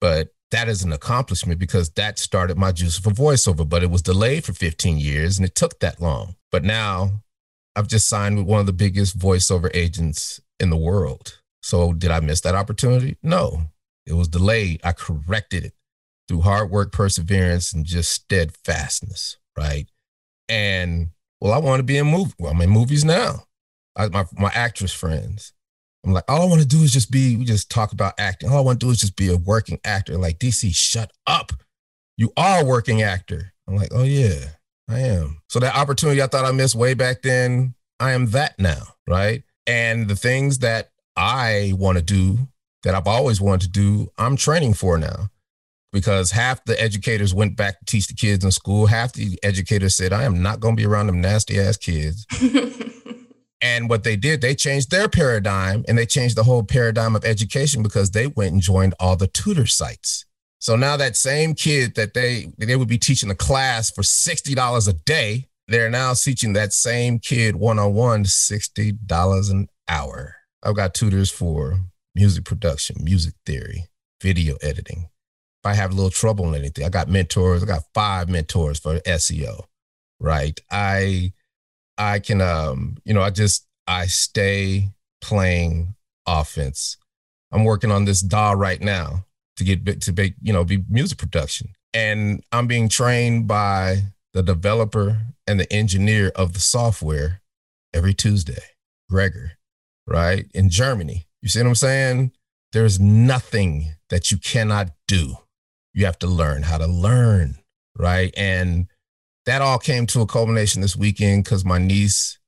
But 0.00 0.28
that 0.52 0.68
is 0.68 0.82
an 0.82 0.92
accomplishment 0.92 1.60
because 1.60 1.90
that 1.90 2.18
started 2.18 2.56
my 2.56 2.72
juice 2.72 2.98
for 2.98 3.10
voiceover, 3.10 3.68
but 3.68 3.82
it 3.82 3.90
was 3.90 4.02
delayed 4.02 4.44
for 4.44 4.52
15 4.52 4.98
years 4.98 5.36
and 5.36 5.46
it 5.46 5.54
took 5.54 5.80
that 5.80 6.00
long. 6.00 6.36
But 6.50 6.64
now 6.64 7.22
I've 7.76 7.88
just 7.88 8.08
signed 8.08 8.36
with 8.38 8.46
one 8.46 8.60
of 8.60 8.66
the 8.66 8.72
biggest 8.72 9.18
voiceover 9.18 9.70
agents 9.74 10.40
in 10.58 10.70
the 10.70 10.76
world. 10.76 11.40
So 11.62 11.92
did 11.92 12.10
I 12.10 12.20
miss 12.20 12.40
that 12.42 12.54
opportunity? 12.54 13.18
No, 13.22 13.64
it 14.06 14.14
was 14.14 14.28
delayed. 14.28 14.80
I 14.82 14.92
corrected 14.92 15.64
it 15.64 15.74
through 16.26 16.40
hard 16.40 16.70
work, 16.70 16.92
perseverance, 16.92 17.72
and 17.72 17.84
just 17.84 18.10
steadfastness, 18.12 19.36
right? 19.56 19.86
And 20.48 21.10
well, 21.40 21.52
I 21.52 21.58
want 21.58 21.80
to 21.80 21.84
be 21.84 21.98
in 21.98 22.06
movie. 22.06 22.32
Well, 22.38 22.52
I'm 22.52 22.60
in 22.60 22.70
movies 22.70 23.04
now. 23.04 23.44
I, 23.94 24.08
my 24.08 24.24
my 24.32 24.50
actress 24.54 24.92
friends, 24.92 25.52
I'm 26.04 26.12
like, 26.12 26.24
all 26.28 26.42
I 26.42 26.46
want 26.46 26.62
to 26.62 26.66
do 26.66 26.82
is 26.82 26.92
just 26.92 27.10
be, 27.10 27.36
we 27.36 27.44
just 27.44 27.70
talk 27.70 27.92
about 27.92 28.14
acting. 28.18 28.48
All 28.48 28.58
I 28.58 28.62
want 28.62 28.80
to 28.80 28.86
do 28.86 28.90
is 28.90 29.00
just 29.00 29.16
be 29.16 29.28
a 29.28 29.36
working 29.36 29.78
actor. 29.84 30.16
Like, 30.16 30.38
DC, 30.38 30.74
shut 30.74 31.12
up. 31.26 31.52
You 32.16 32.32
are 32.36 32.62
a 32.62 32.64
working 32.64 33.02
actor. 33.02 33.52
I'm 33.68 33.76
like, 33.76 33.90
oh, 33.92 34.04
yeah, 34.04 34.36
I 34.88 35.00
am. 35.00 35.42
So 35.48 35.60
that 35.60 35.76
opportunity 35.76 36.22
I 36.22 36.26
thought 36.26 36.44
I 36.44 36.52
missed 36.52 36.74
way 36.74 36.94
back 36.94 37.22
then, 37.22 37.74
I 37.98 38.12
am 38.12 38.30
that 38.30 38.58
now, 38.58 38.82
right? 39.06 39.42
And 39.66 40.08
the 40.08 40.16
things 40.16 40.58
that 40.60 40.90
I 41.16 41.72
want 41.76 41.98
to 41.98 42.02
do, 42.02 42.48
that 42.82 42.94
I've 42.94 43.06
always 43.06 43.40
wanted 43.40 43.66
to 43.66 43.68
do, 43.68 44.10
I'm 44.16 44.36
training 44.36 44.74
for 44.74 44.96
now. 44.96 45.28
Because 45.92 46.30
half 46.30 46.64
the 46.64 46.80
educators 46.80 47.34
went 47.34 47.56
back 47.56 47.80
to 47.80 47.84
teach 47.84 48.06
the 48.06 48.14
kids 48.14 48.44
in 48.44 48.52
school. 48.52 48.86
Half 48.86 49.14
the 49.14 49.38
educators 49.42 49.96
said, 49.96 50.12
I 50.12 50.22
am 50.22 50.40
not 50.40 50.60
going 50.60 50.76
to 50.76 50.80
be 50.80 50.86
around 50.86 51.08
them 51.08 51.20
nasty 51.20 51.58
ass 51.58 51.76
kids. 51.76 52.26
And 53.62 53.90
what 53.90 54.04
they 54.04 54.16
did, 54.16 54.40
they 54.40 54.54
changed 54.54 54.90
their 54.90 55.08
paradigm 55.08 55.84
and 55.86 55.98
they 55.98 56.06
changed 56.06 56.36
the 56.36 56.44
whole 56.44 56.62
paradigm 56.62 57.14
of 57.14 57.24
education 57.24 57.82
because 57.82 58.10
they 58.10 58.26
went 58.26 58.52
and 58.52 58.62
joined 58.62 58.94
all 58.98 59.16
the 59.16 59.26
tutor 59.26 59.66
sites. 59.66 60.24
So 60.60 60.76
now 60.76 60.96
that 60.96 61.16
same 61.16 61.54
kid 61.54 61.94
that 61.94 62.14
they 62.14 62.52
they 62.58 62.76
would 62.76 62.88
be 62.88 62.98
teaching 62.98 63.30
a 63.30 63.34
class 63.34 63.90
for 63.90 64.02
$60 64.02 64.88
a 64.88 64.92
day, 64.92 65.46
they're 65.68 65.90
now 65.90 66.12
teaching 66.14 66.52
that 66.54 66.72
same 66.72 67.18
kid 67.18 67.56
one-on-one 67.56 68.24
$60 68.24 69.50
an 69.50 69.68
hour. 69.88 70.36
I've 70.62 70.76
got 70.76 70.94
tutors 70.94 71.30
for 71.30 71.80
music 72.14 72.44
production, 72.44 72.96
music 73.02 73.34
theory, 73.46 73.86
video 74.22 74.56
editing. 74.62 75.08
If 75.62 75.66
I 75.66 75.74
have 75.74 75.92
a 75.92 75.94
little 75.94 76.10
trouble 76.10 76.48
in 76.48 76.54
anything, 76.54 76.84
I 76.84 76.88
got 76.88 77.08
mentors. 77.08 77.62
I 77.62 77.66
got 77.66 77.84
five 77.94 78.28
mentors 78.28 78.78
for 78.78 78.98
SEO, 79.00 79.64
right? 80.18 80.58
I 80.70 81.32
I 82.00 82.18
can, 82.18 82.40
um, 82.40 82.96
you 83.04 83.12
know, 83.12 83.20
I 83.20 83.28
just, 83.28 83.66
I 83.86 84.06
stay 84.06 84.88
playing 85.20 85.94
offense. 86.26 86.96
I'm 87.52 87.64
working 87.64 87.90
on 87.90 88.06
this 88.06 88.22
DAW 88.22 88.52
right 88.52 88.80
now 88.80 89.26
to 89.58 89.64
get 89.64 90.00
to 90.00 90.12
make, 90.12 90.34
you 90.40 90.52
know, 90.52 90.64
be 90.64 90.82
music 90.88 91.18
production. 91.18 91.74
And 91.92 92.42
I'm 92.52 92.66
being 92.66 92.88
trained 92.88 93.46
by 93.46 94.04
the 94.32 94.42
developer 94.42 95.20
and 95.46 95.60
the 95.60 95.70
engineer 95.70 96.32
of 96.34 96.54
the 96.54 96.60
software 96.60 97.42
every 97.92 98.14
Tuesday, 98.14 98.62
Gregor, 99.10 99.52
right? 100.06 100.46
In 100.54 100.70
Germany. 100.70 101.26
You 101.42 101.50
see 101.50 101.60
what 101.60 101.68
I'm 101.68 101.74
saying? 101.74 102.32
There's 102.72 102.98
nothing 102.98 103.94
that 104.08 104.30
you 104.30 104.38
cannot 104.38 104.90
do. 105.06 105.34
You 105.92 106.06
have 106.06 106.18
to 106.20 106.26
learn 106.26 106.62
how 106.62 106.78
to 106.78 106.86
learn, 106.86 107.58
right? 107.94 108.32
And 108.38 108.86
that 109.46 109.62
all 109.62 109.78
came 109.78 110.06
to 110.06 110.20
a 110.20 110.26
culmination 110.26 110.82
this 110.82 110.96
weekend 110.96 111.44
because 111.44 111.64
my 111.64 111.78
niece 111.78 112.38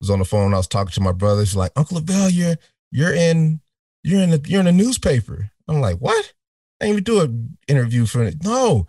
was 0.00 0.10
on 0.10 0.18
the 0.18 0.24
phone. 0.24 0.54
I 0.54 0.58
was 0.58 0.68
talking 0.68 0.92
to 0.92 1.00
my 1.00 1.12
brother. 1.12 1.44
She's 1.44 1.56
like, 1.56 1.72
Uncle 1.76 1.96
Lavelle, 1.96 2.30
you're 2.30 2.56
you're 2.90 3.14
in 3.14 3.60
you're 4.02 4.20
in 4.20 4.30
the 4.30 4.44
you're 4.46 4.60
in 4.60 4.66
a 4.66 4.72
newspaper. 4.72 5.50
I'm 5.68 5.80
like, 5.80 5.98
what? 5.98 6.32
I 6.80 6.86
didn't 6.86 6.92
even 6.92 7.04
do 7.04 7.20
an 7.20 7.58
interview 7.68 8.06
for 8.06 8.22
it. 8.24 8.44
No, 8.44 8.86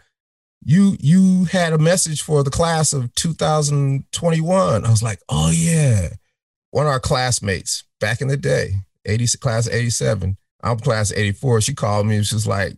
you 0.66 0.98
you 1.00 1.46
had 1.46 1.74
a 1.74 1.78
message 1.78 2.22
for 2.22 2.44
the 2.44 2.50
class 2.50 2.94
of 2.94 3.14
2021. 3.16 4.86
I 4.86 4.90
was 4.90 5.04
like, 5.04 5.20
oh 5.30 5.52
yeah. 5.52 6.10
One 6.72 6.88
of 6.88 6.92
our 6.92 7.00
classmates 7.00 7.84
back 8.00 8.20
in 8.20 8.28
the 8.28 8.38
day, 8.38 8.74
80 9.06 9.38
class 9.38 9.68
87, 9.68 10.38
I'm 10.64 10.80
class 10.80 11.12
84. 11.12 11.62
She 11.62 11.76
called 11.76 12.08
me. 12.08 12.24
She 12.24 12.34
was 12.34 12.48
like, 12.48 12.78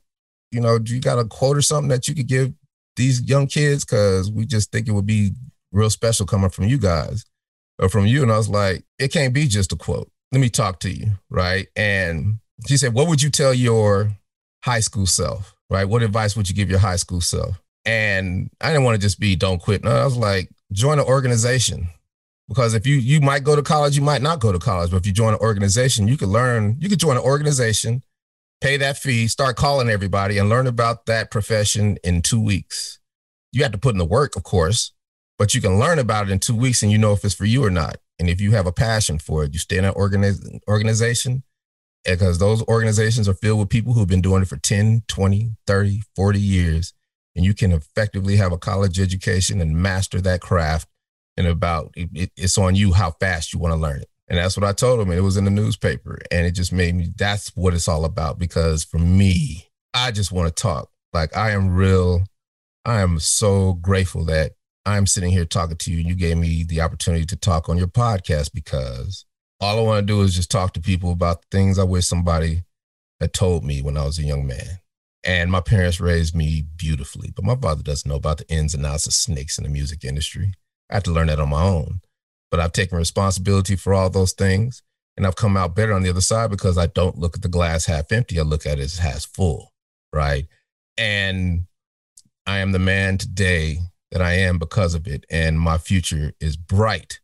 you 0.52 0.60
know, 0.60 0.80
do 0.80 0.94
you 0.94 1.00
got 1.00 1.20
a 1.20 1.24
quote 1.24 1.56
or 1.56 1.62
something 1.62 1.88
that 1.90 2.08
you 2.08 2.16
could 2.16 2.28
give 2.28 2.52
these 2.96 3.22
young 3.22 3.48
kids 3.48 3.86
because 3.86 4.32
we 4.32 4.46
just 4.46 4.72
think 4.72 4.88
it 4.88 4.92
would 4.92 5.06
be 5.06 5.32
real 5.72 5.90
special 5.90 6.26
coming 6.26 6.50
from 6.50 6.66
you 6.66 6.78
guys 6.78 7.26
or 7.80 7.90
from 7.90 8.06
you. 8.06 8.24
And 8.24 8.32
I 8.32 8.38
was 8.38 8.50
like, 8.50 8.84
it 9.00 9.12
can't 9.12 9.34
be 9.34 9.48
just 9.48 9.72
a 9.72 9.76
quote. 9.76 10.10
Let 10.32 10.40
me 10.40 10.50
talk 10.50 10.80
to 10.82 10.90
you. 10.90 11.12
Right. 11.30 11.68
And 11.76 12.40
she 12.68 12.78
said, 12.78 12.94
What 12.94 13.08
would 13.08 13.22
you 13.22 13.30
tell 13.30 13.54
your 13.54 14.12
high 14.64 14.80
school 14.80 15.06
self? 15.06 15.54
Right. 15.70 15.86
What 15.86 16.04
advice 16.04 16.36
would 16.36 16.50
you 16.50 16.56
give 16.56 16.70
your 16.70 16.80
high 16.80 16.96
school 16.96 17.22
self? 17.22 17.62
And 17.86 18.50
I 18.62 18.70
didn't 18.70 18.84
want 18.84 18.96
to 18.96 19.02
just 19.02 19.20
be 19.20 19.36
don't 19.36 19.62
quit. 19.62 19.84
No, 19.84 19.92
I 19.92 20.04
was 20.04 20.18
like, 20.18 20.50
join 20.72 21.00
an 21.00 21.06
organization. 21.06 21.88
Because 22.48 22.74
if 22.74 22.86
you 22.86 22.96
you 22.96 23.22
might 23.22 23.44
go 23.44 23.56
to 23.56 23.64
college, 23.64 23.96
you 23.96 24.04
might 24.04 24.22
not 24.22 24.40
go 24.40 24.52
to 24.52 24.60
college. 24.60 24.92
But 24.92 24.98
if 24.98 25.08
you 25.08 25.14
join 25.14 25.34
an 25.34 25.40
organization, 25.40 26.08
you 26.08 26.18
could 26.18 26.30
learn, 26.30 26.78
you 26.80 26.90
could 26.90 27.00
join 27.00 27.18
an 27.18 27.24
organization 27.24 28.04
pay 28.62 28.78
that 28.78 28.98
fee, 28.98 29.28
start 29.28 29.56
calling 29.56 29.90
everybody, 29.90 30.38
and 30.38 30.50
learn 30.50 30.68
about 30.68 31.06
that 31.06 31.32
profession 31.32 31.98
in 32.04 32.22
two 32.22 32.42
weeks. 32.42 33.00
You 33.52 33.64
have 33.64 33.72
to 33.72 33.78
put 33.78 33.94
in 33.94 34.00
the 34.00 34.06
work, 34.06 34.36
of 34.36 34.44
course, 34.44 34.92
but 35.38 35.54
you 35.54 35.62
can 35.62 35.80
learn 35.80 36.00
about 36.00 36.28
it 36.28 36.32
in 36.32 36.40
two 36.40 36.56
weeks 36.56 36.84
and 36.84 36.92
you 36.92 36.98
know 36.98 37.14
if 37.14 37.24
it's 37.24 37.36
for 37.36 37.46
you 37.46 37.64
or 37.64 37.70
not. 37.70 37.98
And 38.20 38.30
if 38.30 38.40
you 38.40 38.52
have 38.52 38.66
a 38.66 38.72
passion 38.72 39.20
for 39.20 39.44
it, 39.44 39.54
you 39.54 39.60
stay 39.60 39.78
in 39.78 39.86
an 39.86 39.94
organiz- 39.94 40.60
organization 40.68 41.44
because 42.06 42.38
those 42.38 42.64
organizations 42.64 43.28
are 43.28 43.34
filled 43.34 43.60
with 43.60 43.70
people 43.70 43.94
who've 43.94 44.08
been 44.08 44.22
doing 44.22 44.44
it 44.44 44.48
for 44.48 44.58
10, 44.58 45.04
20, 45.08 45.52
30, 45.68 46.02
40 46.16 46.40
years. 46.40 46.94
And 47.36 47.44
you 47.44 47.54
can 47.54 47.74
effectively 47.74 48.38
have 48.38 48.54
a 48.54 48.58
college 48.58 49.00
education 49.00 49.60
and 49.60 49.76
master 49.76 50.22
that 50.22 50.40
craft 50.40 50.88
in 51.36 51.46
about, 51.46 51.92
it, 51.96 52.32
it's 52.38 52.58
on 52.58 52.76
you 52.76 52.94
how 52.94 53.12
fast 53.12 53.52
you 53.52 53.60
want 53.60 53.74
to 53.74 53.80
learn 53.80 54.02
it. 54.02 54.10
And 54.28 54.40
that's 54.40 54.58
what 54.58 54.64
I 54.64 54.74
told 54.74 55.00
him. 55.00 55.12
It 55.12 55.22
was 55.22 55.38
in 55.38 55.46
the 55.46 55.52
newspaper. 55.52 56.20
And 56.32 56.46
it 56.46 56.52
just 56.52 56.74
made 56.74 56.96
me, 56.96 57.12
that's 57.16 57.56
what 57.56 57.74
it's 57.74 57.88
all 57.88 58.06
about. 58.06 58.40
Because 58.40 58.84
for 58.84 58.98
me, 58.98 59.68
I 59.94 60.12
just 60.12 60.32
want 60.32 60.48
to 60.48 60.62
talk. 60.62 60.90
Like 61.14 61.36
I 61.36 61.52
am 61.52 61.74
real, 61.74 62.24
I 62.84 63.02
am 63.02 63.20
so 63.20 63.74
grateful 63.74 64.26
that 64.26 64.54
I'm 64.86 65.08
sitting 65.08 65.32
here 65.32 65.46
talking 65.46 65.78
to 65.78 65.92
you 65.92 66.00
and 66.00 66.08
you 66.08 66.16
gave 66.16 66.38
me 66.38 66.64
the 66.64 66.82
opportunity 66.82 67.26
to 67.26 67.36
talk 67.36 67.70
on 67.70 67.78
your 67.78 67.88
podcast 67.88 68.52
because 68.54 69.26
all 69.60 69.80
I 69.80 69.82
want 69.82 70.06
to 70.08 70.14
do 70.14 70.22
is 70.22 70.36
just 70.36 70.52
talk 70.52 70.74
to 70.74 70.82
people 70.82 71.12
about 71.12 71.46
things 71.50 71.80
I 71.80 71.84
wish 71.84 72.06
somebody 72.06 72.64
had 73.20 73.34
told 73.34 73.64
me 73.64 73.82
when 73.82 73.98
I 73.98 74.06
was 74.06 74.20
a 74.20 74.24
young 74.24 74.46
man. 74.46 74.80
And 75.24 75.52
my 75.52 75.62
parents 75.62 76.00
raised 76.00 76.36
me 76.36 76.66
beautifully, 76.76 77.32
but 77.36 77.46
my 77.46 77.56
father 77.56 77.82
doesn't 77.82 78.08
know 78.08 78.18
about 78.18 78.38
the 78.38 78.48
ins 78.48 78.76
and 78.76 78.86
outs 78.86 79.08
of 79.08 79.14
snakes 79.14 79.58
in 79.58 79.64
the 79.64 79.70
music 79.70 80.04
industry. 80.04 80.54
I 80.92 80.96
had 80.96 81.06
to 81.06 81.12
learn 81.12 81.28
that 81.28 81.40
on 81.40 81.50
my 81.50 81.64
own 81.64 82.02
but 82.56 82.64
I've 82.64 82.72
taken 82.72 82.98
responsibility 82.98 83.76
for 83.76 83.94
all 83.94 84.10
those 84.10 84.32
things. 84.32 84.82
And 85.18 85.28
I've 85.28 85.36
come 85.36 85.58
out 85.58 85.76
better 85.76 85.92
on 85.92 86.04
the 86.04 86.10
other 86.10 86.22
side 86.22 86.50
because 86.50 86.78
I 86.78 86.88
don't 86.88 87.18
look 87.18 87.36
at 87.36 87.42
the 87.42 87.50
glass 87.50 87.86
half 87.86 88.14
empty. 88.14 88.40
I 88.40 88.44
look 88.44 88.66
at 88.66 88.80
it 88.80 88.84
as 88.84 88.98
half 89.00 89.26
full. 89.26 89.74
Right. 90.14 90.48
And 90.98 91.66
I 92.48 92.60
am 92.60 92.72
the 92.72 92.80
man 92.80 93.18
today 93.18 93.80
that 94.10 94.22
I 94.22 94.36
am 94.36 94.58
because 94.58 94.96
of 94.96 95.06
it. 95.06 95.26
And 95.30 95.60
my 95.60 95.78
future 95.78 96.32
is 96.40 96.56
bright. 96.56 97.20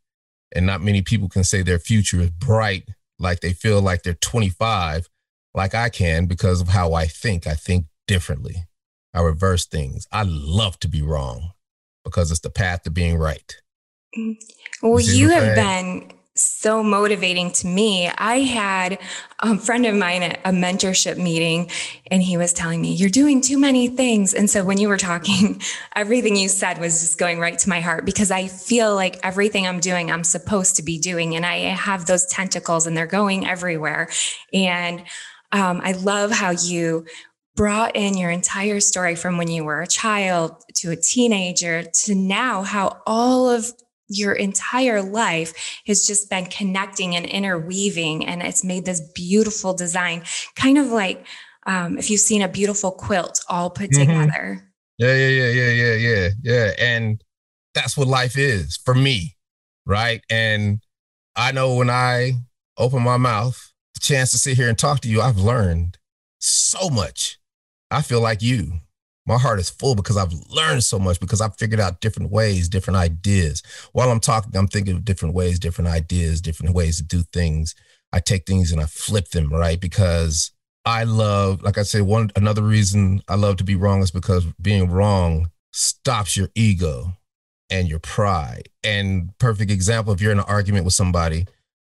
And 0.54 0.66
not 0.66 0.82
many 0.82 1.02
people 1.02 1.30
can 1.30 1.46
say 1.46 1.62
their 1.62 1.80
future 1.80 2.20
is 2.20 2.30
bright 2.30 2.90
like 3.18 3.40
they 3.40 3.54
feel 3.54 3.82
like 3.82 4.04
they're 4.04 4.14
25, 4.16 5.08
like 5.54 5.74
I 5.74 5.88
can 5.88 6.26
because 6.26 6.60
of 6.60 6.68
how 6.68 6.92
I 6.92 7.06
think. 7.06 7.48
I 7.48 7.54
think 7.54 7.86
differently. 8.06 8.66
I 9.14 9.22
reverse 9.22 9.66
things. 9.66 10.08
I 10.12 10.24
love 10.24 10.78
to 10.82 10.90
be 10.90 11.02
wrong 11.02 11.52
because 12.04 12.32
it's 12.32 12.42
the 12.42 12.50
path 12.50 12.84
to 12.84 12.92
being 12.92 13.18
right. 13.18 13.56
Mm. 14.18 14.36
Well, 14.82 15.00
you 15.00 15.30
have 15.30 15.56
been 15.56 16.12
so 16.34 16.82
motivating 16.82 17.52
to 17.52 17.68
me. 17.68 18.08
I 18.08 18.40
had 18.40 19.00
a 19.40 19.58
friend 19.58 19.86
of 19.86 19.96
mine 19.96 20.24
at 20.24 20.40
a 20.46 20.52
mentorship 20.52 21.18
meeting, 21.18 21.70
and 22.10 22.24
he 22.24 22.38
was 22.38 22.54
telling 22.54 22.82
me, 22.82 22.94
You're 22.94 23.10
doing 23.10 23.42
too 23.42 23.60
many 23.60 23.90
things. 23.90 24.34
And 24.34 24.50
so 24.50 24.64
when 24.64 24.78
you 24.78 24.88
were 24.88 24.98
talking, 24.98 25.62
everything 25.96 26.36
you 26.36 26.50
said 26.50 26.80
was 26.80 27.02
just 27.02 27.20
going 27.20 27.40
right 27.40 27.58
to 27.60 27.70
my 27.70 27.80
heart 27.80 28.06
because 28.06 28.32
I 28.32 28.48
feel 28.48 28.96
like 28.96 29.20
everything 29.24 29.68
I'm 29.68 29.80
doing, 29.80 30.12
I'm 30.12 30.24
supposed 30.24 30.78
to 30.78 30.84
be 30.84 30.98
doing. 30.98 31.36
And 31.36 31.46
I 31.46 31.58
have 31.58 32.06
those 32.06 32.26
tentacles 32.26 32.88
and 32.88 32.96
they're 32.96 33.06
going 33.06 33.48
everywhere. 33.48 34.10
And 34.54 35.02
um, 35.52 35.82
I 35.84 35.92
love 35.92 36.32
how 36.32 36.52
you 36.52 37.06
brought 37.56 37.96
in 37.96 38.18
your 38.18 38.32
entire 38.32 38.80
story 38.80 39.16
from 39.16 39.38
when 39.38 39.50
you 39.50 39.64
were 39.64 39.82
a 39.82 39.88
child 39.88 40.64
to 40.76 40.92
a 40.92 40.96
teenager 40.96 41.84
to 41.84 42.16
now, 42.16 42.64
how 42.64 43.02
all 43.06 43.50
of 43.50 43.72
your 44.12 44.34
entire 44.34 45.02
life 45.02 45.54
has 45.88 46.06
just 46.06 46.30
been 46.30 46.46
connecting 46.46 47.16
and 47.16 47.26
interweaving, 47.26 48.26
and 48.26 48.42
it's 48.42 48.64
made 48.64 48.86
this 48.86 49.02
beautiful 49.14 49.74
design, 49.74 50.24
kind 50.56 50.78
of 50.78 50.88
like 50.88 51.26
um, 51.66 51.98
if 51.98 52.10
you've 52.10 52.22
seen 52.22 52.42
a 52.42 52.48
beautiful 52.48 52.92
quilt 52.92 53.44
all 53.48 53.70
put 53.70 53.92
mm-hmm. 53.92 54.02
together. 54.02 54.64
Yeah, 54.98 55.16
yeah, 55.16 55.28
yeah, 55.28 55.50
yeah, 55.50 55.72
yeah, 55.72 55.94
yeah, 55.94 56.30
yeah. 56.44 56.72
And 56.80 57.24
that's 57.74 57.98
what 57.98 58.08
life 58.08 58.38
is 58.38 58.78
for 58.78 58.94
me, 58.94 59.36
right? 59.86 60.22
And 60.30 60.80
I 61.36 61.52
know 61.52 61.76
when 61.76 61.90
I 61.90 62.34
open 62.78 63.02
my 63.02 63.18
mouth, 63.18 63.72
the 63.94 64.00
chance 64.00 64.32
to 64.32 64.38
sit 64.38 64.58
here 64.58 64.70
and 64.70 64.78
talk 64.78 65.00
to 65.02 65.10
you, 65.10 65.22
I've 65.22 65.38
learned 65.38 65.98
so 66.40 66.90
much. 66.90 67.40
I 67.90 68.02
feel 68.02 68.22
like 68.22 68.42
you 68.42 68.74
my 69.32 69.38
heart 69.38 69.62
is 69.62 69.70
full 69.70 69.96
because 69.96 70.18
I've 70.18 70.34
learned 70.50 70.84
so 70.84 71.00
much 71.00 71.22
because 71.22 71.40
I've 71.40 71.56
figured 71.56 71.80
out 71.80 72.02
different 72.02 72.32
ways, 72.32 72.68
different 72.68 72.98
ideas. 72.98 73.64
While 73.94 74.12
I'm 74.12 74.20
talking, 74.20 74.54
I'm 74.58 74.68
thinking 74.68 74.98
of 74.98 75.06
different 75.06 75.34
ways, 75.34 75.58
different 75.58 75.90
ideas, 75.90 76.42
different 76.42 76.76
ways 76.76 76.98
to 76.98 77.04
do 77.04 77.24
things. 77.32 77.74
I 78.12 78.20
take 78.20 78.46
things 78.46 78.74
and 78.74 78.82
I 78.82 78.88
flip 78.88 79.30
them, 79.30 79.48
right? 79.50 79.80
Because 79.80 80.52
I 80.84 81.06
love, 81.06 81.62
like 81.62 81.78
I 81.78 81.84
said, 81.84 82.02
one 82.02 82.32
another 82.36 82.62
reason 82.62 83.22
I 83.30 83.36
love 83.36 83.56
to 83.58 83.64
be 83.64 83.76
wrong 83.76 84.02
is 84.02 84.12
because 84.12 84.46
being 84.62 84.92
wrong 84.92 85.50
stops 85.72 86.36
your 86.36 86.50
ego 86.54 87.14
and 87.70 87.88
your 87.88 88.00
pride. 88.00 88.68
And 88.84 89.32
perfect 89.38 89.72
example, 89.72 90.12
if 90.12 90.20
you're 90.20 90.34
in 90.34 90.40
an 90.40 90.46
argument 90.46 90.84
with 90.84 90.94
somebody 90.94 91.46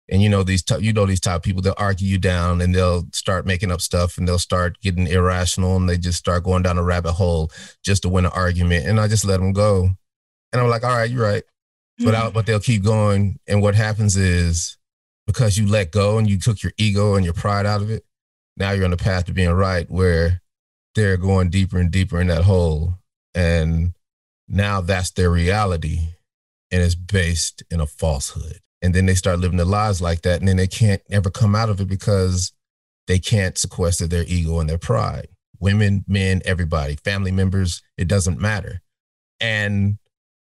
and 0.08 0.22
you 0.22 0.28
know 0.28 0.42
these 0.42 0.62
t- 0.62 0.80
you 0.80 0.92
know 0.92 1.06
these 1.06 1.20
type 1.20 1.36
of 1.36 1.42
people 1.42 1.62
they'll 1.62 1.74
argue 1.76 2.06
you 2.06 2.18
down 2.18 2.60
and 2.60 2.74
they'll 2.74 3.04
start 3.12 3.46
making 3.46 3.72
up 3.72 3.80
stuff 3.80 4.18
and 4.18 4.28
they'll 4.28 4.38
start 4.38 4.80
getting 4.80 5.06
irrational 5.06 5.76
and 5.76 5.88
they 5.88 5.96
just 5.96 6.18
start 6.18 6.44
going 6.44 6.62
down 6.62 6.78
a 6.78 6.82
rabbit 6.82 7.12
hole 7.12 7.50
just 7.82 8.02
to 8.02 8.08
win 8.08 8.26
an 8.26 8.32
argument. 8.34 8.86
And 8.86 9.00
i 9.00 9.08
just 9.08 9.24
let 9.24 9.40
them 9.40 9.52
go. 9.52 9.90
And 10.52 10.62
i'm 10.62 10.68
like 10.68 10.84
all 10.84 10.96
right 10.96 11.10
you're 11.10 11.24
right. 11.24 11.44
Mm-hmm. 12.00 12.04
but 12.04 12.14
I, 12.14 12.30
but 12.30 12.46
they'll 12.46 12.60
keep 12.60 12.82
going. 12.82 13.38
And 13.46 13.62
what 13.62 13.74
happens 13.74 14.16
is 14.16 14.76
because 15.26 15.56
you 15.56 15.66
let 15.66 15.90
go 15.90 16.18
and 16.18 16.28
you 16.28 16.38
took 16.38 16.62
your 16.62 16.72
ego 16.76 17.14
and 17.14 17.24
your 17.24 17.34
pride 17.34 17.66
out 17.66 17.82
of 17.82 17.90
it 17.90 18.04
now 18.56 18.70
you're 18.70 18.84
on 18.84 18.90
the 18.90 18.96
path 18.96 19.26
to 19.26 19.32
being 19.32 19.50
right 19.50 19.90
where 19.90 20.40
they're 20.94 21.16
going 21.16 21.50
deeper 21.50 21.78
and 21.78 21.90
deeper 21.90 22.20
in 22.20 22.28
that 22.28 22.44
hole. 22.44 22.94
And 23.34 23.94
now 24.48 24.80
that's 24.80 25.10
their 25.10 25.30
reality. 25.30 25.98
And 26.70 26.82
it's 26.82 26.94
based 26.94 27.62
in 27.70 27.80
a 27.80 27.86
falsehood 27.86 28.60
and 28.84 28.94
then 28.94 29.06
they 29.06 29.14
start 29.14 29.38
living 29.38 29.56
their 29.56 29.64
lives 29.64 30.02
like 30.02 30.20
that 30.20 30.40
and 30.40 30.46
then 30.46 30.58
they 30.58 30.66
can't 30.66 31.00
ever 31.10 31.30
come 31.30 31.54
out 31.54 31.70
of 31.70 31.80
it 31.80 31.88
because 31.88 32.52
they 33.06 33.18
can't 33.18 33.56
sequester 33.56 34.06
their 34.06 34.24
ego 34.24 34.60
and 34.60 34.68
their 34.68 34.76
pride. 34.76 35.28
Women 35.58 36.04
men 36.06 36.42
everybody 36.44 36.96
family 36.96 37.32
members 37.32 37.82
it 37.96 38.08
doesn't 38.08 38.38
matter. 38.38 38.82
And 39.40 39.96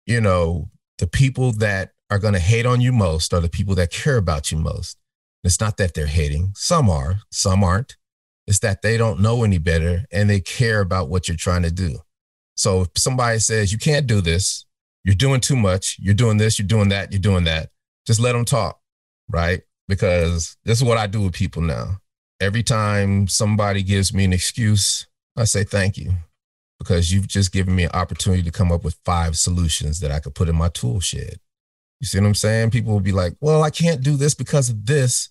you 0.05 0.21
know 0.21 0.69
the 0.99 1.07
people 1.07 1.51
that 1.53 1.93
are 2.11 2.19
going 2.19 2.35
to 2.35 2.39
hate 2.39 2.67
on 2.67 2.79
you 2.79 2.93
most 2.93 3.33
are 3.33 3.39
the 3.39 3.49
people 3.49 3.73
that 3.73 3.91
care 3.91 4.17
about 4.17 4.51
you 4.51 4.59
most. 4.59 4.97
It's 5.43 5.59
not 5.59 5.77
that 5.77 5.95
they're 5.95 6.05
hating. 6.05 6.51
Some 6.55 6.91
are 6.91 7.21
some 7.31 7.63
aren't. 7.63 7.97
It's 8.45 8.59
that 8.59 8.83
they 8.83 8.97
don't 8.97 9.19
know 9.19 9.43
any 9.43 9.57
better 9.57 10.03
and 10.11 10.29
they 10.29 10.41
care 10.41 10.81
about 10.81 11.09
what 11.09 11.27
you're 11.27 11.37
trying 11.37 11.63
to 11.63 11.71
do. 11.71 12.01
So 12.53 12.81
if 12.81 12.89
somebody 12.97 13.39
says 13.39 13.71
you 13.71 13.79
can't 13.79 14.05
do 14.05 14.21
this. 14.21 14.63
You're 15.03 15.15
doing 15.15 15.39
too 15.39 15.55
much. 15.55 15.95
You're 15.99 16.13
doing 16.13 16.37
this. 16.37 16.59
You're 16.59 16.67
doing 16.67 16.89
that. 16.89 17.11
You're 17.11 17.21
doing 17.21 17.45
that 17.45 17.69
just 18.07 18.19
let 18.19 18.31
them 18.31 18.45
talk, 18.45 18.79
right? 19.29 19.61
Because 19.87 20.57
this 20.65 20.79
is 20.79 20.83
what 20.83 20.97
I 20.97 21.05
do 21.05 21.21
with 21.21 21.33
people 21.33 21.61
now. 21.61 22.01
Every 22.39 22.63
time 22.63 23.27
somebody 23.27 23.83
gives 23.83 24.13
me 24.13 24.23
an 24.23 24.33
excuse, 24.33 25.05
I 25.35 25.43
say 25.43 25.63
thank 25.63 25.97
you 25.97 26.13
because 26.79 27.11
you've 27.11 27.27
just 27.27 27.51
given 27.51 27.75
me 27.75 27.83
an 27.83 27.91
opportunity 27.93 28.43
to 28.43 28.51
come 28.51 28.71
up 28.71 28.83
with 28.83 28.97
five 29.03 29.37
solutions 29.37 29.99
that 29.99 30.11
I 30.11 30.19
could 30.19 30.35
put 30.35 30.49
in 30.49 30.55
my 30.55 30.69
tool 30.69 30.99
shed. 30.99 31.39
You 31.99 32.07
see 32.07 32.19
what 32.19 32.27
I'm 32.27 32.35
saying? 32.35 32.71
People 32.71 32.93
will 32.93 32.99
be 32.99 33.11
like, 33.11 33.35
well, 33.41 33.63
I 33.63 33.69
can't 33.69 34.03
do 34.03 34.15
this 34.15 34.35
because 34.35 34.69
of 34.69 34.85
this. 34.85 35.29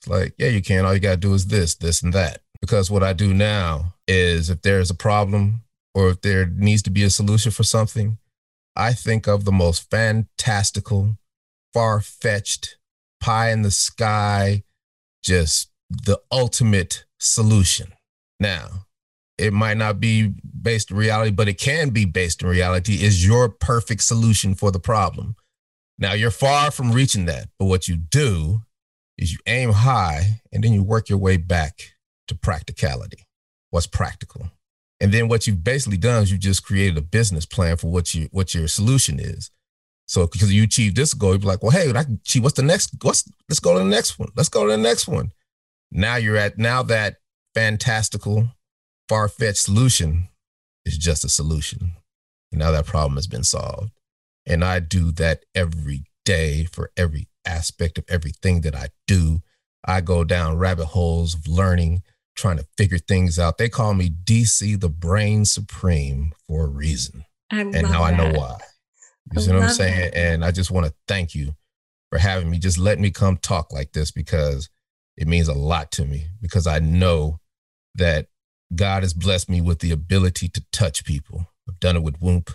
It's 0.00 0.08
like, 0.08 0.34
yeah, 0.38 0.48
you 0.48 0.60
can. 0.60 0.84
All 0.84 0.94
you 0.94 1.00
got 1.00 1.12
to 1.12 1.16
do 1.16 1.34
is 1.34 1.46
this, 1.46 1.74
this, 1.76 2.02
and 2.02 2.12
that. 2.12 2.40
Because 2.60 2.90
what 2.90 3.02
I 3.02 3.12
do 3.12 3.32
now 3.32 3.94
is 4.08 4.50
if 4.50 4.62
there's 4.62 4.90
a 4.90 4.94
problem 4.94 5.62
or 5.94 6.10
if 6.10 6.20
there 6.20 6.46
needs 6.46 6.82
to 6.82 6.90
be 6.90 7.04
a 7.04 7.10
solution 7.10 7.52
for 7.52 7.62
something, 7.62 8.18
I 8.74 8.92
think 8.92 9.26
of 9.26 9.44
the 9.44 9.52
most 9.52 9.88
fantastical, 9.90 11.16
far 11.72 12.00
fetched, 12.00 12.76
pie 13.20 13.50
in 13.50 13.62
the 13.62 13.70
sky, 13.70 14.62
just 15.22 15.70
the 15.88 16.20
ultimate 16.30 17.04
solution. 17.18 17.92
Now, 18.38 18.86
it 19.38 19.52
might 19.52 19.76
not 19.76 20.00
be 20.00 20.34
based 20.62 20.90
in 20.90 20.96
reality, 20.96 21.30
but 21.30 21.48
it 21.48 21.58
can 21.58 21.90
be 21.90 22.04
based 22.04 22.42
in 22.42 22.48
reality, 22.48 23.02
is 23.04 23.26
your 23.26 23.48
perfect 23.48 24.02
solution 24.02 24.54
for 24.54 24.70
the 24.70 24.78
problem. 24.78 25.34
Now, 25.98 26.12
you're 26.12 26.30
far 26.30 26.70
from 26.70 26.92
reaching 26.92 27.26
that, 27.26 27.48
but 27.58 27.66
what 27.66 27.88
you 27.88 27.96
do 27.96 28.62
is 29.18 29.32
you 29.32 29.38
aim 29.46 29.72
high 29.72 30.40
and 30.52 30.64
then 30.64 30.72
you 30.72 30.82
work 30.82 31.08
your 31.08 31.18
way 31.18 31.36
back 31.36 31.92
to 32.28 32.34
practicality. 32.34 33.26
What's 33.70 33.86
practical? 33.86 34.50
And 35.00 35.12
then 35.12 35.28
what 35.28 35.46
you've 35.46 35.64
basically 35.64 35.98
done 35.98 36.22
is 36.22 36.32
you 36.32 36.38
just 36.38 36.64
created 36.64 36.98
a 36.98 37.02
business 37.02 37.46
plan 37.46 37.76
for 37.76 37.90
what 37.90 38.14
you 38.14 38.28
what 38.32 38.54
your 38.54 38.68
solution 38.68 39.18
is. 39.18 39.50
So 40.10 40.26
because 40.26 40.52
you 40.52 40.64
achieve 40.64 40.96
this 40.96 41.14
goal, 41.14 41.34
you'd 41.34 41.42
be 41.42 41.46
like, 41.46 41.62
well, 41.62 41.70
hey, 41.70 41.92
I 41.94 42.00
achieve, 42.00 42.42
what's 42.42 42.56
the 42.56 42.64
next? 42.64 42.90
What's 43.00 43.30
let's 43.48 43.60
go 43.60 43.74
to 43.74 43.78
the 43.78 43.84
next 43.84 44.18
one. 44.18 44.30
Let's 44.34 44.48
go 44.48 44.66
to 44.66 44.72
the 44.72 44.76
next 44.76 45.06
one. 45.06 45.30
Now 45.92 46.16
you're 46.16 46.36
at 46.36 46.58
now 46.58 46.82
that 46.82 47.18
fantastical, 47.54 48.48
far-fetched 49.08 49.58
solution 49.58 50.26
is 50.84 50.98
just 50.98 51.24
a 51.24 51.28
solution. 51.28 51.92
And 52.50 52.58
now 52.58 52.72
that 52.72 52.86
problem 52.86 53.14
has 53.18 53.28
been 53.28 53.44
solved. 53.44 53.92
And 54.44 54.64
I 54.64 54.80
do 54.80 55.12
that 55.12 55.44
every 55.54 56.02
day 56.24 56.64
for 56.64 56.90
every 56.96 57.28
aspect 57.46 57.96
of 57.96 58.04
everything 58.08 58.62
that 58.62 58.74
I 58.74 58.88
do. 59.06 59.42
I 59.84 60.00
go 60.00 60.24
down 60.24 60.58
rabbit 60.58 60.86
holes 60.86 61.34
of 61.34 61.46
learning, 61.46 62.02
trying 62.34 62.56
to 62.56 62.66
figure 62.76 62.98
things 62.98 63.38
out. 63.38 63.58
They 63.58 63.68
call 63.68 63.94
me 63.94 64.10
DC 64.10 64.80
the 64.80 64.88
Brain 64.88 65.44
Supreme 65.44 66.32
for 66.48 66.64
a 66.64 66.68
reason. 66.68 67.26
and 67.48 67.70
now 67.70 68.04
that. 68.04 68.14
I 68.14 68.16
know 68.16 68.36
why. 68.36 68.58
You 69.32 69.40
see 69.40 69.52
what 69.52 69.62
I'm 69.62 69.70
saying? 69.70 70.00
It. 70.00 70.14
And 70.14 70.44
I 70.44 70.50
just 70.50 70.70
want 70.70 70.86
to 70.86 70.94
thank 71.06 71.34
you 71.34 71.54
for 72.10 72.18
having 72.18 72.50
me. 72.50 72.58
Just 72.58 72.78
let 72.78 72.98
me 72.98 73.10
come 73.10 73.36
talk 73.36 73.72
like 73.72 73.92
this 73.92 74.10
because 74.10 74.68
it 75.16 75.28
means 75.28 75.48
a 75.48 75.54
lot 75.54 75.92
to 75.92 76.04
me 76.04 76.26
because 76.40 76.66
I 76.66 76.78
know 76.78 77.38
that 77.94 78.26
God 78.74 79.02
has 79.02 79.14
blessed 79.14 79.48
me 79.48 79.60
with 79.60 79.80
the 79.80 79.90
ability 79.90 80.48
to 80.48 80.64
touch 80.72 81.04
people. 81.04 81.46
I've 81.68 81.80
done 81.80 81.96
it 81.96 82.02
with 82.02 82.20
Whoomp. 82.20 82.54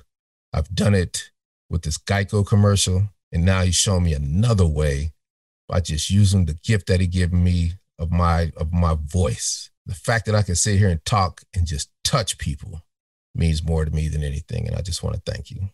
I've 0.54 0.74
done 0.74 0.96
it 0.96 1.32
with 1.70 1.84
this 1.84 1.98
Geico 1.98 2.46
commercial. 2.46 3.10
And 3.32 3.44
now 3.44 3.62
he's 3.62 3.76
showing 3.76 4.04
me 4.04 4.14
another 4.14 4.66
way 4.66 5.12
by 5.68 5.82
just 5.82 6.10
using 6.10 6.46
the 6.46 6.54
gift 6.54 6.88
that 6.88 7.02
he 7.02 7.08
gave 7.08 7.34
me 7.34 7.74
of 8.00 8.12
my 8.12 8.52
of 8.56 8.72
my 8.74 8.96
voice. 8.96 9.72
The 9.86 9.96
fact 9.96 10.26
that 10.26 10.36
I 10.36 10.42
can 10.42 10.56
sit 10.56 10.80
here 10.80 10.90
and 10.90 11.04
talk 11.06 11.42
and 11.54 11.66
just 11.66 11.90
touch 12.04 12.38
people 12.38 12.82
means 13.34 13.64
more 13.64 13.86
to 13.86 13.92
me 13.92 14.08
than 14.08 14.24
anything. 14.24 14.68
And 14.68 14.76
I 14.76 14.82
just 14.82 15.04
want 15.04 15.16
to 15.16 15.32
thank 15.32 15.52
you. 15.52 15.70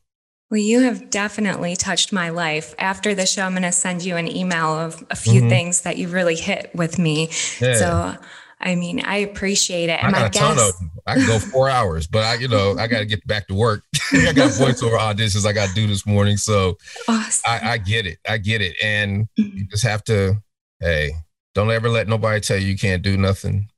Well, 0.52 0.60
you 0.60 0.82
have 0.82 1.10
definitely 1.10 1.78
touched 1.78 2.12
my 2.12 2.28
life. 2.28 2.76
After 2.78 3.16
the 3.16 3.26
show, 3.26 3.44
I'm 3.44 3.54
going 3.54 3.64
to 3.64 3.72
send 3.72 4.04
you 4.04 4.18
an 4.18 4.28
email 4.28 4.78
of 4.78 5.02
a 5.10 5.16
few 5.16 5.40
mm-hmm. 5.40 5.50
things 5.50 5.82
that 5.82 5.98
you 5.98 6.10
really 6.10 6.36
hit 6.36 6.70
with 6.76 7.00
me. 7.00 7.30
Yeah. 7.62 7.76
So, 7.76 8.18
I 8.60 8.76
mean, 8.76 9.00
I 9.00 9.18
appreciate 9.20 9.90
it. 9.90 10.04
And 10.04 10.14
I 10.14 10.28
got 10.28 10.36
a 10.36 10.40
ton 10.40 10.60
of 10.60 10.74
I 11.08 11.16
can 11.16 11.26
go 11.26 11.40
four 11.40 11.70
hours, 11.80 12.06
but 12.06 12.26
I, 12.26 12.34
you 12.34 12.50
know, 12.50 12.76
I 12.78 12.88
got 12.88 13.00
to 13.00 13.06
get 13.06 13.26
back 13.26 13.48
to 13.48 13.54
work. 13.54 13.86
I 14.12 14.34
got 14.34 14.52
voiceover 14.52 15.00
auditions 15.00 15.46
I 15.46 15.54
got 15.54 15.70
to 15.70 15.74
do 15.74 15.88
this 15.88 16.06
morning, 16.06 16.36
so 16.36 16.78
awesome. 17.08 17.44
I, 17.48 17.72
I 17.72 17.78
get 17.78 18.06
it. 18.06 18.18
I 18.28 18.38
get 18.38 18.62
it, 18.62 18.76
and 18.84 19.30
mm-hmm. 19.40 19.58
you 19.58 19.66
just 19.68 19.84
have 19.84 20.04
to. 20.06 20.36
Hey, 20.82 21.14
don't 21.56 21.72
ever 21.72 21.88
let 21.88 22.10
nobody 22.10 22.42
tell 22.42 22.58
you 22.58 22.68
you 22.68 22.78
can't 22.78 23.02
do 23.02 23.16
nothing, 23.16 23.70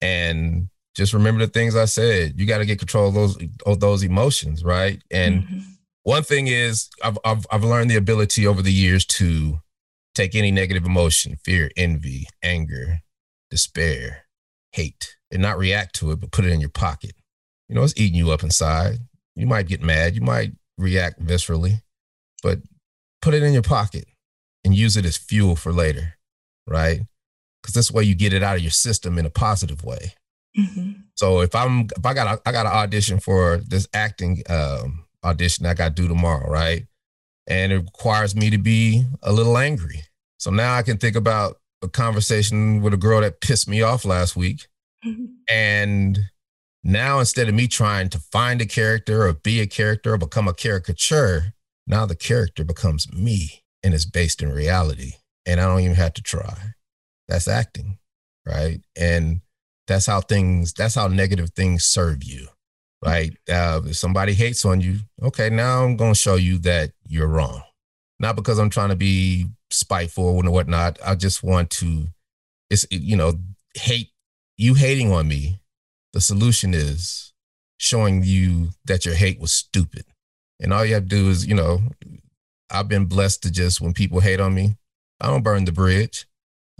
and 0.00 0.68
just 0.94 1.12
remember 1.12 1.44
the 1.44 1.50
things 1.50 1.74
I 1.74 1.86
said. 1.86 2.38
You 2.38 2.46
got 2.46 2.58
to 2.58 2.66
get 2.66 2.78
control 2.78 3.08
of 3.08 3.14
those 3.14 3.38
of 3.66 3.80
those 3.80 4.04
emotions, 4.04 4.62
right? 4.62 5.02
And 5.10 5.42
mm-hmm 5.42 5.70
one 6.02 6.22
thing 6.22 6.46
is 6.46 6.88
I've, 7.04 7.18
I've, 7.24 7.46
I've 7.50 7.64
learned 7.64 7.90
the 7.90 7.96
ability 7.96 8.46
over 8.46 8.62
the 8.62 8.72
years 8.72 9.04
to 9.06 9.60
take 10.14 10.34
any 10.34 10.50
negative 10.50 10.84
emotion, 10.84 11.36
fear, 11.44 11.70
envy, 11.76 12.26
anger, 12.42 13.00
despair, 13.50 14.24
hate, 14.72 15.16
and 15.30 15.42
not 15.42 15.58
react 15.58 15.94
to 15.96 16.10
it, 16.12 16.20
but 16.20 16.32
put 16.32 16.44
it 16.44 16.52
in 16.52 16.60
your 16.60 16.70
pocket. 16.70 17.12
You 17.68 17.74
know, 17.74 17.82
it's 17.82 17.94
eating 17.96 18.16
you 18.16 18.30
up 18.30 18.42
inside. 18.42 18.98
You 19.36 19.46
might 19.46 19.68
get 19.68 19.82
mad. 19.82 20.14
You 20.14 20.22
might 20.22 20.52
react 20.76 21.24
viscerally, 21.24 21.82
but 22.42 22.58
put 23.22 23.34
it 23.34 23.42
in 23.42 23.52
your 23.52 23.62
pocket 23.62 24.06
and 24.64 24.74
use 24.74 24.96
it 24.96 25.04
as 25.04 25.16
fuel 25.16 25.56
for 25.56 25.72
later, 25.72 26.14
right? 26.66 27.00
Because 27.62 27.74
that's 27.74 27.92
way 27.92 28.04
you 28.04 28.14
get 28.14 28.32
it 28.32 28.42
out 28.42 28.56
of 28.56 28.62
your 28.62 28.70
system 28.70 29.18
in 29.18 29.26
a 29.26 29.30
positive 29.30 29.84
way. 29.84 30.14
Mm-hmm. 30.58 30.92
So 31.14 31.40
if 31.42 31.54
I'm 31.54 31.88
if 31.96 32.04
I 32.04 32.14
got 32.14 32.26
a, 32.26 32.48
I 32.48 32.52
got 32.52 32.66
an 32.66 32.72
audition 32.72 33.20
for 33.20 33.58
this 33.58 33.86
acting 33.94 34.42
um, 34.48 35.04
audition 35.24 35.66
I 35.66 35.74
got 35.74 35.94
due 35.94 36.08
tomorrow, 36.08 36.48
right? 36.48 36.86
And 37.46 37.72
it 37.72 37.78
requires 37.78 38.34
me 38.34 38.50
to 38.50 38.58
be 38.58 39.04
a 39.22 39.32
little 39.32 39.58
angry. 39.58 40.02
So 40.38 40.50
now 40.50 40.74
I 40.74 40.82
can 40.82 40.98
think 40.98 41.16
about 41.16 41.56
a 41.82 41.88
conversation 41.88 42.80
with 42.82 42.94
a 42.94 42.98
girl 42.98 43.20
that 43.20 43.40
pissed 43.40 43.68
me 43.68 43.82
off 43.82 44.04
last 44.04 44.36
week, 44.36 44.66
Mm-hmm. 45.04 45.24
and 45.48 46.18
now 46.84 47.20
instead 47.20 47.48
of 47.48 47.54
me 47.54 47.66
trying 47.66 48.08
to 48.10 48.18
find 48.18 48.60
a 48.60 48.66
character 48.66 49.26
or 49.26 49.32
be 49.32 49.60
a 49.60 49.66
character 49.66 50.14
or 50.14 50.18
become 50.18 50.48
a 50.48 50.54
caricature, 50.54 51.54
now 51.86 52.06
the 52.06 52.16
character 52.16 52.64
becomes 52.64 53.12
me 53.12 53.62
and 53.82 53.94
it's 53.94 54.04
based 54.04 54.42
in 54.42 54.52
reality, 54.52 55.12
and 55.46 55.60
I 55.60 55.66
don't 55.66 55.80
even 55.80 55.96
have 55.96 56.14
to 56.14 56.22
try. 56.22 56.74
That's 57.28 57.48
acting, 57.48 57.98
right? 58.46 58.80
And 58.96 59.40
that's 59.86 60.06
how 60.06 60.20
things 60.20 60.72
that's 60.72 60.94
how 60.94 61.08
negative 61.08 61.50
things 61.50 61.84
serve 61.84 62.22
you 62.22 62.48
right 63.02 63.36
uh, 63.50 63.80
if 63.86 63.96
somebody 63.96 64.34
hates 64.34 64.64
on 64.64 64.80
you 64.80 64.98
okay 65.22 65.48
now 65.48 65.84
i'm 65.84 65.96
going 65.96 66.12
to 66.12 66.18
show 66.18 66.36
you 66.36 66.58
that 66.58 66.92
you're 67.10 67.28
wrong. 67.28 67.62
Not 68.18 68.36
because 68.36 68.58
i'm 68.58 68.70
trying 68.70 68.90
to 68.90 68.96
be 68.96 69.46
spiteful 69.70 70.38
and 70.40 70.52
whatnot. 70.52 70.98
I 71.04 71.14
just 71.14 71.42
want 71.42 71.70
to 71.70 72.06
it's 72.70 72.86
you 72.90 73.16
know 73.16 73.34
hate 73.74 74.10
you 74.56 74.74
hating 74.74 75.12
on 75.12 75.28
me 75.28 75.60
the 76.12 76.20
solution 76.20 76.74
is 76.74 77.32
showing 77.78 78.22
you 78.24 78.70
that 78.84 79.06
your 79.06 79.14
hate 79.14 79.40
was 79.40 79.52
stupid. 79.52 80.04
And 80.60 80.72
all 80.72 80.84
you 80.84 80.94
have 80.94 81.04
to 81.04 81.08
do 81.08 81.30
is 81.30 81.46
you 81.46 81.54
know 81.54 81.80
i've 82.70 82.88
been 82.88 83.06
blessed 83.06 83.42
to 83.42 83.50
just 83.50 83.80
when 83.80 83.92
people 83.92 84.20
hate 84.20 84.40
on 84.40 84.54
me 84.54 84.76
i 85.20 85.26
don't 85.26 85.42
burn 85.42 85.64
the 85.64 85.72
bridge. 85.72 86.26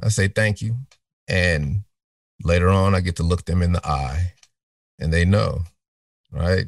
I 0.03 0.09
say 0.09 0.29
thank 0.29 0.63
you. 0.63 0.77
And 1.29 1.83
later 2.43 2.69
on 2.69 2.95
i 2.95 3.01
get 3.01 3.17
to 3.17 3.23
look 3.23 3.45
them 3.45 3.63
in 3.63 3.73
the 3.73 3.87
eye 3.87 4.35
and 4.99 5.13
they 5.13 5.25
know 5.25 5.63
right? 6.33 6.67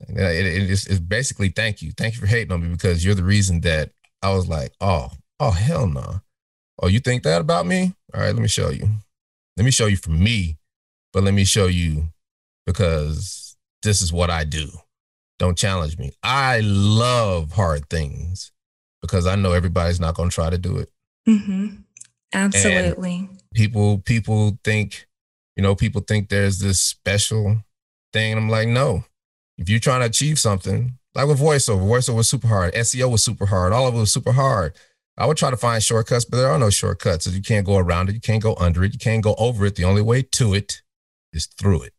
It, 0.00 0.16
it, 0.16 0.70
it's, 0.70 0.86
it's, 0.86 1.00
basically 1.00 1.48
thank 1.48 1.82
you. 1.82 1.92
Thank 1.92 2.14
you 2.14 2.20
for 2.20 2.26
hating 2.26 2.52
on 2.52 2.62
me 2.62 2.68
because 2.68 3.04
you're 3.04 3.14
the 3.14 3.24
reason 3.24 3.60
that 3.62 3.90
i 4.22 4.32
was 4.32 4.48
like 4.48 4.72
oh 4.80 5.10
oh 5.40 5.50
hell 5.50 5.86
no. 5.86 6.20
Oh 6.80 6.86
you 6.86 7.00
think 7.00 7.24
that 7.24 7.40
about 7.40 7.66
me? 7.66 7.94
All 8.14 8.20
right 8.20 8.34
let 8.34 8.42
me 8.42 8.48
show 8.48 8.70
you. 8.70 8.88
Let 9.56 9.64
me 9.64 9.70
show 9.70 9.86
you 9.86 9.96
for 9.96 10.10
me 10.10 10.58
but 11.12 11.24
let 11.24 11.34
me 11.34 11.44
show 11.44 11.66
you 11.66 12.10
because 12.66 13.56
this 13.82 14.02
is 14.02 14.12
what 14.12 14.30
i 14.30 14.44
do. 14.44 14.68
Don't 15.38 15.56
challenge 15.56 15.98
me. 15.98 16.12
I 16.22 16.60
love 16.62 17.52
hard 17.52 17.88
things 17.88 18.52
because 19.02 19.26
i 19.26 19.34
know 19.34 19.52
everybody's 19.52 20.00
not 20.00 20.14
going 20.14 20.30
to 20.30 20.34
try 20.34 20.50
to 20.50 20.58
do 20.58 20.78
it. 20.78 20.90
Mm-hmm. 21.28 21.82
absolutely. 22.32 23.16
and 23.16 23.42
people 23.52 23.98
people 23.98 24.58
think 24.64 25.06
you 25.56 25.62
know 25.62 25.74
people 25.74 26.00
think 26.00 26.28
there's 26.28 26.58
this 26.58 26.80
special 26.80 27.58
thing 28.12 28.36
i'm 28.36 28.48
like 28.48 28.68
no. 28.68 29.04
If 29.56 29.68
you're 29.68 29.80
trying 29.80 30.00
to 30.00 30.06
achieve 30.06 30.38
something 30.38 30.98
like 31.14 31.26
with 31.26 31.40
voiceover 31.40 31.80
voiceover 31.80 32.16
was 32.16 32.28
super 32.28 32.48
hard 32.48 32.74
seo 32.74 33.10
was 33.10 33.24
super 33.24 33.46
hard 33.46 33.72
all 33.72 33.86
of 33.86 33.94
it 33.94 33.98
was 33.98 34.12
super 34.12 34.32
hard. 34.32 34.74
I 35.16 35.26
would 35.26 35.36
try 35.36 35.50
to 35.50 35.56
find 35.56 35.82
shortcuts 35.82 36.24
but 36.24 36.36
there 36.36 36.48
are 36.48 36.58
no 36.58 36.70
shortcuts. 36.70 37.26
You 37.26 37.42
can't 37.42 37.66
go 37.66 37.76
around 37.76 38.08
it 38.08 38.14
you 38.14 38.20
can't 38.20 38.42
go 38.42 38.54
under 38.56 38.84
it 38.84 38.92
you 38.92 38.98
can't 38.98 39.22
go 39.22 39.34
over 39.38 39.66
it. 39.66 39.76
The 39.76 39.84
only 39.84 40.02
way 40.02 40.22
to 40.22 40.54
it 40.54 40.82
is 41.32 41.46
through 41.46 41.82
it. 41.82 41.92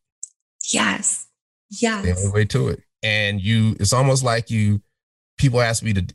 Yes. 0.72 1.28
Yes 1.70 2.06
the 2.06 2.16
only 2.16 2.32
way 2.32 2.46
to 2.46 2.70
it. 2.70 2.84
And 3.04 3.42
you 3.42 3.76
it's 3.80 3.94
almost 3.94 4.24
like 4.24 4.50
you 4.50 4.82
people 5.38 5.62
ask 5.62 5.84
me 5.84 5.94
to 5.94 6.06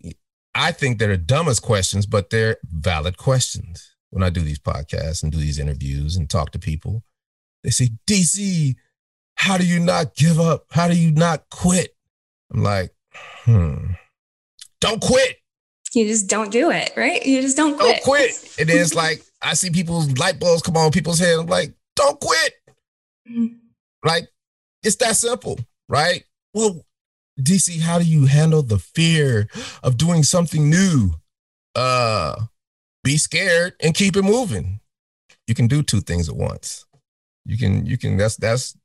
i 0.55 0.71
think 0.71 0.99
they're 0.99 1.09
the 1.09 1.17
dumbest 1.17 1.63
questions 1.63 2.07
but 2.07 2.31
they're 2.31 2.57
valid 2.65 3.17
questions. 3.19 3.95
When 4.15 4.23
I 4.23 4.31
do 4.31 4.43
these 4.43 4.61
podcasts 4.61 5.25
and 5.25 5.33
do 5.33 5.39
these 5.39 5.59
interviews 5.59 6.15
and 6.15 6.31
talk 6.31 6.53
to 6.53 6.59
people. 6.61 7.03
They 7.65 7.71
say, 7.71 7.89
DC, 8.07 8.77
how 9.37 9.59
do 9.59 9.67
you 9.67 9.81
not 9.81 10.15
give 10.15 10.41
up? 10.41 10.67
How 10.71 10.89
do 10.89 10.97
you 10.97 11.11
not 11.11 11.45
quit? 11.51 11.95
I'm 12.53 12.63
like, 12.63 12.95
hmm, 13.45 13.93
don't 14.81 15.01
quit. 15.01 15.37
You 15.95 16.07
just 16.07 16.29
don't 16.29 16.51
do 16.51 16.71
it, 16.71 16.93
right? 16.97 17.25
You 17.25 17.41
just 17.41 17.57
don't 17.57 17.79
quit. 17.79 17.97
Don't 17.97 18.05
quit. 18.05 18.57
And 18.59 18.69
then 18.69 18.81
it's 18.81 18.95
like, 18.95 19.23
I 19.43 19.55
see 19.55 19.71
people's 19.71 20.17
light 20.19 20.39
bulbs 20.39 20.63
come 20.63 20.77
on 20.77 20.91
people's 20.91 21.19
head. 21.19 21.39
I'm 21.39 21.47
like, 21.47 21.75
don't 21.97 22.19
quit. 22.21 22.55
Mm-hmm. 23.29 23.55
Like, 24.05 24.29
it's 24.83 24.97
that 24.97 25.17
simple, 25.17 25.59
right? 25.89 26.25
Well, 26.53 26.85
DC, 27.41 27.81
how 27.81 27.99
do 27.99 28.05
you 28.05 28.27
handle 28.27 28.63
the 28.63 28.79
fear 28.79 29.49
of 29.83 29.97
doing 29.97 30.23
something 30.23 30.71
new? 30.71 31.15
Uh, 31.75 32.37
be 33.03 33.17
scared 33.17 33.75
and 33.81 33.95
keep 33.95 34.17
it 34.17 34.23
moving. 34.23 34.81
You 35.47 35.55
can 35.55 35.67
do 35.67 35.83
two 35.83 36.01
things 36.01 36.29
at 36.29 36.37
once. 36.37 36.87
You 37.45 37.59
can, 37.59 37.87
you 37.87 37.99
can, 37.99 38.17
that's, 38.17 38.37
that's, 38.37 38.77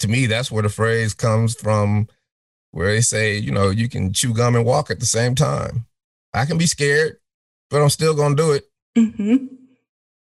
to 0.00 0.08
me, 0.08 0.26
that's 0.26 0.50
where 0.50 0.62
the 0.62 0.68
phrase 0.68 1.14
comes 1.14 1.54
from, 1.54 2.08
where 2.70 2.88
they 2.88 3.00
say, 3.00 3.36
you 3.36 3.50
know, 3.50 3.70
you 3.70 3.88
can 3.88 4.12
chew 4.12 4.32
gum 4.34 4.56
and 4.56 4.64
walk 4.64 4.90
at 4.90 5.00
the 5.00 5.06
same 5.06 5.34
time. 5.34 5.86
I 6.34 6.44
can 6.44 6.58
be 6.58 6.66
scared, 6.66 7.18
but 7.70 7.82
I'm 7.82 7.90
still 7.90 8.14
going 8.14 8.36
to 8.36 8.42
do 8.42 8.52
it. 8.52 8.64
Mm-hmm. 8.96 9.46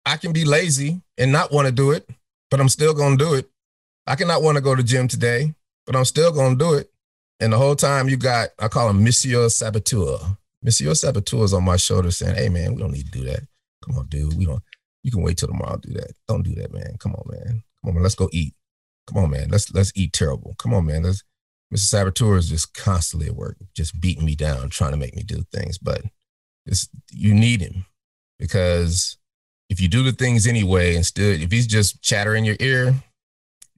I 0.06 0.18
can 0.18 0.34
be 0.34 0.45
lazy 0.45 1.02
and 1.18 1.32
not 1.32 1.52
want 1.52 1.68
to 1.68 1.72
do 1.72 1.91
it, 1.91 2.08
but 2.52 2.60
I'm 2.60 2.70
still 2.70 2.94
going 2.94 3.18
to 3.18 3.24
do 3.24 3.34
it. 3.34 3.50
I 4.06 4.16
cannot 4.16 4.44
want 4.44 4.58
to 4.58 4.62
go 4.62 4.76
to 4.76 4.84
gym 4.84 5.08
today, 5.08 5.54
but 5.86 5.95
I'm 5.95 6.06
still 6.06 6.32
going 6.32 6.58
to 6.58 6.66
do 6.66 6.74
it. 6.74 6.91
And 7.40 7.54
the 7.54 7.58
whole 7.58 7.76
time 7.76 8.10
you 8.10 8.18
got, 8.18 8.50
I 8.60 8.68
call 8.68 8.90
him 8.90 9.04
Monsieur 9.04 9.50
Saboteur. 9.50 10.38
Monsieur 10.62 10.94
Saboteur 10.94 11.44
is 11.44 11.54
on 11.54 11.64
my 11.64 11.78
shoulder 11.78 12.12
saying, 12.12 12.36
Hey 12.36 12.50
man, 12.50 12.74
we 12.74 12.82
don't 12.82 12.91
need 12.91 13.06
to 13.06 13.12
do 13.12 13.24
that. 13.26 13.41
Come 13.84 13.98
on, 13.98 14.06
dude. 14.08 14.38
We 14.38 14.45
don't 14.45 14.64
you 15.04 15.12
can 15.12 15.22
wait 15.22 15.38
till 15.38 15.50
tomorrow 15.50 15.78
to 15.78 15.88
do 15.88 15.94
that. 15.95 16.14
Don't 16.28 16.44
do 16.44 16.56
that, 16.56 16.74
man. 16.74 16.95
Come 17.00 17.14
on, 17.16 17.24
man. 17.30 17.64
Come 17.82 17.90
on, 17.90 17.94
man. 17.95 18.04
Let's 18.04 18.16
go 18.16 18.30
eat. 18.32 18.56
Come 19.07 19.23
on, 19.23 19.31
man. 19.31 19.49
Let's 19.49 19.73
let's 19.73 19.91
eat 19.95 20.13
terrible. 20.13 20.55
Come 20.57 20.73
on, 20.73 20.85
man. 20.85 21.03
Let's 21.03 21.23
Mr. 21.73 21.80
Saboteur 21.80 22.38
is 22.38 22.49
just 22.49 22.73
constantly 22.73 23.27
at 23.27 23.35
work, 23.35 23.57
just 23.73 23.99
beating 23.99 24.25
me 24.25 24.35
down, 24.35 24.69
trying 24.69 24.91
to 24.91 24.97
make 24.97 25.15
me 25.15 25.23
do 25.23 25.43
things. 25.51 25.77
But 25.77 26.03
it's 26.65 26.88
you 27.11 27.34
need 27.34 27.61
him 27.61 27.85
because 28.39 29.17
if 29.69 29.81
you 29.81 29.88
do 29.88 30.03
the 30.03 30.11
things 30.11 30.45
anyway 30.45 30.95
and 30.95 31.05
still 31.05 31.41
if 31.41 31.51
he's 31.51 31.67
just 31.67 32.01
chattering 32.01 32.45
your 32.45 32.57
ear, 32.59 32.93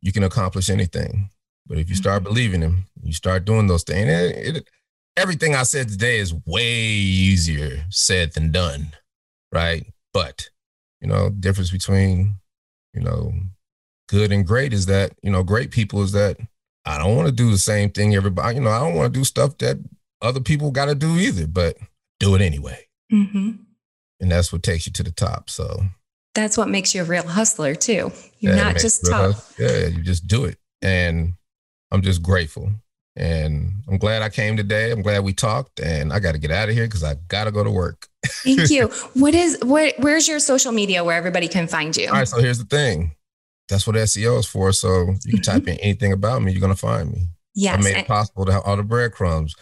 you 0.01 0.11
can 0.11 0.23
accomplish 0.23 0.69
anything. 0.69 1.29
But 1.67 1.77
if 1.77 1.89
you 1.89 1.95
start 1.95 2.23
mm-hmm. 2.23 2.33
believing 2.33 2.61
him, 2.61 2.85
you 3.01 3.13
start 3.13 3.45
doing 3.45 3.67
those 3.67 3.83
things. 3.83 4.07
It, 4.07 4.57
it, 4.57 4.69
everything 5.17 5.55
I 5.55 5.63
said 5.63 5.89
today 5.89 6.19
is 6.19 6.33
way 6.45 6.63
easier 6.63 7.85
said 7.89 8.33
than 8.33 8.51
done, 8.51 8.91
right? 9.51 9.85
But 10.13 10.49
you 11.01 11.07
know, 11.07 11.29
difference 11.29 11.71
between 11.71 12.35
you 12.93 13.01
know 13.01 13.33
good 14.07 14.31
and 14.31 14.45
great 14.45 14.73
is 14.73 14.85
that 14.85 15.13
you 15.21 15.31
know 15.31 15.43
great 15.43 15.71
people 15.71 16.01
is 16.01 16.11
that 16.13 16.37
I 16.85 16.97
don't 16.97 17.15
want 17.15 17.27
to 17.27 17.33
do 17.33 17.49
the 17.51 17.57
same 17.57 17.89
thing 17.89 18.15
everybody. 18.15 18.55
You 18.55 18.61
know, 18.61 18.69
I 18.69 18.79
don't 18.79 18.95
want 18.95 19.13
to 19.13 19.19
do 19.19 19.23
stuff 19.23 19.57
that 19.59 19.77
other 20.21 20.39
people 20.39 20.71
got 20.71 20.85
to 20.85 20.95
do 20.95 21.15
either, 21.15 21.47
but 21.47 21.77
do 22.19 22.35
it 22.35 22.41
anyway. 22.41 22.87
Mm-hmm. 23.11 23.51
And 24.21 24.31
that's 24.31 24.53
what 24.53 24.63
takes 24.63 24.85
you 24.85 24.93
to 24.93 25.03
the 25.03 25.11
top. 25.11 25.49
So 25.49 25.81
that's 26.33 26.57
what 26.57 26.69
makes 26.69 26.93
you 26.93 27.01
a 27.01 27.05
real 27.05 27.27
hustler 27.27 27.75
too. 27.75 28.11
You're 28.39 28.55
yeah, 28.55 28.63
not 28.63 28.77
just 28.77 29.05
tough. 29.05 29.55
Yeah, 29.57 29.87
you 29.87 30.03
just 30.03 30.27
do 30.27 30.45
it. 30.45 30.57
And 30.81 31.33
I'm 31.91 32.01
just 32.01 32.21
grateful. 32.21 32.71
And 33.15 33.71
I'm 33.87 33.97
glad 33.97 34.21
I 34.21 34.29
came 34.29 34.57
today. 34.57 34.91
I'm 34.91 35.01
glad 35.01 35.23
we 35.23 35.33
talked. 35.33 35.79
And 35.79 36.11
I 36.11 36.19
got 36.19 36.33
to 36.33 36.37
get 36.37 36.51
out 36.51 36.67
of 36.67 36.75
here 36.75 36.85
because 36.85 37.03
I 37.03 37.15
got 37.29 37.45
to 37.45 37.51
go 37.51 37.63
to 37.63 37.71
work. 37.71 38.07
Thank 38.25 38.69
you. 38.69 38.91
What 39.13 39.33
is 39.33 39.57
what? 39.63 39.95
Where's 39.99 40.27
your 40.27 40.39
social 40.39 40.73
media 40.73 41.03
where 41.03 41.15
everybody 41.15 41.47
can 41.47 41.67
find 41.67 41.95
you? 41.95 42.07
All 42.07 42.13
right. 42.13 42.27
So 42.27 42.39
here's 42.39 42.59
the 42.59 42.65
thing. 42.65 43.15
That's 43.69 43.87
what 43.87 43.95
SEO 43.95 44.39
is 44.39 44.45
for. 44.45 44.71
So 44.71 44.87
you 44.89 45.05
can 45.05 45.15
mm-hmm. 45.15 45.41
type 45.41 45.67
in 45.67 45.77
anything 45.77 46.11
about 46.11 46.41
me, 46.41 46.51
you're 46.51 46.61
gonna 46.61 46.75
find 46.75 47.11
me. 47.11 47.27
Yes. 47.53 47.79
I 47.79 47.81
made 47.81 47.97
it 47.97 48.07
possible 48.07 48.45
to 48.45 48.51
have 48.51 48.63
all 48.65 48.77
the 48.77 48.83
breadcrumbs. 48.83 49.55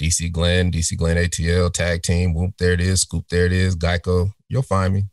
DC 0.00 0.30
Glenn, 0.30 0.70
DC 0.70 0.96
Glenn 0.96 1.16
ATL, 1.16 1.72
tag 1.72 2.02
team, 2.02 2.34
whoomp, 2.34 2.56
there 2.58 2.72
it 2.72 2.80
is, 2.80 3.00
scoop, 3.00 3.26
there 3.28 3.46
it 3.46 3.52
is, 3.52 3.74
Geico. 3.74 4.30
You'll 4.48 4.62
find 4.62 4.94
me. 4.94 5.04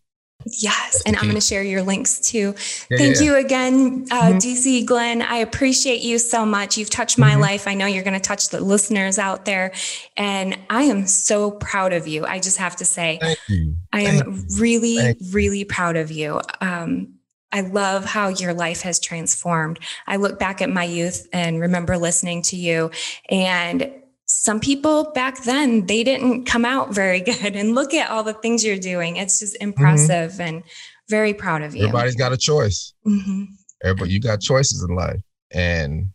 Yes. 0.45 1.01
And 1.05 1.15
I'm 1.15 1.23
going 1.23 1.35
to 1.35 1.41
share 1.41 1.63
your 1.63 1.81
links 1.81 2.19
too. 2.19 2.53
Yeah, 2.91 2.97
Thank 2.97 3.15
yeah. 3.15 3.21
you 3.23 3.35
again, 3.35 4.05
uh, 4.11 4.21
mm-hmm. 4.25 4.37
DC 4.37 4.85
Glenn. 4.85 5.21
I 5.23 5.37
appreciate 5.37 6.01
you 6.01 6.19
so 6.19 6.45
much. 6.45 6.77
You've 6.77 6.89
touched 6.89 7.17
my 7.17 7.31
mm-hmm. 7.31 7.41
life. 7.41 7.67
I 7.67 7.73
know 7.73 7.87
you're 7.87 8.03
going 8.03 8.13
to 8.13 8.19
touch 8.19 8.49
the 8.49 8.61
listeners 8.61 9.17
out 9.17 9.45
there. 9.45 9.71
And 10.17 10.57
I 10.69 10.83
am 10.83 11.07
so 11.07 11.51
proud 11.51 11.93
of 11.93 12.07
you. 12.07 12.25
I 12.25 12.39
just 12.39 12.57
have 12.57 12.75
to 12.77 12.85
say, 12.85 13.17
Thank 13.19 13.39
you. 13.47 13.75
I 13.91 14.01
am 14.01 14.45
really, 14.59 14.97
Thank 14.97 15.17
really 15.31 15.63
proud 15.63 15.95
of 15.95 16.11
you. 16.11 16.41
Um, 16.61 17.14
I 17.55 17.61
love 17.61 18.03
how 18.03 18.27
your 18.27 18.53
life 18.53 18.81
has 18.81 18.99
transformed. 18.99 19.79
I 20.07 20.17
look 20.17 20.37
back 20.37 20.61
at 20.61 20.69
my 20.69 20.83
youth 20.83 21.27
and 21.31 21.61
remember 21.61 21.97
listening 21.97 22.41
to 22.43 22.57
you 22.57 22.91
and 23.29 23.91
some 24.27 24.59
people 24.59 25.11
back 25.13 25.43
then 25.43 25.85
they 25.85 26.03
didn't 26.03 26.45
come 26.45 26.65
out 26.65 26.93
very 26.93 27.19
good 27.31 27.55
and 27.55 27.75
look 27.75 27.93
at 27.93 28.09
all 28.09 28.23
the 28.23 28.33
things 28.33 28.65
you're 28.65 28.75
doing 28.75 29.17
it's 29.17 29.39
just 29.39 29.53
mm-hmm. 29.53 29.69
impressive 29.69 30.31
mm-hmm. 30.31 30.41
and 30.41 30.63
very 31.09 31.31
proud 31.31 31.61
of 31.61 31.75
you 31.75 31.83
everybody's 31.83 32.15
got 32.15 32.33
a 32.33 32.37
choice 32.37 32.93
mm-hmm. 33.05 33.43
everybody 33.83 34.11
you 34.11 34.19
got 34.19 34.41
choices 34.41 34.83
in 34.83 34.95
life 34.95 35.21
and 35.51 36.07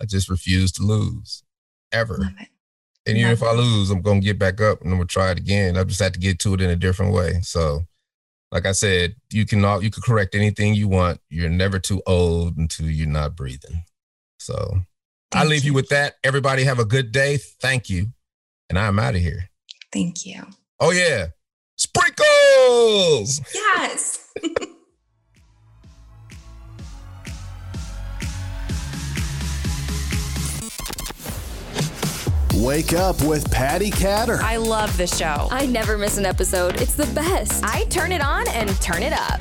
i 0.00 0.04
just 0.04 0.28
refuse 0.28 0.72
to 0.72 0.82
lose 0.82 1.44
ever 1.92 2.18
And 3.06 3.18
even 3.18 3.32
if 3.32 3.42
I 3.42 3.52
lose, 3.52 3.90
I'm 3.90 4.00
gonna 4.00 4.20
get 4.20 4.38
back 4.38 4.60
up 4.60 4.80
and 4.80 4.90
I'm 4.90 4.98
gonna 4.98 5.06
try 5.06 5.30
it 5.30 5.38
again. 5.38 5.76
I 5.76 5.84
just 5.84 6.00
have 6.00 6.12
to 6.12 6.18
get 6.18 6.38
to 6.40 6.54
it 6.54 6.60
in 6.60 6.70
a 6.70 6.76
different 6.76 7.12
way. 7.12 7.40
So, 7.42 7.84
like 8.54 8.66
I 8.66 8.72
said, 8.72 9.16
you 9.32 9.44
can 9.44 9.64
all 9.64 9.82
you 9.82 9.90
can 9.90 10.02
correct 10.02 10.36
anything 10.36 10.74
you 10.74 10.86
want. 10.86 11.20
You're 11.28 11.50
never 11.50 11.80
too 11.80 12.00
old 12.06 12.56
until 12.56 12.88
you're 12.88 13.08
not 13.08 13.34
breathing. 13.34 13.82
So 14.38 14.78
I 15.34 15.44
leave 15.44 15.64
you. 15.64 15.72
you 15.72 15.74
with 15.74 15.88
that. 15.88 16.14
Everybody 16.22 16.62
have 16.62 16.78
a 16.78 16.84
good 16.84 17.10
day. 17.10 17.38
Thank 17.60 17.90
you. 17.90 18.12
And 18.70 18.78
I'm 18.78 19.00
out 19.00 19.16
of 19.16 19.20
here. 19.20 19.50
Thank 19.92 20.24
you. 20.24 20.44
Oh 20.78 20.92
yeah. 20.92 21.26
Sprinkles. 21.76 23.40
Yes. 23.52 24.32
Wake 32.62 32.92
up 32.92 33.20
with 33.22 33.50
Patty 33.50 33.90
Catter. 33.90 34.38
I 34.40 34.58
love 34.58 34.96
the 34.96 35.08
show. 35.08 35.48
I 35.50 35.66
never 35.66 35.98
miss 35.98 36.18
an 36.18 36.24
episode. 36.24 36.80
It's 36.80 36.94
the 36.94 37.06
best. 37.06 37.64
I 37.64 37.84
turn 37.86 38.12
it 38.12 38.22
on 38.22 38.46
and 38.48 38.70
turn 38.80 39.02
it 39.02 39.12
up. 39.12 39.40